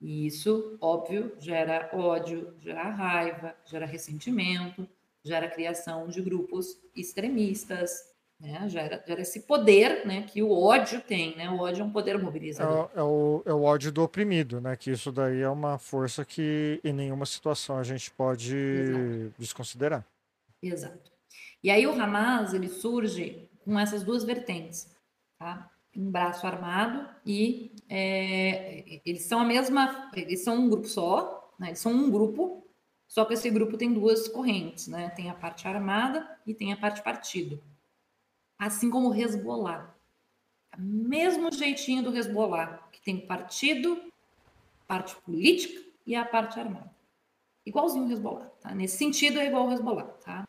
E 0.00 0.26
isso, 0.26 0.76
óbvio, 0.80 1.36
gera 1.38 1.88
ódio, 1.92 2.56
gera 2.58 2.90
raiva, 2.90 3.54
gera 3.64 3.86
ressentimento, 3.86 4.88
gera 5.22 5.48
criação 5.48 6.08
de 6.08 6.20
grupos 6.22 6.76
extremistas, 6.92 8.02
né? 8.40 8.68
gera, 8.68 9.00
gera 9.06 9.20
esse 9.20 9.42
poder 9.42 10.04
né, 10.04 10.22
que 10.22 10.42
o 10.42 10.50
ódio 10.50 11.00
tem, 11.02 11.36
né? 11.36 11.48
O 11.48 11.60
ódio 11.60 11.82
é 11.82 11.84
um 11.84 11.92
poder 11.92 12.18
mobilizador. 12.18 12.90
É, 12.92 12.98
é, 12.98 13.02
o, 13.04 13.42
é 13.46 13.54
o 13.54 13.62
ódio 13.62 13.92
do 13.92 14.02
oprimido, 14.02 14.60
né? 14.60 14.74
Que 14.74 14.90
isso 14.90 15.12
daí 15.12 15.40
é 15.40 15.48
uma 15.48 15.78
força 15.78 16.24
que 16.24 16.80
em 16.82 16.92
nenhuma 16.92 17.26
situação 17.26 17.78
a 17.78 17.84
gente 17.84 18.10
pode 18.10 18.56
Exato. 18.56 19.34
desconsiderar. 19.38 20.04
Exato. 20.60 21.12
E 21.62 21.70
aí 21.70 21.86
o 21.86 21.92
Hamas 21.92 22.54
ele 22.54 22.68
surge 22.68 23.48
com 23.64 23.78
essas 23.78 24.02
duas 24.02 24.24
vertentes 24.24 24.98
tá? 25.40 25.70
Um 25.96 26.10
braço 26.10 26.46
armado 26.46 27.08
e 27.26 27.74
é, 27.88 29.00
eles 29.04 29.22
são 29.22 29.40
a 29.40 29.44
mesma, 29.44 30.10
eles 30.14 30.44
são 30.44 30.56
um 30.56 30.68
grupo 30.68 30.86
só, 30.86 31.52
né? 31.58 31.68
Eles 31.68 31.80
são 31.80 31.92
um 31.92 32.10
grupo, 32.10 32.64
só 33.08 33.24
que 33.24 33.34
esse 33.34 33.50
grupo 33.50 33.76
tem 33.76 33.92
duas 33.92 34.28
correntes, 34.28 34.86
né? 34.86 35.08
Tem 35.10 35.30
a 35.30 35.34
parte 35.34 35.66
armada 35.66 36.38
e 36.46 36.54
tem 36.54 36.72
a 36.72 36.76
parte 36.76 37.02
partido. 37.02 37.60
Assim 38.56 38.90
como 38.90 39.08
o 39.08 39.14
Hezbollah. 39.14 39.92
Mesmo 40.78 41.50
jeitinho 41.50 42.04
do 42.04 42.16
Hezbollah, 42.16 42.88
que 42.92 43.00
tem 43.00 43.26
partido, 43.26 44.00
parte 44.86 45.16
política 45.22 45.82
e 46.06 46.14
a 46.14 46.24
parte 46.24 46.60
armada. 46.60 46.94
Igualzinho 47.66 48.06
o 48.06 48.12
Hezbollah, 48.12 48.46
tá? 48.60 48.74
Nesse 48.74 48.98
sentido 48.98 49.40
é 49.40 49.46
igual 49.46 49.64
ao 49.64 49.72
Hezbollah, 49.72 50.04
tá? 50.24 50.46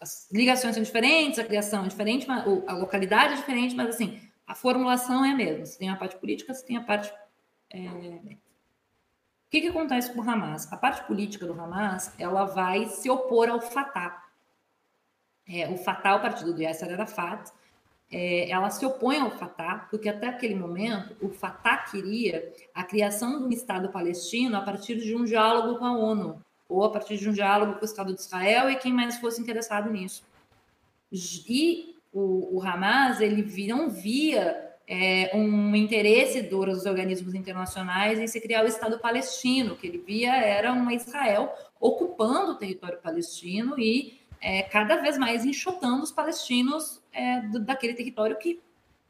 As 0.00 0.30
ligações 0.30 0.74
são 0.74 0.82
diferentes, 0.82 1.38
a 1.38 1.44
criação 1.44 1.84
é 1.84 1.88
diferente, 1.88 2.26
a 2.30 2.72
localidade 2.74 3.34
é 3.34 3.36
diferente, 3.36 3.74
mas 3.74 3.88
assim, 3.88 4.20
a 4.46 4.54
formulação 4.54 5.24
é 5.24 5.30
a 5.30 5.36
mesma. 5.36 5.64
Você 5.64 5.78
tem 5.78 5.88
a 5.88 5.96
parte 5.96 6.16
política, 6.16 6.52
você 6.52 6.66
tem 6.66 6.76
a 6.76 6.82
parte. 6.82 7.12
É... 7.72 7.78
O 7.78 9.50
que, 9.50 9.60
que 9.60 9.68
acontece 9.68 10.12
com 10.12 10.20
o 10.20 10.28
Hamas? 10.28 10.72
A 10.72 10.76
parte 10.76 11.04
política 11.06 11.46
do 11.46 11.52
Hamas 11.52 12.14
ela 12.18 12.44
vai 12.44 12.86
se 12.86 13.10
opor 13.10 13.48
ao 13.48 13.60
Fatah. 13.60 14.24
É, 15.48 15.68
o 15.68 15.76
Fatah, 15.76 16.16
o 16.16 16.20
partido 16.20 16.54
do 16.54 16.62
Yasser 16.62 16.92
Arafat, 16.92 17.50
é, 18.10 18.50
ela 18.50 18.70
se 18.70 18.84
opõe 18.84 19.18
ao 19.18 19.30
Fatah, 19.30 19.86
porque 19.90 20.08
até 20.08 20.28
aquele 20.28 20.54
momento 20.54 21.16
o 21.20 21.30
Fatah 21.30 21.78
queria 21.78 22.52
a 22.74 22.82
criação 22.82 23.38
de 23.38 23.44
um 23.44 23.50
Estado 23.50 23.88
palestino 23.90 24.56
a 24.56 24.60
partir 24.62 24.96
de 24.96 25.14
um 25.14 25.24
diálogo 25.24 25.78
com 25.78 25.84
a 25.84 25.96
ONU, 25.96 26.44
ou 26.70 26.84
a 26.84 26.90
partir 26.90 27.16
de 27.16 27.28
um 27.28 27.32
diálogo 27.32 27.74
com 27.74 27.82
o 27.82 27.84
Estado 27.84 28.14
de 28.14 28.20
Israel 28.20 28.70
e 28.70 28.76
quem 28.76 28.92
mais 28.92 29.18
fosse 29.18 29.40
interessado 29.40 29.90
nisso. 29.90 30.22
E 31.12 31.96
o, 32.12 32.56
o 32.56 32.62
Hamas 32.62 33.20
ele 33.20 33.42
não 33.66 33.90
via 33.90 34.70
é, 34.86 35.30
um 35.34 35.74
interesse 35.76 36.42
dos 36.42 36.86
organismos 36.86 37.34
internacionais 37.34 38.18
em 38.18 38.26
se 38.26 38.40
criar 38.40 38.64
o 38.64 38.68
Estado 38.68 38.98
palestino, 38.98 39.76
que 39.76 39.86
ele 39.86 39.98
via 39.98 40.34
era 40.34 40.72
uma 40.72 40.94
Israel 40.94 41.52
ocupando 41.78 42.52
o 42.52 42.56
território 42.56 42.98
palestino 42.98 43.78
e 43.78 44.20
é, 44.40 44.62
cada 44.62 44.96
vez 44.96 45.18
mais 45.18 45.44
enxotando 45.44 46.02
os 46.02 46.10
palestinos 46.10 47.02
é, 47.12 47.40
do, 47.42 47.60
daquele 47.60 47.94
território 47.94 48.36
que, 48.36 48.60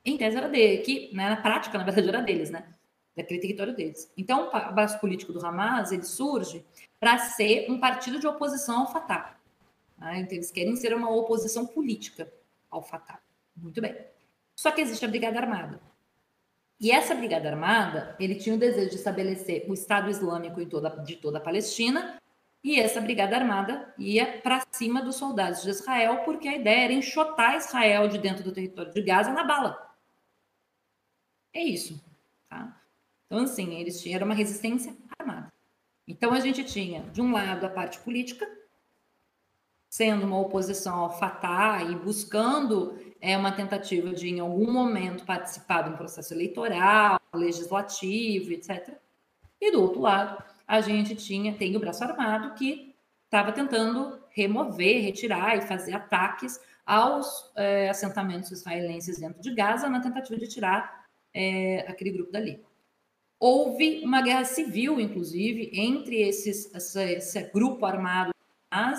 em 0.04 0.16
tese, 0.16 0.36
era 0.36 0.48
dele, 0.48 0.78
que 0.78 1.14
né, 1.14 1.28
na 1.30 1.36
prática, 1.36 1.78
na 1.78 1.84
verdade, 1.84 2.08
era 2.08 2.20
deles, 2.20 2.50
né? 2.50 2.64
Daquele 3.16 3.40
território 3.40 3.74
deles. 3.74 4.12
Então, 4.16 4.48
o 4.48 4.72
braço 4.72 4.98
político 5.00 5.32
do 5.32 5.44
Hamas 5.44 5.92
ele 5.92 6.04
surge 6.04 6.64
para 7.00 7.18
ser 7.18 7.70
um 7.70 7.80
partido 7.80 8.20
de 8.20 8.26
oposição 8.26 8.80
ao 8.80 8.92
Fatah. 8.92 9.36
Né? 9.98 10.20
Então, 10.20 10.34
eles 10.34 10.52
querem 10.52 10.76
ser 10.76 10.94
uma 10.94 11.10
oposição 11.10 11.66
política 11.66 12.32
ao 12.70 12.82
Fatah. 12.82 13.18
Muito 13.56 13.80
bem. 13.80 13.96
Só 14.54 14.70
que 14.70 14.80
existe 14.80 15.04
a 15.04 15.08
Brigada 15.08 15.40
Armada. 15.40 15.80
E 16.78 16.92
essa 16.92 17.14
Brigada 17.14 17.48
Armada, 17.48 18.14
ele 18.20 18.36
tinha 18.36 18.54
o 18.54 18.58
desejo 18.58 18.90
de 18.90 18.96
estabelecer 18.96 19.64
o 19.68 19.74
Estado 19.74 20.08
Islâmico 20.08 20.64
toda, 20.66 20.90
de 21.02 21.16
toda 21.16 21.38
a 21.38 21.40
Palestina 21.40 22.20
e 22.62 22.78
essa 22.78 23.00
brigada 23.00 23.36
armada 23.36 23.92
ia 23.98 24.40
para 24.40 24.62
cima 24.70 25.02
dos 25.02 25.16
soldados 25.16 25.62
de 25.62 25.70
Israel, 25.70 26.24
porque 26.24 26.46
a 26.46 26.56
ideia 26.56 26.84
era 26.84 26.92
enxotar 26.92 27.56
Israel 27.56 28.06
de 28.08 28.18
dentro 28.18 28.44
do 28.44 28.52
território 28.52 28.92
de 28.92 29.02
Gaza 29.02 29.32
na 29.32 29.44
bala. 29.44 29.96
É 31.54 31.62
isso. 31.62 32.02
Tá? 32.48 32.78
Então, 33.26 33.44
assim, 33.44 33.74
eles 33.76 34.00
tinham 34.02 34.22
uma 34.22 34.34
resistência 34.34 34.94
armada. 35.18 35.49
Então, 36.10 36.32
a 36.32 36.40
gente 36.40 36.64
tinha, 36.64 37.02
de 37.12 37.22
um 37.22 37.32
lado, 37.32 37.64
a 37.64 37.70
parte 37.70 38.00
política, 38.00 38.44
sendo 39.88 40.26
uma 40.26 40.40
oposição 40.40 40.98
ao 40.98 41.18
Fatah 41.18 41.84
e 41.84 41.94
buscando 41.94 42.98
é, 43.20 43.36
uma 43.36 43.52
tentativa 43.52 44.12
de, 44.12 44.28
em 44.28 44.40
algum 44.40 44.72
momento, 44.72 45.24
participar 45.24 45.82
de 45.82 45.90
um 45.90 45.96
processo 45.96 46.34
eleitoral, 46.34 47.20
legislativo, 47.32 48.52
etc. 48.52 48.92
E, 49.60 49.70
do 49.70 49.80
outro 49.80 50.00
lado, 50.00 50.42
a 50.66 50.80
gente 50.80 51.14
tinha 51.14 51.54
tem 51.54 51.76
o 51.76 51.80
braço 51.80 52.02
armado 52.02 52.54
que 52.54 52.92
estava 53.24 53.52
tentando 53.52 54.18
remover, 54.30 55.02
retirar 55.02 55.56
e 55.56 55.62
fazer 55.62 55.92
ataques 55.92 56.60
aos 56.84 57.52
é, 57.54 57.88
assentamentos 57.88 58.50
israelenses 58.50 59.20
dentro 59.20 59.40
de 59.40 59.54
Gaza 59.54 59.88
na 59.88 60.00
tentativa 60.00 60.38
de 60.40 60.48
tirar 60.48 61.04
é, 61.32 61.84
aquele 61.88 62.10
grupo 62.10 62.32
dali. 62.32 62.60
Houve 63.40 64.02
uma 64.04 64.20
guerra 64.20 64.44
civil, 64.44 65.00
inclusive, 65.00 65.70
entre 65.72 66.20
esses, 66.20 66.72
esse, 66.74 67.12
esse 67.14 67.42
grupo 67.50 67.86
armado 67.86 68.32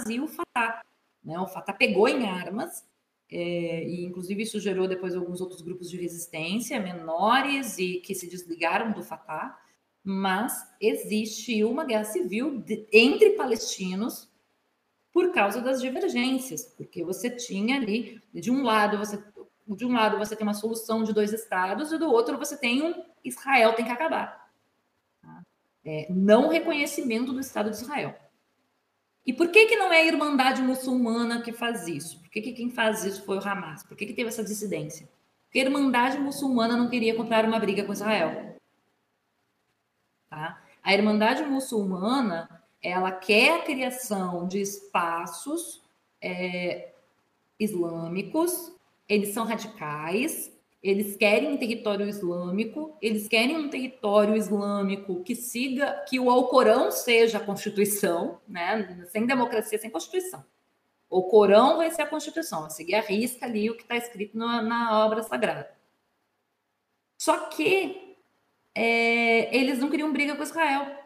e 0.09 0.19
o 0.19 0.27
Fatah. 0.27 0.81
Né? 1.23 1.39
O 1.39 1.47
Fatah 1.47 1.73
pegou 1.73 2.07
em 2.07 2.25
armas, 2.25 2.83
é, 3.31 3.87
e 3.87 4.03
inclusive 4.03 4.43
isso 4.43 4.59
gerou 4.59 4.87
depois 4.87 5.15
alguns 5.15 5.39
outros 5.39 5.61
grupos 5.61 5.89
de 5.89 5.95
resistência 5.95 6.81
menores 6.81 7.77
e 7.77 8.01
que 8.01 8.15
se 8.15 8.27
desligaram 8.27 8.91
do 8.91 9.03
Fatah 9.03 9.61
mas 10.03 10.67
existe 10.79 11.63
uma 11.63 11.85
guerra 11.85 12.05
civil 12.05 12.59
de, 12.59 12.87
entre 12.91 13.31
palestinos 13.31 14.29
por 15.13 15.31
causa 15.31 15.61
das 15.61 15.81
divergências, 15.81 16.63
porque 16.77 17.03
você 17.03 17.29
tinha 17.29 17.75
ali, 17.75 18.21
de 18.33 18.49
um 18.49 18.63
lado 18.63 18.97
você 18.97 19.17
de 19.75 19.85
um 19.85 19.93
lado 19.93 20.17
você 20.17 20.35
tem 20.35 20.45
uma 20.45 20.53
solução 20.53 21.03
de 21.03 21.13
dois 21.13 21.33
estados 21.33 21.91
e 21.91 21.97
do 21.97 22.09
outro 22.09 22.37
você 22.37 22.57
tem 22.57 22.81
um 22.81 23.03
Israel 23.23 23.73
tem 23.73 23.85
que 23.85 23.91
acabar. 23.91 24.49
Tá? 25.21 25.41
É, 25.85 26.07
não 26.09 26.49
reconhecimento 26.49 27.33
do 27.33 27.39
Estado 27.39 27.69
de 27.69 27.77
Israel. 27.77 28.15
E 29.25 29.31
por 29.33 29.49
que, 29.49 29.67
que 29.67 29.75
não 29.75 29.93
é 29.93 30.01
a 30.01 30.05
Irmandade 30.05 30.61
Muçulmana 30.61 31.41
que 31.41 31.53
faz 31.53 31.87
isso? 31.87 32.19
Por 32.19 32.29
que, 32.29 32.41
que 32.41 32.53
quem 32.53 32.69
faz 32.69 33.03
isso 33.03 33.23
foi 33.23 33.37
o 33.37 33.47
Hamas? 33.47 33.83
Por 33.83 33.95
que, 33.95 34.05
que 34.05 34.13
teve 34.13 34.29
essa 34.29 34.43
dissidência? 34.43 35.07
Porque 35.45 35.59
a 35.59 35.63
Irmandade 35.63 36.17
Muçulmana 36.17 36.75
não 36.75 36.89
queria 36.89 37.15
comprar 37.15 37.45
uma 37.45 37.59
briga 37.59 37.83
com 37.83 37.93
Israel. 37.93 38.57
Tá? 40.29 40.63
A 40.81 40.93
Irmandade 40.93 41.43
Muçulmana 41.43 42.61
ela 42.81 43.11
quer 43.11 43.59
a 43.59 43.63
criação 43.63 44.47
de 44.47 44.59
espaços 44.59 45.83
é, 46.19 46.93
islâmicos, 47.59 48.73
eles 49.07 49.33
são 49.33 49.45
radicais, 49.45 50.51
eles 50.81 51.15
querem 51.15 51.53
um 51.53 51.57
território 51.57 52.07
islâmico, 52.07 52.97
eles 53.01 53.27
querem 53.27 53.55
um 53.55 53.69
território 53.69 54.35
islâmico 54.35 55.23
que 55.23 55.35
siga, 55.35 56.03
que 56.09 56.19
o 56.19 56.29
Alcorão 56.29 56.91
seja 56.91 57.37
a 57.37 57.45
Constituição, 57.45 58.41
né? 58.47 59.05
Sem 59.09 59.25
democracia, 59.25 59.77
sem 59.77 59.89
Constituição. 59.89 60.43
O 61.09 61.23
Corão 61.23 61.77
vai 61.77 61.91
ser 61.91 62.03
a 62.03 62.07
Constituição, 62.07 62.61
vai 62.61 62.69
seguir 62.71 62.95
a 62.95 63.01
risca 63.01 63.45
ali 63.45 63.69
o 63.69 63.75
que 63.75 63.83
está 63.83 63.97
escrito 63.97 64.37
na, 64.37 64.61
na 64.61 65.05
obra 65.05 65.21
sagrada. 65.21 65.69
Só 67.17 67.49
que 67.49 68.17
é, 68.73 69.55
eles 69.55 69.77
não 69.77 69.89
queriam 69.89 70.11
briga 70.11 70.35
com 70.35 70.41
Israel. 70.41 70.97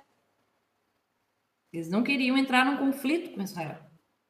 Eles 1.73 1.89
não 1.89 2.03
queriam 2.03 2.37
entrar 2.37 2.65
num 2.65 2.77
conflito 2.77 3.33
com 3.33 3.41
Israel. 3.41 3.79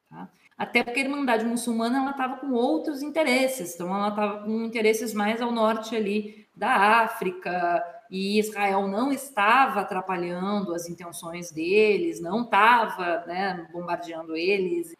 Tá? 0.08 0.32
Até 0.56 0.82
porque 0.82 1.00
a 1.00 1.02
Irmandade 1.02 1.44
Muçulmana 1.44 1.98
ela 1.98 2.10
estava 2.12 2.38
com 2.38 2.52
outros 2.52 3.02
interesses. 3.02 3.74
Então, 3.74 3.94
ela 3.94 4.08
estava 4.08 4.44
com 4.44 4.64
interesses 4.64 5.12
mais 5.12 5.42
ao 5.42 5.52
norte 5.52 5.94
ali 5.94 6.48
da 6.54 7.02
África, 7.02 7.84
e 8.10 8.38
Israel 8.38 8.86
não 8.86 9.12
estava 9.12 9.80
atrapalhando 9.80 10.74
as 10.74 10.88
intenções 10.88 11.50
deles, 11.50 12.20
não 12.20 12.42
estava 12.42 13.26
né, 13.26 13.68
bombardeando 13.72 14.36
eles, 14.36 14.94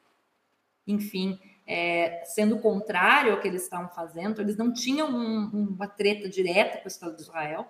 enfim, 0.86 1.38
é, 1.66 2.22
sendo 2.24 2.58
contrário 2.60 3.32
ao 3.32 3.40
que 3.40 3.48
eles 3.48 3.62
estavam 3.62 3.88
fazendo, 3.88 4.40
eles 4.40 4.56
não 4.56 4.72
tinham 4.72 5.08
um, 5.08 5.74
uma 5.74 5.88
treta 5.88 6.28
direta 6.28 6.78
com 6.78 6.84
o 6.84 6.88
Estado 6.88 7.16
de 7.16 7.22
Israel, 7.22 7.66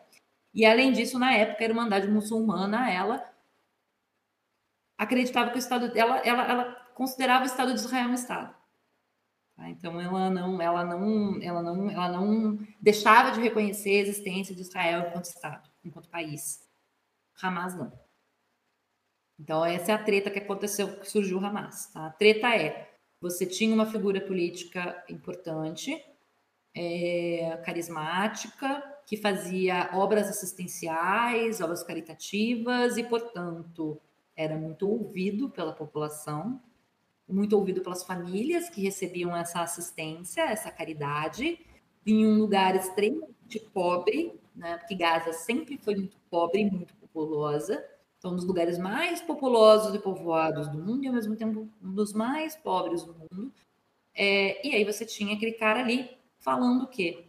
e 0.55 0.65
além 0.65 0.93
disso, 0.93 1.19
na 1.19 1.35
época, 1.35 1.63
a 1.63 1.69
Irmandade 1.69 2.09
Muçulmana, 2.09 2.91
ela 2.91 3.23
acreditava 4.97 5.51
que 5.51 5.57
o 5.57 5.59
Estado, 5.59 5.93
ela, 5.95 6.19
ela, 6.19 6.51
ela 6.51 6.86
considerava 6.97 7.45
o 7.45 7.47
Estado 7.47 7.75
de 7.75 7.79
Israel 7.79 8.09
um 8.09 8.15
Estado. 8.15 8.57
Tá? 9.55 9.69
Então, 9.69 10.01
ela 10.01 10.31
não, 10.31 10.61
ela 10.61 10.83
não, 10.83 11.43
ela 11.43 11.63
não, 11.63 11.91
ela 11.91 12.09
não 12.09 12.59
deixava 12.81 13.31
de 13.33 13.41
reconhecer 13.41 13.99
a 13.99 14.01
existência 14.01 14.55
de 14.55 14.63
Israel 14.63 15.07
enquanto 15.07 15.27
Estado, 15.27 15.71
enquanto 15.85 16.09
país. 16.09 16.67
Hamas 17.41 17.77
não. 17.77 17.93
Então, 19.39 19.63
essa 19.63 19.93
é 19.93 19.95
a 19.95 20.03
treta 20.03 20.31
que 20.31 20.39
aconteceu, 20.39 20.99
que 20.99 21.09
surgiu 21.09 21.39
o 21.39 21.45
Hamas. 21.45 21.93
Tá? 21.93 22.07
A 22.07 22.11
treta 22.11 22.57
é: 22.57 22.91
você 23.21 23.45
tinha 23.45 23.75
uma 23.75 23.85
figura 23.85 24.19
política 24.19 25.05
importante, 25.07 26.03
é, 26.75 27.61
carismática, 27.63 28.83
que 29.05 29.19
fazia 29.19 29.91
obras 29.93 30.29
assistenciais, 30.29 31.61
obras 31.61 31.83
caritativas 31.83 32.97
e, 32.97 33.05
portanto, 33.05 34.01
era 34.35 34.57
muito 34.57 34.89
ouvido 34.89 35.51
pela 35.51 35.75
população, 35.75 36.61
muito 37.29 37.57
ouvido 37.57 37.81
pelas 37.81 38.05
famílias 38.05 38.69
que 38.69 38.81
recebiam 38.81 39.37
essa 39.37 39.61
assistência, 39.61 40.43
essa 40.43 40.71
caridade, 40.71 41.59
em 42.07 42.27
um 42.27 42.39
lugar 42.39 42.77
extremamente 42.77 43.59
pobre, 43.73 44.39
né? 44.55 44.79
Porque 44.79 44.95
Gaza 44.95 45.33
sempre 45.33 45.77
foi 45.79 45.97
muito 45.97 46.17
pobre 46.31 46.61
e 46.61 46.71
muito 46.71 46.95
populosa. 46.95 47.85
Então, 48.19 48.33
um 48.33 48.37
dos 48.37 48.45
lugares 48.45 48.79
mais 48.79 49.21
populosos 49.21 49.95
e 49.95 49.99
povoados 49.99 50.69
do 50.69 50.79
mundo 50.79 51.05
e, 51.05 51.09
ao 51.09 51.15
mesmo 51.15 51.37
tempo, 51.37 51.69
um 51.83 51.93
dos 51.93 52.13
mais 52.13 52.57
pobres 52.57 53.03
do 53.03 53.15
mundo. 53.15 53.53
É, 54.15 54.67
e 54.67 54.75
aí 54.75 54.85
você 54.85 55.05
tinha 55.05 55.35
aquele 55.35 55.53
cara 55.53 55.81
ali 55.81 56.11
falando 56.39 56.85
o 56.85 56.89
quê? 56.89 57.27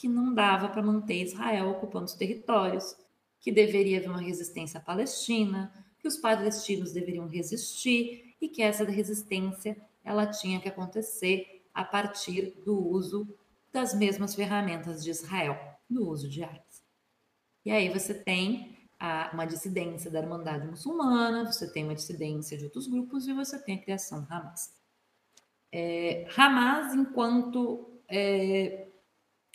que 0.00 0.08
não 0.08 0.32
dava 0.32 0.66
para 0.70 0.82
manter 0.82 1.22
Israel 1.22 1.68
ocupando 1.68 2.06
os 2.06 2.14
territórios, 2.14 2.96
que 3.38 3.52
deveria 3.52 3.98
haver 3.98 4.08
uma 4.08 4.20
resistência 4.20 4.80
palestina, 4.80 5.70
que 5.98 6.08
os 6.08 6.16
palestinos 6.16 6.92
deveriam 6.92 7.26
resistir 7.26 8.29
e 8.40 8.48
que 8.48 8.62
essa 8.62 8.84
resistência 8.84 9.76
ela 10.04 10.26
tinha 10.26 10.60
que 10.60 10.68
acontecer 10.68 11.62
a 11.74 11.84
partir 11.84 12.54
do 12.64 12.78
uso 12.78 13.28
das 13.72 13.94
mesmas 13.94 14.34
ferramentas 14.34 15.04
de 15.04 15.10
Israel, 15.10 15.58
do 15.88 16.08
uso 16.08 16.28
de 16.28 16.42
armas. 16.42 16.82
E 17.64 17.70
aí 17.70 17.88
você 17.88 18.14
tem 18.14 18.76
a, 18.98 19.30
uma 19.32 19.44
dissidência 19.44 20.10
da 20.10 20.20
Irmandade 20.20 20.66
Muçulmana, 20.66 21.50
você 21.50 21.70
tem 21.70 21.84
uma 21.84 21.94
dissidência 21.94 22.56
de 22.56 22.64
outros 22.64 22.86
grupos 22.86 23.26
e 23.26 23.32
você 23.32 23.58
tem 23.58 23.76
a 23.76 23.82
criação 23.82 24.26
Hamas. 24.30 24.74
É, 25.72 26.26
Hamas, 26.36 26.94
enquanto 26.94 28.00
é, 28.08 28.88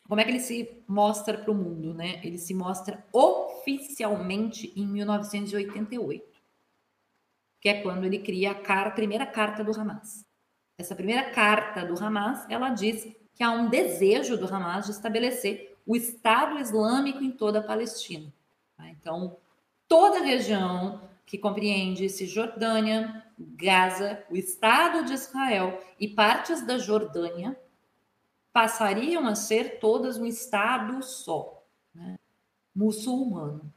como 0.08 0.22
é 0.22 0.24
que 0.24 0.32
ele 0.32 0.40
se 0.40 0.84
mostra 0.88 1.38
para 1.38 1.52
o 1.52 1.56
mundo, 1.56 1.94
né? 1.94 2.22
Ele 2.24 2.38
se 2.38 2.54
mostra 2.54 3.04
oficialmente 3.12 4.72
em 4.76 4.88
1988, 4.88 6.35
que 7.66 7.70
é 7.70 7.82
quando 7.82 8.06
ele 8.06 8.20
cria 8.20 8.52
a, 8.52 8.82
a 8.84 8.92
primeira 8.92 9.26
carta 9.26 9.64
do 9.64 9.72
Hamas. 9.72 10.24
Essa 10.78 10.94
primeira 10.94 11.32
carta 11.32 11.84
do 11.84 12.00
Hamas, 12.00 12.48
ela 12.48 12.70
diz 12.70 13.12
que 13.34 13.44
há 13.44 13.50
um 13.50 13.70
desejo 13.70 14.38
do 14.38 14.46
Hamas 14.46 14.86
de 14.86 14.92
estabelecer 14.92 15.76
o 15.84 15.96
Estado 15.96 16.60
Islâmico 16.60 17.24
em 17.24 17.32
toda 17.32 17.58
a 17.58 17.64
Palestina. 17.64 18.32
Tá? 18.78 18.88
Então, 18.90 19.38
toda 19.88 20.20
a 20.20 20.24
região 20.24 21.02
que 21.26 21.40
compreende 21.40 22.08
Cisjordânia, 22.08 23.26
Gaza, 23.36 24.24
o 24.30 24.36
Estado 24.36 25.04
de 25.04 25.14
Israel 25.14 25.82
e 26.00 26.08
partes 26.08 26.64
da 26.68 26.78
Jordânia 26.78 27.60
passariam 28.54 29.26
a 29.26 29.34
ser 29.34 29.80
todas 29.80 30.20
um 30.20 30.26
Estado 30.28 31.02
só, 31.02 31.66
né? 31.96 32.16
muçulmano, 32.76 33.74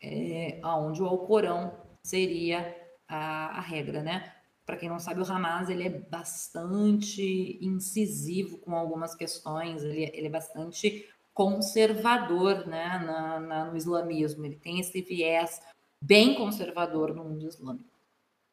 é, 0.00 0.60
onde 0.62 1.02
o 1.02 1.06
Alcorão 1.06 1.74
seria 2.04 2.83
a, 3.14 3.58
a 3.58 3.60
regra, 3.60 4.02
né? 4.02 4.32
Para 4.66 4.76
quem 4.76 4.88
não 4.88 4.98
sabe, 4.98 5.20
o 5.20 5.30
Hamas 5.30 5.68
ele 5.68 5.84
é 5.84 5.90
bastante 5.90 7.58
incisivo 7.60 8.58
com 8.58 8.74
algumas 8.74 9.14
questões, 9.14 9.82
ele, 9.82 10.10
ele 10.14 10.26
é 10.26 10.30
bastante 10.30 11.08
conservador 11.32 12.66
né, 12.66 13.02
na, 13.04 13.40
na, 13.40 13.64
no 13.66 13.76
islamismo, 13.76 14.44
ele 14.44 14.56
tem 14.56 14.80
esse 14.80 15.02
viés 15.02 15.60
bem 16.00 16.34
conservador 16.34 17.14
no 17.14 17.24
mundo 17.24 17.46
islâmico. 17.46 17.90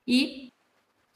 E, 0.05 0.51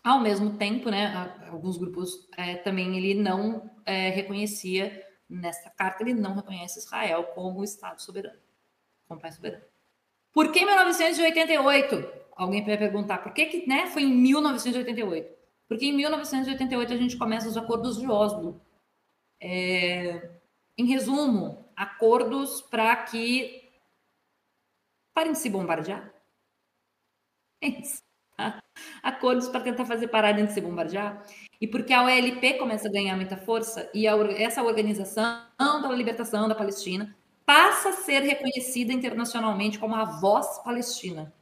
ao 0.04 0.22
mesmo 0.22 0.58
tempo, 0.58 0.90
né, 0.90 1.14
alguns 1.50 1.78
grupos 1.78 2.28
é, 2.38 2.56
também 2.56 2.96
ele 2.96 3.16
não 3.16 3.70
é, 3.86 4.10
reconhecia, 4.10 5.04
nessa 5.30 5.70
carta, 5.72 6.04
ele 6.04 6.14
não 6.14 6.36
reconhece 6.36 6.80
Israel 6.80 7.24
como 7.36 7.64
Estado 7.64 8.02
soberano, 8.02 8.40
como 9.08 9.20
pai 9.20 9.32
soberano. 9.32 9.64
Por 10.32 10.52
que 10.52 10.64
1988? 10.66 12.25
Alguém 12.36 12.64
vai 12.66 12.78
perguntar, 12.78 13.20
por 13.20 13.34
que, 13.34 13.46
que 13.46 13.68
né, 13.68 13.88
foi 13.88 14.04
em 14.04 14.14
1988? 14.14 15.34
Porque 15.68 15.86
em 15.86 15.94
1988 15.94 16.94
a 16.94 16.98
gente 16.98 17.18
começa 17.18 17.48
os 17.48 17.58
acordos 17.58 17.98
de 17.98 18.08
Oslo. 18.08 18.62
É, 19.42 20.32
em 20.78 20.86
resumo, 20.86 21.66
acordos 21.76 22.62
para 22.62 22.96
que 22.98 23.64
parem 25.14 25.32
de 25.32 25.40
se 25.40 25.50
bombardear. 25.50 26.14
É 27.62 27.68
isso. 27.68 28.04
Tá? 28.38 28.62
Acordos 29.02 29.48
para 29.48 29.62
tentar 29.62 29.86
fazer 29.86 30.10
pararem 30.10 30.46
de 30.46 30.52
se 30.52 30.60
bombardear. 30.60 31.26
E 31.60 31.68
porque 31.68 31.94
a 31.94 32.04
OLP 32.04 32.58
começa 32.60 32.88
a 32.88 32.92
ganhar 32.92 33.16
muita 33.16 33.38
força 33.38 33.90
e 33.94 34.08
a, 34.08 34.16
essa 34.38 34.62
organização 34.62 35.42
da 35.58 35.90
libertação 35.90 36.48
da 36.48 36.56
Palestina 36.56 37.16
passa 37.46 37.90
a 37.90 37.94
ser 37.94 38.22
reconhecida 38.24 38.92
internacionalmente 38.92 39.80
como 39.80 39.96
a 39.96 40.04
voz 40.04 40.60
palestina. 40.64 41.34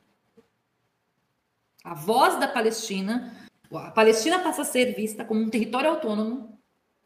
A 1.84 1.94
voz 1.94 2.40
da 2.40 2.48
Palestina, 2.48 3.36
a 3.72 3.92
Palestina 3.92 4.40
passa 4.40 4.62
a 4.62 4.66
ser 4.66 4.96
vista 4.96 5.26
como 5.26 5.42
um 5.42 5.50
território 5.50 5.90
autônomo, 5.90 6.58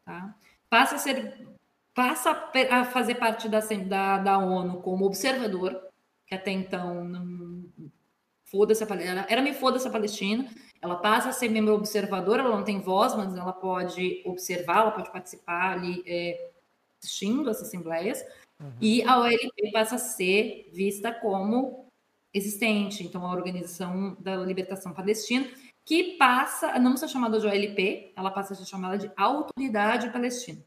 tá? 0.04 0.34
passa 0.70 0.94
a 0.96 0.98
ser 0.98 1.48
passa 1.94 2.30
a 2.70 2.84
fazer 2.84 3.16
parte 3.16 3.48
da, 3.48 3.58
da, 3.58 4.18
da 4.18 4.38
ONU 4.38 4.80
como 4.82 5.04
observador, 5.04 5.82
que 6.24 6.32
até 6.32 6.52
então 6.52 7.04
não 7.04 7.64
foda-se 8.44 8.84
a 8.84 8.86
Palestina, 8.86 9.26
era 9.28 9.42
me 9.42 9.52
foda-se 9.52 9.88
a 9.88 9.90
Palestina, 9.90 10.48
ela 10.80 10.94
passa 10.96 11.30
a 11.30 11.32
ser 11.32 11.48
membro 11.48 11.74
observador, 11.74 12.38
ela 12.38 12.54
não 12.54 12.62
tem 12.62 12.80
voz, 12.80 13.16
mas 13.16 13.34
ela 13.34 13.52
pode 13.52 14.22
observar, 14.24 14.82
ela 14.82 14.90
pode 14.92 15.10
participar 15.10 15.72
ali 15.72 16.04
é, 16.06 16.50
assistindo 17.02 17.50
essas 17.50 17.66
assembleias, 17.66 18.24
uhum. 18.60 18.72
e 18.80 19.02
a 19.02 19.18
OLP 19.18 19.72
passa 19.72 19.96
a 19.96 19.98
ser 19.98 20.70
vista 20.72 21.12
como 21.12 21.87
existente, 22.32 23.02
então 23.02 23.24
a 23.24 23.32
Organização 23.32 24.16
da 24.20 24.36
Libertação 24.36 24.92
Palestina, 24.92 25.48
que 25.84 26.16
passa 26.18 26.68
a 26.72 26.78
não 26.78 26.96
ser 26.96 27.08
chamada 27.08 27.40
de 27.40 27.46
OLP, 27.46 28.12
ela 28.14 28.30
passa 28.30 28.52
a 28.52 28.56
ser 28.56 28.66
chamada 28.66 28.98
de 28.98 29.10
Autoridade 29.16 30.10
Palestina. 30.10 30.62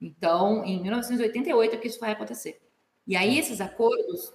Então, 0.00 0.64
em 0.64 0.82
1988 0.82 1.74
é 1.74 1.78
que 1.78 1.88
isso 1.88 2.00
vai 2.00 2.12
acontecer. 2.12 2.60
E 3.06 3.16
aí 3.16 3.38
esses 3.38 3.60
acordos, 3.60 4.32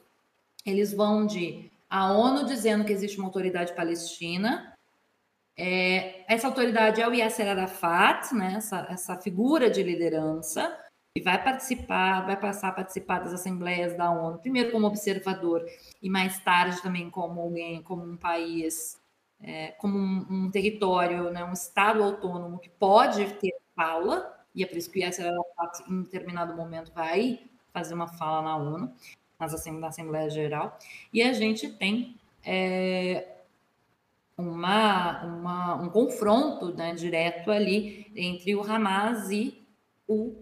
eles 0.66 0.94
vão 0.94 1.26
de 1.26 1.72
a 1.90 2.14
ONU 2.14 2.46
dizendo 2.46 2.86
que 2.86 2.94
existe 2.94 3.18
uma 3.18 3.28
autoridade 3.28 3.76
palestina, 3.76 4.74
é, 5.58 6.24
essa 6.34 6.48
autoridade 6.48 7.02
é 7.02 7.08
o 7.08 7.14
Yasser 7.14 7.50
Arafat, 7.50 8.34
né, 8.34 8.54
essa, 8.56 8.88
essa 8.90 9.18
figura 9.18 9.70
de 9.70 9.84
liderança, 9.84 10.76
e 11.16 11.22
vai 11.22 11.44
participar, 11.44 12.26
vai 12.26 12.40
passar 12.40 12.70
a 12.70 12.72
participar 12.72 13.20
das 13.20 13.34
assembleias 13.34 13.96
da 13.98 14.10
ONU, 14.10 14.40
primeiro 14.40 14.72
como 14.72 14.88
observador 14.88 15.66
e 16.02 16.10
mais 16.10 16.40
tarde 16.40 16.82
também 16.82 17.10
como 17.10 17.42
alguém, 17.42 17.82
como 17.82 18.04
um 18.04 18.16
país, 18.16 19.00
é, 19.42 19.70
como 19.74 19.98
um, 19.98 20.26
um, 20.30 20.52
território, 20.52 21.30
né, 21.30 21.44
um 21.44 21.52
estado 21.52 22.02
autônomo 22.02 22.60
que 22.60 22.70
pode 22.70 23.26
ter 23.36 23.54
fala, 23.76 24.38
e 24.56 24.64
é 24.64 24.66
por 24.66 24.78
isso 24.78 24.92
que 24.92 25.00
Yasser 25.00 25.26
Arafat, 25.26 25.90
em 25.90 26.04
determinado 26.04 26.56
momento, 26.56 26.92
vai 26.94 27.42
fazer 27.74 27.94
uma 27.94 28.08
fala 28.08 28.42
na 28.42 28.58
ONU, 28.58 28.94
nas 29.40 29.66
na 29.66 29.88
Assembleia 29.88 30.30
Geral, 30.30 30.78
e 31.12 31.22
a 31.22 31.34
gente 31.34 31.70
tem 31.74 32.16
é, 32.46 33.28
uma, 34.38 35.24
uma, 35.24 35.76
um 35.76 35.90
confronto 35.90 36.74
né, 36.74 36.94
direto 36.94 37.52
ali 37.52 38.10
entre 38.16 38.56
o 38.56 38.62
Hamas 38.62 39.30
e 39.30 39.62
o, 40.08 40.36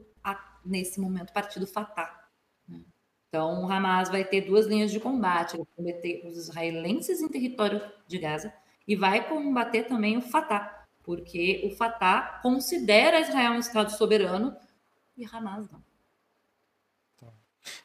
nesse 0.66 1.00
momento, 1.00 1.34
Partido 1.34 1.66
Fatah. 1.68 2.28
Né? 2.68 2.82
Então, 3.28 3.64
o 3.64 3.72
Hamas 3.72 4.10
vai 4.10 4.24
ter 4.24 4.42
duas 4.42 4.66
linhas 4.66 4.92
de 4.92 5.00
combate, 5.00 5.56
ele 5.56 5.64
vai 5.64 5.74
combater 5.76 6.26
os 6.26 6.38
israelenses 6.38 7.22
em 7.22 7.28
território 7.28 7.82
de 8.08 8.18
Gaza 8.18 8.54
e 8.88 8.96
vai 8.96 9.28
combater 9.28 9.84
também 9.84 10.18
o 10.18 10.22
Fatah, 10.22 10.86
porque 11.04 11.62
o 11.64 11.76
Fatah 11.76 12.40
considera 12.42 13.20
Israel 13.20 13.54
um 13.54 13.60
Estado 13.60 13.92
soberano 13.92 14.56
e 15.16 15.26
Hamas 15.26 15.70
não. 15.70 15.84
Tá. 17.20 17.28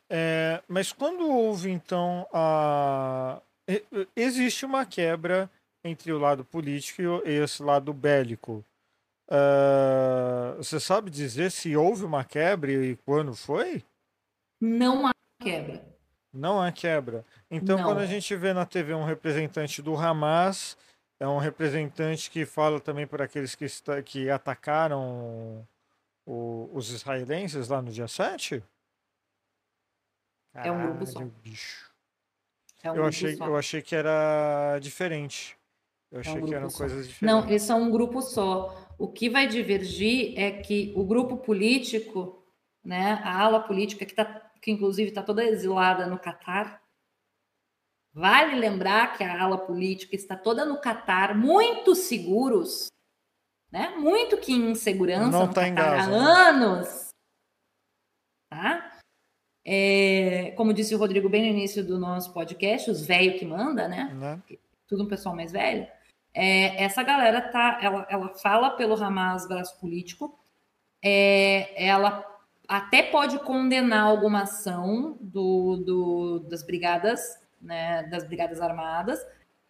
É, 0.09 0.63
mas 0.69 0.93
quando 0.93 1.29
houve, 1.29 1.71
então, 1.71 2.27
a. 2.33 3.41
Existe 4.15 4.67
uma 4.67 4.85
quebra 4.85 5.51
entre 5.83 6.13
o 6.13 6.19
lado 6.19 6.45
político 6.45 7.03
e 7.25 7.31
esse 7.43 7.63
lado 7.63 7.93
bélico. 7.93 8.65
Uh, 9.29 10.57
você 10.59 10.79
sabe 10.79 11.11
dizer 11.11 11.51
se 11.51 11.77
houve 11.77 12.05
uma 12.05 12.25
quebra 12.25 12.71
e 12.71 12.97
quando 12.97 13.35
foi? 13.35 13.83
Não 14.61 15.07
há 15.07 15.13
quebra. 15.41 15.85
Não 16.33 16.61
há 16.61 16.73
quebra. 16.73 17.25
Então, 17.51 17.79
Não. 17.79 17.85
quando 17.85 17.99
a 17.99 18.07
gente 18.07 18.35
vê 18.35 18.53
na 18.53 18.67
TV 18.67 18.93
um 18.93 19.05
representante 19.05 19.81
do 19.81 19.97
Hamas 19.97 20.77
é 21.21 21.29
um 21.29 21.39
representante 21.39 22.31
que 22.31 22.45
fala 22.45 22.81
também 22.81 23.07
por 23.07 23.23
aqueles 23.23 23.55
que, 23.55 23.65
está, 23.65 24.03
que 24.03 24.29
atacaram 24.29 25.67
o, 26.27 26.69
os 26.73 26.91
israelenses 26.91 27.69
lá 27.69 27.81
no 27.81 27.91
dia 27.91 28.09
7? 28.09 28.63
Caralho, 30.53 30.69
é 30.69 30.73
um 30.73 30.87
grupo 30.87 31.07
só. 31.07 31.21
Bicho. 31.43 31.93
É 32.83 32.91
um 32.91 32.97
eu, 32.97 33.07
achei, 33.07 33.37
só. 33.37 33.47
eu 33.47 33.57
achei 33.57 33.81
que 33.81 33.95
era 33.95 34.79
diferente. 34.81 35.57
Eu 36.11 36.21
achei 36.21 36.35
é 36.35 36.37
um 36.37 36.47
que 36.47 36.55
eram 36.55 36.71
só. 36.71 36.79
coisas 36.79 37.09
diferentes. 37.09 37.45
Não, 37.45 37.51
esse 37.51 37.73
é 37.73 37.75
um 37.75 37.91
grupo 37.91 38.21
só. 38.21 38.84
O 38.99 39.09
que 39.09 39.29
vai 39.29 39.47
divergir 39.47 40.39
é 40.39 40.51
que 40.51 40.93
o 40.97 41.05
grupo 41.05 41.37
político, 41.37 42.45
né, 42.85 43.21
a 43.25 43.41
ala 43.41 43.61
política, 43.61 44.05
que, 44.05 44.15
tá, 44.15 44.25
que 44.61 44.71
inclusive 44.71 45.09
está 45.09 45.23
toda 45.23 45.45
exilada 45.45 46.07
no 46.07 46.19
Catar, 46.19 46.85
Vale 48.15 48.55
lembrar 48.55 49.17
que 49.17 49.25
a 49.25 49.43
ala 49.43 49.59
política 49.59 50.15
está 50.15 50.37
toda 50.37 50.65
no 50.65 50.81
Catar, 50.81 51.37
muito 51.37 51.97
seguros, 51.97 52.87
né? 53.73 53.89
muito 53.97 54.37
que 54.37 54.53
em 54.53 54.73
segurança 54.77 55.37
Não 55.37 55.53
tá 55.53 55.67
em 55.67 55.75
Gaza, 55.75 56.03
há 56.03 56.07
né? 56.07 56.17
anos. 56.17 57.09
Tá? 58.49 59.01
É, 59.65 60.53
como 60.53 60.73
disse 60.73 60.95
o 60.95 60.99
Rodrigo 60.99 61.29
bem 61.29 61.43
no 61.43 61.59
início 61.59 61.85
do 61.85 61.99
nosso 61.99 62.33
podcast, 62.33 62.89
os 62.89 63.05
velhos 63.05 63.41
que 63.41 63.45
manda, 63.45 63.89
né? 63.89 64.15
né? 64.15 64.41
Tudo 64.87 65.03
um 65.03 65.09
pessoal 65.09 65.35
mais 65.35 65.51
velho. 65.51 65.89
É, 66.35 66.83
essa 66.83 67.03
galera 67.03 67.41
tá, 67.41 67.79
ela, 67.81 68.07
ela 68.11 68.29
fala 68.35 68.71
pelo 68.71 69.01
Hamas 69.03 69.47
braço 69.47 69.79
político, 69.79 70.39
é, 71.03 71.87
ela 71.87 72.25
até 72.67 73.03
pode 73.03 73.39
condenar 73.41 74.07
alguma 74.07 74.43
ação 74.43 75.17
do, 75.21 75.77
do, 75.77 76.39
das 76.49 76.63
brigadas 76.63 77.45
né, 77.65 78.05
das 78.05 78.25
Brigadas 78.25 78.61
Armadas. 78.61 79.19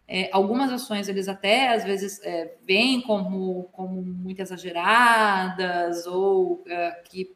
É, 0.07 0.29
algumas 0.31 0.71
ações 0.71 1.07
eles 1.07 1.27
até 1.27 1.69
às 1.69 1.83
vezes 1.83 2.21
é, 2.23 2.55
veem 2.63 3.01
como, 3.01 3.63
como 3.71 4.03
muito 4.03 4.39
exageradas 4.39 6.05
ou 6.05 6.63
é, 6.67 6.91
que 7.05 7.35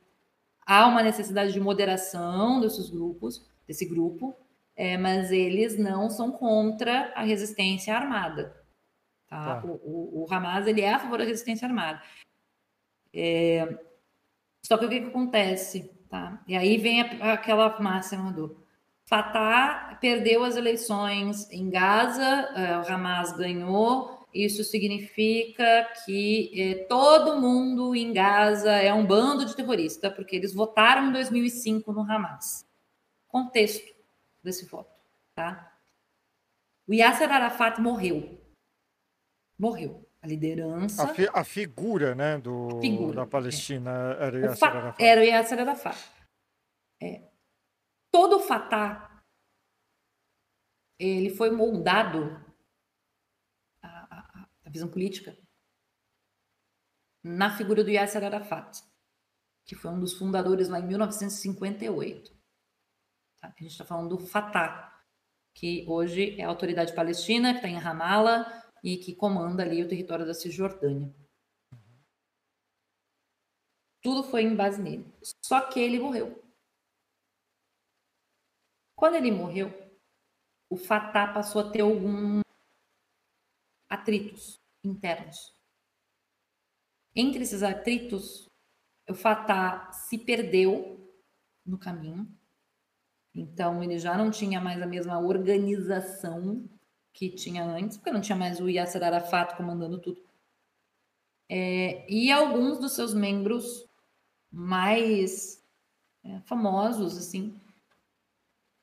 há 0.67 0.85
uma 0.85 1.01
necessidade 1.01 1.51
de 1.51 1.59
moderação 1.59 2.61
desses 2.61 2.89
grupos, 2.91 3.43
desse 3.67 3.85
grupo, 3.85 4.35
é, 4.75 4.97
mas 4.97 5.31
eles 5.31 5.79
não 5.79 6.11
são 6.11 6.31
contra 6.31 7.11
a 7.15 7.23
resistência 7.23 7.95
armada. 7.95 8.55
Tá? 9.29 9.61
tá. 9.61 9.67
O, 9.67 9.71
o, 9.71 10.23
o, 10.23 10.33
Hamas 10.33 10.65
ele 10.65 10.81
é 10.81 10.93
a 10.93 10.99
favor 10.99 11.19
da 11.19 11.23
resistência 11.23 11.67
armada. 11.67 12.01
É, 13.13 13.77
só 14.63 14.77
que 14.77 14.85
o 14.85 14.89
que, 14.89 15.01
que 15.01 15.07
acontece? 15.07 15.91
Tá? 16.09 16.41
E 16.47 16.55
aí 16.57 16.77
vem 16.77 17.01
a, 17.01 17.33
aquela 17.33 17.79
máxima 17.79 18.31
do 18.31 18.57
Fatah 19.05 19.97
perdeu 19.99 20.43
as 20.43 20.55
eleições 20.55 21.49
em 21.51 21.69
Gaza, 21.69 22.49
uh, 22.53 22.87
o 22.87 22.93
Hamas 22.93 23.35
ganhou. 23.35 24.19
Isso 24.31 24.63
significa 24.63 25.89
que 26.05 26.51
eh, 26.55 26.85
todo 26.87 27.41
mundo 27.41 27.95
em 27.95 28.13
Gaza 28.13 28.71
é 28.71 28.93
um 28.93 29.03
bando 29.03 29.43
de 29.43 29.55
terrorista, 29.55 30.11
porque 30.11 30.35
eles 30.35 30.53
votaram 30.53 31.07
em 31.07 31.11
2005 31.11 31.91
no 31.91 32.01
Hamas. 32.01 32.63
Contexto 33.27 33.91
desse 34.43 34.67
voto, 34.67 34.91
tá? 35.33 35.73
O 36.87 36.93
Yasser 36.93 37.31
Arafat 37.31 37.81
morreu. 37.81 38.38
Morreu. 39.59 40.09
A 40.21 40.27
liderança. 40.27 41.03
A, 41.03 41.13
fi, 41.13 41.29
a 41.33 41.43
figura, 41.43 42.13
né, 42.13 42.37
do, 42.37 42.79
figura, 42.81 43.15
da 43.15 43.27
Palestina 43.27 44.17
é. 44.19 44.25
era 44.25 44.37
o 44.37 44.39
Yasser 44.39 44.69
Arafat. 44.69 45.03
Era 45.03 45.21
o 45.21 45.23
Yasser 45.23 45.59
Arafat. 45.59 46.11
É. 47.01 47.29
Todo 48.11 48.37
o 48.37 48.39
Fatah 48.39 49.23
ele 50.99 51.29
foi 51.29 51.49
moldado 51.51 52.25
a, 53.81 53.87
a, 53.87 54.49
a 54.65 54.69
visão 54.69 54.89
política 54.89 55.37
na 57.23 57.55
figura 57.55 57.83
do 57.83 57.89
Yasser 57.89 58.23
Arafat, 58.23 58.81
que 59.65 59.75
foi 59.75 59.91
um 59.91 59.99
dos 59.99 60.13
fundadores 60.13 60.67
lá 60.67 60.79
em 60.79 60.87
1958. 60.87 62.31
Tá? 63.39 63.47
A 63.47 63.63
gente 63.63 63.71
está 63.71 63.85
falando 63.85 64.17
do 64.17 64.25
Fatah, 64.25 65.01
que 65.55 65.85
hoje 65.87 66.37
é 66.39 66.43
a 66.43 66.49
autoridade 66.49 66.93
palestina, 66.93 67.51
que 67.51 67.59
está 67.59 67.69
em 67.69 67.77
Ramallah 67.77 68.58
e 68.83 68.97
que 68.97 69.15
comanda 69.15 69.63
ali 69.63 69.83
o 69.83 69.87
território 69.87 70.25
da 70.25 70.33
Cisjordânia. 70.33 71.13
Tudo 74.01 74.23
foi 74.23 74.43
em 74.43 74.55
base 74.55 74.81
nele. 74.81 75.05
Só 75.45 75.69
que 75.69 75.79
ele 75.79 75.99
morreu. 75.99 76.41
Quando 78.95 79.15
ele 79.15 79.31
morreu, 79.31 79.69
o 80.69 80.77
Fatah 80.77 81.33
passou 81.33 81.61
a 81.61 81.71
ter 81.71 81.81
alguns 81.81 82.41
atritos 83.89 84.59
internos. 84.83 85.53
Entre 87.15 87.41
esses 87.41 87.63
atritos, 87.63 88.45
o 89.09 89.13
Fatah 89.13 89.91
se 89.91 90.17
perdeu 90.17 90.99
no 91.65 91.77
caminho. 91.77 92.27
Então, 93.33 93.83
ele 93.83 93.99
já 93.99 94.17
não 94.17 94.31
tinha 94.31 94.61
mais 94.61 94.81
a 94.81 94.87
mesma 94.87 95.19
organização 95.19 96.69
que 97.19 97.29
tinha 97.29 97.65
antes, 97.65 97.97
porque 97.97 98.13
não 98.13 98.21
tinha 98.21 98.37
mais 98.37 98.61
o 98.61 98.69
Yasser 98.69 99.03
Arafat 99.03 99.57
comandando 99.57 99.99
tudo. 99.99 100.23
É, 101.49 102.09
e 102.09 102.31
alguns 102.31 102.79
dos 102.79 102.93
seus 102.93 103.13
membros 103.13 103.85
mais 104.49 105.61
é, 106.23 106.39
famosos, 106.45 107.17
assim, 107.17 107.59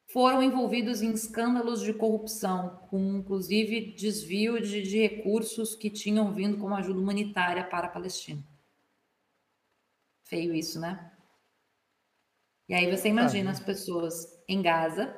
foram 0.09 0.43
envolvidos 0.43 1.01
em 1.01 1.13
escândalos 1.13 1.81
de 1.81 1.95
corrupção, 1.95 2.77
com 2.91 3.17
inclusive 3.17 3.93
desvio 3.93 4.61
de, 4.61 4.83
de 4.83 4.99
recursos 4.99 5.75
que 5.75 5.89
tinham 5.89 6.31
vindo 6.31 6.59
como 6.59 6.75
ajuda 6.75 7.01
humanitária 7.01 7.65
para 7.65 7.87
a 7.87 7.91
Palestina. 7.91 8.45
Feio 10.25 10.55
isso, 10.55 10.79
né? 10.79 11.11
E 12.69 12.75
aí 12.75 12.95
você 12.95 13.09
imagina 13.09 13.51
as 13.51 13.61
pessoas 13.61 14.39
em 14.47 14.61
Gaza, 14.61 15.17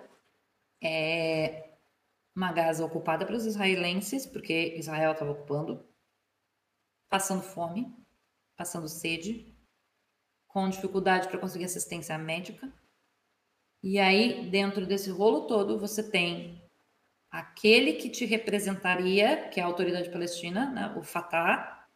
é, 0.81 1.68
uma 2.39 2.53
Gaza 2.53 2.85
ocupada 2.85 3.27
pelos 3.27 3.45
israelenses, 3.45 4.25
porque 4.25 4.77
Israel 4.77 5.11
estava 5.11 5.33
ocupando, 5.33 5.85
passando 7.11 7.43
fome, 7.43 7.93
passando 8.57 8.89
sede, 8.89 9.53
com 10.47 10.69
dificuldade 10.69 11.27
para 11.27 11.39
conseguir 11.39 11.65
assistência 11.65 12.17
médica, 12.17 12.73
e 13.83 13.99
aí, 13.99 14.49
dentro 14.51 14.87
desse 14.87 15.11
rolo 15.11 15.49
todo, 15.49 15.81
você 15.81 16.09
tem 16.09 16.63
aquele 17.29 17.95
que 17.95 18.09
te 18.09 18.25
representaria, 18.25 19.49
que 19.49 19.59
é 19.59 19.63
a 19.63 19.67
autoridade 19.67 20.11
palestina, 20.11 20.71
né, 20.71 20.95
o 20.97 21.03
Fatah, 21.03 21.89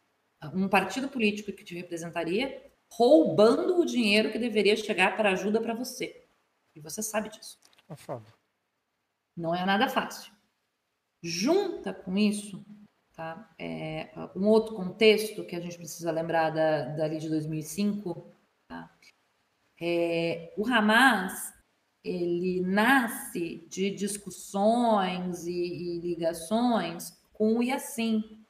um 0.53 0.67
partido 0.67 1.07
político 1.07 1.53
que 1.53 1.63
te 1.63 1.73
representaria, 1.73 2.69
roubando 2.91 3.79
o 3.79 3.85
dinheiro 3.85 4.29
que 4.29 4.37
deveria 4.37 4.75
chegar 4.75 5.15
para 5.15 5.31
ajuda 5.31 5.61
para 5.61 5.73
você. 5.73 6.27
E 6.75 6.81
você 6.81 7.01
sabe 7.01 7.29
disso. 7.29 7.57
É 7.87 7.95
foda. 7.95 8.27
Não 9.35 9.55
é 9.55 9.65
nada 9.65 9.87
fácil. 9.87 10.32
Junta 11.23 11.93
com 11.93 12.17
isso, 12.17 12.65
tá? 13.13 13.49
É, 13.57 14.09
um 14.35 14.45
outro 14.45 14.75
contexto 14.75 15.45
que 15.45 15.55
a 15.55 15.59
gente 15.61 15.77
precisa 15.77 16.11
lembrar 16.11 16.49
da, 16.49 16.89
da 16.89 17.05
lei 17.05 17.17
de 17.17 17.29
2005, 17.29 18.29
tá? 18.67 18.93
É, 19.79 20.53
o 20.57 20.67
Hamas 20.67 21.53
ele 22.03 22.61
nasce 22.61 23.65
de 23.69 23.89
discussões 23.89 25.47
e, 25.47 25.51
e 25.51 25.99
ligações 26.01 27.17
com 27.31 27.57
o 27.57 27.63
Yassin. 27.63 28.43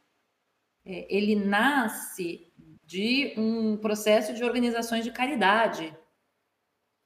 É, 0.83 1.15
ele 1.15 1.35
nasce 1.35 2.51
de 2.83 3.35
um 3.37 3.77
processo 3.77 4.33
de 4.33 4.43
organizações 4.43 5.03
de 5.03 5.11
caridade. 5.11 5.95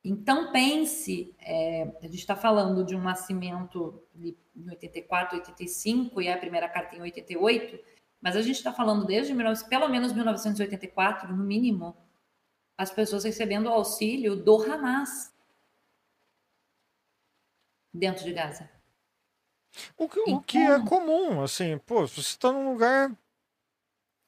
Então, 0.10 0.54
pense, 0.54 1.36
é, 1.38 1.84
a 2.02 2.06
gente 2.06 2.20
está 2.20 2.34
falando 2.34 2.86
de 2.86 2.96
um 2.96 3.02
nascimento 3.02 4.02
em 4.16 4.70
84, 4.70 5.38
85 5.38 6.22
e 6.22 6.30
a 6.30 6.38
primeira 6.38 6.70
carta 6.70 6.96
em 6.96 7.02
88, 7.02 7.78
mas 8.22 8.38
a 8.38 8.42
gente 8.42 8.56
está 8.56 8.72
falando 8.72 9.06
desde 9.06 9.34
pelo 9.68 9.90
menos 9.90 10.14
1984, 10.14 11.36
no 11.36 11.44
mínimo, 11.44 11.94
as 12.78 12.90
pessoas 12.90 13.26
recebendo 13.26 13.68
auxílio 13.68 14.38
do 14.38 14.56
Hamas 14.64 15.36
dentro 17.94 18.24
de 18.24 18.32
Gaza. 18.32 18.70
O 19.98 20.08
que, 20.08 20.22
então... 20.22 20.36
o 20.36 20.42
que 20.42 20.58
é 20.58 20.76
então 20.76 20.86
comum, 20.86 21.44
assim, 21.44 21.78
pô, 21.80 22.08
você 22.08 22.22
está 22.22 22.50
num 22.54 22.72
lugar 22.72 23.12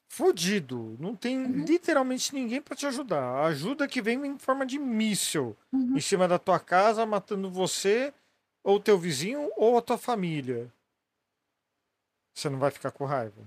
fudido, 0.09 0.97
não 0.99 1.15
tem 1.15 1.37
uhum. 1.37 1.63
literalmente 1.65 2.33
ninguém 2.33 2.61
para 2.61 2.75
te 2.75 2.85
ajudar. 2.85 3.23
A 3.23 3.45
ajuda 3.45 3.87
que 3.87 4.01
vem 4.01 4.25
em 4.25 4.37
forma 4.37 4.65
de 4.65 4.77
míssil 4.77 5.55
uhum. 5.71 5.95
em 5.95 6.01
cima 6.01 6.27
da 6.27 6.37
tua 6.37 6.59
casa, 6.59 7.05
matando 7.05 7.49
você, 7.49 8.13
ou 8.63 8.79
teu 8.79 8.97
vizinho, 8.97 9.49
ou 9.55 9.77
a 9.77 9.81
tua 9.81 9.97
família. 9.97 10.71
Você 12.35 12.49
não 12.49 12.59
vai 12.59 12.71
ficar 12.71 12.91
com 12.91 13.05
raiva. 13.05 13.41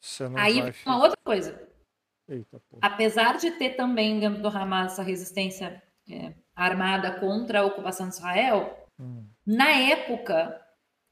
Você 0.00 0.28
não 0.28 0.38
Aí, 0.38 0.62
vai 0.62 0.74
uma 0.86 1.02
outra 1.02 1.18
coisa. 1.24 1.68
Eita, 2.28 2.60
Apesar 2.80 3.36
de 3.36 3.50
ter 3.52 3.76
também 3.76 4.18
dentro 4.18 4.40
do 4.40 4.48
Hamas 4.48 4.92
essa 4.92 5.02
resistência 5.02 5.82
é, 6.08 6.32
armada 6.54 7.20
contra 7.20 7.60
a 7.60 7.64
ocupação 7.66 8.08
de 8.08 8.14
Israel, 8.14 8.80
Hum. 9.00 9.26
Na 9.46 9.70
época, 9.70 10.60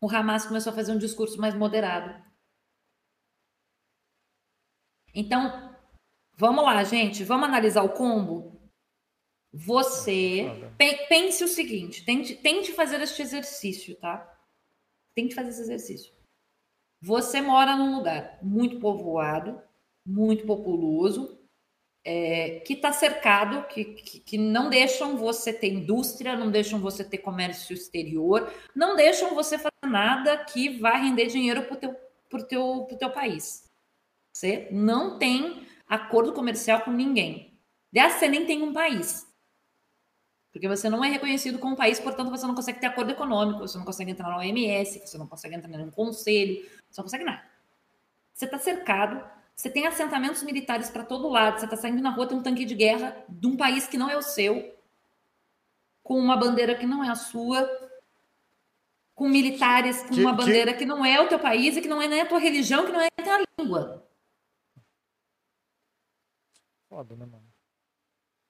o 0.01 0.15
Hamas 0.15 0.45
começou 0.45 0.73
a 0.73 0.77
fazer 0.77 0.93
um 0.93 0.99
discurso 0.99 1.41
mais 1.41 1.55
moderado. 1.55 2.15
Então, 5.15 5.77
vamos 6.37 6.65
lá, 6.65 6.83
gente, 6.85 7.25
vamos 7.25 7.49
analisar 7.49 7.83
o 7.83 7.93
combo. 7.93 8.59
Você 9.53 10.47
pense 11.09 11.43
o 11.43 11.49
seguinte: 11.49 12.05
tente, 12.05 12.35
tente 12.37 12.73
fazer 12.73 13.01
este 13.01 13.23
exercício, 13.23 13.97
tá? 13.97 14.39
Tente 15.15 15.35
fazer 15.35 15.51
esse 15.51 15.63
exercício. 15.63 16.13
Você 17.01 17.41
mora 17.41 17.77
num 17.77 17.97
lugar 17.97 18.39
muito 18.43 18.79
povoado, 18.79 19.61
muito 20.05 20.45
populoso, 20.45 21.39
é, 22.05 22.61
que 22.61 22.75
está 22.75 22.93
cercado, 22.93 23.67
que, 23.69 23.85
que, 23.85 24.21
que, 24.21 24.39
não 24.39 24.69
deixam 24.71 25.17
você 25.17 25.53
ter 25.53 25.73
indústria, 25.73 26.37
não 26.37 26.51
deixam 26.51 26.81
você 26.81 27.05
ter 27.05 27.19
comércio 27.19 27.75
exterior, 27.75 28.53
não 28.75 28.97
deixam 28.97 29.35
você 29.35 29.59
fazer 29.59 29.71
nada 29.87 30.45
que 30.45 30.79
vai 30.79 31.01
render 31.03 31.27
dinheiro 31.27 31.65
para 31.65 31.75
o 31.75 31.77
teu, 31.77 31.97
pro 32.29 32.47
teu, 32.47 32.89
teu 32.99 33.11
país. 33.11 33.68
Você 34.39 34.69
não 34.71 35.19
tem 35.19 35.67
acordo 35.89 36.33
comercial 36.33 36.83
com 36.83 36.93
ninguém. 36.93 37.59
Aliás, 37.93 38.13
você 38.13 38.29
nem 38.29 38.47
tem 38.47 38.63
um 38.63 38.73
país. 38.73 39.27
Porque 40.53 40.69
você 40.69 40.89
não 40.89 41.05
é 41.05 41.09
reconhecido 41.09 41.59
como 41.59 41.75
país, 41.75 41.99
portanto, 41.99 42.31
você 42.31 42.47
não 42.47 42.55
consegue 42.55 42.79
ter 42.79 42.87
acordo 42.87 43.11
econômico, 43.11 43.67
você 43.67 43.77
não 43.77 43.85
consegue 43.85 44.13
entrar 44.13 44.29
na 44.29 44.37
OMS, 44.37 45.01
você 45.01 45.19
não 45.19 45.27
consegue 45.27 45.57
entrar 45.57 45.69
em 45.69 45.83
um 45.83 45.91
conselho, 45.91 46.65
você 46.89 47.01
não 47.01 47.05
consegue 47.05 47.25
nada. 47.25 47.43
Você 48.33 48.45
está 48.45 48.61
cercado 48.61 49.29
você 49.57 49.69
tem 49.69 49.89
assentamentos 49.89 50.45
militares 50.45 50.89
para 50.89 51.03
todo 51.03 51.29
lado. 51.29 51.59
Você 51.59 51.65
está 51.65 51.77
saindo 51.77 52.01
na 52.01 52.11
rua, 52.11 52.29
tem 52.29 52.39
um 52.39 52.43
tanque 52.45 52.65
de 52.65 52.77
guerra 52.77 53.17
de 53.29 53.45
um 53.49 53.57
país 53.57 53.89
que 53.89 53.99
não 53.99 54.09
é 54.09 54.17
o 54.17 54.23
seu, 54.23 54.73
com 56.01 56.17
uma 56.17 56.37
bandeira 56.37 56.77
que 56.77 56.87
não 56.87 57.03
é 57.03 57.09
a 57.09 57.17
sua, 57.17 57.69
com 59.17 59.29
militares 59.29 60.01
com 60.03 60.15
que, 60.15 60.21
uma 60.21 60.33
bandeira 60.33 60.73
que... 60.73 60.79
que... 60.79 60.85
não 60.85 61.05
é 61.05 61.21
o 61.21 61.27
teu 61.27 61.41
país 61.41 61.77
e 61.77 61.81
que 61.81 61.89
não 61.89 62.01
é 62.01 62.07
nem 62.07 62.21
a 62.21 62.27
tua 62.27 62.39
religião, 62.39 62.87
que 62.87 62.93
não 62.93 63.01
é 63.01 63.09
a 63.19 63.23
tua 63.25 63.45
língua. 63.59 64.08
Foda, 66.89 67.15
né, 67.15 67.27
mano? 67.27 67.47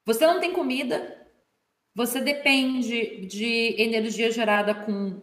Você 0.04 0.26
não 0.26 0.40
tem 0.40 0.52
comida, 0.52 1.28
você 1.94 2.20
depende 2.20 3.26
de 3.26 3.74
energia 3.80 4.30
gerada 4.30 4.74
com 4.74 5.20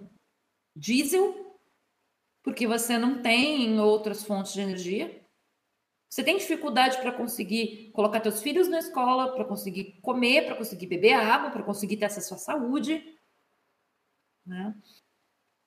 diesel, 0.76 1.60
porque 2.44 2.68
você 2.68 2.98
não 2.98 3.22
tem 3.22 3.80
outras 3.80 4.24
fontes 4.24 4.54
de 4.54 4.62
energia. 4.62 5.26
Você 6.10 6.24
tem 6.24 6.38
dificuldade 6.38 6.98
para 6.98 7.12
conseguir 7.12 7.92
colocar 7.92 8.20
teus 8.20 8.42
filhos 8.42 8.68
na 8.68 8.80
escola, 8.80 9.34
para 9.34 9.46
conseguir 9.46 10.00
comer, 10.02 10.46
para 10.46 10.56
conseguir 10.56 10.88
beber 10.88 11.14
água, 11.14 11.50
para 11.50 11.64
conseguir 11.64 11.98
ter 11.98 12.06
acesso 12.06 12.36
à 12.36 12.38
saúde. 12.38 13.18
Né? 14.46 14.76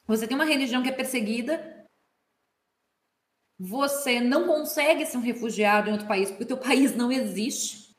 Você 0.07 0.29
tem 0.29 0.37
uma 0.37 0.45
religião 0.45 0.83
que 0.83 0.89
é 0.89 0.93
perseguida, 0.93 1.78
você 3.59 4.21
não 4.21 4.47
consegue 4.47 5.05
ser 5.05 5.17
um 5.17 5.23
refugiado 5.23 5.89
em 5.89 5.93
outro 5.93 6.07
país 6.07 6.31
porque 6.31 6.45
o 6.45 6.47
teu 6.47 6.59
país 6.59 6.95
não 6.95 7.11
existe. 7.11 7.97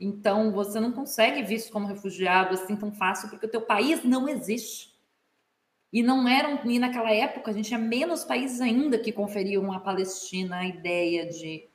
Então, 0.00 0.52
você 0.52 0.80
não 0.80 0.92
consegue 0.92 1.42
visto 1.42 1.72
como 1.72 1.86
refugiado 1.86 2.54
assim 2.54 2.76
tão 2.76 2.92
fácil 2.92 3.28
porque 3.28 3.46
o 3.46 3.50
teu 3.50 3.62
país 3.62 4.02
não 4.04 4.28
existe. 4.28 4.96
E 5.92 6.02
não 6.02 6.28
eram, 6.28 6.70
e 6.70 6.78
naquela 6.78 7.10
época, 7.12 7.50
a 7.50 7.54
gente 7.54 7.68
tinha 7.68 7.78
menos 7.78 8.24
países 8.24 8.60
ainda 8.60 8.98
que 8.98 9.10
conferiam 9.10 9.72
à 9.72 9.80
Palestina 9.80 10.58
a 10.58 10.66
ideia 10.66 11.26
de. 11.26 11.68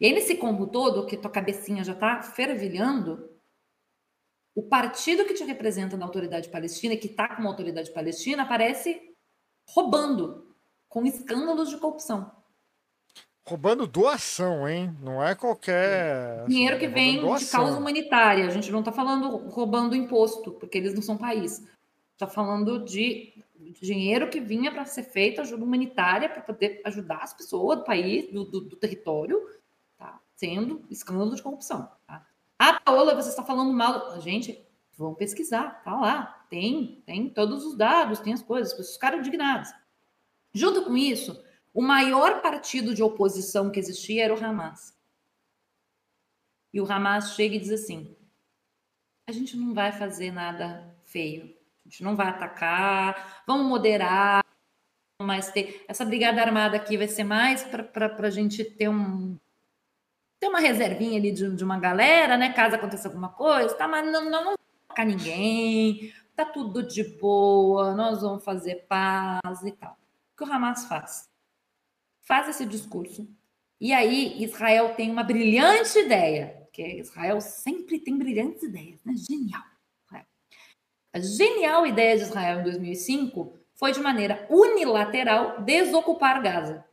E 0.00 0.06
aí, 0.06 0.12
nesse 0.12 0.36
combo 0.36 0.66
todo, 0.66 1.06
que 1.06 1.16
tua 1.16 1.30
cabecinha 1.30 1.82
já 1.82 1.92
está 1.92 2.20
fervilhando, 2.22 3.30
o 4.54 4.62
partido 4.62 5.24
que 5.24 5.34
te 5.34 5.44
representa 5.44 5.96
na 5.96 6.04
autoridade 6.04 6.48
palestina, 6.48 6.96
que 6.96 7.06
está 7.06 7.34
com 7.34 7.42
a 7.42 7.46
autoridade 7.46 7.90
palestina, 7.90 8.42
aparece 8.42 9.14
roubando, 9.66 10.53
com 10.94 11.04
escândalos 11.04 11.70
de 11.70 11.76
corrupção. 11.76 12.30
Roubando 13.44 13.84
doação, 13.84 14.66
hein? 14.68 14.96
Não 15.02 15.20
é 15.20 15.34
qualquer. 15.34 16.42
Assim, 16.42 16.50
Dinheiro 16.50 16.78
que 16.78 16.86
vem 16.86 17.16
de 17.16 17.46
causa 17.46 17.76
humanitária. 17.76 18.46
A 18.46 18.50
gente 18.50 18.70
não 18.70 18.78
está 18.78 18.92
falando 18.92 19.48
roubando 19.48 19.96
imposto, 19.96 20.52
porque 20.52 20.78
eles 20.78 20.94
não 20.94 21.02
são 21.02 21.18
país. 21.18 21.66
Está 22.12 22.28
falando 22.28 22.84
de 22.84 23.34
dinheiro 23.82 24.30
que 24.30 24.38
vinha 24.38 24.70
para 24.70 24.84
ser 24.84 25.02
feito 25.02 25.40
ajuda 25.40 25.64
humanitária 25.64 26.28
para 26.28 26.40
poder 26.40 26.80
ajudar 26.84 27.24
as 27.24 27.34
pessoas 27.34 27.78
do 27.78 27.84
país, 27.84 28.32
do, 28.32 28.44
do, 28.44 28.60
do 28.60 28.76
território, 28.76 29.42
tá? 29.98 30.20
sendo 30.36 30.84
escândalo 30.88 31.34
de 31.34 31.42
corrupção. 31.42 31.90
Tá? 32.06 32.24
Ah, 32.56 32.80
Paola, 32.84 33.16
você 33.16 33.30
está 33.30 33.42
falando 33.42 33.72
mal. 33.72 34.20
Gente, 34.20 34.64
vão 34.96 35.12
pesquisar, 35.12 35.82
tá 35.82 35.98
lá. 35.98 36.46
Tem, 36.48 37.02
tem 37.04 37.28
todos 37.28 37.64
os 37.64 37.76
dados, 37.76 38.20
tem 38.20 38.32
as 38.32 38.42
coisas, 38.42 38.70
as 38.70 38.76
pessoas 38.78 38.94
ficaram 38.94 39.18
indignadas. 39.18 39.74
Junto 40.54 40.84
com 40.84 40.96
isso, 40.96 41.44
o 41.74 41.82
maior 41.82 42.40
partido 42.40 42.94
de 42.94 43.02
oposição 43.02 43.70
que 43.70 43.80
existia 43.80 44.24
era 44.24 44.34
o 44.34 44.42
Hamas. 44.42 44.96
E 46.72 46.80
o 46.80 46.90
Hamas 46.90 47.34
chega 47.34 47.56
e 47.56 47.60
diz 47.60 47.70
assim: 47.70 48.16
a 49.26 49.32
gente 49.32 49.56
não 49.56 49.74
vai 49.74 49.92
fazer 49.92 50.30
nada 50.30 50.96
feio 51.02 51.54
a 51.84 51.88
gente 51.88 52.02
não 52.02 52.16
vai 52.16 52.28
atacar, 52.28 53.42
vamos 53.46 53.66
moderar, 53.66 54.42
mas 55.20 55.50
ter 55.50 55.84
essa 55.86 56.04
brigada 56.04 56.40
armada 56.40 56.76
aqui 56.76 56.96
vai 56.96 57.06
ser 57.06 57.24
mais 57.24 57.62
para 57.62 58.10
a 58.26 58.30
gente 58.30 58.64
ter 58.64 58.88
um 58.88 59.38
ter 60.40 60.48
uma 60.48 60.60
reservinha 60.60 61.18
ali 61.18 61.30
de, 61.30 61.54
de, 61.54 61.64
uma 61.64 61.78
galera, 61.78 62.36
né? 62.36 62.52
Caso 62.52 62.74
aconteça 62.74 63.08
alguma 63.08 63.28
coisa, 63.28 63.74
tá? 63.74 63.86
Mas 63.86 64.10
não, 64.10 64.30
não, 64.30 64.44
não 64.44 64.54
vai 64.96 65.04
ninguém, 65.04 66.12
tá 66.34 66.44
tudo 66.44 66.82
de 66.82 67.04
boa, 67.18 67.94
nós 67.94 68.22
vamos 68.22 68.42
fazer 68.42 68.86
paz 68.88 69.62
e 69.62 69.72
tal. 69.72 69.96
Que 70.36 70.44
o 70.44 70.46
Hamas 70.46 70.86
faz? 70.86 71.30
Faz 72.22 72.48
esse 72.48 72.66
discurso. 72.66 73.28
E 73.80 73.92
aí 73.92 74.42
Israel 74.42 74.94
tem 74.94 75.10
uma 75.10 75.22
brilhante 75.22 75.98
ideia, 75.98 76.68
que 76.72 76.82
Israel 76.82 77.40
sempre 77.40 77.98
tem 78.00 78.16
brilhantes 78.16 78.62
ideias, 78.62 79.02
né? 79.04 79.14
Genial. 79.16 79.62
A 81.14 81.20
genial 81.20 81.86
ideia 81.86 82.16
de 82.16 82.24
Israel 82.24 82.58
em 82.58 82.64
2005 82.64 83.56
foi, 83.74 83.92
de 83.92 84.00
maneira 84.00 84.48
unilateral, 84.50 85.62
desocupar 85.62 86.42
Gaza. 86.42 86.84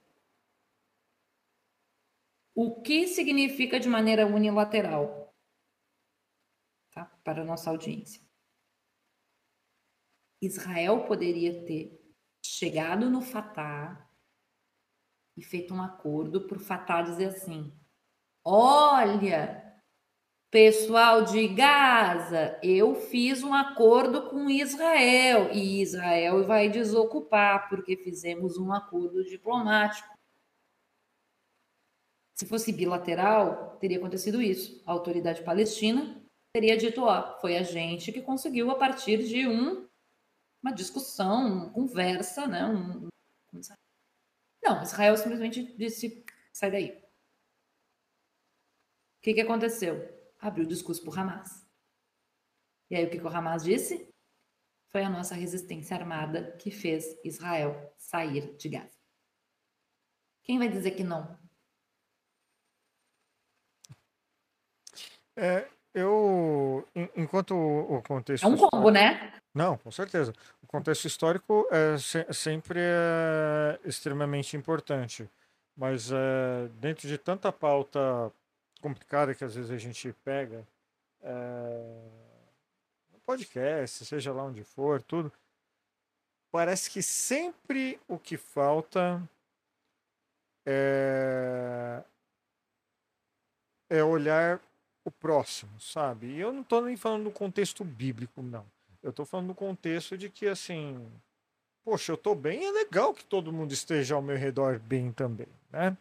O 2.53 2.81
que 2.81 3.07
significa 3.07 3.79
de 3.79 3.89
maneira 3.89 4.27
unilateral? 4.27 5.33
Tá? 6.91 7.05
Para 7.23 7.41
a 7.41 7.45
nossa 7.45 7.71
audiência. 7.71 8.21
Israel 10.39 11.05
poderia 11.05 11.65
ter 11.65 12.00
chegado 12.57 13.09
no 13.09 13.21
Fatah 13.21 14.09
e 15.37 15.43
feito 15.43 15.73
um 15.73 15.81
acordo 15.81 16.47
para 16.47 16.57
o 16.57 16.61
Fatah 16.61 17.01
dizer 17.01 17.27
assim: 17.27 17.73
olha, 18.43 19.61
Pessoal 20.51 21.23
de 21.23 21.47
Gaza, 21.47 22.59
eu 22.61 22.93
fiz 22.93 23.41
um 23.41 23.53
acordo 23.53 24.29
com 24.29 24.49
Israel 24.49 25.49
e 25.53 25.81
Israel 25.81 26.43
vai 26.43 26.67
desocupar 26.67 27.69
porque 27.69 27.95
fizemos 27.95 28.57
um 28.57 28.73
acordo 28.73 29.23
diplomático. 29.23 30.13
Se 32.37 32.45
fosse 32.45 32.73
bilateral, 32.73 33.77
teria 33.77 33.97
acontecido 33.97 34.41
isso. 34.41 34.83
A 34.85 34.91
autoridade 34.91 35.41
palestina 35.41 36.21
teria 36.53 36.75
dito: 36.75 37.01
ó, 37.03 37.39
foi 37.39 37.55
a 37.55 37.63
gente 37.63 38.11
que 38.11 38.21
conseguiu 38.21 38.69
a 38.71 38.75
partir 38.75 39.23
de 39.23 39.47
um, 39.47 39.87
uma 40.61 40.73
discussão, 40.73 41.47
uma 41.47 41.69
conversa, 41.71 42.47
né? 42.47 42.65
Um, 42.65 43.09
não, 44.63 44.83
Israel 44.83 45.17
simplesmente 45.17 45.75
disse: 45.77 46.23
sai 46.53 46.71
daí. 46.71 46.91
O 49.17 49.21
que, 49.21 49.33
que 49.33 49.41
aconteceu? 49.41 50.21
abriu 50.41 50.65
o 50.65 50.67
discurso 50.67 51.01
para 51.03 51.11
o 51.11 51.19
Hamas. 51.19 51.65
E 52.89 52.95
aí 52.95 53.05
o 53.05 53.09
que, 53.09 53.19
que 53.19 53.23
o 53.23 53.29
Hamas 53.29 53.63
disse? 53.63 54.11
Foi 54.89 55.03
a 55.03 55.09
nossa 55.09 55.35
resistência 55.35 55.95
armada 55.95 56.57
que 56.57 56.71
fez 56.71 57.05
Israel 57.23 57.93
sair 57.97 58.57
de 58.57 58.67
Gaza. 58.67 58.99
Quem 60.43 60.57
vai 60.57 60.67
dizer 60.67 60.91
que 60.91 61.03
não? 61.03 61.39
É, 65.35 65.69
eu, 65.93 66.87
enquanto 67.15 67.55
o 67.55 68.01
contexto. 68.01 68.45
É 68.45 68.47
um 68.47 68.57
combo, 68.57 68.89
né? 68.89 69.33
Não, 69.53 69.77
com 69.77 69.91
certeza. 69.91 70.33
O 70.63 70.67
contexto 70.67 71.05
histórico 71.05 71.67
é, 71.71 71.95
sempre 72.33 72.79
é 72.79 73.79
extremamente 73.83 74.55
importante. 74.55 75.29
Mas 75.75 76.11
é, 76.11 76.67
dentro 76.79 77.07
de 77.07 77.17
tanta 77.17 77.51
pauta 77.51 78.31
complicada 78.81 79.33
que 79.35 79.43
às 79.43 79.55
vezes 79.55 79.71
a 79.71 79.77
gente 79.77 80.13
pega 80.23 80.65
é, 81.21 82.21
podcast, 83.25 84.05
seja 84.05 84.33
lá 84.33 84.43
onde 84.43 84.63
for, 84.63 85.01
tudo. 85.01 85.31
Parece 86.51 86.89
que 86.89 87.01
sempre 87.01 87.99
o 88.07 88.19
que 88.19 88.35
falta 88.35 89.21
é, 90.65 92.03
é 93.89 94.03
olhar 94.03 94.59
o 95.03 95.11
próximo, 95.11 95.79
sabe? 95.79 96.27
E 96.27 96.39
eu 96.39 96.51
não 96.51 96.61
estou 96.61 96.81
nem 96.81 96.95
falando 96.95 97.25
do 97.25 97.31
contexto 97.31 97.83
bíblico, 97.83 98.41
não. 98.41 98.65
Eu 99.01 99.09
estou 99.09 99.25
falando 99.25 99.47
do 99.47 99.55
contexto 99.55 100.17
de 100.17 100.29
que, 100.29 100.47
assim, 100.47 101.11
poxa, 101.83 102.11
eu 102.11 102.15
estou 102.15 102.35
bem, 102.35 102.65
é 102.65 102.71
legal 102.71 103.13
que 103.13 103.25
todo 103.25 103.51
mundo 103.51 103.71
esteja 103.71 104.15
ao 104.15 104.21
meu 104.21 104.37
redor 104.37 104.79
bem 104.79 105.11
também, 105.11 105.47
né? 105.71 105.97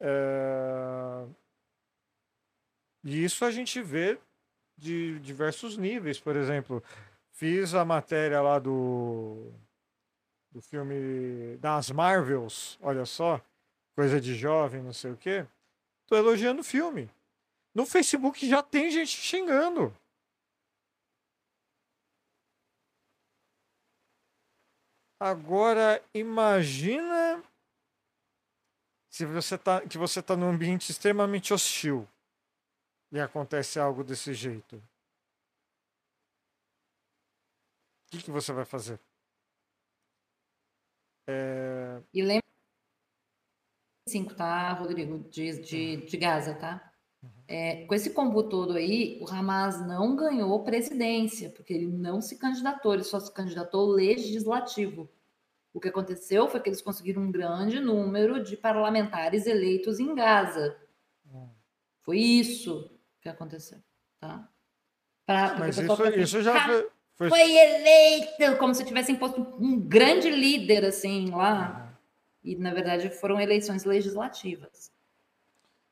É... 0.00 1.26
E 3.04 3.24
isso 3.24 3.44
a 3.44 3.50
gente 3.50 3.80
vê 3.80 4.18
de 4.76 5.18
diversos 5.20 5.76
níveis. 5.76 6.20
Por 6.20 6.36
exemplo, 6.36 6.82
fiz 7.32 7.74
a 7.74 7.84
matéria 7.84 8.40
lá 8.42 8.58
do, 8.58 9.50
do 10.52 10.60
filme 10.60 11.56
das 11.56 11.90
Marvels, 11.90 12.78
olha 12.82 13.06
só, 13.06 13.40
coisa 13.94 14.20
de 14.20 14.34
jovem, 14.34 14.82
não 14.82 14.92
sei 14.92 15.12
o 15.12 15.16
quê. 15.16 15.46
Tô 16.06 16.16
elogiando 16.16 16.60
o 16.60 16.64
filme. 16.64 17.10
No 17.78 17.86
Facebook 17.86 18.44
já 18.44 18.60
tem 18.60 18.90
gente 18.90 19.16
xingando. 19.16 19.96
Agora 25.20 26.04
imagina 26.12 27.40
se 29.08 29.24
você 29.24 29.56
tá 29.56 29.86
que 29.86 29.96
você 29.96 30.18
está 30.18 30.36
num 30.36 30.50
ambiente 30.50 30.90
extremamente 30.90 31.54
hostil 31.54 32.04
e 33.12 33.20
acontece 33.20 33.78
algo 33.78 34.02
desse 34.02 34.34
jeito, 34.34 34.74
o 34.74 34.82
que, 38.10 38.24
que 38.24 38.30
você 38.32 38.52
vai 38.52 38.64
fazer? 38.64 38.98
É... 41.28 42.02
E 42.12 42.22
lembra 42.22 42.42
5, 44.08 44.34
tá, 44.34 44.72
Rodrigo? 44.72 45.20
De, 45.30 45.60
de, 45.62 45.96
de 46.04 46.16
Gaza, 46.16 46.58
tá? 46.58 46.87
É, 47.46 47.86
com 47.86 47.94
esse 47.94 48.10
combo 48.10 48.42
todo 48.42 48.74
aí, 48.74 49.18
o 49.22 49.26
Hamas 49.26 49.80
não 49.86 50.14
ganhou 50.14 50.62
presidência, 50.64 51.48
porque 51.48 51.72
ele 51.72 51.86
não 51.86 52.20
se 52.20 52.36
candidatou, 52.36 52.92
ele 52.92 53.04
só 53.04 53.18
se 53.18 53.32
candidatou 53.32 53.86
legislativo. 53.86 55.08
O 55.72 55.80
que 55.80 55.88
aconteceu 55.88 56.46
foi 56.46 56.60
que 56.60 56.68
eles 56.68 56.82
conseguiram 56.82 57.22
um 57.22 57.32
grande 57.32 57.80
número 57.80 58.42
de 58.42 58.56
parlamentares 58.56 59.46
eleitos 59.46 59.98
em 59.98 60.14
Gaza. 60.14 60.76
Uhum. 61.24 61.48
Foi 62.02 62.18
isso 62.18 62.90
que 63.20 63.28
aconteceu, 63.28 63.78
tá? 64.20 64.46
Pra, 65.24 65.56
Mas 65.58 65.78
isso, 65.78 66.04
isso 66.18 66.42
já 66.42 66.66
foi, 66.66 66.88
foi... 67.16 67.28
foi... 67.30 67.56
eleito, 67.56 68.58
como 68.58 68.74
se 68.74 68.84
tivessem 68.84 69.16
posto 69.16 69.40
um 69.58 69.78
grande 69.80 70.30
líder 70.30 70.84
assim 70.84 71.30
lá. 71.30 71.98
E 72.42 72.56
na 72.56 72.72
verdade 72.72 73.10
foram 73.10 73.40
eleições 73.40 73.84
legislativas. 73.84 74.90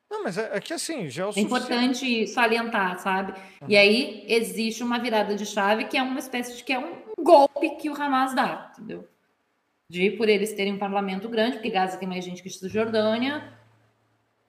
Não, 0.09 0.23
mas 0.23 0.37
é, 0.37 0.55
é 0.55 0.59
que 0.59 0.73
assim, 0.73 1.09
já 1.09 1.23
é 1.23 1.25
o 1.27 1.33
É 1.35 1.39
importante 1.39 2.27
salientar, 2.27 2.97
sabe? 2.99 3.33
E 3.67 3.75
aí 3.75 4.23
existe 4.27 4.83
uma 4.83 4.99
virada 4.99 5.35
de 5.35 5.45
chave 5.45 5.85
que 5.85 5.97
é 5.97 6.01
uma 6.01 6.19
espécie 6.19 6.55
de 6.55 6.63
que 6.63 6.73
é 6.73 6.79
um 6.79 7.01
golpe 7.19 7.75
que 7.75 7.89
o 7.89 7.93
Hamas 7.93 8.33
dá, 8.33 8.71
entendeu? 8.73 9.07
De 9.89 10.11
por 10.11 10.29
eles 10.29 10.53
terem 10.53 10.73
um 10.73 10.79
parlamento 10.79 11.27
grande, 11.27 11.57
porque 11.57 11.69
Gaza 11.69 11.97
tem 11.97 12.07
mais 12.07 12.23
gente 12.23 12.41
que 12.41 12.49
Cisjordânia, 12.49 13.53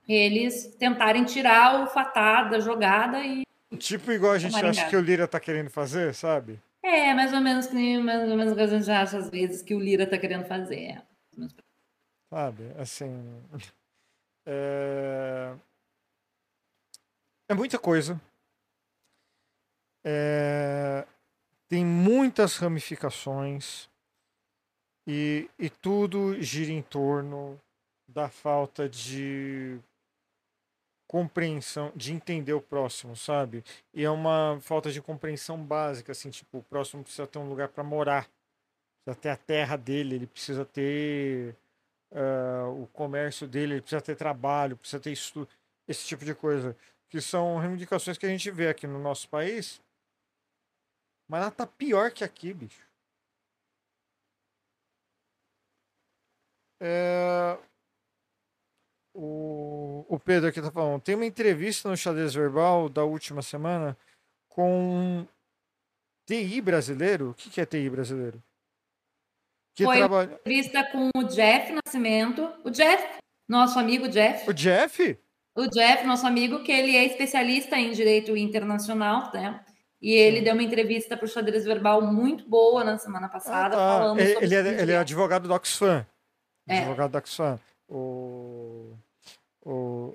eles 0.09 0.75
tentarem 0.79 1.25
tirar 1.25 1.83
o 1.83 1.87
Fatah 1.89 2.45
da 2.45 2.61
jogada 2.61 3.25
e 3.25 3.43
Tipo 3.77 4.13
igual 4.13 4.33
a 4.33 4.39
gente 4.39 4.57
acha 4.57 4.89
que 4.89 4.97
o 4.97 5.01
Lira 5.01 5.29
tá 5.29 5.39
querendo 5.39 5.71
fazer, 5.71 6.15
sabe? 6.15 6.59
é 6.83 7.13
mais 7.13 7.33
ou 7.33 7.41
menos 7.41 7.67
que 7.67 7.99
mais 7.99 8.31
ou 8.31 8.37
menos 8.37 8.53
o 8.53 8.57
que 8.57 8.63
a 8.63 8.67
gente 8.67 8.91
acha 8.91 9.19
às 9.19 9.29
vezes 9.29 9.63
que 9.63 9.75
o 9.75 9.81
Lira 9.81 10.07
tá 10.07 10.17
querendo 10.17 10.47
fazer. 10.47 11.03
Sabe? 12.31 12.73
Assim. 12.79 13.25
É, 14.51 15.55
é 17.51 17.55
muita 17.55 17.79
coisa. 17.79 18.19
É, 20.03 21.07
Tem 21.69 21.85
muitas 21.85 22.57
ramificações. 22.57 23.91
E, 25.07 25.51
e 25.59 25.69
tudo 25.69 26.41
gira 26.41 26.73
em 26.73 26.83
torno 26.83 27.61
da 28.09 28.31
falta 28.31 28.89
de 28.89 29.79
compreensão, 31.07 31.93
de 31.97 32.13
entender 32.13 32.53
o 32.53 32.61
próximo, 32.61 33.17
sabe? 33.17 33.65
E 33.95 34.05
é 34.05 34.11
uma 34.11 34.59
falta 34.61 34.91
de 34.91 35.01
compreensão 35.01 35.63
básica, 35.63 36.13
assim, 36.13 36.31
tipo, 36.31 36.59
o 36.59 36.63
próximo 36.63 37.03
precisa 37.03 37.27
ter 37.27 37.39
um 37.39 37.49
lugar 37.49 37.69
para 37.69 37.83
morar, 37.83 38.29
precisa 39.05 39.21
ter 39.23 39.31
a 39.31 39.37
terra 39.37 39.77
dele, 39.77 40.17
ele 40.17 40.27
precisa 40.27 40.65
ter 40.67 41.57
ah, 42.13 42.69
o 42.69 42.87
comércio 42.89 43.47
dele, 43.47 43.75
ele 43.75 43.81
precisa 43.83 44.01
ter 44.03 44.17
trabalho, 44.17 44.77
precisa 44.77 45.01
ter 45.01 45.13
estudo, 45.13 45.49
esse 45.87 46.07
tipo 46.07 46.25
de 46.25 46.35
coisa, 46.35 46.77
que 47.09 47.21
são 47.21 47.59
reivindicações 47.59 48.19
que 48.19 48.27
a 48.27 48.29
gente 48.29 48.51
vê 48.51 48.69
aqui 48.69 48.87
no 48.87 48.99
nosso 48.99 49.29
país, 49.29 49.81
mas 51.29 51.43
ela 51.43 51.51
tá 51.51 51.67
pior 51.67 52.11
que 52.11 52.25
aqui, 52.25 52.53
bicho. 52.55 52.87
É, 56.81 57.59
O, 59.21 60.05
o 60.09 60.21
Pedro 60.21 60.49
aqui 60.49 60.63
tá 60.63 60.71
falando, 60.71 61.03
tem 61.03 61.17
uma 61.17 61.27
entrevista 61.27 61.89
no 61.89 61.97
Xadrez 61.97 62.33
Verbal 62.33 62.89
da 62.89 63.03
última 63.03 63.43
semana 63.43 63.99
com 64.49 64.95
um 64.95 65.27
TI 66.25 66.61
brasileiro. 66.61 67.31
O 67.31 67.35
que, 67.35 67.51
que 67.51 67.61
é 67.61 67.67
TI 67.67 67.91
brasileiro? 67.91 68.41
Que 69.79 69.85
Foi. 69.85 69.97
trabalha. 69.99 70.33
Entrevista 70.35 70.83
com 70.91 71.09
o 71.17 71.23
Jeff 71.23 71.73
Nascimento. 71.73 72.51
O 72.65 72.71
Jeff, 72.71 73.07
nosso 73.49 73.79
amigo 73.79 74.09
Jeff. 74.09 74.51
O 74.51 74.53
Jeff? 74.53 75.17
O 75.57 75.69
Jeff, 75.69 76.05
nosso 76.05 76.27
amigo, 76.27 76.65
que 76.65 76.73
ele 76.73 76.97
é 76.97 77.05
especialista 77.05 77.77
em 77.79 77.93
direito 77.93 78.37
internacional, 78.37 79.31
né? 79.33 79.61
E 80.03 80.13
ele 80.13 80.39
Sim. 80.39 80.43
deu 80.45 80.55
uma 80.55 80.63
entrevista 80.65 81.17
para 81.17 81.27
o 81.27 81.29
Xadrez 81.29 81.65
Verbal 81.65 82.03
muito 82.03 82.49
boa 82.49 82.83
na 82.83 82.99
semana 82.99 83.27
Ah, 83.27 83.31
passada, 83.31 83.77
tá. 83.77 83.99
falando 84.01 84.19
Ele, 84.19 84.33
sobre 84.33 84.45
ele 84.47 84.55
é, 84.57 84.83
ele 84.83 84.93
é 84.93 84.99
advogado 84.99 85.47
do 85.47 85.55
Oxfam. 85.55 86.05
É. 86.69 86.79
Advogado 86.81 87.13
do 87.13 87.19
Oxfam. 87.19 87.61
O, 87.89 88.95
o, 89.65 90.15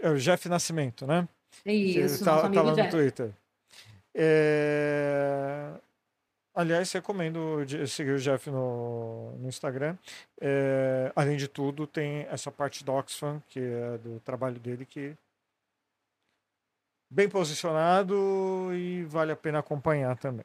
é 0.00 0.10
o 0.10 0.18
Jeff 0.18 0.46
Nascimento, 0.50 1.06
né? 1.06 1.26
Isso, 1.64 2.22
tá, 2.22 2.32
nosso 2.32 2.42
tá 2.42 2.46
amigo 2.48 2.62
lá 2.62 2.70
no 2.72 2.76
Jeff. 2.76 2.90
Twitter. 2.90 3.30
É, 4.14 5.70
Aliás, 6.60 6.92
recomendo 6.92 7.64
seguir 7.88 8.10
o 8.10 8.18
Jeff 8.18 8.50
no, 8.50 9.32
no 9.38 9.48
Instagram. 9.48 9.96
É, 10.38 11.10
Além 11.16 11.38
de 11.38 11.48
tudo, 11.48 11.86
tem 11.86 12.26
essa 12.30 12.50
parte 12.52 12.84
do 12.84 12.92
Oxfam, 12.92 13.42
que 13.48 13.58
é 13.58 13.96
do 13.96 14.20
trabalho 14.20 14.60
dele, 14.60 14.84
que 14.84 15.16
bem 17.10 17.30
posicionado 17.30 18.68
e 18.74 19.04
vale 19.04 19.32
a 19.32 19.36
pena 19.36 19.60
acompanhar 19.60 20.18
também. 20.18 20.44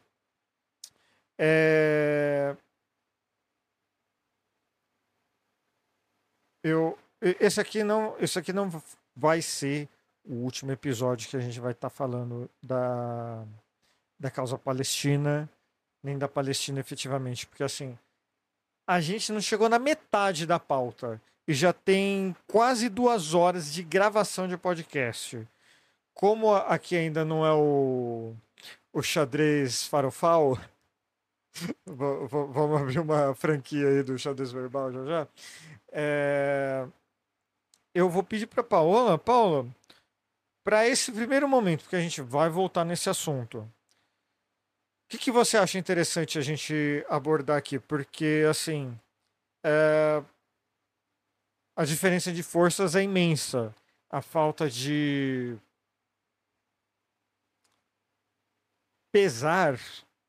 É, 1.38 2.56
Eu, 6.64 6.98
esse 7.22 7.60
aqui 7.60 7.84
não, 7.84 8.16
esse 8.20 8.40
aqui 8.40 8.54
não 8.54 8.72
vai 9.16 9.42
ser 9.42 9.90
o 10.24 10.34
último 10.36 10.72
episódio 10.72 11.30
que 11.30 11.36
a 11.36 11.42
gente 11.42 11.60
vai 11.60 11.74
estar 11.74 11.90
falando 11.92 12.50
da, 12.64 13.46
da 14.18 14.32
causa 14.32 14.58
palestina, 14.58 15.48
nem 16.06 16.18
da 16.18 16.27
Palestina 16.27 16.80
efetivamente, 16.80 17.48
porque 17.48 17.64
assim, 17.64 17.98
a 18.88 19.02
gente 19.02 19.32
não 19.32 19.41
chegou 19.41 19.68
na 19.68 19.80
metade 19.80 20.45
da 20.45 20.60
pauta 20.60 21.19
e 21.48 21.53
já 21.53 21.73
tem 21.73 22.36
quase 22.48 22.88
duas 22.90 23.34
horas 23.34 23.73
de 23.73 23.84
gravação 23.84 24.48
de 24.48 24.56
podcast. 24.57 25.45
Como 26.14 26.53
aqui 26.56 26.95
ainda 26.95 27.26
não 27.26 27.45
é 27.45 27.52
o, 27.53 28.34
o 28.94 29.02
xadrez 29.02 29.86
farofal, 29.86 30.57
va- 31.86 32.26
va- 32.27 32.45
vamos 32.45 32.82
abrir 32.82 32.99
uma 32.99 33.34
franquia 33.36 33.88
aí 33.88 34.03
do 34.03 34.18
xadrez 34.18 34.52
verbal 34.52 34.91
já 34.94 35.06
já. 35.06 35.27
É, 35.91 36.88
eu 37.94 38.10
vou 38.10 38.23
pedir 38.23 38.48
para 38.48 38.64
Paola, 38.64 39.18
Paula, 39.18 39.65
para 40.64 40.88
esse 40.88 41.11
primeiro 41.11 41.48
momento, 41.48 41.82
porque 41.84 41.95
a 41.95 42.02
gente 42.02 42.22
vai 42.22 42.49
voltar 42.49 42.84
nesse 42.86 43.10
assunto. 43.10 43.69
Que, 45.16 45.26
que 45.26 45.32
você 45.32 45.56
acha 45.58 45.78
interessante 45.78 46.38
a 46.38 46.42
gente 46.42 47.06
abordar 47.08 47.58
aqui? 47.58 47.80
Porque, 47.80 48.46
assim, 48.50 49.00
é, 49.64 50.22
a 51.74 51.86
diferença 51.86 52.34
de 52.34 52.44
forças 52.44 52.96
é 52.96 53.04
imensa. 53.04 53.74
A 54.10 54.22
falta 54.22 54.70
de 54.70 55.56
pesar, 59.10 59.80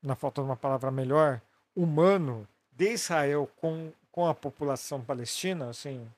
na 0.01 0.15
falta 0.15 0.41
de 0.41 0.47
uma 0.47 0.57
palavra 0.57 0.93
melhor, 0.93 1.43
humano 1.75 2.49
de 2.71 2.93
Israel 2.93 3.51
com, 3.57 3.93
com 4.13 4.29
a 4.29 4.35
população 4.35 5.05
palestina, 5.05 5.69
assim, 5.69 6.09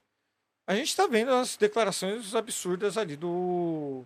a 0.67 0.75
gente 0.75 0.89
está 0.89 1.07
vendo 1.07 1.33
as 1.33 1.57
declarações 1.57 2.35
absurdas 2.35 2.99
ali 2.99 3.17
do, 3.17 4.05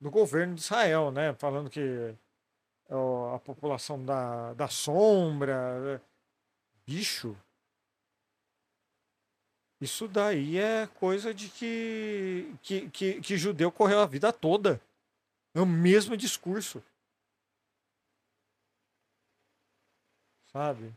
do 0.00 0.10
governo 0.10 0.56
de 0.56 0.62
Israel, 0.62 1.12
né? 1.12 1.32
Falando 1.34 1.70
que 1.70 2.12
a 3.34 3.38
população 3.38 4.04
da, 4.04 4.52
da 4.54 4.68
sombra. 4.68 6.02
Bicho. 6.86 7.36
Isso 9.80 10.06
daí 10.06 10.58
é 10.58 10.86
coisa 10.86 11.32
de 11.32 11.48
que, 11.48 12.54
que, 12.62 12.90
que, 12.90 13.20
que 13.20 13.38
judeu 13.38 13.72
correu 13.72 14.00
a 14.00 14.06
vida 14.06 14.32
toda. 14.32 14.80
É 15.54 15.60
o 15.60 15.66
mesmo 15.66 16.16
discurso. 16.16 16.82
Sabe? 20.52 20.92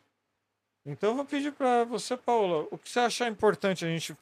Então 0.86 1.12
eu 1.12 1.16
vou 1.16 1.26
pedir 1.26 1.54
para 1.54 1.86
você, 1.86 2.18
Paula, 2.18 2.68
o 2.72 2.78
que 2.78 2.90
você 2.90 3.00
achar 3.00 3.30
importante 3.30 3.86
a 3.86 3.88
gente 3.88 4.18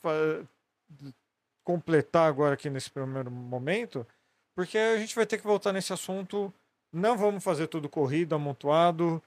completar 1.63 2.27
agora 2.27 2.53
aqui 2.53 2.69
nesse 2.69 2.91
primeiro 2.91 3.31
momento, 3.31 4.05
porque 4.53 4.77
a 4.77 4.97
gente 4.97 5.15
vai 5.15 5.25
ter 5.25 5.37
que 5.37 5.47
voltar 5.47 5.73
nesse 5.73 5.91
assunto. 5.91 6.53
Não 6.93 7.17
vamos 7.17 7.43
fazer 7.43 7.67
tudo 7.67 7.87
corrido, 7.89 8.35
amontoado, 8.35 9.21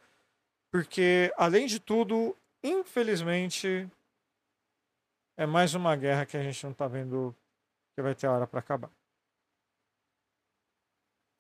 porque 0.71 1.33
além 1.37 1.67
de 1.67 1.81
tudo, 1.81 2.37
infelizmente, 2.63 3.89
é 5.37 5.47
mais 5.47 5.75
uma 5.75 5.97
guerra 5.97 6.27
que 6.27 6.37
a 6.37 6.43
gente 6.43 6.63
não 6.65 6.73
está 6.73 6.87
vendo 6.87 7.35
que 7.97 8.03
vai 8.03 8.15
ter 8.15 8.27
hora 8.27 8.47
para 8.47 8.61
acabar. 8.61 8.91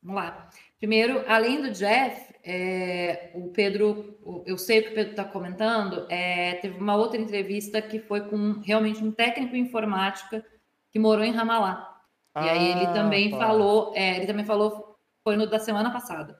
Vamos 0.02 0.22
lá. 0.22 0.50
Primeiro, 0.78 1.24
além 1.26 1.62
do 1.62 1.70
Jeff, 1.70 2.34
é, 2.44 3.30
o 3.34 3.48
Pedro, 3.50 4.18
eu 4.46 4.58
sei 4.58 4.80
o 4.80 4.82
que 4.84 4.90
o 4.90 4.94
Pedro 4.94 5.10
está 5.12 5.24
comentando, 5.24 6.06
é, 6.10 6.56
teve 6.56 6.78
uma 6.78 6.94
outra 6.94 7.18
entrevista 7.18 7.80
que 7.80 7.98
foi 7.98 8.28
com 8.28 8.60
realmente 8.60 9.02
um 9.02 9.10
técnico 9.10 9.56
em 9.56 9.60
informática 9.60 10.44
que 10.90 10.98
morou 10.98 11.24
em 11.24 11.32
Ramallah. 11.32 11.90
E 12.36 12.48
aí 12.48 12.70
ele 12.72 12.86
Ah, 12.86 12.92
também 12.92 13.30
tá. 13.30 13.38
falou, 13.38 13.92
é, 13.96 14.16
ele 14.16 14.26
também 14.26 14.44
falou, 14.44 14.83
foi 15.24 15.36
no 15.36 15.46
da 15.46 15.58
semana 15.58 15.90
passada. 15.90 16.38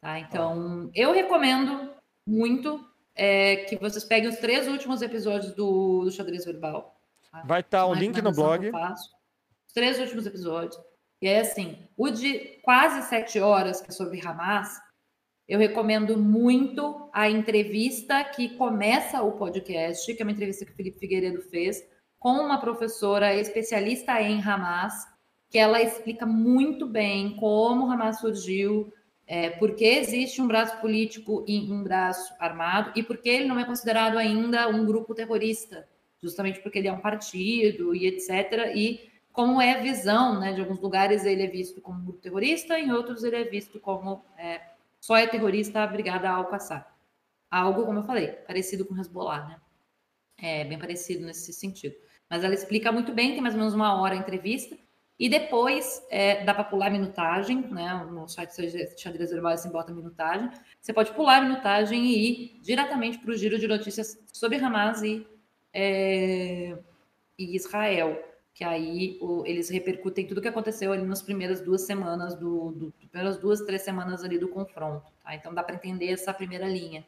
Tá? 0.00 0.20
Então, 0.20 0.90
eu 0.94 1.12
recomendo 1.12 1.90
muito 2.26 2.86
é, 3.14 3.56
que 3.64 3.76
vocês 3.76 4.04
peguem 4.04 4.28
os 4.28 4.36
três 4.36 4.68
últimos 4.68 5.00
episódios 5.00 5.52
do, 5.54 6.04
do 6.04 6.10
Xadrez 6.12 6.44
Verbal. 6.44 7.00
tá? 7.32 7.42
Vai 7.46 7.60
estar 7.60 7.86
o 7.86 7.92
Uma 7.92 8.00
link 8.00 8.20
no 8.20 8.30
blog. 8.30 8.70
Os 8.70 9.72
três 9.72 9.98
últimos 9.98 10.26
episódios. 10.26 10.78
E 11.20 11.26
é 11.26 11.40
assim, 11.40 11.78
o 11.96 12.10
de 12.10 12.60
quase 12.62 13.08
sete 13.08 13.40
horas, 13.40 13.80
que 13.80 13.88
é 13.88 13.92
sobre 13.92 14.20
Hamas, 14.24 14.78
eu 15.48 15.58
recomendo 15.58 16.18
muito 16.18 17.08
a 17.12 17.30
entrevista 17.30 18.22
que 18.22 18.50
começa 18.56 19.22
o 19.22 19.32
podcast, 19.32 20.12
que 20.12 20.20
é 20.20 20.24
uma 20.24 20.32
entrevista 20.32 20.66
que 20.66 20.72
o 20.72 20.74
Felipe 20.74 20.98
Figueiredo 20.98 21.40
fez, 21.40 21.82
com 22.18 22.32
uma 22.32 22.60
professora 22.60 23.34
especialista 23.34 24.20
em 24.20 24.42
Hamas, 24.42 25.06
que 25.50 25.58
ela 25.58 25.80
explica 25.80 26.26
muito 26.26 26.86
bem 26.86 27.36
como 27.36 27.86
o 27.86 27.90
Hamas 27.90 28.20
surgiu, 28.20 28.92
é, 29.26 29.50
por 29.50 29.74
que 29.74 29.84
existe 29.84 30.40
um 30.40 30.46
braço 30.46 30.80
político 30.80 31.44
e 31.46 31.58
um 31.70 31.82
braço 31.82 32.34
armado, 32.38 32.92
e 32.94 33.02
por 33.02 33.18
que 33.18 33.28
ele 33.28 33.46
não 33.46 33.58
é 33.58 33.64
considerado 33.64 34.18
ainda 34.18 34.68
um 34.68 34.84
grupo 34.84 35.14
terrorista 35.14 35.86
justamente 36.20 36.60
porque 36.60 36.78
ele 36.78 36.88
é 36.88 36.92
um 36.92 37.00
partido 37.00 37.94
e 37.94 38.06
etc. 38.06 38.72
E 38.74 39.10
como 39.32 39.60
é 39.60 39.72
a 39.72 39.80
visão, 39.80 40.40
né? 40.40 40.52
De 40.52 40.60
alguns 40.60 40.80
lugares 40.80 41.24
ele 41.24 41.42
é 41.42 41.46
visto 41.46 41.80
como 41.80 42.00
um 42.00 42.04
grupo 42.04 42.20
terrorista, 42.20 42.78
em 42.78 42.92
outros 42.92 43.22
ele 43.22 43.36
é 43.36 43.44
visto 43.44 43.78
como 43.78 44.24
é, 44.38 44.60
só 45.00 45.16
é 45.16 45.26
terrorista 45.26 45.82
a 45.82 45.86
brigada 45.86 46.30
Al-Qassar. 46.30 46.94
Algo, 47.50 47.84
como 47.84 48.00
eu 48.00 48.04
falei, 48.04 48.28
parecido 48.28 48.84
com 48.84 48.98
Hezbollah, 48.98 49.46
né? 49.48 49.60
É 50.38 50.64
bem 50.64 50.78
parecido 50.78 51.24
nesse 51.24 51.52
sentido. 51.52 51.94
Mas 52.28 52.42
ela 52.42 52.54
explica 52.54 52.90
muito 52.90 53.12
bem, 53.12 53.32
tem 53.32 53.40
mais 53.40 53.54
ou 53.54 53.60
menos 53.60 53.74
uma 53.74 54.00
hora 54.00 54.14
a 54.14 54.18
entrevista. 54.18 54.76
E 55.18 55.28
depois 55.30 56.04
é, 56.10 56.44
dá 56.44 56.52
para 56.52 56.64
pular 56.64 56.88
a 56.88 56.90
minutagem, 56.90 57.62
né? 57.70 58.06
No 58.10 58.28
site 58.28 58.52
Xadrez 58.98 59.30
Verbal 59.30 59.52
assim 59.52 59.70
bota 59.70 59.92
minutagem. 59.92 60.50
Você 60.80 60.92
pode 60.92 61.12
pular 61.12 61.38
a 61.38 61.40
minutagem 61.40 62.04
e 62.04 62.28
ir 62.28 62.60
diretamente 62.60 63.18
para 63.18 63.30
o 63.30 63.36
giro 63.36 63.58
de 63.58 63.66
notícias 63.66 64.18
sobre 64.32 64.58
Hamas 64.58 65.02
e, 65.02 65.26
é, 65.72 66.76
e 67.38 67.56
Israel. 67.56 68.22
Que 68.52 68.64
aí 68.64 69.18
o, 69.20 69.44
eles 69.46 69.70
repercutem 69.70 70.26
tudo 70.26 70.38
o 70.38 70.42
que 70.42 70.48
aconteceu 70.48 70.92
ali 70.92 71.02
nas 71.02 71.22
primeiras 71.22 71.60
duas 71.60 71.82
semanas 71.82 72.34
do, 72.34 72.72
do 72.72 72.92
primeiras 73.10 73.38
duas, 73.38 73.62
três 73.62 73.82
semanas 73.82 74.22
ali 74.22 74.38
do 74.38 74.48
confronto. 74.48 75.10
Tá? 75.24 75.34
Então 75.34 75.54
dá 75.54 75.62
para 75.62 75.76
entender 75.76 76.10
essa 76.10 76.32
primeira 76.32 76.66
linha. 76.66 77.06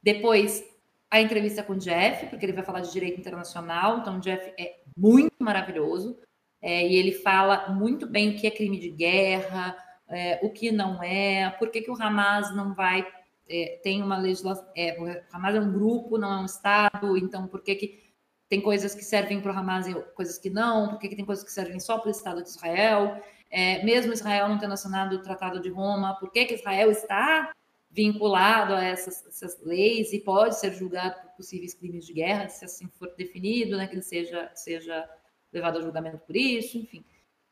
Depois 0.00 0.64
a 1.10 1.20
entrevista 1.20 1.62
com 1.64 1.72
o 1.72 1.78
Jeff, 1.78 2.26
porque 2.26 2.46
ele 2.46 2.52
vai 2.52 2.64
falar 2.64 2.80
de 2.80 2.92
direito 2.92 3.18
internacional. 3.18 3.98
Então, 3.98 4.18
o 4.18 4.20
Jeff 4.20 4.54
é 4.56 4.80
muito 4.96 5.34
maravilhoso. 5.40 6.16
É, 6.62 6.86
e 6.86 6.94
ele 6.94 7.12
fala 7.12 7.68
muito 7.70 8.06
bem 8.06 8.30
o 8.30 8.36
que 8.38 8.46
é 8.46 8.50
crime 8.50 8.78
de 8.78 8.90
guerra, 8.90 9.76
é, 10.08 10.40
o 10.42 10.50
que 10.50 10.70
não 10.70 11.02
é, 11.02 11.50
por 11.58 11.70
que, 11.70 11.80
que 11.80 11.90
o 11.90 12.00
Hamas 12.00 12.54
não 12.54 12.74
vai. 12.74 13.06
É, 13.48 13.80
tem 13.82 14.02
uma 14.02 14.18
legislação. 14.18 14.66
É, 14.76 14.96
o 15.00 15.06
Hamas 15.34 15.54
é 15.54 15.60
um 15.60 15.72
grupo, 15.72 16.18
não 16.18 16.32
é 16.32 16.42
um 16.42 16.46
Estado, 16.46 17.16
então 17.16 17.46
por 17.46 17.62
que, 17.62 17.74
que 17.74 18.10
tem 18.48 18.60
coisas 18.60 18.94
que 18.94 19.04
servem 19.04 19.40
para 19.40 19.52
o 19.52 19.56
Hamas 19.56 19.86
e 19.86 19.94
coisas 20.14 20.38
que 20.38 20.50
não? 20.50 20.88
Por 20.88 20.98
que, 20.98 21.08
que 21.08 21.16
tem 21.16 21.24
coisas 21.24 21.44
que 21.44 21.52
servem 21.52 21.80
só 21.80 21.98
para 21.98 22.08
o 22.08 22.10
Estado 22.10 22.42
de 22.42 22.48
Israel? 22.48 23.20
É, 23.50 23.82
mesmo 23.84 24.12
Israel 24.12 24.48
não 24.48 24.58
tendo 24.58 24.74
assinado 24.74 25.16
o 25.16 25.22
Tratado 25.22 25.60
de 25.60 25.68
Roma, 25.68 26.16
por 26.18 26.30
que, 26.30 26.44
que 26.44 26.54
Israel 26.54 26.90
está 26.90 27.52
vinculado 27.90 28.74
a 28.74 28.84
essas, 28.84 29.26
essas, 29.26 29.60
leis 29.64 30.12
e 30.12 30.20
pode 30.20 30.58
ser 30.58 30.72
julgado 30.72 31.20
por 31.20 31.30
possíveis 31.32 31.74
crimes 31.74 32.06
de 32.06 32.12
guerra, 32.12 32.48
se 32.48 32.64
assim 32.64 32.88
for 32.88 33.12
definido, 33.16 33.76
né, 33.76 33.88
que 33.88 33.94
ele 33.94 34.02
seja, 34.02 34.50
seja 34.54 35.08
levado 35.52 35.78
a 35.78 35.82
julgamento 35.82 36.18
por 36.18 36.36
isso, 36.36 36.78
enfim. 36.78 37.04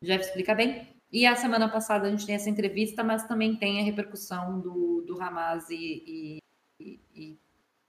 Jeff 0.03 0.25
explica 0.25 0.55
bem. 0.55 0.89
E 1.11 1.27
a 1.27 1.35
semana 1.35 1.69
passada 1.69 2.07
a 2.07 2.11
gente 2.11 2.27
tem 2.27 2.35
essa 2.35 2.51
entrevista, 2.51 3.03
mas 3.03 3.27
também 3.27 3.57
tem 3.57 3.81
a 3.81 3.85
repercussão 3.85 4.61
do, 4.61 5.03
do 5.07 5.21
Hamas 5.21 5.69
e, 5.71 6.41
e, 6.79 7.01
e, 7.15 7.39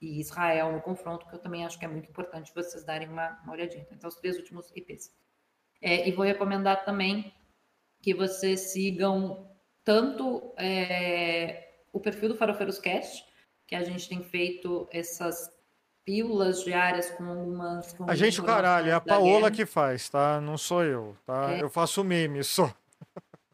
e 0.02 0.20
Israel 0.20 0.72
no 0.72 0.82
confronto, 0.82 1.28
que 1.28 1.36
eu 1.36 1.40
também 1.40 1.66
acho 1.66 1.78
que 1.78 1.86
é 1.86 1.88
muito 1.88 2.10
importante 2.10 2.54
vocês 2.56 2.84
darem 2.86 3.10
uma, 3.10 3.40
uma 3.44 3.54
olhadinha. 3.54 3.86
Então, 3.92 4.08
os 4.08 4.16
três 4.16 4.38
últimos 4.38 4.72
IPs. 4.76 5.14
É, 5.82 6.08
e 6.08 6.12
vou 6.12 6.26
recomendar 6.26 6.86
também 6.86 7.34
que 8.02 8.14
vocês 8.14 8.72
sigam 8.72 9.50
tanto 9.84 10.54
é, 10.58 11.84
o 11.92 12.00
perfil 12.00 12.30
do 12.30 12.36
Farofeiros 12.36 12.80
Cast, 12.80 13.26
que 13.68 13.76
a 13.76 13.84
gente 13.84 14.08
tem 14.08 14.24
feito 14.24 14.88
essas 14.92 15.52
pílulas 16.10 16.64
diárias 16.64 17.12
com 17.12 17.24
algumas. 17.24 17.94
Com 17.94 18.10
a 18.10 18.16
gente, 18.16 18.42
caralho, 18.42 18.90
é 18.90 18.94
a 18.94 19.00
Paola 19.00 19.52
que 19.52 19.64
faz, 19.64 20.10
tá? 20.10 20.42
Não 20.42 20.58
sou 20.58 20.84
eu, 20.84 21.16
tá? 21.24 21.52
É. 21.52 21.62
Eu 21.62 21.70
faço 21.70 22.04
meme 22.04 22.44
só. 22.44 22.74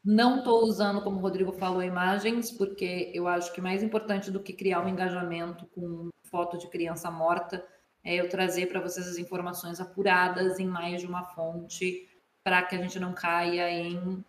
Não 0.02 0.38
estou 0.38 0.64
usando, 0.64 1.02
como 1.02 1.18
o 1.18 1.20
Rodrigo 1.20 1.52
falou, 1.52 1.84
imagens, 1.84 2.52
porque 2.52 3.12
eu 3.14 3.28
acho 3.28 3.52
que 3.52 3.60
mais 3.60 3.84
importante 3.84 4.32
do 4.32 4.40
que 4.40 4.54
criar 4.54 4.80
um 4.80 4.88
engajamento 4.88 5.66
com 5.76 6.08
foto 6.24 6.58
de 6.58 6.70
criança 6.70 7.12
morta 7.12 7.66
é 8.02 8.16
eu 8.16 8.30
trazer 8.30 8.68
para 8.68 8.80
vocês 8.80 9.06
as 9.06 9.18
informações 9.18 9.82
apuradas 9.82 10.58
em 10.58 10.66
mais 10.66 11.02
de 11.02 11.08
uma 11.08 11.26
fonte, 11.26 12.08
para 12.42 12.62
que 12.62 12.76
a 12.76 12.82
gente 12.82 13.00
não 13.00 13.14
caia 13.14 13.70
em 13.70 14.24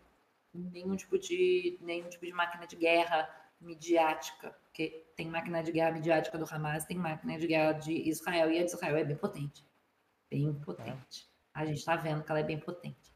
nenhum 0.52 0.96
tipo 0.96 1.16
de 1.16 1.78
nenhum 1.80 2.08
tipo 2.08 2.26
de 2.26 2.32
máquina 2.32 2.66
de 2.66 2.74
guerra 2.74 3.28
midiática, 3.60 4.50
porque 4.62 5.06
tem 5.16 5.28
máquina 5.28 5.62
de 5.62 5.72
guerra 5.72 5.92
midiática 5.92 6.38
do 6.38 6.46
Hamas, 6.48 6.84
tem 6.84 6.96
máquina 6.96 7.38
de 7.38 7.46
guerra 7.46 7.72
de 7.72 7.92
Israel, 8.08 8.50
e 8.50 8.58
a 8.58 8.64
de 8.64 8.70
Israel 8.70 8.96
é 8.96 9.04
bem 9.04 9.16
potente. 9.16 9.64
Bem 10.30 10.52
potente. 10.54 11.28
A 11.54 11.64
gente 11.64 11.78
está 11.78 11.96
vendo 11.96 12.22
que 12.22 12.30
ela 12.30 12.40
é 12.40 12.44
bem 12.44 12.58
potente. 12.58 13.12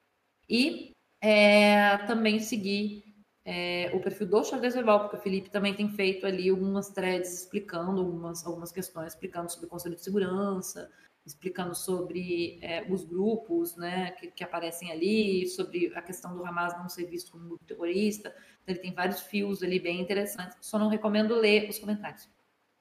E 0.49 0.93
é, 1.21 1.99
também 2.07 2.39
seguir 2.39 3.05
é, 3.45 3.91
o 3.95 4.01
perfil 4.01 4.27
do 4.27 4.45
Xadrez 4.45 4.75
Verbal, 4.75 5.01
porque 5.01 5.17
o 5.17 5.21
Felipe 5.21 5.51
também 5.51 5.75
tem 5.75 5.89
feito 5.91 6.27
ali 6.27 6.49
algumas 6.49 6.91
threads 6.91 7.33
explicando 7.33 8.01
algumas, 8.01 8.47
algumas 8.47 8.73
questões, 8.73 9.12
explicando 9.12 9.51
sobre 9.51 9.67
o 9.67 9.69
Conselho 9.69 9.97
de 9.97 10.03
Segurança, 10.03 10.91
explicando 11.24 11.74
sobre 11.74 12.59
é, 12.62 12.86
os 12.90 13.05
grupos 13.05 13.76
né, 13.76 14.12
que, 14.12 14.30
que, 14.30 14.44
aparecem 14.44 14.90
ali, 14.90 15.47
sobre 15.47 15.92
a 15.94 16.02
questão 16.02 16.34
do 16.34 16.44
Hamas 16.44 16.76
não 16.78 16.88
ser 16.88 17.05
visto 17.06 17.32
como 17.32 17.44
um 17.44 17.48
grupo 17.48 17.64
terrorista. 17.64 18.34
Então, 18.62 18.74
ele 18.74 18.78
tem 18.80 18.94
vários 18.94 19.20
fios 19.20 19.62
ali 19.62 19.78
bem 19.78 20.01
interessantes. 20.01 20.56
Só 20.60 20.78
não 20.78 20.88
recomendo 20.88 21.34
ler 21.34 21.68
os 21.68 21.78
comentários, 21.78 22.28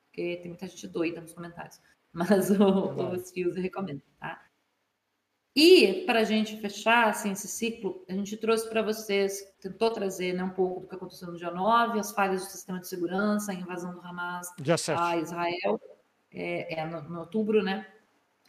porque 0.06 0.38
tem 0.38 0.50
muita 0.50 0.68
gente 0.68 0.88
doida 0.88 1.22
nos 1.22 1.34
comentários. 1.34 1.80
Mas 2.12 2.50
o, 2.50 3.14
os 3.14 3.32
fios 3.32 3.56
eu 3.56 3.62
recomendo, 3.62 4.02
tá? 4.20 4.44
E 5.56 6.06
para 6.06 6.20
a 6.20 6.24
gente 6.24 6.58
fechar 6.62 7.10
assim, 7.10 7.32
esse 7.32 7.48
ciclo, 7.48 8.06
a 8.08 8.14
gente 8.14 8.38
trouxe 8.38 8.70
para 8.70 8.82
vocês, 8.82 9.42
tentou 9.60 9.92
trazer 9.92 10.34
né, 10.34 10.44
um 10.44 10.52
pouco 10.52 10.82
do 10.82 10.88
que 10.88 10.96
aconteceu 10.96 11.28
no 11.32 11.38
dia 11.38 11.52
9, 11.52 12.00
as 12.00 12.14
falhas 12.14 12.46
do 12.46 12.50
sistema 12.50 12.80
de 12.80 12.88
segurança, 12.88 13.52
a 13.52 13.56
invasão 13.56 13.94
do 13.94 14.02
Hamas 14.02 14.48
a 14.96 15.18
Israel, 15.18 15.82
é, 16.32 16.80
é 16.80 16.86
no, 16.86 17.02
no 17.10 17.20
outubro, 17.20 17.62
né? 17.64 17.86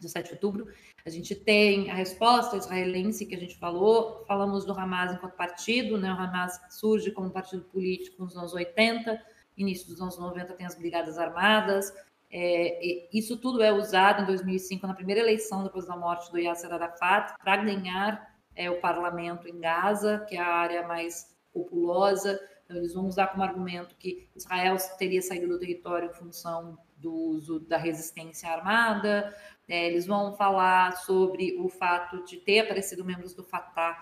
17 0.01 0.27
de 0.27 0.33
outubro. 0.33 0.67
A 1.05 1.09
gente 1.09 1.33
tem 1.35 1.89
a 1.89 1.95
resposta 1.95 2.57
israelense 2.57 3.25
que 3.25 3.35
a 3.35 3.39
gente 3.39 3.57
falou, 3.57 4.25
falamos 4.27 4.65
do 4.65 4.73
Hamas 4.73 5.13
enquanto 5.13 5.35
partido, 5.35 5.97
né? 5.97 6.11
O 6.11 6.15
Hamas 6.15 6.59
surge 6.69 7.11
como 7.11 7.29
partido 7.31 7.63
político 7.63 8.23
nos 8.23 8.35
anos 8.35 8.53
80, 8.53 9.21
início 9.57 9.87
dos 9.87 10.01
anos 10.01 10.17
90 10.17 10.53
tem 10.53 10.65
as 10.65 10.75
Brigadas 10.75 11.17
Armadas. 11.17 11.93
É, 12.33 13.09
isso 13.11 13.37
tudo 13.37 13.61
é 13.61 13.73
usado 13.73 14.23
em 14.23 14.25
2005 14.25 14.87
na 14.87 14.93
primeira 14.93 15.19
eleição 15.19 15.63
depois 15.63 15.85
da 15.85 15.97
morte 15.97 16.31
do 16.31 16.39
Yasser 16.39 16.71
Arafat 16.71 17.33
para 17.43 17.57
ganhar 17.57 18.31
é, 18.55 18.69
o 18.69 18.79
parlamento 18.79 19.47
em 19.47 19.59
Gaza, 19.59 20.25
que 20.27 20.35
é 20.35 20.39
a 20.39 20.47
área 20.47 20.87
mais 20.87 21.35
populosa. 21.53 22.39
Então, 22.63 22.77
eles 22.77 22.93
vão 22.93 23.05
usar 23.05 23.27
como 23.27 23.43
argumento 23.43 23.95
que 23.95 24.29
Israel 24.33 24.77
teria 24.97 25.21
saído 25.21 25.47
do 25.47 25.59
território 25.59 26.09
em 26.09 26.13
função 26.13 26.77
do 26.95 27.13
uso 27.13 27.59
da 27.59 27.77
resistência 27.77 28.49
armada. 28.49 29.35
É, 29.71 29.87
eles 29.87 30.05
vão 30.05 30.35
falar 30.35 30.97
sobre 30.97 31.57
o 31.57 31.69
fato 31.69 32.25
de 32.25 32.35
ter 32.35 32.59
aparecido 32.59 33.05
membros 33.05 33.33
do 33.33 33.41
Fatah, 33.41 33.97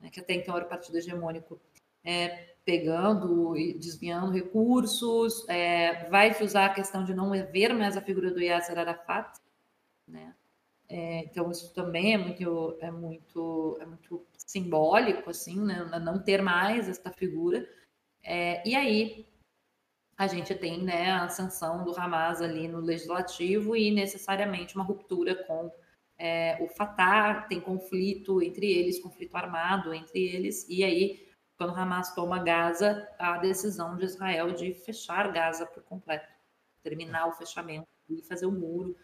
né, 0.00 0.08
que 0.08 0.18
até 0.18 0.32
então 0.32 0.56
era 0.56 0.64
o 0.64 0.68
partido 0.68 0.96
hegemônico, 0.96 1.60
é, 2.02 2.54
pegando 2.64 3.54
e 3.54 3.74
desviando 3.74 4.32
recursos. 4.32 5.46
É, 5.46 6.08
vai 6.08 6.32
se 6.32 6.42
usar 6.42 6.64
a 6.64 6.72
questão 6.72 7.04
de 7.04 7.12
não 7.12 7.32
ver 7.52 7.74
mais 7.74 7.98
a 7.98 8.00
figura 8.00 8.30
do 8.30 8.40
Yasser 8.40 8.78
Arafat, 8.78 9.38
né? 10.08 10.34
É, 10.88 11.18
então 11.24 11.50
isso 11.50 11.70
também 11.74 12.14
é 12.14 12.18
muito 12.18 12.78
é 12.80 12.90
muito 12.90 13.78
é 13.78 13.86
muito 13.86 14.26
simbólico 14.36 15.30
assim 15.30 15.64
né 15.64 15.88
não 16.02 16.18
ter 16.18 16.42
mais 16.42 16.88
esta 16.88 17.12
figura 17.12 17.64
é, 18.24 18.60
e 18.68 18.74
aí 18.74 19.24
a 20.20 20.26
gente 20.26 20.54
tem 20.54 20.82
né, 20.82 21.10
a 21.12 21.30
sanção 21.30 21.82
do 21.82 21.98
Hamas 21.98 22.42
ali 22.42 22.68
no 22.68 22.78
legislativo 22.78 23.74
e 23.74 23.90
necessariamente 23.90 24.74
uma 24.74 24.84
ruptura 24.84 25.34
com 25.46 25.72
é, 26.18 26.62
o 26.62 26.68
Fatah, 26.68 27.46
tem 27.48 27.58
conflito 27.58 28.42
entre 28.42 28.70
eles, 28.70 29.00
conflito 29.00 29.34
armado 29.34 29.94
entre 29.94 30.22
eles, 30.22 30.68
e 30.68 30.84
aí, 30.84 31.26
quando 31.56 31.70
o 31.70 31.74
Hamas 31.74 32.14
toma 32.14 32.44
Gaza, 32.44 33.08
a 33.18 33.38
decisão 33.38 33.96
de 33.96 34.04
Israel 34.04 34.52
de 34.52 34.74
fechar 34.74 35.32
Gaza 35.32 35.64
por 35.64 35.82
completo, 35.84 36.28
terminar 36.82 37.26
o 37.26 37.32
fechamento 37.32 37.88
e 38.06 38.20
fazer 38.20 38.44
o 38.44 38.52
muro, 38.52 38.94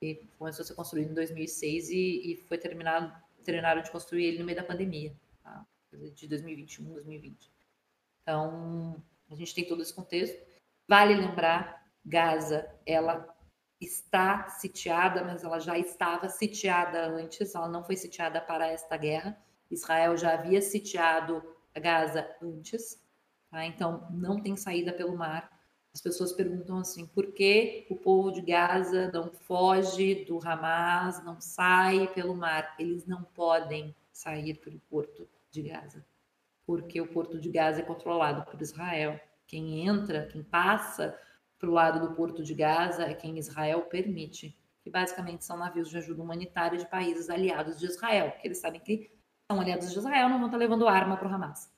que 0.00 0.26
começou 0.38 0.62
a 0.62 0.66
ser 0.66 0.74
construído 0.74 1.10
em 1.10 1.14
2006 1.14 1.90
e, 1.90 2.32
e 2.32 2.36
foi 2.48 2.56
terminado, 2.56 3.12
terminaram 3.44 3.82
de 3.82 3.90
construir 3.90 4.24
ele 4.24 4.38
no 4.38 4.46
meio 4.46 4.56
da 4.56 4.64
pandemia, 4.64 5.14
tá? 5.42 5.66
de 5.92 6.26
2021, 6.26 6.94
2020. 6.94 7.52
Então, 8.22 9.04
a 9.30 9.34
gente 9.34 9.54
tem 9.54 9.68
todo 9.68 9.82
esse 9.82 9.92
contexto. 9.92 10.51
Vale 10.92 11.14
lembrar, 11.14 11.90
Gaza, 12.04 12.68
ela 12.84 13.26
está 13.80 14.50
sitiada, 14.50 15.24
mas 15.24 15.42
ela 15.42 15.58
já 15.58 15.78
estava 15.78 16.28
sitiada 16.28 17.06
antes, 17.06 17.54
ela 17.54 17.66
não 17.66 17.82
foi 17.82 17.96
sitiada 17.96 18.42
para 18.42 18.66
esta 18.66 18.94
guerra. 18.98 19.42
Israel 19.70 20.18
já 20.18 20.34
havia 20.34 20.60
sitiado 20.60 21.42
Gaza 21.74 22.28
antes, 22.42 23.02
tá? 23.50 23.64
então 23.64 24.06
não 24.10 24.42
tem 24.42 24.54
saída 24.54 24.92
pelo 24.92 25.16
mar. 25.16 25.50
As 25.94 26.02
pessoas 26.02 26.34
perguntam 26.34 26.76
assim: 26.80 27.06
por 27.06 27.32
que 27.32 27.86
o 27.88 27.96
povo 27.96 28.30
de 28.30 28.42
Gaza 28.42 29.10
não 29.14 29.32
foge 29.32 30.26
do 30.26 30.46
Hamas, 30.46 31.24
não 31.24 31.40
sai 31.40 32.06
pelo 32.08 32.34
mar? 32.34 32.74
Eles 32.78 33.06
não 33.06 33.22
podem 33.22 33.96
sair 34.12 34.58
pelo 34.58 34.78
porto 34.90 35.26
de 35.50 35.62
Gaza, 35.62 36.04
porque 36.66 37.00
o 37.00 37.06
porto 37.06 37.40
de 37.40 37.48
Gaza 37.48 37.80
é 37.80 37.82
controlado 37.82 38.44
por 38.44 38.60
Israel. 38.60 39.18
Quem 39.52 39.86
entra, 39.86 40.24
quem 40.28 40.42
passa 40.42 41.14
para 41.58 41.68
o 41.68 41.74
lado 41.74 42.00
do 42.00 42.14
porto 42.14 42.42
de 42.42 42.54
Gaza 42.54 43.02
é 43.02 43.12
quem 43.12 43.38
Israel 43.38 43.82
permite, 43.82 44.58
que 44.82 44.88
basicamente 44.88 45.44
são 45.44 45.58
navios 45.58 45.90
de 45.90 45.98
ajuda 45.98 46.22
humanitária 46.22 46.78
de 46.78 46.88
países 46.88 47.28
aliados 47.28 47.78
de 47.78 47.84
Israel, 47.84 48.32
que 48.40 48.48
eles 48.48 48.56
sabem 48.56 48.80
que 48.80 49.10
são 49.50 49.60
aliados 49.60 49.92
de 49.92 49.98
Israel, 49.98 50.30
não 50.30 50.38
vão 50.38 50.46
estar 50.46 50.56
levando 50.56 50.88
arma 50.88 51.18
para 51.18 51.28
o 51.28 51.34
Hamas. 51.34 51.70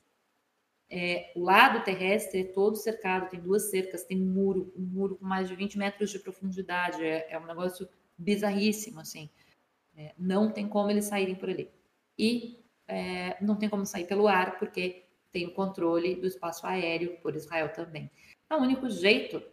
É, 0.89 1.33
o 1.35 1.41
lado 1.41 1.83
terrestre 1.83 2.39
é 2.39 2.43
todo 2.45 2.77
cercado, 2.77 3.29
tem 3.29 3.41
duas 3.41 3.69
cercas, 3.69 4.05
tem 4.05 4.21
um 4.21 4.25
muro, 4.25 4.73
um 4.77 4.81
muro 4.81 5.17
com 5.17 5.25
mais 5.25 5.49
de 5.49 5.55
20 5.57 5.77
metros 5.77 6.11
de 6.11 6.19
profundidade, 6.19 7.03
é, 7.03 7.27
é 7.29 7.37
um 7.37 7.45
negócio 7.45 7.89
bizarríssimo, 8.17 9.01
assim. 9.01 9.29
É, 9.97 10.13
não 10.17 10.49
tem 10.49 10.65
como 10.65 10.89
eles 10.89 11.03
saírem 11.03 11.35
por 11.35 11.49
ali. 11.49 11.69
E 12.17 12.63
é, 12.87 13.35
não 13.43 13.57
tem 13.57 13.67
como 13.67 13.85
sair 13.85 14.07
pelo 14.07 14.29
ar, 14.29 14.57
porque 14.57 15.04
tem 15.35 15.45
o 15.47 15.51
controle 15.51 16.15
do 16.15 16.25
espaço 16.25 16.65
aéreo 16.65 17.17
por 17.17 17.35
Israel 17.35 17.67
também. 17.73 18.09
Então, 18.45 18.61
o 18.61 18.63
único 18.63 18.89
jeito 18.89 19.43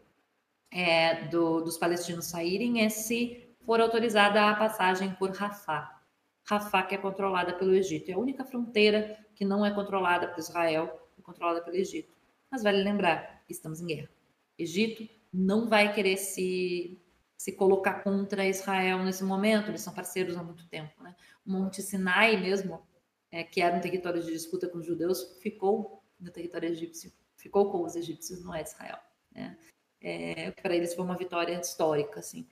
é, 0.71 1.27
do, 1.27 1.61
dos 1.61 1.77
palestinos 1.77 2.27
saírem 2.27 2.85
é 2.85 2.89
se 2.89 3.53
for 3.67 3.81
autorizada 3.81 4.49
a 4.49 4.55
passagem 4.55 5.13
por 5.15 5.31
Rafah. 5.31 6.01
Rafah, 6.45 6.85
que 6.85 6.95
é 6.95 6.99
controlada 6.99 7.55
pelo 7.55 7.75
Egito. 7.75 8.13
É 8.13 8.15
a 8.15 8.19
única 8.19 8.45
fronteira 8.45 9.19
que 9.35 9.45
não 9.45 9.67
é 9.67 9.75
controlada 9.75 10.29
por 10.29 10.39
Israel, 10.39 11.11
é 11.19 11.23
controlada 11.23 11.61
pelo 11.61 11.77
Egito. 11.77 12.15
Mas 12.49 12.63
vale 12.63 12.81
lembrar, 12.81 13.43
estamos 13.49 13.81
em 13.81 13.87
guerra. 13.87 14.09
Egito 14.57 15.09
não 15.33 15.69
vai 15.69 15.93
querer 15.93 16.17
se, 16.17 16.97
se 17.37 17.51
colocar 17.57 18.05
contra 18.05 18.47
Israel 18.47 19.03
nesse 19.03 19.25
momento, 19.25 19.69
eles 19.69 19.81
são 19.81 19.93
parceiros 19.93 20.37
há 20.37 20.45
muito 20.45 20.65
tempo. 20.69 21.03
Né? 21.03 21.13
O 21.45 21.51
Monte 21.51 21.83
Sinai 21.83 22.37
mesmo, 22.37 22.87
é, 23.33 23.43
que 23.43 23.63
era 23.63 23.75
um 23.75 23.81
território 23.81 24.23
de 24.23 24.31
disputa 24.31 24.69
com 24.69 24.79
os 24.79 24.87
judeus, 24.87 25.39
ficou 25.41 26.05
no 26.21 26.31
território 26.31 26.69
egípcio, 26.69 27.11
ficou 27.35 27.73
com 27.73 27.83
os 27.83 27.97
egípcios, 27.97 28.45
não 28.45 28.55
é 28.55 28.63
Israel. 28.63 28.99
Né? 29.35 29.59
É, 30.01 30.51
para 30.51 30.77
eles 30.77 30.95
foi 30.95 31.05
uma 31.05 31.17
vitória 31.17 31.59
histórica, 31.59 32.21
assim. 32.21 32.47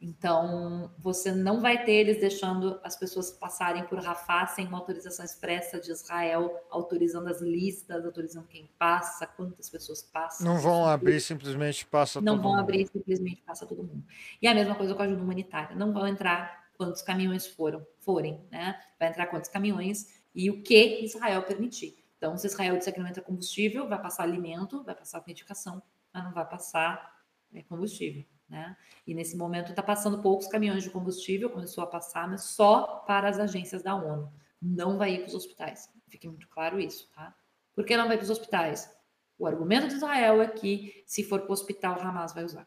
Então, 0.00 0.94
você 0.98 1.32
não 1.32 1.60
vai 1.60 1.84
ter 1.84 1.92
eles 1.92 2.20
deixando 2.20 2.78
as 2.84 2.96
pessoas 2.96 3.32
passarem 3.32 3.84
por 3.84 3.98
Rafah 3.98 4.46
sem 4.46 4.66
uma 4.66 4.78
autorização 4.78 5.24
expressa 5.24 5.80
de 5.80 5.90
Israel, 5.90 6.54
autorizando 6.70 7.26
as 7.28 7.40
listas, 7.40 8.04
autorizando 8.04 8.46
quem 8.46 8.70
passa, 8.78 9.26
quantas 9.26 9.68
pessoas 9.68 10.02
passam. 10.02 10.46
Não 10.46 10.60
vão 10.60 10.86
abrir 10.86 11.20
simplesmente 11.20 11.84
passa 11.84 12.20
não 12.20 12.34
todo 12.34 12.42
vão 12.42 12.52
mundo. 12.52 12.60
abrir 12.60 12.86
simplesmente 12.86 13.42
passa 13.42 13.66
todo 13.66 13.82
mundo. 13.82 14.04
E 14.40 14.46
a 14.46 14.54
mesma 14.54 14.76
coisa 14.76 14.94
com 14.94 15.02
a 15.02 15.04
ajuda 15.04 15.22
humanitária. 15.22 15.74
Não 15.74 15.92
vão 15.92 16.06
entrar 16.06 16.68
quantos 16.76 17.02
caminhões 17.02 17.44
foram, 17.44 17.84
forem, 17.98 18.40
né? 18.52 18.80
Vai 19.00 19.08
entrar 19.08 19.26
quantos 19.26 19.50
caminhões 19.50 20.17
e 20.34 20.50
o 20.50 20.62
que 20.62 21.04
Israel 21.04 21.42
permitir. 21.42 22.04
Então, 22.16 22.36
se 22.36 22.46
Israel 22.46 22.76
disser 22.76 22.92
que 22.92 23.00
não 23.00 23.08
entra 23.08 23.22
combustível, 23.22 23.88
vai 23.88 24.00
passar 24.00 24.24
alimento, 24.24 24.82
vai 24.82 24.94
passar 24.94 25.22
medicação, 25.26 25.82
mas 26.12 26.24
não 26.24 26.32
vai 26.32 26.46
passar 26.46 27.16
é, 27.52 27.62
combustível. 27.62 28.24
Né? 28.48 28.76
E 29.06 29.14
nesse 29.14 29.36
momento 29.36 29.70
está 29.70 29.82
passando 29.82 30.22
poucos 30.22 30.46
caminhões 30.46 30.82
de 30.82 30.90
combustível, 30.90 31.50
começou 31.50 31.84
a 31.84 31.86
passar, 31.86 32.28
mas 32.28 32.42
só 32.42 33.04
para 33.06 33.28
as 33.28 33.38
agências 33.38 33.82
da 33.82 33.94
ONU. 33.94 34.32
Não 34.60 34.98
vai 34.98 35.14
ir 35.14 35.18
para 35.18 35.28
os 35.28 35.34
hospitais. 35.34 35.88
Fique 36.08 36.26
muito 36.26 36.48
claro 36.48 36.80
isso, 36.80 37.08
tá? 37.14 37.34
Por 37.74 37.84
que 37.84 37.96
não 37.96 38.08
vai 38.08 38.16
para 38.16 38.24
os 38.24 38.30
hospitais? 38.30 38.92
O 39.38 39.46
argumento 39.46 39.86
de 39.86 39.94
Israel 39.94 40.42
é 40.42 40.48
que 40.48 41.04
se 41.06 41.22
for 41.22 41.40
para 41.42 41.50
o 41.50 41.52
hospital, 41.52 42.00
Hamas 42.00 42.32
vai 42.32 42.44
usar. 42.44 42.66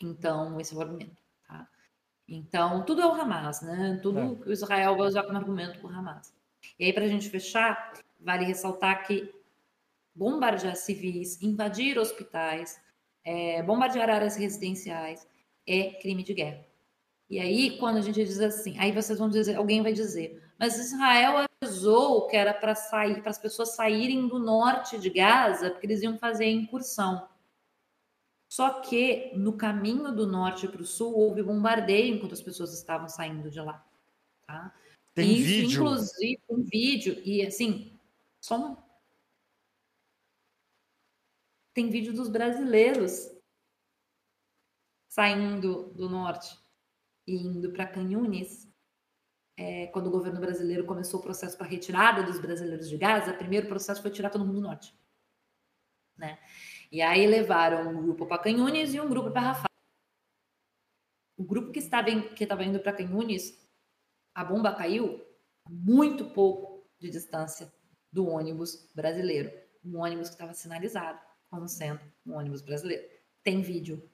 Então, 0.00 0.60
esse 0.60 0.72
é 0.72 0.76
o 0.76 0.80
argumento, 0.80 1.20
tá? 1.48 1.68
Então, 2.28 2.84
tudo 2.84 3.02
é 3.02 3.06
o 3.06 3.12
Hamas, 3.12 3.62
né? 3.62 3.98
Tudo 4.02 4.18
É. 4.18 4.24
o 4.24 4.52
Israel 4.52 4.96
vai 4.96 5.08
usar 5.08 5.24
como 5.24 5.36
argumento 5.36 5.80
para 5.80 5.90
o 5.90 5.92
Hamas. 5.92 6.32
E 6.78 6.84
aí, 6.84 6.92
para 6.92 7.04
a 7.04 7.08
gente 7.08 7.28
fechar, 7.30 7.92
vale 8.20 8.44
ressaltar 8.44 9.06
que 9.06 9.32
bombardear 10.14 10.76
civis, 10.76 11.40
invadir 11.42 11.98
hospitais, 11.98 12.80
é, 13.24 13.62
bombardear 13.62 14.10
áreas 14.10 14.36
residenciais 14.36 15.26
é 15.66 15.90
crime 15.94 16.22
de 16.22 16.34
guerra. 16.34 16.64
E 17.28 17.40
aí, 17.40 17.78
quando 17.78 17.96
a 17.96 18.00
gente 18.00 18.22
diz 18.22 18.40
assim, 18.40 18.78
aí 18.78 18.92
vocês 18.92 19.18
vão 19.18 19.28
dizer, 19.28 19.56
alguém 19.56 19.82
vai 19.82 19.92
dizer, 19.92 20.42
mas 20.58 20.78
Israel 20.78 21.46
avisou 21.62 22.26
que 22.26 22.36
era 22.36 22.52
para 22.52 22.74
sair, 22.74 23.20
para 23.20 23.30
as 23.30 23.38
pessoas 23.38 23.74
saírem 23.74 24.28
do 24.28 24.38
norte 24.38 24.98
de 24.98 25.10
Gaza, 25.10 25.70
porque 25.70 25.86
eles 25.86 26.02
iam 26.02 26.18
fazer 26.18 26.44
a 26.44 26.50
incursão. 26.50 27.26
Só 28.48 28.80
que 28.80 29.32
no 29.34 29.54
caminho 29.54 30.12
do 30.12 30.26
norte 30.26 30.68
para 30.68 30.82
o 30.82 30.86
sul 30.86 31.12
houve 31.12 31.42
bombardeio 31.42 32.14
enquanto 32.14 32.34
as 32.34 32.42
pessoas 32.42 32.72
estavam 32.72 33.08
saindo 33.08 33.50
de 33.50 33.60
lá. 33.60 33.84
Tá? 34.46 34.72
Tem 35.14 35.32
Isso, 35.32 35.44
vídeo. 35.44 35.80
inclusive, 35.80 36.42
um 36.48 36.62
vídeo, 36.62 37.22
e 37.24 37.46
assim, 37.46 37.98
só 38.40 38.58
um... 38.58 38.84
Tem 41.72 41.88
vídeo 41.88 42.12
dos 42.12 42.28
brasileiros 42.28 43.30
saindo 45.08 45.92
do 45.94 46.08
norte 46.08 46.58
e 47.26 47.36
indo 47.36 47.72
para 47.72 47.86
Canhunes. 47.86 48.68
É, 49.56 49.86
quando 49.88 50.08
o 50.08 50.10
governo 50.10 50.40
brasileiro 50.40 50.84
começou 50.84 51.20
o 51.20 51.22
processo 51.22 51.56
para 51.56 51.68
retirada 51.68 52.24
dos 52.24 52.40
brasileiros 52.40 52.88
de 52.88 52.96
Gaza, 52.96 53.32
o 53.32 53.38
primeiro 53.38 53.68
processo 53.68 54.02
foi 54.02 54.10
tirar 54.10 54.30
todo 54.30 54.44
mundo 54.44 54.56
do 54.56 54.62
norte. 54.62 54.92
Né? 56.16 56.40
E 56.90 57.00
aí 57.00 57.24
levaram 57.26 57.88
um 57.88 58.02
grupo 58.02 58.26
para 58.26 58.42
Canhunes 58.42 58.94
e 58.94 59.00
um 59.00 59.08
grupo 59.08 59.30
para 59.30 59.40
Rafah. 59.40 59.68
O 61.36 61.44
grupo 61.44 61.70
que 61.70 61.78
estava, 61.78 62.10
em, 62.10 62.34
que 62.34 62.42
estava 62.42 62.64
indo 62.64 62.80
para 62.80 62.92
Canhunes, 62.92 63.63
a 64.34 64.44
bomba 64.44 64.74
caiu 64.74 65.24
muito 65.68 66.26
pouco 66.30 66.84
de 66.98 67.10
distância 67.10 67.72
do 68.12 68.26
ônibus 68.28 68.90
brasileiro. 68.94 69.50
Um 69.84 69.98
ônibus 69.98 70.28
que 70.28 70.34
estava 70.34 70.54
sinalizado 70.54 71.18
como 71.50 71.68
sendo 71.68 72.00
um 72.26 72.34
ônibus 72.34 72.62
brasileiro. 72.62 73.04
Tem 73.42 73.60
vídeo, 73.60 74.08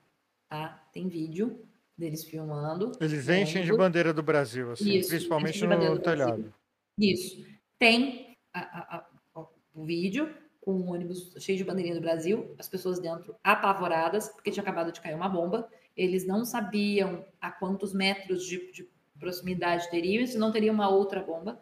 tá? 0.49 0.89
Tem 0.93 1.09
vídeo 1.09 1.67
deles 1.97 2.25
filmando. 2.25 2.93
Eles 3.01 3.29
enchem 3.29 3.65
de 3.65 3.73
bandeira 3.77 4.13
do 4.13 4.23
Brasil, 4.23 4.73
assim, 4.73 4.91
Isso, 4.99 5.09
principalmente 5.11 5.61
no 5.63 5.69
Brasil. 5.69 5.99
telhado. 6.01 6.55
Isso. 6.99 7.47
Tem 7.79 8.37
a- 8.53 8.61
a- 8.61 9.07
a- 9.37 9.47
o 9.75 9.85
vídeo 9.85 10.35
com 10.61 10.73
um 10.75 10.91
ônibus 10.91 11.35
cheio 11.39 11.57
de 11.57 11.65
bandeirinha 11.65 11.95
do 11.95 12.01
Brasil, 12.01 12.55
as 12.59 12.69
pessoas 12.69 12.99
dentro 12.99 13.35
apavoradas, 13.43 14.29
porque 14.29 14.51
tinha 14.51 14.63
acabado 14.63 14.93
de 14.93 15.01
cair 15.01 15.15
uma 15.15 15.29
bomba. 15.29 15.69
Eles 15.97 16.27
não 16.27 16.45
sabiam 16.45 17.25
a 17.41 17.51
quantos 17.51 17.93
metros 17.95 18.45
de, 18.45 18.71
de 18.73 18.91
proximidade 19.21 19.89
teriam, 19.91 20.27
se 20.27 20.39
não 20.39 20.51
teria 20.51 20.73
uma 20.73 20.89
outra 20.89 21.23
bomba. 21.23 21.61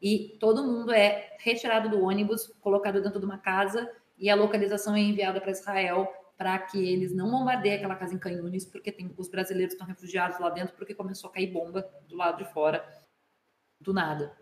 E 0.00 0.38
todo 0.40 0.64
mundo 0.64 0.92
é 0.92 1.36
retirado 1.38 1.90
do 1.90 2.02
ônibus, 2.02 2.46
colocado 2.60 3.02
dentro 3.02 3.18
de 3.20 3.26
uma 3.26 3.36
casa, 3.36 3.90
e 4.16 4.30
a 4.30 4.34
localização 4.34 4.94
é 4.94 5.00
enviada 5.00 5.40
para 5.40 5.50
Israel 5.50 6.08
para 6.40 6.58
que 6.58 6.82
eles 6.82 7.14
não 7.14 7.30
bombardeiem 7.30 7.76
aquela 7.76 7.96
casa 7.96 8.14
em 8.14 8.18
Canhunes, 8.18 8.64
porque 8.64 8.90
tem, 8.90 9.14
os 9.18 9.28
brasileiros 9.28 9.74
estão 9.74 9.86
refugiados 9.86 10.38
lá 10.40 10.48
dentro, 10.48 10.74
porque 10.74 10.94
começou 10.94 11.28
a 11.28 11.32
cair 11.34 11.52
bomba 11.52 11.82
do 12.08 12.16
lado 12.16 12.38
de 12.42 12.50
fora, 12.50 12.82
do 13.78 13.92
nada. 13.92 14.34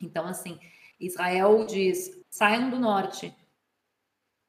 Então, 0.00 0.28
assim, 0.28 0.60
Israel 1.00 1.66
diz: 1.66 2.22
saiam 2.30 2.70
do 2.70 2.78
norte, 2.78 3.36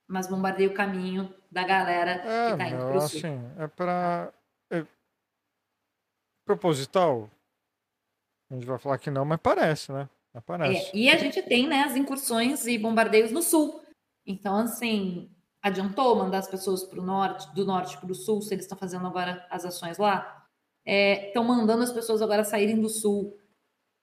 mas 0.08 0.28
bombardeia 0.28 0.70
o 0.70 0.76
caminho 0.76 1.34
da 1.50 1.64
galera 1.64 2.22
É, 2.24 2.52
que 2.52 2.58
tá 2.58 2.68
indo 2.68 2.78
meu, 2.78 2.88
pro 2.90 3.02
sul. 3.02 3.20
assim, 3.20 3.40
é 3.58 3.68
para 3.68 4.32
é 4.70 4.86
proposital. 6.46 7.32
A 8.50 8.56
gente 8.56 8.66
vai 8.66 8.78
falar 8.78 8.98
que 8.98 9.10
não, 9.10 9.26
mas 9.26 9.40
parece, 9.42 9.92
né? 9.92 10.10
Parece. 10.46 10.90
É, 10.90 10.98
e 10.98 11.10
a 11.10 11.18
gente 11.18 11.42
tem 11.42 11.68
né, 11.68 11.84
as 11.84 11.96
incursões 11.96 12.66
e 12.68 12.78
bombardeios 12.78 13.32
no 13.32 13.42
sul. 13.42 13.82
Então, 14.26 14.58
assim, 14.58 15.32
adiantou 15.62 16.16
mandar 16.16 16.40
as 16.40 16.48
pessoas 16.48 16.84
para 16.84 17.00
o 17.00 17.04
norte, 17.04 17.54
do 17.56 17.66
norte 17.66 17.98
para 17.98 18.12
o 18.12 18.16
sul, 18.16 18.42
se 18.42 18.54
eles 18.54 18.66
estão 18.66 18.78
fazendo 18.78 19.08
agora 19.08 19.46
as 19.50 19.66
ações 19.66 19.98
lá? 19.98 20.46
Estão 20.86 21.44
mandando 21.44 21.84
as 21.84 21.92
pessoas 21.92 22.22
agora 22.22 22.44
saírem 22.44 22.80
do 22.80 22.90
sul. 22.90 23.38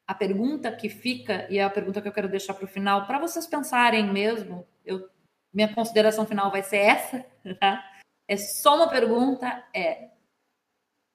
A 0.07 0.15
pergunta 0.15 0.73
que 0.73 0.89
fica, 0.89 1.47
e 1.51 1.59
é 1.59 1.65
a 1.65 1.71
pergunta 1.71 2.01
que 2.01 2.09
eu 2.09 2.13
quero 2.13 2.29
deixar 2.29 2.55
para 2.55 2.65
o 2.65 2.69
final, 2.69 3.07
para 3.07 3.21
vocês 3.21 3.47
pensarem 3.47 4.13
mesmo, 4.13 4.67
eu, 4.85 5.09
minha 5.53 5.73
consideração 5.73 6.27
final 6.27 6.51
vai 6.51 6.63
ser 6.63 6.79
essa, 6.79 7.27
tá? 7.61 7.85
É 8.27 8.37
só 8.37 8.77
uma 8.77 8.89
pergunta, 8.89 9.65
é 9.75 10.11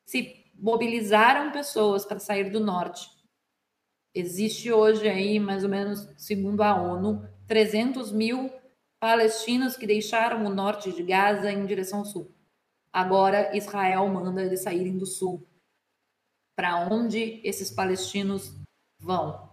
se 0.05 0.45
mobilizaram 0.55 1.51
pessoas 1.51 2.05
para 2.05 2.19
sair 2.19 2.49
do 2.49 2.61
norte 2.61 3.16
Existe 4.17 4.71
hoje 4.71 5.07
aí, 5.07 5.39
mais 5.39 5.63
ou 5.63 5.69
menos, 5.69 6.09
segundo 6.17 6.63
a 6.63 6.73
ONU, 6.73 7.23
300 7.45 8.11
mil 8.11 8.51
palestinos 8.99 9.77
que 9.77 9.85
deixaram 9.85 10.43
o 10.43 10.49
norte 10.49 10.91
de 10.91 11.03
Gaza 11.03 11.51
em 11.51 11.67
direção 11.67 11.99
ao 11.99 12.05
sul. 12.05 12.35
Agora, 12.91 13.55
Israel 13.55 14.07
manda 14.07 14.41
eles 14.41 14.63
saírem 14.63 14.97
do 14.97 15.05
sul. 15.05 15.47
Para 16.55 16.87
onde 16.91 17.39
esses 17.43 17.69
palestinos 17.69 18.55
vão? 18.99 19.51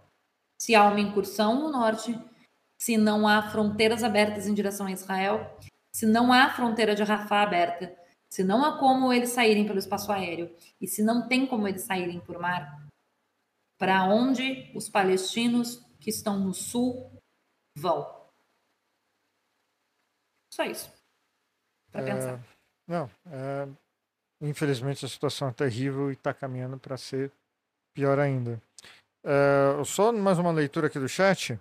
Se 0.59 0.73
há 0.73 0.87
uma 0.87 0.99
incursão 0.99 1.59
no 1.59 1.71
norte, 1.71 2.19
se 2.75 2.97
não 2.97 3.27
há 3.27 3.43
fronteiras 3.43 4.03
abertas 4.03 4.47
em 4.47 4.53
direção 4.55 4.87
a 4.87 4.91
Israel, 4.91 5.59
se 5.91 6.07
não 6.07 6.33
há 6.33 6.49
fronteira 6.49 6.95
de 6.95 7.03
Rafah 7.03 7.43
aberta, 7.43 7.95
se 8.27 8.43
não 8.43 8.65
há 8.65 8.79
como 8.79 9.13
eles 9.13 9.29
saírem 9.29 9.67
pelo 9.67 9.77
espaço 9.77 10.11
aéreo 10.11 10.49
e 10.81 10.87
se 10.87 11.03
não 11.03 11.27
tem 11.27 11.45
como 11.45 11.67
eles 11.67 11.83
saírem 11.83 12.19
por 12.19 12.39
mar, 12.39 12.84
para 13.77 14.05
onde 14.05 14.71
os 14.75 14.89
palestinos 14.89 15.83
que 15.99 16.09
estão 16.09 16.39
no 16.39 16.53
sul 16.53 17.11
vão. 17.77 18.25
Só 20.53 20.63
isso. 20.63 20.91
Para 21.91 22.01
É, 22.01 22.05
pensar. 22.05 22.43
Não, 22.87 23.09
é, 23.27 23.67
infelizmente 24.41 25.05
a 25.05 25.09
situação 25.09 25.49
é 25.49 25.53
terrível 25.53 26.09
e 26.09 26.13
está 26.13 26.33
caminhando 26.33 26.77
para 26.77 26.97
ser 26.97 27.31
pior 27.93 28.19
ainda. 28.19 28.61
É, 29.23 29.83
só 29.83 30.11
mais 30.11 30.37
uma 30.37 30.51
leitura 30.51 30.87
aqui 30.87 30.99
do 30.99 31.09
chat. 31.09 31.59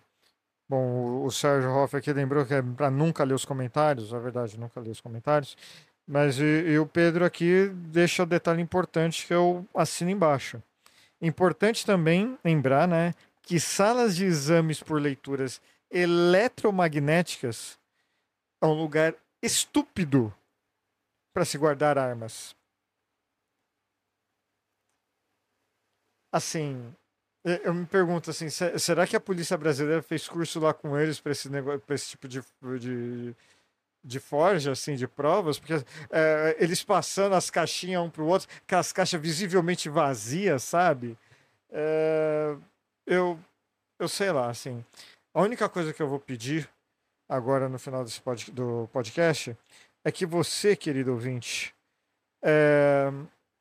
Bom, 0.69 1.25
o, 1.25 1.31
Sérgio 1.31 1.71
Hoff 1.71 1.95
aqui 1.97 2.13
lembrou 2.13 2.45
que 2.47 2.55
é 2.55 2.63
para 2.63 2.91
nunca 2.91 3.23
ler 3.23 3.35
os 3.35 3.45
comentários, 3.45 4.13
é 4.13 4.19
verdade, 4.19 4.59
nunca 4.59 4.81
ler 4.81 4.91
os 4.91 5.01
comentários. 5.01 5.57
Mas 6.07 6.39
e, 6.39 6.43
e 6.43 6.79
o 6.79 6.87
Pedro 6.87 7.25
aqui 7.25 7.69
deixa 7.69 8.23
o 8.23 8.27
detalhe 8.27 8.63
importante 8.63 9.27
que 9.27 9.35
eu 9.35 9.67
assino 9.75 10.11
embaixo. 10.11 10.63
Importante 11.25 11.87
também 11.87 12.39
lembrar, 12.45 12.87
né, 12.87 13.15
que 13.41 13.59
salas 13.59 14.15
de 14.15 14.27
exames 14.27 14.83
por 14.83 15.01
leituras 15.01 15.59
eletromagnéticas 15.91 17.79
é 18.63 18.67
um 18.67 18.75
lugar 18.75 19.15
estúpido 19.41 20.35
para 21.33 21.47
se 21.47 21.57
guardar 21.57 21.97
armas. 21.97 22.55
Assim, 26.31 26.95
eu 27.43 27.73
me 27.73 27.87
pergunto 27.87 28.31
assim, 28.31 28.51
será 28.51 29.07
que 29.07 29.17
a 29.17 29.21
polícia 29.21 29.57
brasileira 29.57 30.03
fez 30.03 30.29
curso 30.29 30.61
lá 30.61 30.75
com 30.75 30.99
eles 30.99 31.21
para 31.21 31.33
esse 31.33 31.49
negócio, 31.49 31.81
para 31.81 31.95
esse 31.95 32.11
tipo 32.11 32.29
de, 32.29 32.43
de, 32.79 33.35
de 34.05 34.21
forja, 34.21 34.73
assim, 34.73 34.95
de 34.97 35.09
provas? 35.09 35.59
Porque 35.59 35.75
é, 36.11 36.57
eles 36.59 36.85
passando 36.85 37.35
as 37.35 37.51
caixinhas 37.51 38.03
um 38.03 38.11
para 38.11 38.23
o 38.23 38.27
outro, 38.27 38.49
com 38.69 38.77
as 38.77 38.93
caixas 38.93 39.21
visivelmente 39.21 39.89
vazias, 39.89 40.63
sabe? 40.63 41.17
É, 41.71 42.57
eu, 43.07 43.39
eu 43.99 44.09
sei 44.09 44.31
lá, 44.31 44.51
assim. 44.51 44.85
A 45.33 45.43
única 45.43 45.69
coisa 45.69 45.93
que 45.93 46.03
eu 46.03 46.09
vou 46.09 46.21
pedir 46.21 46.69
agora 47.29 47.69
no 47.69 47.79
final 47.79 48.05
desse 48.05 48.21
pod, 48.21 48.51
do 48.53 48.89
podcast 48.93 49.57
é 50.05 50.13
que 50.13 50.27
você, 50.27 50.77
querido 50.77 51.13
ouvinte, 51.13 51.75
é, 52.43 53.11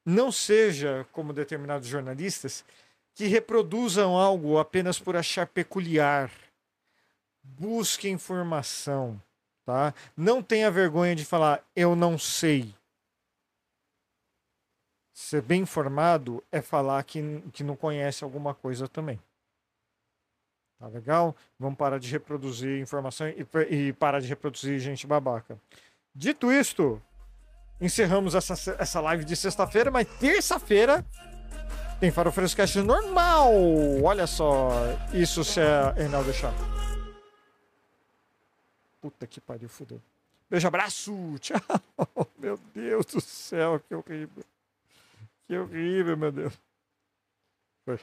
não 0.06 0.32
seja 0.32 1.08
como 1.12 1.32
determinados 1.32 1.88
jornalistas 1.88 2.66
que 3.16 3.28
reproduzam 3.28 4.18
algo 4.18 4.58
apenas 4.60 5.00
por 5.00 5.16
achar 5.16 5.48
peculiar. 5.48 6.30
Busque 7.42 8.10
informação, 8.10 9.22
tá? 9.66 9.94
Não 10.16 10.42
tenha 10.42 10.72
vergonha 10.72 11.16
de 11.16 11.26
falar 11.26 11.64
eu 11.76 11.96
não 11.96 12.18
sei. 12.18 12.74
Ser 15.14 15.42
bem 15.42 15.62
informado 15.62 16.44
é 16.52 16.62
falar 16.62 17.04
que, 17.04 17.42
que 17.54 17.64
não 17.64 17.76
conhece 17.76 18.24
alguma 18.24 18.54
coisa 18.54 18.88
também. 18.88 19.20
Tá 20.80 20.88
legal? 20.88 21.36
Vamos 21.58 21.78
parar 21.78 21.98
de 21.98 22.10
reproduzir 22.12 22.82
informação 22.82 23.28
e, 23.30 23.46
e 23.70 23.94
parar 23.94 24.20
de 24.20 24.28
reproduzir 24.28 24.80
gente 24.80 25.08
babaca. 25.08 25.58
Dito 26.14 26.52
isto, 26.52 27.02
encerramos 27.80 28.36
essa, 28.36 28.76
essa 28.78 29.00
live 29.00 29.24
de 29.24 29.36
sexta-feira, 29.36 29.90
mas 29.90 30.08
terça-feira 30.20 31.06
tem 32.00 32.12
Farofeiros 32.12 32.54
Cast 32.54 32.82
normal. 32.82 33.54
Olha 34.04 34.28
só, 34.28 34.72
isso 35.14 35.44
se 35.44 35.62
é 35.62 35.94
Reinaldo 35.96 36.26
deixar. 36.26 36.54
Puta 39.04 39.28
que 39.28 39.42
pariu, 39.42 39.68
fudeu. 39.68 40.02
Beijo, 40.50 40.66
abraço, 40.66 41.12
tchau. 41.40 41.60
Meu 42.40 42.56
Deus 42.74 43.06
do 43.08 43.20
céu, 43.20 43.78
que 43.82 43.94
horrível. 43.94 44.46
Que 45.46 45.58
horrível, 45.58 46.16
meu 46.16 46.32
Deus. 46.32 46.58
Foi. 47.84 48.00